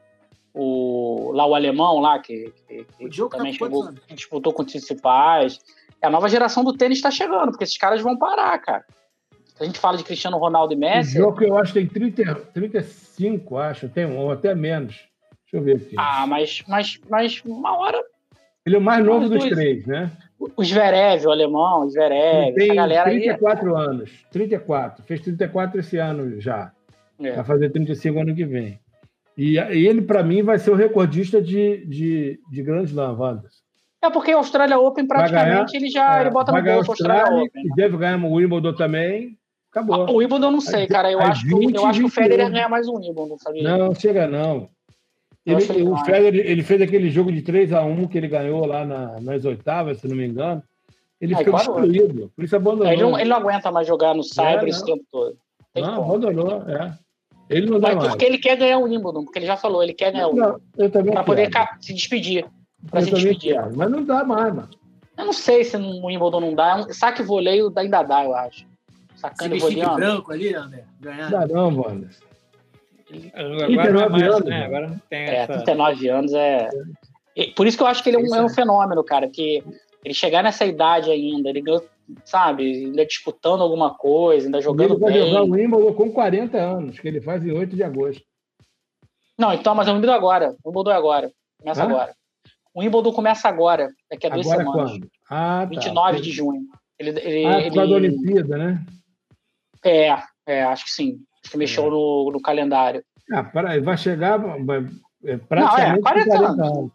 [0.54, 4.66] O, lá o alemão lá, que, que, que o também tá chegou, disputou com o
[4.66, 5.60] Tsitsipas.
[6.02, 8.86] A nova geração do tênis está chegando, porque esses caras vão parar, cara.
[9.60, 11.18] A gente fala de Cristiano Ronaldo e Messi.
[11.18, 14.96] O jogo eu acho que tem 30, 35, acho, tem, ou até menos.
[15.44, 15.96] Deixa eu ver aqui.
[15.98, 18.04] Ah, mas, mas, mas uma hora.
[18.68, 20.12] Ele é o mais novo dos três, né?
[20.38, 23.86] O Zverev, o alemão, o Zverev, tem galera 34 aí...
[23.86, 24.26] anos.
[24.30, 25.06] 34.
[25.06, 26.74] Fez 34 esse ano já.
[27.18, 27.32] É.
[27.32, 28.78] Vai fazer 35 ano que vem.
[29.38, 33.62] E, ele, para mim, vai ser o recordista de, de, de Grand Slam, Wanderson.
[34.04, 37.22] É porque o Australia Open praticamente ganhar, ele já é, ele bota no bolso Australia,
[37.22, 37.64] Australia Open.
[37.64, 37.70] Né?
[37.74, 39.38] Deve ganhar o Wimbledon também.
[39.72, 39.96] Acabou.
[39.96, 41.10] Ah, o Wimbledon não sei, cara.
[41.10, 43.64] Eu, acho, 20, que, eu acho que o Federer ganha mais um Wimbledon, sabia?
[43.64, 44.70] Não, chega não.
[45.48, 48.66] Ele, ele o Federer ele fez aquele jogo de 3 a 1 que ele ganhou
[48.66, 50.62] lá na, nas oitavas, se não me engano.
[51.22, 52.92] Ele ah, ficou destruído, por isso abandonou.
[52.92, 55.38] Ele não, ele não aguenta mais jogar no Cyber é, esse tempo todo.
[55.74, 56.94] Tem não, abandonou, é.
[57.50, 58.10] Ele não dá Mas mais.
[58.10, 61.14] porque ele quer ganhar o Wimbledon, porque ele já falou, ele quer ganhar o Wimbledon.
[61.14, 61.50] Para poder
[61.80, 62.46] se despedir.
[62.92, 63.54] Pra eu se despedir.
[63.54, 64.70] Quero, mas não dá mais, mano.
[65.18, 66.86] Eu não sei se no Wimbledon não dá.
[66.92, 68.68] Saque voleio ainda dá, eu acho.
[69.16, 69.96] Sacando o voleio.
[69.96, 70.84] branco ali, André?
[71.00, 71.32] Ganhar.
[71.32, 72.08] Não dá não, mano.
[73.34, 74.66] Agora, é mais, né?
[74.66, 76.70] Agora não tem é, 39 anos é...
[77.56, 79.64] Por isso que eu acho que ele é um, é um fenômeno, cara, que
[80.04, 81.64] ele chegar nessa idade ainda, ele
[82.26, 85.28] sabe, ainda disputando alguma coisa, ainda jogando ele vai bem.
[85.28, 88.24] jogar o Wimbledon com 40 anos, que ele faz em 8 de agosto.
[89.38, 90.56] Não, então, mas é o Wimbledon agora.
[90.64, 91.32] O Wimbledon é agora.
[91.60, 91.86] Começa Hã?
[91.86, 92.16] agora.
[92.74, 94.92] O Wimbledon começa agora, daqui a duas agora semanas.
[94.92, 95.10] Quando?
[95.30, 95.66] Ah, tá.
[95.66, 96.62] 29 de junho.
[96.98, 97.76] Ele, ele, ah, ele...
[97.76, 98.86] da Olimpíada, né?
[99.86, 100.18] É,
[100.48, 101.20] é, acho que sim.
[101.50, 101.90] Que mexeu é.
[101.90, 103.04] no, no calendário.
[103.32, 103.42] Ah,
[103.84, 104.40] vai chegar
[105.24, 106.60] é, praticamente Não, é, 40, 40 anos.
[106.60, 106.92] anos.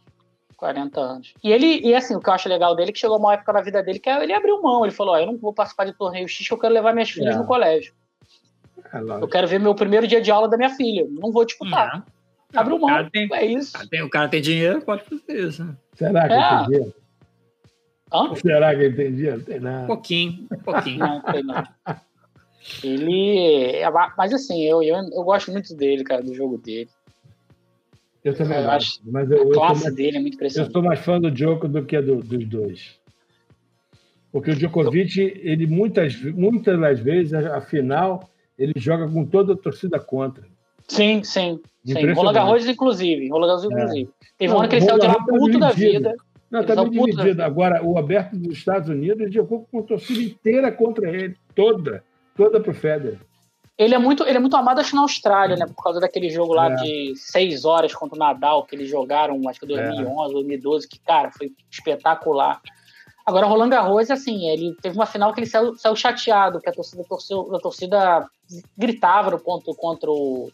[0.56, 1.34] 40 anos.
[1.42, 3.52] E ele, e assim, o que eu acho legal dele é que chegou uma época
[3.52, 4.84] na vida dele que é, ele abriu mão.
[4.84, 7.34] Ele falou: ó, eu não vou participar de torneio X, eu quero levar minhas filhas
[7.34, 7.38] é.
[7.38, 7.92] no colégio.
[8.92, 11.06] É eu quero ver meu primeiro dia de aula da minha filha.
[11.10, 11.96] Não vou disputar.
[11.96, 12.02] Uhum.
[12.54, 13.10] Abriu mão.
[13.10, 13.72] Tem, é isso.
[14.04, 15.64] O cara tem dinheiro, pode fazer isso.
[15.64, 15.74] Né?
[15.94, 16.48] Será que é.
[16.48, 16.94] tem dinheiro?
[18.12, 18.34] Hã?
[18.36, 19.42] Será que ele tem dinheiro?
[19.42, 19.84] Tem nada.
[19.84, 20.98] Um pouquinho, um pouquinho.
[21.04, 21.64] Não, tem não.
[22.82, 23.76] Ele.
[23.76, 26.88] É, mas assim, eu, eu, eu gosto muito dele, cara, do jogo dele.
[28.24, 29.00] Eu também eu acho.
[29.04, 30.68] Mas eu, a classe mais, dele é muito impressionante.
[30.68, 33.00] Eu sou mais fã do Djokovic do que do, dos dois.
[34.30, 39.98] Porque o Djokovic, ele muitas, muitas das vezes, afinal, ele joga com toda a torcida
[39.98, 40.46] contra.
[40.86, 41.60] Sim, sim.
[41.84, 42.12] sim.
[42.12, 43.28] Roland Garros, inclusive.
[43.28, 43.66] Roland Garros, é.
[43.66, 44.10] inclusive.
[44.38, 46.16] Teve um ano que ele saiu de lá tá puto da vida.
[46.52, 47.42] Não, bem dividido.
[47.42, 51.34] Agora, o aberto dos Estados Unidos, ele jogou com a torcida inteira contra ele.
[51.54, 52.04] Toda.
[52.36, 53.20] Toda pro Federer.
[53.78, 55.66] Ele é muito, ele é muito amado, acho, na Austrália, né?
[55.66, 56.74] Por causa daquele jogo lá é.
[56.76, 60.34] de seis horas contra o Nadal, que eles jogaram, acho que 2011, é.
[60.34, 62.60] 2012, que, cara, foi espetacular.
[63.24, 66.72] Agora, Roland Garros, assim, ele teve uma final que ele saiu, saiu chateado, que a
[66.72, 68.28] torcida, torceu, a torcida
[68.76, 70.50] gritava no ponto contra o,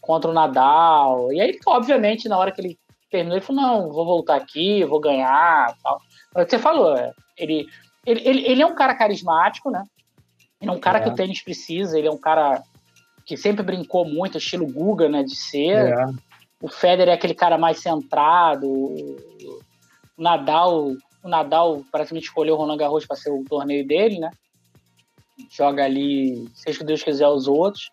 [0.00, 1.32] contra o Nadal.
[1.32, 2.78] E aí, obviamente, na hora que ele
[3.10, 6.00] terminou, ele falou, não, vou voltar aqui, vou ganhar, tal.
[6.36, 7.66] É o que você falou, é, ele,
[8.06, 9.84] ele, ele, ele é um cara carismático, né?
[10.60, 11.02] Ele é um cara é.
[11.02, 12.62] que o tênis precisa, ele é um cara
[13.24, 15.92] que sempre brincou muito, estilo Guga, né, de ser.
[15.92, 16.06] É.
[16.60, 18.66] O Federer é aquele cara mais centrado.
[18.68, 19.18] O
[20.18, 20.92] Nadal,
[21.22, 24.30] o Nadal praticamente escolheu o Roland Garros para ser o torneio dele, né?
[25.50, 27.90] Joga ali, seja que Deus quiser, os outros.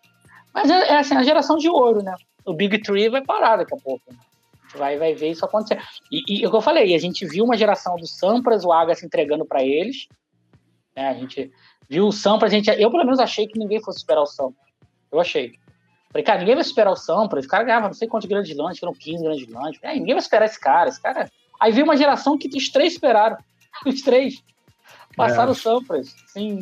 [0.53, 2.14] Mas é, é assim, a geração de ouro, né?
[2.45, 4.03] O Big Three vai parar daqui a pouco.
[4.11, 4.18] Né?
[4.19, 5.81] A gente vai, vai ver isso acontecer.
[6.11, 8.72] E, e é o que eu falei, a gente viu uma geração do Sampras, o
[8.72, 10.07] Agassi entregando para eles.
[10.95, 11.07] Né?
[11.07, 11.52] A gente
[11.89, 14.68] Viu o Sampras, a gente, eu pelo menos achei que ninguém fosse superar o Sampras.
[15.11, 15.53] Eu achei.
[16.11, 17.45] Falei, cara, ninguém vai superar o Sampras.
[17.45, 19.80] O cara ganhava não sei quantos grandes lances, foram 15 grandes lances.
[19.81, 20.89] É, ninguém vai superar esse cara.
[20.89, 21.30] Esse cara.
[21.59, 23.38] Aí veio uma geração que os três superaram.
[23.85, 24.43] Os três.
[25.15, 25.51] Passaram é.
[25.51, 26.15] o Sampras.
[26.26, 26.59] Assim,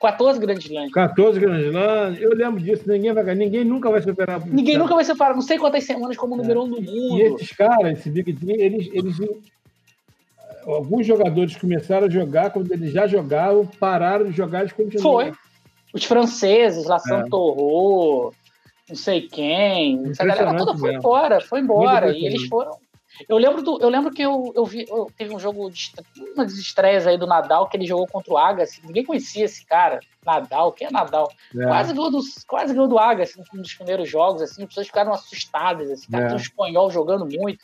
[0.00, 0.92] 14 grandes lances.
[0.92, 2.22] 14 grandes lances.
[2.22, 2.84] Eu lembro disso.
[2.86, 4.46] Ninguém, vai, ninguém nunca vai superar.
[4.46, 5.34] Ninguém nunca vai superar.
[5.34, 6.36] Não sei quantas semanas como é.
[6.38, 7.18] número um do mundo.
[7.18, 9.18] E esses caras, esse Big Three, eles, eles
[10.66, 15.02] alguns jogadores começaram a jogar quando eles já jogavam, pararam de jogar e continuaram.
[15.02, 15.32] Foi.
[15.92, 18.90] Os franceses, lá, Santorro, é.
[18.90, 22.16] não sei quem, essa galera toda foi embora, foi embora.
[22.16, 22.78] E eles foram.
[23.28, 25.92] Eu lembro, do, eu lembro que eu, eu vi, eu, teve um jogo, de,
[26.34, 29.66] uma das estreias aí do Nadal, que ele jogou contra o Agassi, ninguém conhecia esse
[29.66, 31.30] cara, Nadal, quem é Nadal?
[31.54, 31.62] É.
[31.62, 35.12] Quase, ganhou do, quase ganhou do Agassi um dos primeiros jogos, assim, as pessoas ficaram
[35.12, 36.26] assustadas, esse cara é.
[36.28, 37.62] tem um espanhol jogando muito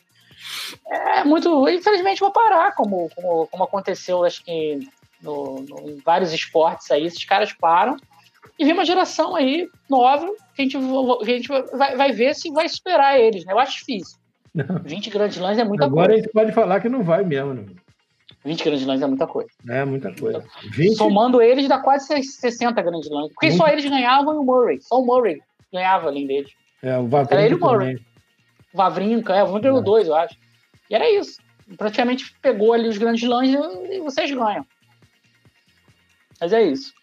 [0.87, 1.67] é muito.
[1.69, 4.79] Infelizmente, vou parar, como, como, como aconteceu, acho que
[5.21, 7.97] no, no, em vários esportes aí, esses caras param.
[8.57, 12.51] E vem uma geração aí nova que a gente, a gente vai, vai ver se
[12.51, 13.53] vai superar eles, né?
[13.53, 14.17] Eu acho difícil.
[14.53, 14.79] Não.
[14.83, 16.11] 20 grandes lãs é muita Agora coisa.
[16.11, 17.65] Agora a gente pode falar que não vai mesmo, né?
[18.43, 19.49] 20 grandes lãs é muita coisa.
[19.67, 20.43] É, muita coisa.
[20.71, 20.95] 20...
[20.95, 23.27] Somando eles, dá quase 60 grandes lãs.
[23.29, 23.57] Porque Muito...
[23.57, 24.81] só eles ganhavam e o Murray.
[24.81, 25.39] Só o Murray
[25.71, 26.51] ganhava além deles.
[26.81, 27.95] É, o Era ele o Murray.
[27.95, 28.08] Também.
[28.73, 29.81] Vavrinca, é, o Vavrinca é.
[29.81, 30.35] dois, eu acho.
[30.89, 31.37] E era isso.
[31.77, 34.65] Praticamente pegou ali os grandes lãs e vocês ganham.
[36.39, 36.93] Mas é isso.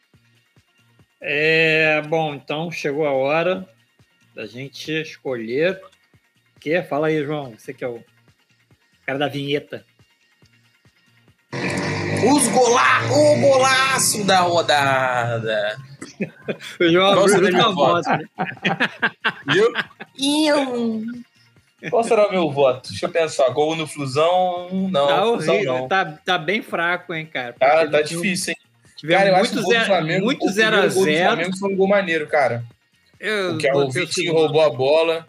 [1.20, 3.68] É, bom, então chegou a hora
[4.34, 5.80] da gente escolher
[6.60, 6.82] Que?
[6.82, 7.52] Fala aí, João.
[7.52, 8.02] Você que é o
[9.04, 9.84] cara da vinheta.
[11.52, 12.82] Os gola...
[13.10, 15.76] O golaço da rodada.
[16.80, 18.08] o João abriu meu voto.
[18.10, 18.24] Né?
[19.46, 19.72] Viu?
[20.18, 21.02] Eu...
[21.90, 22.88] Qual será o meu voto?
[22.88, 23.48] Deixa eu pensar.
[23.50, 24.68] Gol no Flusão?
[24.90, 25.06] Não.
[25.06, 25.74] Tá Flusão, horrível.
[25.74, 25.88] não.
[25.88, 27.54] Tá, tá bem fraco, hein, cara?
[27.60, 28.56] Ah, tá difícil, hein?
[28.96, 30.80] Tivemos cara, eu muito acho que o gol do zero, Flamengo, muito o zero a
[30.80, 31.26] primeiro gol do zero.
[31.34, 32.64] Flamengo foi um gol maneiro, cara.
[33.20, 35.26] Eu Porque o o Vitinho roubou a bola.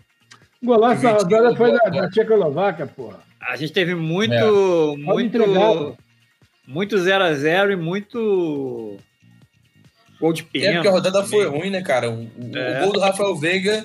[0.63, 3.19] O golaço da Vitinho rodada foi da, a da Tchecoslováquia, porra.
[3.41, 4.97] A gente teve muito, É.
[4.97, 5.97] Muito,
[6.65, 8.97] muito 0 a 0 e muito
[10.19, 10.75] gol de É pênalti.
[10.75, 11.29] porque a rodada também.
[11.29, 12.09] foi ruim, né, cara?
[12.09, 12.79] O, o- É.
[12.79, 13.83] o gol do Rafael Veiga,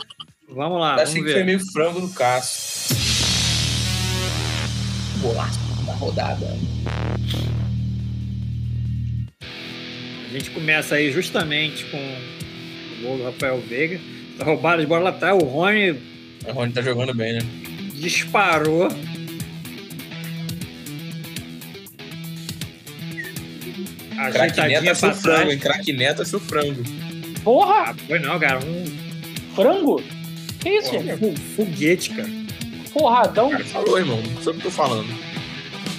[0.54, 1.32] Vamos lá, achei vamos que ver.
[1.34, 2.96] foi meio frango do Cássio.
[5.20, 6.56] Golaço da rodada.
[9.40, 14.00] A gente começa aí justamente com o gol do Rafael Veiga.
[14.38, 15.34] Tá roubada de bola lá atrás.
[15.40, 15.90] O Rony
[16.46, 17.40] O Rony tá jogando bem, né?
[17.94, 18.88] disparou.
[24.18, 25.96] Achou pra frango, hein?
[25.96, 26.82] Neto achou frango.
[27.42, 27.90] Porra!
[27.90, 28.60] Ah, foi não, cara.
[28.64, 28.84] Um
[29.54, 30.02] Frango?
[30.62, 30.90] Que isso?
[31.18, 32.30] fu- foguete, cara.
[32.92, 33.48] Porradão?
[33.48, 34.22] O cara falou, irmão.
[34.22, 35.08] Não sei o que eu tô falando.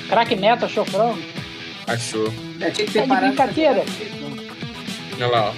[0.10, 1.20] Craque Neto achou frango?
[1.88, 2.34] Achou.
[2.62, 3.28] É, tinha que Tá ter de parado.
[3.28, 3.84] brincadeira?
[5.16, 5.54] Olha lá, ó.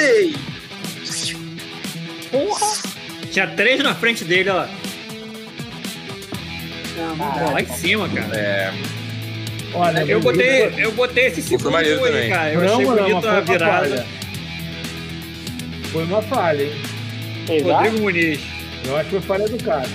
[0.00, 0.34] Ei!
[2.30, 2.66] Porra!
[3.30, 4.66] Tinha três na frente dele, ó.
[6.96, 8.36] Não, não lá em cima, cara.
[8.36, 8.72] É,
[9.72, 12.30] Olha, Eu botei, eu botei esse Pô, foi segundo maneiro aí, também.
[12.30, 12.52] cara.
[12.52, 13.88] Eu Frango achei não, bonito mas a foi uma virada.
[13.88, 14.06] falha.
[15.92, 16.72] Foi uma falha, hein?
[17.56, 17.72] Exato.
[17.72, 18.40] Rodrigo Muniz.
[18.86, 19.88] Eu acho que foi falha do cara.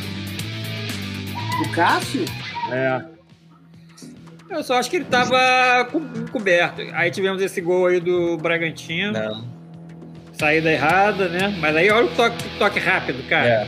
[1.64, 2.26] O Cássio?
[2.72, 3.02] É.
[4.50, 6.02] Eu só acho que ele tava co-
[6.32, 6.82] coberto.
[6.94, 9.12] Aí tivemos esse gol aí do Bragantino.
[9.14, 9.56] não.
[10.34, 11.56] Saída errada, né?
[11.62, 13.48] Mas aí olha o toque, toque rápido, cara.
[13.48, 13.68] É.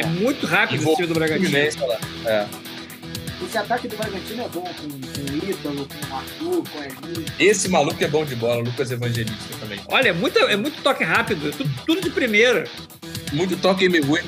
[0.00, 1.56] É, muito rápido esse time do Bragantino.
[2.24, 2.46] É.
[3.44, 6.82] Esse ataque do Bragantino é bom com, com o Ítalo, com o Arthur, com o
[6.84, 7.24] Elinho.
[7.38, 9.80] Esse maluco é bom de bola, Lucas Evangelista também.
[9.88, 11.50] Olha, é muito, é muito toque rápido.
[11.52, 12.64] Tudo, tudo de primeira.
[13.32, 14.20] Muito toque em Megui.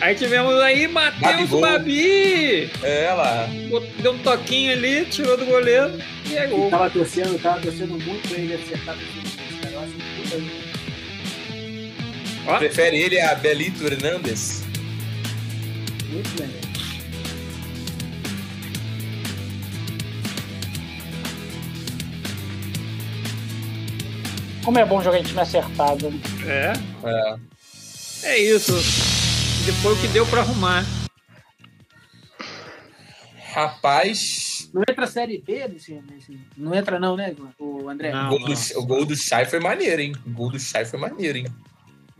[0.00, 1.50] Aí tivemos aí Matheus.
[1.50, 2.70] Babi.
[2.82, 3.46] É lá.
[3.68, 5.92] Bot- Deu um toquinho ali, tirou do goleiro
[6.28, 6.70] e é gol.
[6.70, 9.60] Tava torcendo, tava torcendo muito pra ele acertar o time.
[9.60, 10.69] Cara, eu acho que puta
[12.50, 14.62] Ó, Prefere ele a Belito Hernandes?
[16.10, 16.50] muito bem.
[24.64, 26.12] Como é bom jogar em time acertado.
[26.46, 26.72] é.
[27.08, 27.36] É.
[28.22, 28.74] É isso.
[29.64, 30.84] Depois o que deu pra arrumar.
[33.52, 36.38] Rapaz, Não entra a Série B nesse, nesse...
[36.56, 38.12] Não entra não, né, o André?
[38.12, 38.26] Não.
[38.26, 40.12] o gol, do, o gol do Chay foi maneiro, hein?
[40.24, 41.46] O gol do Chay foi maneiro, hein?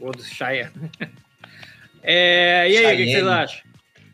[0.01, 0.71] Gol do Shire.
[2.03, 3.29] É, e aí, o que, vocês Cheyenne.
[3.29, 3.61] acham?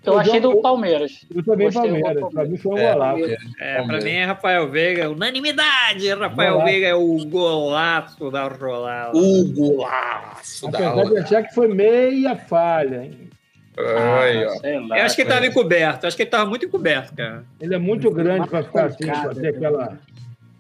[0.05, 1.25] Eu Eu achei do Palmeiras.
[1.33, 2.21] Eu também Gostei do Palmeiras.
[2.21, 3.25] gol do Pra mim foi um É, golaço.
[3.25, 4.05] É, pra Palmeiras.
[4.05, 5.11] mim é Rafael Veiga.
[5.11, 6.09] Unanimidade!
[6.15, 6.73] Rafael Golaço.
[6.73, 9.17] Veiga é o golaço da rolada.
[9.17, 13.31] O golaço da Apesar de achar que foi meia falha, hein?
[13.79, 14.59] Ó.
[14.61, 14.99] sei lá.
[14.99, 15.49] Eu acho que ele tava é.
[15.49, 16.07] encoberto.
[16.09, 17.45] Acho que ele tava muito encoberto, cara.
[17.61, 19.97] Ele é muito grande pra ficar assim, pra ter aquela.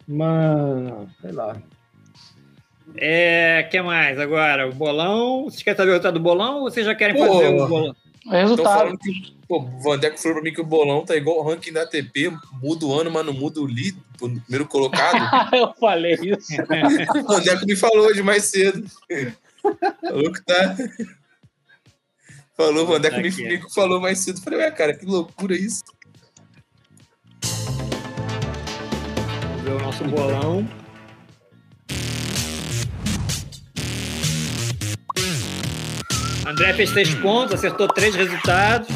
[0.06, 1.56] Mano, sei lá.
[2.98, 4.68] É, que mais agora?
[4.68, 5.44] O bolão.
[5.44, 7.26] Vocês querem saber o resultado do bolão ou vocês já querem Pô.
[7.26, 7.96] fazer o bolão?
[8.26, 8.98] O Tô resultado.
[8.98, 11.82] que pô, o Vandeco falou pra mim que o bolão tá igual o ranking da
[11.82, 15.16] ATP, muda o ano, mas não muda o líder, o primeiro colocado.
[15.54, 16.52] eu falei isso.
[17.22, 18.84] o Vandeco me falou hoje mais cedo.
[20.02, 20.76] Falou que tá.
[22.56, 24.40] Falou, o Vandeco Tá me, falou mais cedo.
[24.40, 25.84] Falei, ué, cara, que loucura isso.
[29.40, 30.85] Vamos ver o nosso bolão.
[36.46, 38.88] André fez 3 pontos, acertou 3 resultados.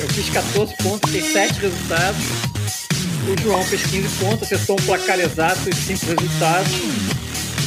[0.00, 2.22] Eu fiz 14 pontos, fiz 7 resultados.
[3.26, 6.72] O João fez 15 pontos, acertou um placar exato e 5 resultados.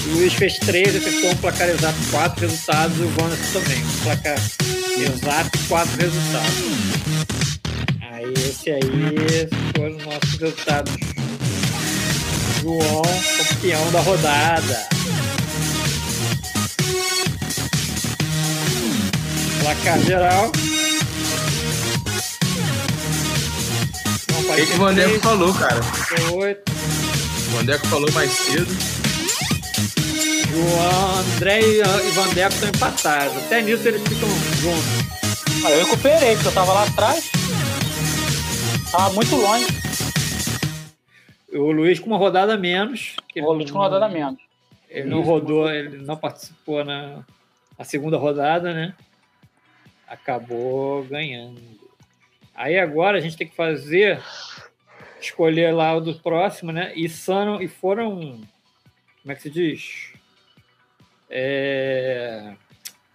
[0.05, 2.97] O Luiz fez 3, acertou um placar exato e 4 resultados.
[2.97, 4.37] E o Vanessa também, um placar
[4.97, 6.53] exato e 4 resultados.
[8.09, 10.93] Aí esse aí foram os nossos resultados.
[12.61, 13.01] João,
[13.37, 14.87] campeão da rodada.
[19.63, 20.51] Placar geral.
[24.29, 25.79] O que, que o Vandeco falou, cara?
[26.33, 26.71] 8.
[27.47, 28.67] O Vandeco falou mais cedo.
[30.49, 33.37] João, André e e Vandeco estão empatados.
[33.37, 34.27] Até nisso eles ficam
[34.59, 35.65] juntos.
[35.65, 37.31] Ah, eu recuperei, porque eu tava lá atrás.
[38.91, 39.67] Tava muito longe.
[41.53, 43.15] O Luiz com uma rodada menos.
[43.37, 44.41] O Luiz com rodada menos.
[44.89, 47.23] Ele não rodou, ele não participou na,
[47.79, 48.93] na segunda rodada, né?
[50.13, 51.59] Acabou ganhando.
[52.53, 54.21] Aí agora a gente tem que fazer
[55.19, 56.93] escolher lá o do próximo, né?
[56.95, 58.41] E são e foram
[59.23, 60.13] como é que se diz?
[61.29, 62.53] É...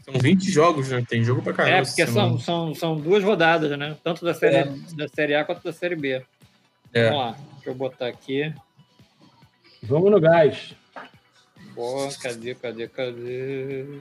[0.03, 1.05] São 20 jogos, né?
[1.07, 1.77] Tem jogo pra caramba.
[1.77, 3.95] É, porque são, são, são duas rodadas, né?
[4.03, 4.65] Tanto da série, é.
[4.97, 6.25] da série A quanto da série B.
[6.95, 7.11] É.
[7.11, 8.53] Vamos lá, deixa eu botar aqui.
[9.83, 10.75] Vamos no gás.
[11.75, 14.01] Boa, cadê, cadê, cadê?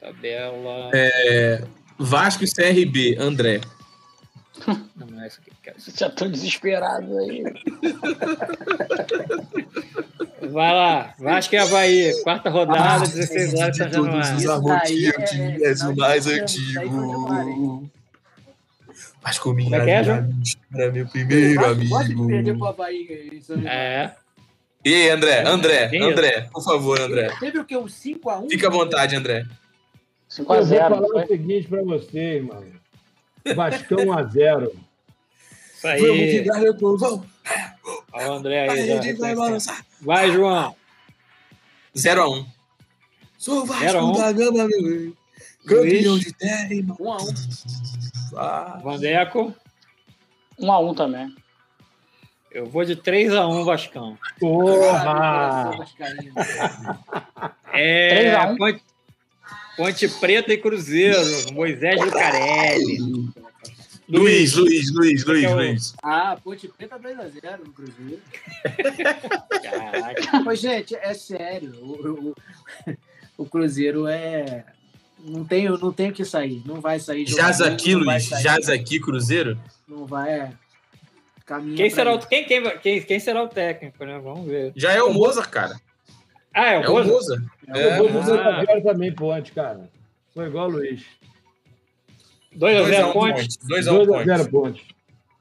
[0.00, 0.90] Tabela.
[0.92, 1.62] É,
[1.98, 3.60] Vasco e CRB, André.
[4.96, 5.52] Não, é isso aqui.
[5.96, 7.44] Já tô desesperado aí.
[10.50, 14.36] Vai lá, Vasco e Havaí, quarta rodada, ah, 16 horas, São Januário.
[14.36, 17.90] Os Arrotias, é, o mais antigo.
[19.22, 20.04] Vasco minha é,
[20.74, 21.90] é meu primeiro amigo.
[21.90, 23.42] Pode perder pro Havaí.
[23.66, 24.12] É.
[24.84, 27.30] E aí, André, André, André, por favor, André.
[27.40, 27.76] Teve o que?
[27.76, 28.48] Um 5x1?
[28.48, 29.44] Fica à vontade, André.
[30.30, 30.90] 5x0.
[30.90, 32.72] Eu vou falar o seguinte pra vocês, mano.
[33.54, 34.72] Vascão 1x0.
[35.74, 36.00] Isso aí.
[36.00, 37.26] Vamos virar retorno, vamos.
[38.12, 38.92] Olha o André aí.
[38.92, 39.84] A gente vai balançar.
[40.00, 40.74] Vai, João.
[41.94, 42.46] 0x1.
[43.38, 45.16] Sou o Vasco da Gama, meu.
[45.66, 46.96] Campeão de terra, irmão.
[46.98, 48.82] 1x1.
[48.82, 49.54] Vandeco.
[50.60, 51.36] 1x1 também.
[52.50, 54.18] Eu vou de 3x1 Vascão.
[54.40, 55.70] Porra!
[57.72, 58.56] É, 3x1.
[58.56, 58.82] Ponte,
[59.76, 61.18] Ponte Preta e Cruzeiro.
[61.52, 62.98] Moisés Lucarelli.
[64.08, 65.94] Luiz, Luiz, Luiz, Luiz, é Luiz.
[66.02, 68.22] Ah, Ponte Preta 2x0 no Cruzeiro.
[69.62, 70.40] Caraca.
[70.44, 71.74] Mas, gente, é sério.
[71.82, 72.34] O, o,
[73.38, 74.64] o, Cruzeiro é.
[75.18, 76.62] Não tem, não tem o que sair.
[76.64, 77.26] Não vai sair.
[77.26, 78.28] Jaz aqui, Luiz.
[78.28, 79.58] Jaz aqui, Cruzeiro?
[79.88, 80.30] Não vai.
[80.30, 80.52] É.
[81.76, 84.18] Quem será, o, quem, quem, quem, quem será o técnico, né?
[84.18, 84.72] Vamos ver.
[84.74, 85.80] Já é o Moza, cara.
[86.56, 87.10] Ah, é o é Moza?
[87.10, 87.44] O Moza.
[87.68, 88.82] É, o ah.
[88.82, 89.90] também, Ponte, cara.
[90.32, 91.04] Foi igual o Luiz.
[92.56, 93.48] 2x0 Ponte.
[93.68, 94.96] 2x0 Ponte.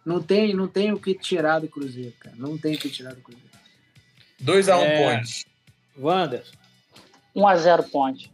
[0.05, 2.35] Não tem, não tem o que tirar do Cruzeiro, cara.
[2.37, 3.49] Não tem o que tirar do Cruzeiro.
[4.43, 5.17] 2x1 é...
[5.17, 5.47] Ponte.
[5.97, 6.43] Wander.
[7.33, 8.29] 1x0 Ponte.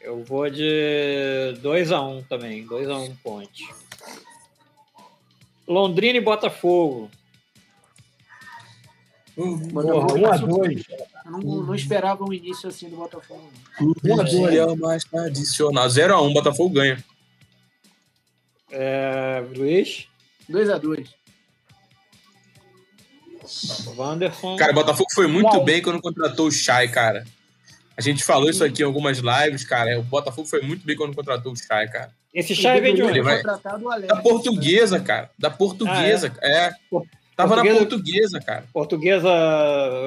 [0.00, 2.66] Eu vou de 2x1 também.
[2.66, 3.72] 2x1 Ponte.
[5.64, 7.08] Londrina e Botafogo.
[9.36, 10.84] 1x2.
[10.88, 13.50] Eu não, não esperava um início assim do Botafogo.
[13.80, 15.86] 1x2 é o mais tradicional.
[15.86, 17.04] 0x1, Botafogo ganha.
[18.70, 20.08] É, Luiz?
[20.50, 21.08] 2x2.
[23.96, 24.56] Wanderson.
[24.56, 27.24] Cara, o Botafogo foi muito bem quando contratou o Chay, cara.
[27.96, 29.98] A gente falou isso aqui em algumas lives, cara.
[29.98, 32.10] O Botafogo foi muito bem quando contratou o Chay, cara.
[32.34, 33.20] Esse Chay vem de onde?
[33.22, 33.42] Vai...
[33.42, 35.30] Da portuguesa, cara.
[35.38, 36.32] Da portuguesa.
[36.42, 36.56] Ah, é?
[36.66, 36.72] é.
[37.36, 38.64] Tava portuguesa, na portuguesa, cara.
[38.72, 39.28] Portuguesa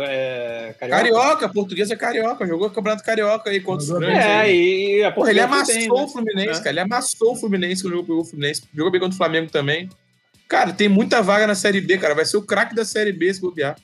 [0.07, 0.97] é, carioca.
[0.97, 2.47] Carioca, portuguesa carioca.
[2.47, 4.25] Jogou o Campeonato Carioca aí contra os grandes.
[4.25, 6.03] É, e a Porra, ele amassou né?
[6.03, 6.63] o Fluminense, é.
[6.63, 6.69] cara.
[6.71, 8.63] Ele amassou o Fluminense quando jogou o Fluminense.
[8.73, 9.87] Jogou bem contra o Flamengo também.
[10.47, 12.15] Cara, tem muita vaga na Série B, cara.
[12.15, 13.77] Vai ser o craque da Série B se bobear.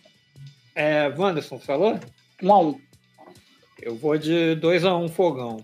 [0.73, 1.99] É, Wanderson, falou?
[2.41, 2.79] 1 a 1
[3.83, 5.63] Eu vou de 2 a 1 Fogão.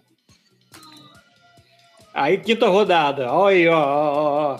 [2.13, 3.33] Aí, quinta rodada.
[3.33, 4.59] Olha aí, ó, ó, ó.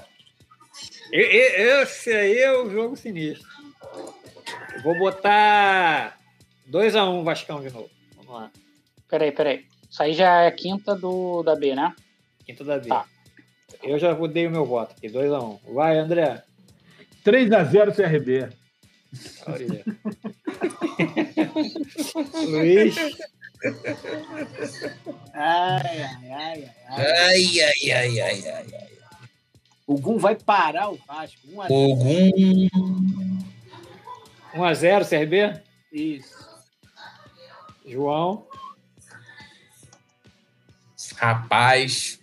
[1.11, 3.47] Esse aí é o jogo sinistro.
[4.75, 6.17] Eu vou botar
[6.69, 7.89] 2x1 um Vascão de novo.
[8.15, 8.51] Vamos lá.
[9.09, 9.65] Peraí, peraí.
[9.89, 11.93] Isso aí já é a quinta do, da B, né?
[12.45, 12.88] Quinta da B.
[12.88, 13.05] Tá.
[13.83, 15.43] Eu já dei o meu voto aqui, 2x1.
[15.43, 15.59] Um.
[15.73, 16.43] Vai, André.
[17.25, 18.49] 3x0 CRB.
[22.47, 22.95] Luiz.
[25.33, 26.71] Ai, ai, ai, ai.
[26.88, 28.90] Ai, ai, ai, ai, ai, ai.
[29.91, 31.38] O Gum vai parar o Vasco.
[31.51, 31.80] 1 a 0.
[31.81, 32.69] O Gum.
[34.55, 35.61] 1x0, CRB?
[35.91, 36.49] Isso.
[37.85, 38.47] João.
[41.18, 42.22] Rapaz.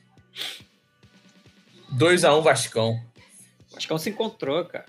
[1.95, 2.99] 2x1 Vascão.
[3.71, 4.87] Vascão se encontrou, cara.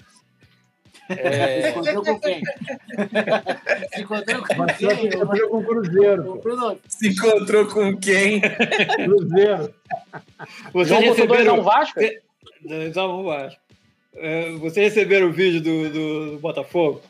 [1.09, 1.61] É...
[1.63, 2.41] Se encontrou com quem?
[3.93, 4.77] Se encontrou com quem?
[4.77, 6.41] Se encontrou com o Cruzeiro.
[6.87, 8.39] Se encontrou com quem?
[8.39, 9.75] Cruzeiro.
[10.71, 11.99] Vocês receberam o Vasco?
[12.65, 13.61] 2x1 Vasco.
[14.15, 17.01] É, vocês receberam o vídeo do, do, do, Botafogo?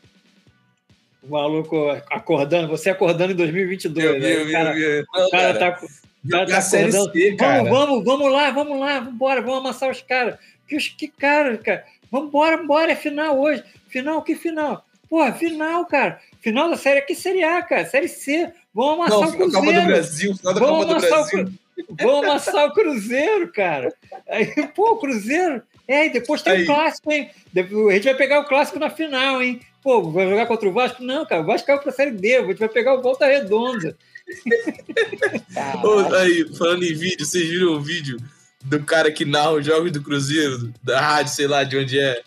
[1.24, 4.06] O maluco acordando, você acordando em 2022.
[4.06, 4.44] Eu, né?
[4.44, 6.62] o cara, eu, eu, o cara, tá, tá, tá acordando.
[6.62, 10.38] C, vamos, vamos, vamos lá, vamos lá, vamos vamos amassar os caras.
[10.68, 11.86] Que, que cara, cara.
[12.12, 13.64] Vamos embora, vamos embora, é final hoje.
[13.88, 14.86] Final, que final?
[15.10, 16.20] Porra, final, cara.
[16.42, 17.86] Final da série, que série A, cara?
[17.86, 18.52] Série C.
[18.74, 19.66] Vamos amassar Não, o Cruzeiro.
[19.66, 21.44] Copa do Brasil, final da vamos Copa do Brasil.
[21.46, 21.69] O...
[21.90, 23.94] Vamos amassar o Cruzeiro, cara.
[24.28, 24.46] Aí,
[24.76, 25.62] pô, o Cruzeiro.
[25.88, 27.30] É, e depois tem o um clássico, hein?
[27.56, 29.60] A gente vai pegar o clássico na final, hein?
[29.82, 31.04] Pô, vai jogar contra o Vasco?
[31.04, 33.98] Não, cara, o Vasco caiu pra Série D, a gente vai pegar o Volta Redonda.
[35.84, 38.18] Ô, aí, falando em vídeo, vocês viram o vídeo
[38.64, 42.22] do cara que narra os jogos do Cruzeiro, da rádio, sei lá de onde é?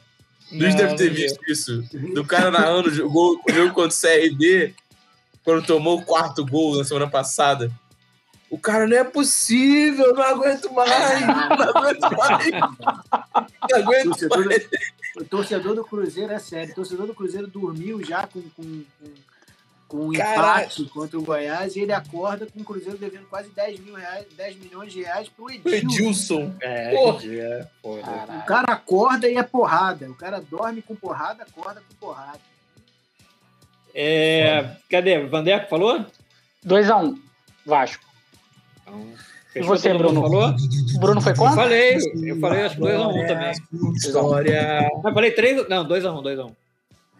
[0.50, 1.82] Luiz deve ter visto isso.
[2.14, 4.74] Do cara narrando o jogo, o jogo contra o CRB,
[5.44, 7.70] quando tomou o quarto gol na semana passada.
[8.52, 12.50] O cara não é possível, não aguento mais, não aguento mais.
[13.70, 14.68] Não aguento torcedor, mais.
[15.16, 16.72] O torcedor do Cruzeiro é sério.
[16.72, 19.14] O torcedor do Cruzeiro dormiu já com, com, com,
[19.88, 23.80] com um empate contra o Goiás e ele acorda com o Cruzeiro devendo quase 10,
[23.80, 25.70] mil reais, 10 milhões de reais pro Edilson.
[25.70, 26.54] Edilson.
[26.60, 26.90] É,
[27.80, 28.12] Porra.
[28.12, 28.36] é.
[28.36, 30.10] O cara acorda e é porrada.
[30.10, 32.40] O cara dorme com porrada, acorda com porrada.
[33.94, 35.24] É, cadê?
[35.24, 36.04] Vandeco falou?
[36.66, 37.18] 2x1,
[37.64, 38.11] Vasco.
[38.93, 39.06] Então,
[39.55, 40.20] E você, Bruno?
[40.23, 40.48] Falou?
[40.51, 41.55] O Bruno foi Eu quanto?
[41.55, 43.52] falei, eu falei acho que 2x1 também.
[43.94, 46.55] História Mas falei 3 Não, 2x1, 2x1.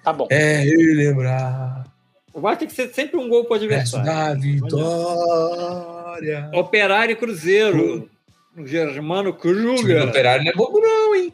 [0.03, 0.27] Tá bom.
[0.31, 1.87] é relembrar.
[2.35, 4.07] O Vasco tem que ser sempre um gol pro adversário.
[4.07, 6.51] da vitória.
[6.55, 8.09] Operário e Cruzeiro.
[8.57, 10.09] O Germano O time do Kruger.
[10.09, 11.33] Operário não é bobo, não, hein?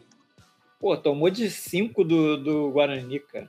[0.79, 3.47] Pô, tomou de 5 do, do Guarani, cara.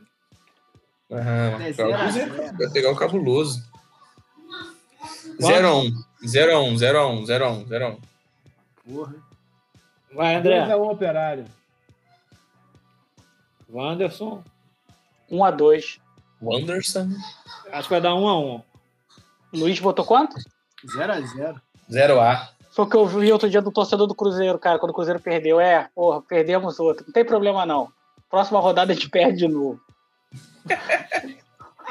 [1.13, 2.57] Aham, É o Cruzeiro, zero.
[2.57, 3.61] vai pegar o cabuloso.
[5.41, 5.93] 0x1.
[6.25, 7.99] 0x1, 0x1, 0x1, 0x1.
[8.85, 9.15] Porra.
[10.15, 10.61] Vai, André.
[10.61, 11.45] 2 a 1 operário.
[13.69, 14.43] Wanderson.
[15.31, 16.01] 1x2.
[16.43, 17.11] Wanderson.
[17.73, 18.63] Acho que vai dar 1x1.
[19.53, 20.37] Luiz botou quanto?
[20.87, 21.61] 0x0.
[21.91, 22.49] 0A.
[22.71, 25.21] Foi o que eu vi outro dia do torcedor do Cruzeiro, cara, quando o Cruzeiro
[25.21, 25.61] perdeu.
[25.61, 27.05] É, porra, perdemos outro.
[27.07, 27.93] Não tem problema, não.
[28.29, 29.81] Próxima rodada a gente perde de novo.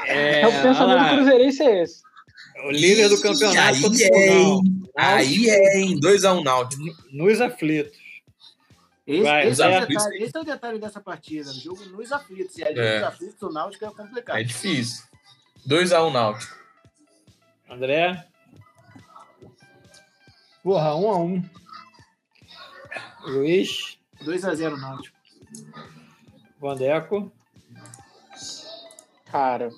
[0.06, 2.02] É, É, o pensamento do Cruzeirense é esse.
[2.66, 4.62] O líder do campeonato Aí contra o é, Fogão.
[4.96, 6.00] Aí é, hein?
[6.00, 6.82] 2x1 Náutico.
[7.12, 7.98] Nos aflitos.
[9.06, 9.86] Esse, Vai, esse, é o Zé.
[9.86, 11.50] detalhe, esse é o detalhe dessa partida.
[11.50, 12.56] O jogo nos aflitos.
[12.58, 13.00] E ali É.
[13.00, 14.38] nos aflitos, o Náutico é complicado.
[14.38, 15.04] É difícil.
[15.66, 16.56] 2x1 Náutico.
[17.68, 18.26] André.
[20.62, 21.44] Porra, 1 a 1
[23.24, 23.98] Luiz.
[24.22, 25.16] 2x0 Náutico.
[26.60, 27.32] Vandeco.
[29.24, 29.70] Cara,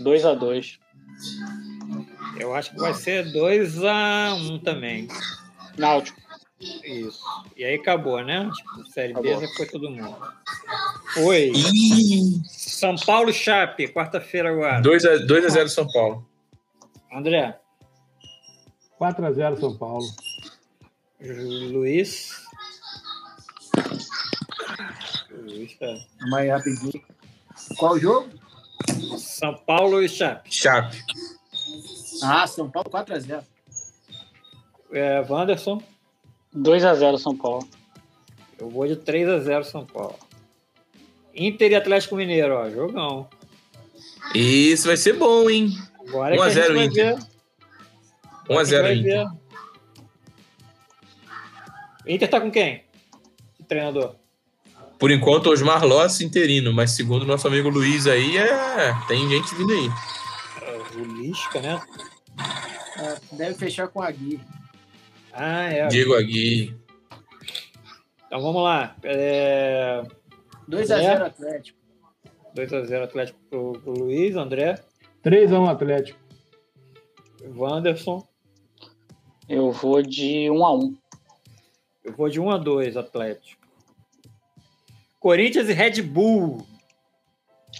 [0.00, 0.78] 2x2.
[2.38, 5.08] Eu acho que vai ser 2x1 também.
[5.78, 6.20] Náutico.
[6.60, 7.20] Isso.
[7.56, 8.50] E aí acabou, né?
[8.54, 9.46] Tipo, Série B Acabou.
[9.46, 10.16] já foi todo mundo.
[11.12, 11.52] Foi.
[11.54, 12.40] Ih!
[12.46, 14.80] São Paulo Chape, quarta-feira agora.
[14.82, 16.26] 2x0 São Paulo.
[17.12, 17.58] André.
[18.98, 20.06] 4 a 0 São Paulo.
[21.20, 22.30] Luiz.
[25.30, 25.86] Luiz tá.
[26.36, 27.02] Aí, rapidinho.
[27.78, 28.28] Qual o jogo?
[29.18, 30.52] São Paulo e Chape.
[30.54, 31.02] Chape.
[32.22, 33.42] Ah, São Paulo 4x0.
[34.92, 35.82] É, Wanderson.
[36.54, 37.68] 2x0 São Paulo.
[38.58, 40.16] Eu vou de 3x0 São Paulo.
[41.34, 42.70] Inter e Atlético Mineiro, ó.
[42.70, 43.28] Jogão.
[44.34, 45.70] Isso vai ser bom, hein?
[46.08, 47.16] Agora é 1 a que a gente 0 vai Inter.
[47.16, 47.26] ver.
[48.48, 49.28] 1x0 vai Inter.
[49.28, 49.30] ver.
[52.14, 52.84] Inter tá com quem?
[53.56, 54.14] Que treinador?
[54.98, 58.94] Por enquanto, Osmar Loss interino, mas segundo nosso amigo Luiz aí, é...
[59.06, 59.90] tem gente vindo aí.
[60.62, 61.80] É, O Lisca, né?
[62.98, 64.40] É, deve fechar com a Gui.
[65.32, 65.86] Ah, é.
[65.88, 66.74] Diego Aguirre.
[68.26, 68.96] Então vamos lá.
[69.02, 70.02] É...
[70.68, 71.12] 2x0 É.
[71.26, 71.78] Atlético.
[72.56, 74.82] 2x0 Atlético pro, pro Luiz, André,
[75.22, 76.18] 3 a 1 Atlético.
[77.54, 78.26] Wanderson.
[79.46, 80.96] Eu vou de 1x1.
[82.02, 83.65] Eu vou de 1x2 Atlético.
[85.20, 86.66] Corinthians e Red Bull.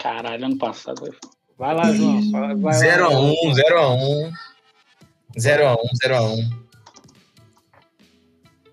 [0.00, 1.14] Caralho, ano passado.
[1.58, 2.30] Vai lá, João.
[2.30, 2.70] Vai lá.
[2.72, 4.32] 0x1, 0x1.
[5.38, 6.66] 0x1, 0x1.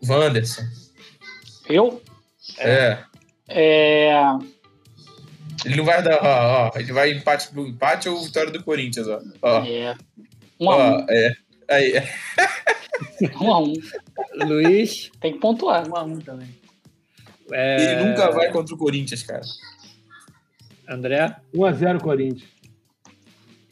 [0.08, 0.64] Wanderson.
[1.70, 2.02] Eu?
[2.58, 3.00] É.
[3.48, 4.12] É.
[5.66, 6.78] Ele não vai dar, ó, ó.
[6.80, 9.22] Ele vai empate pro empate ou vitória do Corinthians, ó.
[9.42, 9.96] Ó, É.
[10.60, 11.06] ó 1x1.
[11.10, 11.34] é.
[11.70, 12.10] Aí, é.
[13.22, 13.82] 1x1.
[14.46, 15.10] Luiz.
[15.22, 15.88] Tem que pontuar.
[15.88, 16.63] 1x1 também.
[17.54, 19.42] É, Ele nunca vai contra o Corinthians, cara.
[20.90, 21.36] André.
[21.54, 22.50] 1 a 0 Corinthians.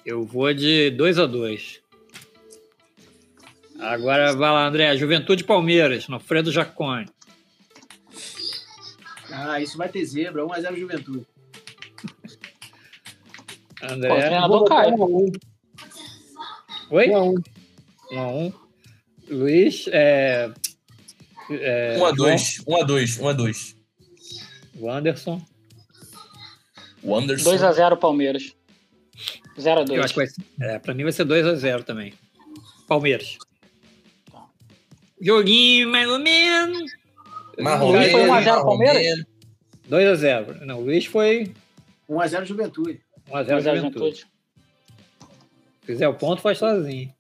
[0.06, 1.80] Eu vou de 2x2.
[3.80, 4.95] Agora vai lá, André.
[4.95, 7.10] Juventude Palmeiras, no Fredo Jacone.
[9.32, 10.44] Ah, isso vai ter zebra.
[10.44, 11.26] 1x0 Juventude.
[13.80, 14.14] Pô, André.
[14.14, 14.91] o treinador cai.
[21.52, 22.36] 1 a 1 Oi?
[22.68, 22.98] 1 a 1 1x1.
[22.98, 23.02] Luiz.
[23.02, 23.76] É, é, 1x2, 1x2, 1x2.
[24.73, 25.41] João, Wanderson.
[27.03, 27.52] O Anderson.
[27.52, 28.56] 2x0 Palmeiras.
[29.57, 30.23] Eu acho que 0x2.
[30.23, 32.14] vai ser, é, pra mim vai ser 2x0 também.
[32.88, 33.38] Palmeiras.
[35.19, 36.91] Joguinho mais ou menos.
[37.60, 37.91] Marrom.
[37.91, 39.26] Luiz foi 1 a 0 Palmeiras?
[39.90, 40.61] 2x0.
[40.61, 41.53] Não, o Luiz foi
[42.10, 43.02] 1x0 Juventude.
[43.30, 43.76] 1x0 Juventude.
[43.76, 44.18] Juventude.
[45.82, 47.14] Se fizer o ponto, faz sozinho.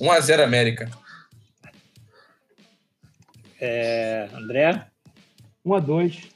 [0.00, 0.90] 1x0 América.
[3.64, 4.84] É, André?
[5.64, 6.32] 1x2.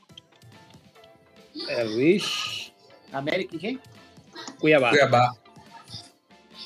[1.69, 2.73] É, Luiz?
[3.13, 3.81] América e quem?
[4.61, 4.91] Cuiabá.
[4.91, 5.33] Cuiabá.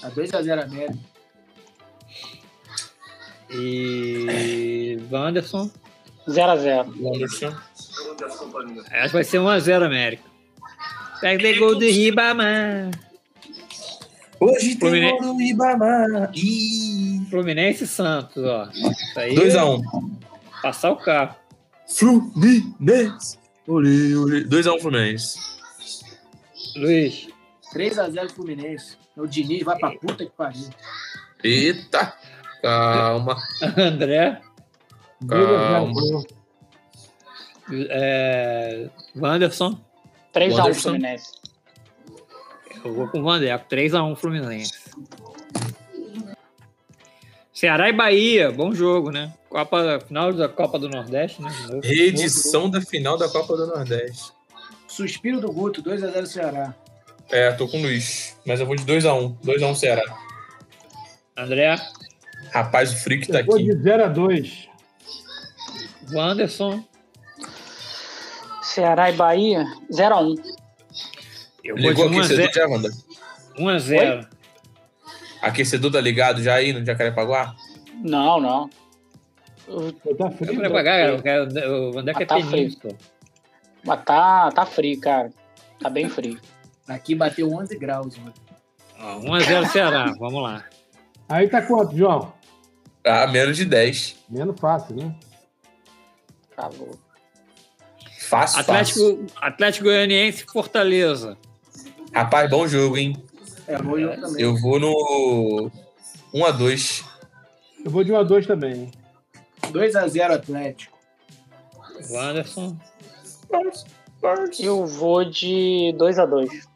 [0.03, 0.99] A 2x0 América.
[3.51, 4.99] E.
[5.11, 5.71] Wanderson?
[6.29, 6.95] 0x0.
[7.01, 7.57] Wanderson.
[8.91, 10.25] Acho que vai ser 1x0 América.
[11.23, 12.91] Pega de gol do Ribamar.
[14.39, 15.17] Hoje Fluminense...
[15.17, 16.33] tem gol do Ribamar.
[17.31, 18.69] Fluminense e Santos, ó.
[19.17, 20.20] 2x1.
[20.63, 21.35] Passar o carro.
[21.87, 23.39] Fluminense.
[23.67, 25.39] 2x1 Fluminense.
[26.77, 27.29] Luiz.
[27.75, 28.97] 3x0 Fluminense.
[29.17, 30.69] O Diniz vai pra puta que pariu.
[31.43, 32.15] Eita.
[32.63, 33.37] Calma.
[33.77, 34.41] André.
[35.29, 36.25] Calma.
[37.73, 38.91] É...
[39.17, 39.81] Wanderson.
[40.35, 41.33] 3x1 Fluminense.
[42.85, 43.69] Eu vou com o Vandeco.
[43.69, 44.80] 3x1 Fluminense.
[47.61, 49.35] Ceará e Bahia, bom jogo, né?
[49.51, 51.51] Copa, final da Copa do Nordeste, né?
[51.85, 54.33] Reedição da final da Copa do Nordeste.
[54.89, 56.75] Suspiro do Guto, 2x0 Ceará.
[57.29, 58.35] É, tô com o Luiz.
[58.47, 59.37] Mas eu vou de 2x1.
[59.45, 60.03] 2x1 Ceará.
[61.37, 61.77] André?
[62.51, 63.47] Rapaz, o Frick tá eu aqui.
[63.51, 64.69] Vou de 0x2.
[66.15, 66.83] Wanderson?
[68.63, 70.43] Ceará e Bahia, 0x1.
[71.63, 72.89] Eu Ligou o aquecedor já, Wanda?
[73.59, 74.40] 1x0.
[75.41, 77.55] Aquecedor tá ligado já aí no Jacarepaguá?
[78.03, 78.71] Não, não.
[80.19, 80.55] Tá frio.
[80.55, 80.93] Jacarepaguá,
[81.69, 82.95] o André quer tá península.
[83.85, 85.33] Mas tá, tá frio, cara.
[85.81, 86.39] Tá bem frio.
[86.89, 88.35] Aqui bateu 11 graus, mano.
[89.01, 90.65] 1x0 Ceará, vamos lá.
[91.29, 92.33] Aí tá quanto, João?
[93.05, 94.17] Ah, menos de 10.
[94.29, 95.15] Menos fácil, né?
[96.55, 96.99] Tá louco.
[98.19, 99.27] Fácil, Atlético, fácil.
[99.41, 101.39] Atlético Goianiense Fortaleza.
[102.13, 103.17] Rapaz, bom jogo, hein?
[103.71, 104.43] É, bom jogo também.
[104.43, 105.71] Eu vou no
[106.35, 107.05] 1x2.
[107.85, 108.91] Eu vou de 1x2 também.
[109.63, 110.99] 2x0 Atlético.
[112.11, 112.77] Wanderson.
[114.59, 116.67] Eu vou de 2x2.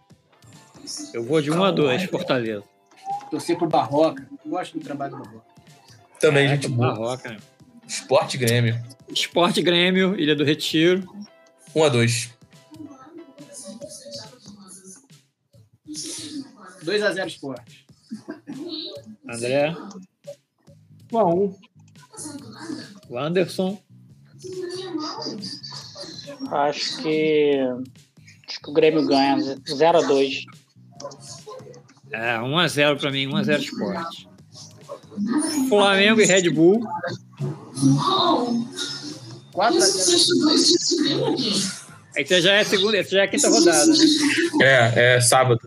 [1.13, 2.63] Eu vou de 1x2, Fortaleza.
[3.29, 4.25] Torcer pro Barroca.
[4.47, 5.47] Gosto do trabalho do Barroca.
[6.21, 6.93] Também, É, gente boa.
[6.93, 7.39] Barroca, né?
[7.89, 8.81] Esporte Grêmio.
[9.09, 11.03] Esporte Grêmio, Ilha do Retiro.
[11.75, 12.34] 1x2.
[16.85, 17.87] 2x0 Esporte.
[19.29, 19.75] André.
[21.11, 21.55] 1x1.
[23.11, 23.83] Wanderson.
[26.51, 27.59] Acho que.
[28.47, 30.45] Acho que o Grêmio ganha 0x2.
[32.13, 34.29] É, 1x0 pra mim, 1x0 Esporte.
[35.69, 36.81] Flamengo e Red Bull.
[39.53, 41.85] 4x0.
[42.17, 43.95] Aí já é segunda, já é a quinta rodada, né?
[44.63, 45.59] É, é sábado.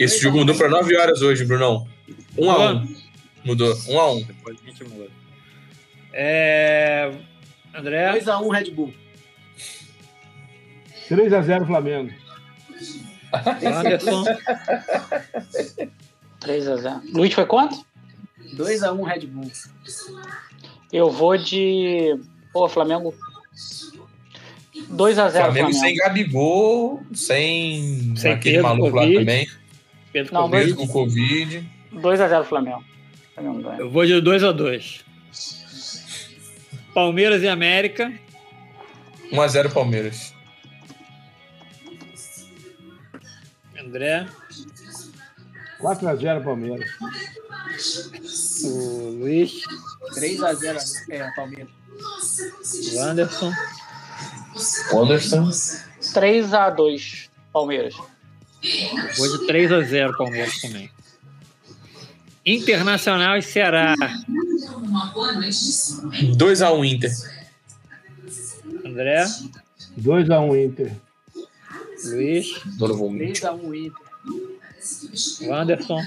[0.00, 1.86] Esse jogo mudou pra 9 horas hoje, Brunão.
[2.34, 2.96] 1x1.
[3.44, 3.76] Mudou.
[3.76, 4.26] 1x1.
[4.26, 5.10] Depois a gente muda.
[6.14, 7.12] É...
[7.74, 8.18] André.
[8.18, 8.94] 2x1 Red Bull.
[11.10, 12.14] 3x0 Flamengo.
[13.62, 14.24] Anderson.
[16.40, 17.02] 3x0.
[17.12, 17.84] Luiz foi quanto?
[18.56, 19.50] 2x1 Red Bull.
[20.90, 22.18] Eu vou de.
[22.54, 23.14] Pô, Flamengo.
[24.90, 25.72] 2x0 Flamengo, Flamengo.
[25.74, 29.46] sem Gabigol, sem, Sem aquele Pedro, maluco lá também.
[30.12, 30.66] Pedro Não, Covid.
[30.66, 31.70] Mesmo Covid.
[31.94, 32.84] 2x0 Flamengo.
[33.34, 33.78] Flamengo ganha.
[33.78, 35.02] Eu vou de 2x2.
[36.92, 38.12] Palmeiras e América.
[39.32, 40.34] 1x0 Palmeiras.
[43.78, 44.26] André.
[45.80, 46.90] 4x0 Palmeiras.
[48.64, 49.62] O Luiz.
[50.14, 50.78] 3x0
[51.10, 51.70] é, Palmeiras.
[52.94, 53.52] O Anderson.
[54.92, 55.50] Anderson.
[56.12, 57.94] 3x2 Palmeiras.
[59.16, 60.90] Vou de 3x0 Palmeiras também.
[62.44, 63.94] Internacional e Ceará.
[66.36, 67.10] 2x1 Inter.
[68.84, 69.24] André.
[69.98, 70.92] 2x1 Inter.
[72.04, 72.60] Luiz.
[72.78, 73.40] Normalmente.
[73.40, 75.48] 3x1 Inter.
[75.48, 76.02] O Anderson.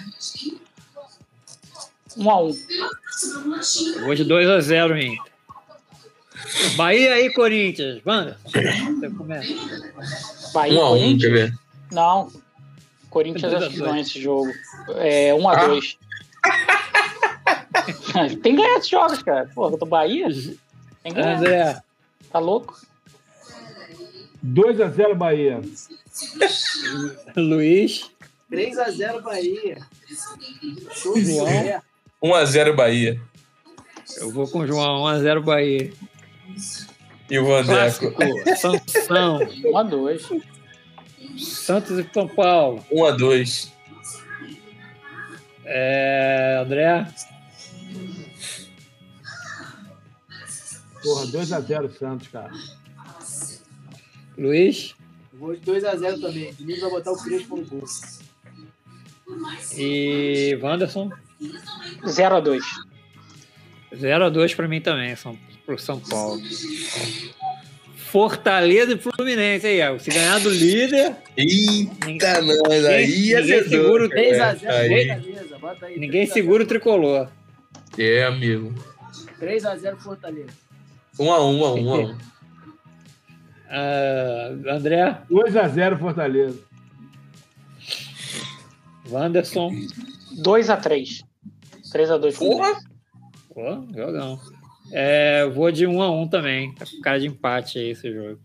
[2.17, 2.57] 1x1.
[3.95, 5.33] Eu vou de 2x0 Inter.
[6.75, 8.01] Bahia e Corinthians.
[8.05, 8.37] Wanda.
[8.45, 9.53] Você começa.
[10.53, 11.53] Bahia e 1x1, quer Corinthians?
[11.91, 12.42] Não.
[13.13, 14.51] Corinthians a acho que ganha esse jogo.
[14.95, 15.97] É 1x2.
[18.41, 19.47] Tem que ganhar esses jogos, cara.
[19.53, 20.27] Porra, do Bahia?
[21.03, 21.37] Tem que ganhar.
[21.37, 21.81] André.
[22.31, 22.75] Tá louco?
[24.43, 25.61] 2x0 Bahia.
[27.37, 28.09] Luiz.
[28.51, 29.77] 3x0 Bahia.
[31.05, 31.81] João.
[32.19, 32.43] bola.
[32.45, 33.21] 1x0 Bahia.
[34.17, 35.03] Eu vou com o João.
[35.03, 35.93] 1x0 Bahia.
[37.29, 38.11] E o Vandeco.
[38.57, 39.39] Sansão.
[39.39, 40.52] 1x2.
[41.37, 42.83] Santos e São Paulo.
[42.91, 43.73] 1 a 2
[45.65, 47.07] é, André?
[51.01, 52.51] Porra, 2x0 Santos, cara.
[54.37, 54.95] Luiz?
[55.33, 56.51] Vou de 2x0 também.
[56.51, 57.83] O Diniz vai botar o Crespo no gol.
[59.75, 61.09] E Wanderson?
[62.03, 62.61] 0x2.
[63.93, 66.41] 0x2 para mim também, São, pro São Paulo.
[68.13, 71.15] Fortaleza e Fluminense aí, Se ganhar do líder.
[71.35, 75.57] Eita, nós aí ninguém segura o 3x0 Fortaleza.
[75.57, 75.99] Bota aí.
[75.99, 77.27] Ninguém segura o tricolor.
[77.97, 78.71] É, amigo.
[79.41, 80.51] 3x0 Fortaleza.
[81.19, 82.15] 1x1, 1x1,
[83.71, 84.69] 1x1.
[84.69, 85.17] André?
[85.31, 86.59] 2x0 Fortaleza.
[89.09, 89.71] Wanderson?
[90.37, 91.23] 2x3.
[91.91, 92.79] 3x2 Porra!
[93.51, 94.39] Pô, jogão.
[94.91, 96.75] É, vou de 1 x 1 também.
[96.75, 98.39] Tá com cara de empate aí esse jogo.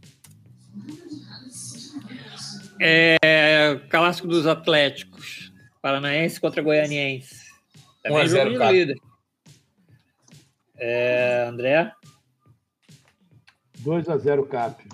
[2.80, 5.52] É, clássico dos Atléticos.
[5.80, 7.48] Paranaense contra Goianiense.
[8.02, 8.96] Também 1 a 0, jogo de líder.
[10.76, 11.92] É, André?
[13.78, 14.84] 2 x 0 Cap.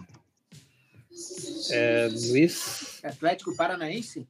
[1.70, 3.00] É, Luiz?
[3.02, 4.26] Atlético Paranaense?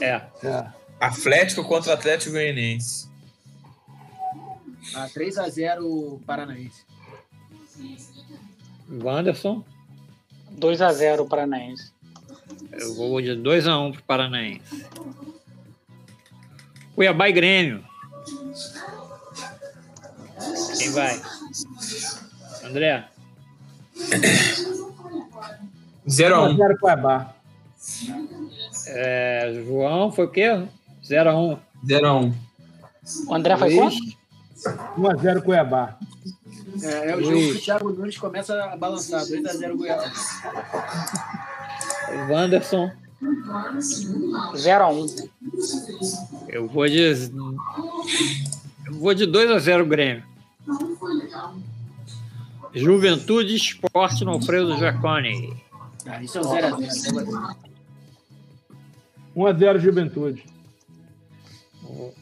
[0.00, 0.22] É.
[0.42, 0.66] é.
[1.00, 3.13] Atlético contra Atlético Goianiense.
[4.92, 6.84] Ah, 3 x 0 Paranaense.
[8.90, 9.64] Wanderson?
[10.50, 11.92] 2 x 0 Paranaense.
[12.72, 14.84] Eu vou de 2 x 1 pro Paranaense.
[16.94, 17.84] Cuiabá e Grêmio.
[20.78, 21.20] Quem vai?
[22.64, 23.08] André?
[26.06, 26.56] 0x1.
[26.56, 27.34] 0 Cuiabá.
[28.86, 30.66] É, João, foi o quê?
[31.02, 31.58] 0x1.
[31.84, 32.34] 0x1.
[33.26, 34.23] O André foi quanto?
[34.98, 35.98] 1x0 Cuiabá.
[36.82, 39.22] É, é o jogo que o Thiago Nunes começa a balançar.
[39.22, 40.12] 2x0 Cuiabá.
[42.28, 42.90] Wanderson.
[44.54, 45.28] 0x1.
[46.48, 47.30] Eu vou de.
[48.86, 50.24] Eu vou de 2x0 Grêmio.
[52.74, 55.62] Juventude Esporte no Alfredo Jacone.
[56.06, 57.56] Ah, isso é um 0x0.
[59.36, 60.44] 1x0 Juventude.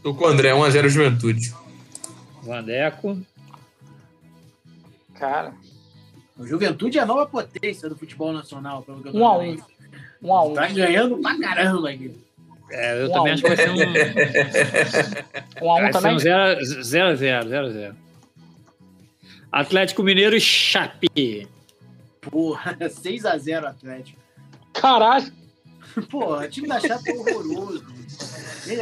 [0.03, 1.55] Tô com o André, 1x0 Juventude.
[2.43, 3.19] Vandeco.
[5.15, 5.55] Cara.
[6.37, 8.83] O Juventude é a nova potência do futebol nacional.
[8.83, 9.63] Pelo que eu tô 1x1.
[10.23, 10.55] 1x1.
[10.55, 12.13] Tá ganhando pra caramba aqui.
[12.71, 13.77] É, eu um também acho que vai ser um.
[15.63, 16.17] 1x1 também?
[16.17, 17.95] 0x0, 0x0.
[19.53, 21.47] Atlético Mineiro e Chape.
[22.23, 24.19] Porra, 6x0 Atlético.
[24.73, 25.31] Caralho.
[26.11, 27.85] Porra, o time da Chape é horroroso.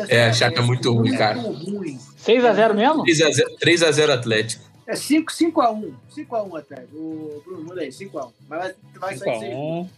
[0.08, 1.38] É, a Chape é muito ruim, cara.
[1.38, 3.04] 6x0 mesmo?
[3.04, 4.64] 3x0 Atlético.
[4.86, 5.94] É 5x1.
[6.16, 6.96] 5x1 Atlético.
[6.96, 8.32] O Bruno, muda aí, 5x1.
[8.48, 9.88] Mas vai, vai sair 6x1.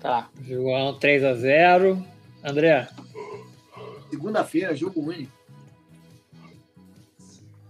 [0.00, 0.28] Tá.
[0.42, 2.02] João 3x0.
[2.44, 2.88] André?
[4.10, 5.32] Segunda-feira, jogo único.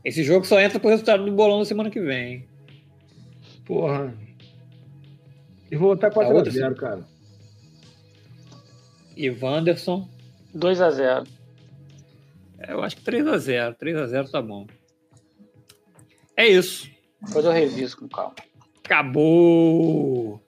[0.05, 2.47] Esse jogo só entra pro resultado do bolão da semana que vem.
[3.65, 4.15] Porra.
[5.71, 7.05] E vou botar 4x0, cara.
[9.17, 10.09] E Wanderson?
[10.55, 11.27] 2x0.
[12.67, 13.77] É, eu acho que 3x0.
[13.77, 14.67] 3x0 tá bom.
[16.37, 16.91] É isso.
[17.23, 18.35] Depois eu reviso com calma.
[18.85, 20.43] Acabou!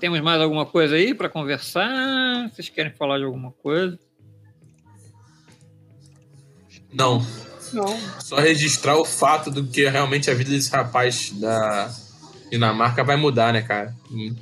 [0.00, 2.50] Temos mais alguma coisa aí para conversar?
[2.50, 3.98] Vocês querem falar de alguma coisa?
[6.92, 7.24] Não.
[7.72, 8.20] Não.
[8.20, 11.92] Só registrar o fato do que realmente a vida desse rapaz da
[12.50, 13.94] Dinamarca vai mudar, né, cara?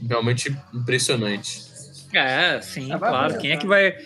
[0.06, 1.62] Realmente impressionante.
[2.12, 3.38] É, sim, claro.
[3.38, 3.96] Quem é que vai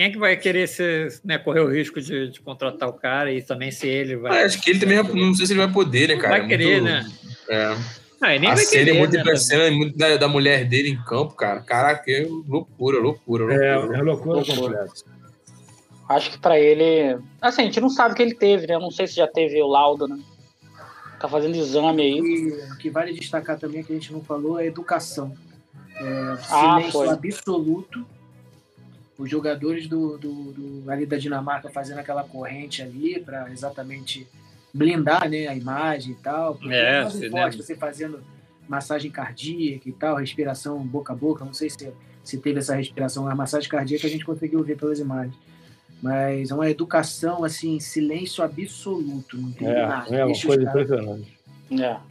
[0.00, 3.30] quem é que vai querer ser, né, correr o risco de, de, contratar o cara
[3.30, 4.40] e também se ele vai.
[4.40, 6.38] Ah, acho que ele também não sei se ele vai poder, né, cara?
[6.38, 7.12] Vai querer, muito, né?
[7.50, 7.76] É.
[8.22, 10.88] Ah, nem a vai cena querer, é muito né, impressionante, muito da, da, mulher dele
[10.88, 11.60] em campo, cara.
[11.60, 13.54] Caraca, é loucura, loucura, loucura.
[13.54, 14.86] É, é loucura, loucura.
[16.08, 17.18] Acho que para ele.
[17.38, 18.76] Assim, a gente não sabe o que ele teve, né?
[18.76, 20.18] Eu não sei se já teve o laudo, né?
[21.20, 22.18] Tá fazendo exame aí.
[22.18, 25.36] E o que vale destacar também, que a gente não falou, é a educação.
[25.94, 27.08] É, ah, silêncio foi.
[27.10, 28.06] absoluto.
[29.20, 34.26] Os jogadores do, do, do, ali da Dinamarca fazendo aquela corrente ali para exatamente
[34.72, 36.58] blindar né, a imagem e tal.
[36.70, 38.22] É, é forte, você fazendo
[38.66, 41.44] massagem cardíaca e tal, respiração boca a boca.
[41.44, 41.92] Não sei se,
[42.24, 45.36] se teve essa respiração, a massagem cardíaca a gente conseguiu ver pelas imagens.
[46.00, 49.36] Mas é uma educação, assim, silêncio absoluto.
[49.36, 50.16] Não tem é, nada.
[50.16, 51.38] É uma coisa impressionante.
[51.78, 52.09] É.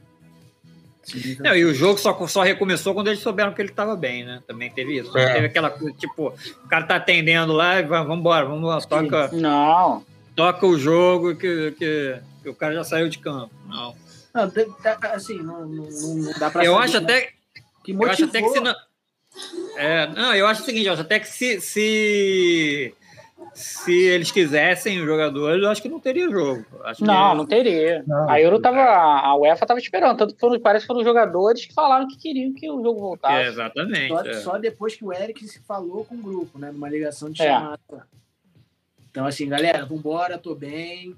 [1.39, 4.41] Não, e o jogo só, só recomeçou quando eles souberam que ele estava bem, né?
[4.47, 5.17] Também teve isso.
[5.17, 5.33] É.
[5.33, 9.29] Teve aquela coisa, tipo, o cara tá atendendo lá e vamos embora, vamos embora, toca.
[9.33, 10.05] Não.
[10.35, 13.53] Toca o jogo que, que, que o cara já saiu de campo.
[13.67, 13.95] Não.
[14.33, 14.51] Não,
[15.13, 17.31] assim, não, não, não dá pra Eu acho até.
[17.83, 18.75] Que motivou, eu acho até que se não.
[19.77, 22.93] É, não, eu acho o seguinte, até que se, se,
[23.53, 26.65] se eles quisessem os jogadores, eu acho que não teria jogo.
[26.83, 27.37] Acho não, que...
[27.37, 28.03] não teria.
[28.07, 28.29] Não.
[28.29, 28.81] A Euro tava.
[28.81, 32.17] A UEFA tava esperando, tanto que foram, parece que foram os jogadores que falaram que
[32.17, 33.35] queriam que o jogo voltasse.
[33.35, 34.07] É, exatamente.
[34.09, 34.33] Só, é.
[34.33, 36.71] só, depois que o Eric se falou com o grupo, né?
[36.71, 37.45] Numa ligação de é.
[37.45, 38.07] chamada.
[39.09, 41.15] Então, assim, galera, vambora, tô bem.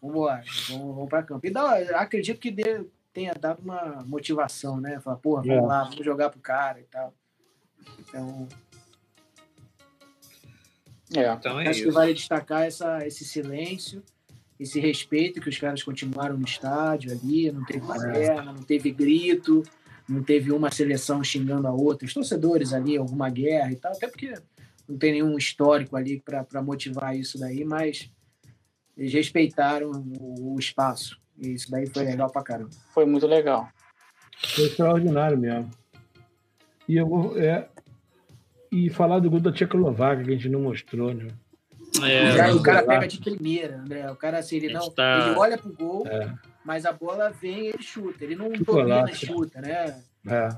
[0.00, 1.46] Vambora, vamos, vamos pra campo.
[1.46, 5.00] E dá, acredito que dê, tenha dado uma motivação, né?
[5.00, 5.66] Falar, porra, vamos é.
[5.66, 7.12] lá, vamos jogar pro cara e tal.
[7.98, 8.48] Então.
[11.14, 11.88] É, então é acho isso.
[11.88, 14.02] que vale destacar essa, esse silêncio,
[14.58, 19.62] esse respeito que os caras continuaram no estádio ali, não teve baderna, não teve grito,
[20.08, 24.08] não teve uma seleção xingando a outra, os torcedores ali, alguma guerra e tal, até
[24.08, 24.34] porque
[24.88, 28.10] não tem nenhum histórico ali para motivar isso daí, mas
[28.96, 31.20] eles respeitaram o, o espaço.
[31.38, 32.70] E isso daí foi legal pra caramba.
[32.94, 33.68] Foi muito legal.
[34.54, 35.70] Foi extraordinário mesmo.
[36.88, 37.38] E eu vou.
[37.38, 37.68] É,
[38.70, 41.28] e falar do gol da Tchecoslováquia, que a gente não mostrou, né?
[42.04, 44.10] É, o cara pega de primeira, André.
[44.10, 44.90] O cara, assim, ele não.
[44.90, 45.28] Tá...
[45.28, 46.32] Ele olha pro gol, é.
[46.64, 48.24] mas a bola vem e ele chuta.
[48.24, 50.02] Ele não domina e chuta, né?
[50.26, 50.48] É.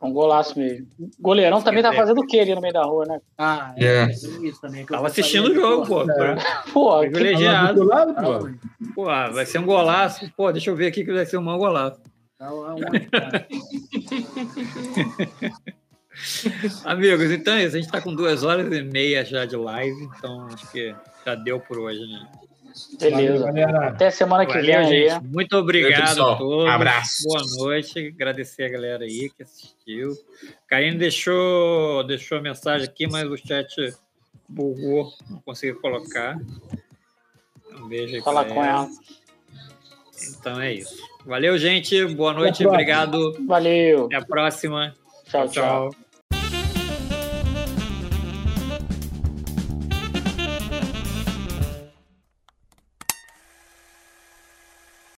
[0.00, 0.86] Um golaço mesmo.
[1.18, 3.20] Goleirão também tá fazendo o que ali no meio da rua, né?
[3.36, 4.10] Ah, é, é.
[4.12, 4.86] isso também.
[4.86, 6.08] Tava assistindo o jogo, pô.
[6.08, 6.36] É.
[6.72, 7.82] Pô, privilegiado.
[7.82, 8.48] Lado, pô.
[8.94, 10.30] pô, vai ser um golaço.
[10.36, 12.00] Pô, deixa eu ver aqui que vai ser um mau golaço.
[12.38, 13.48] Tá onde, cara?
[16.84, 17.76] Amigos, então é isso.
[17.76, 21.34] A gente está com duas horas e meia já de live, então acho que já
[21.34, 22.28] deu por hoje, né?
[23.00, 23.44] Beleza.
[23.44, 25.08] Valeu, Até semana que Valeu, vem.
[25.08, 25.24] Gente.
[25.24, 26.64] Muito obrigado a todos.
[26.64, 27.24] Um abraço.
[27.24, 28.12] Boa noite.
[28.14, 30.16] Agradecer a galera aí que assistiu.
[30.66, 33.74] Karine deixou, deixou a mensagem aqui, mas o chat
[34.48, 36.38] bugou, não consegui colocar.
[37.74, 38.22] Um beijo aí.
[38.22, 38.88] Fala com ela.
[40.30, 40.96] Então é isso.
[41.24, 42.04] Valeu, gente.
[42.06, 42.66] Boa noite.
[42.66, 43.36] Obrigado.
[43.46, 44.06] Valeu.
[44.06, 44.94] Até a próxima.
[45.24, 45.48] tchau.
[45.48, 45.90] tchau.
[45.90, 46.07] tchau.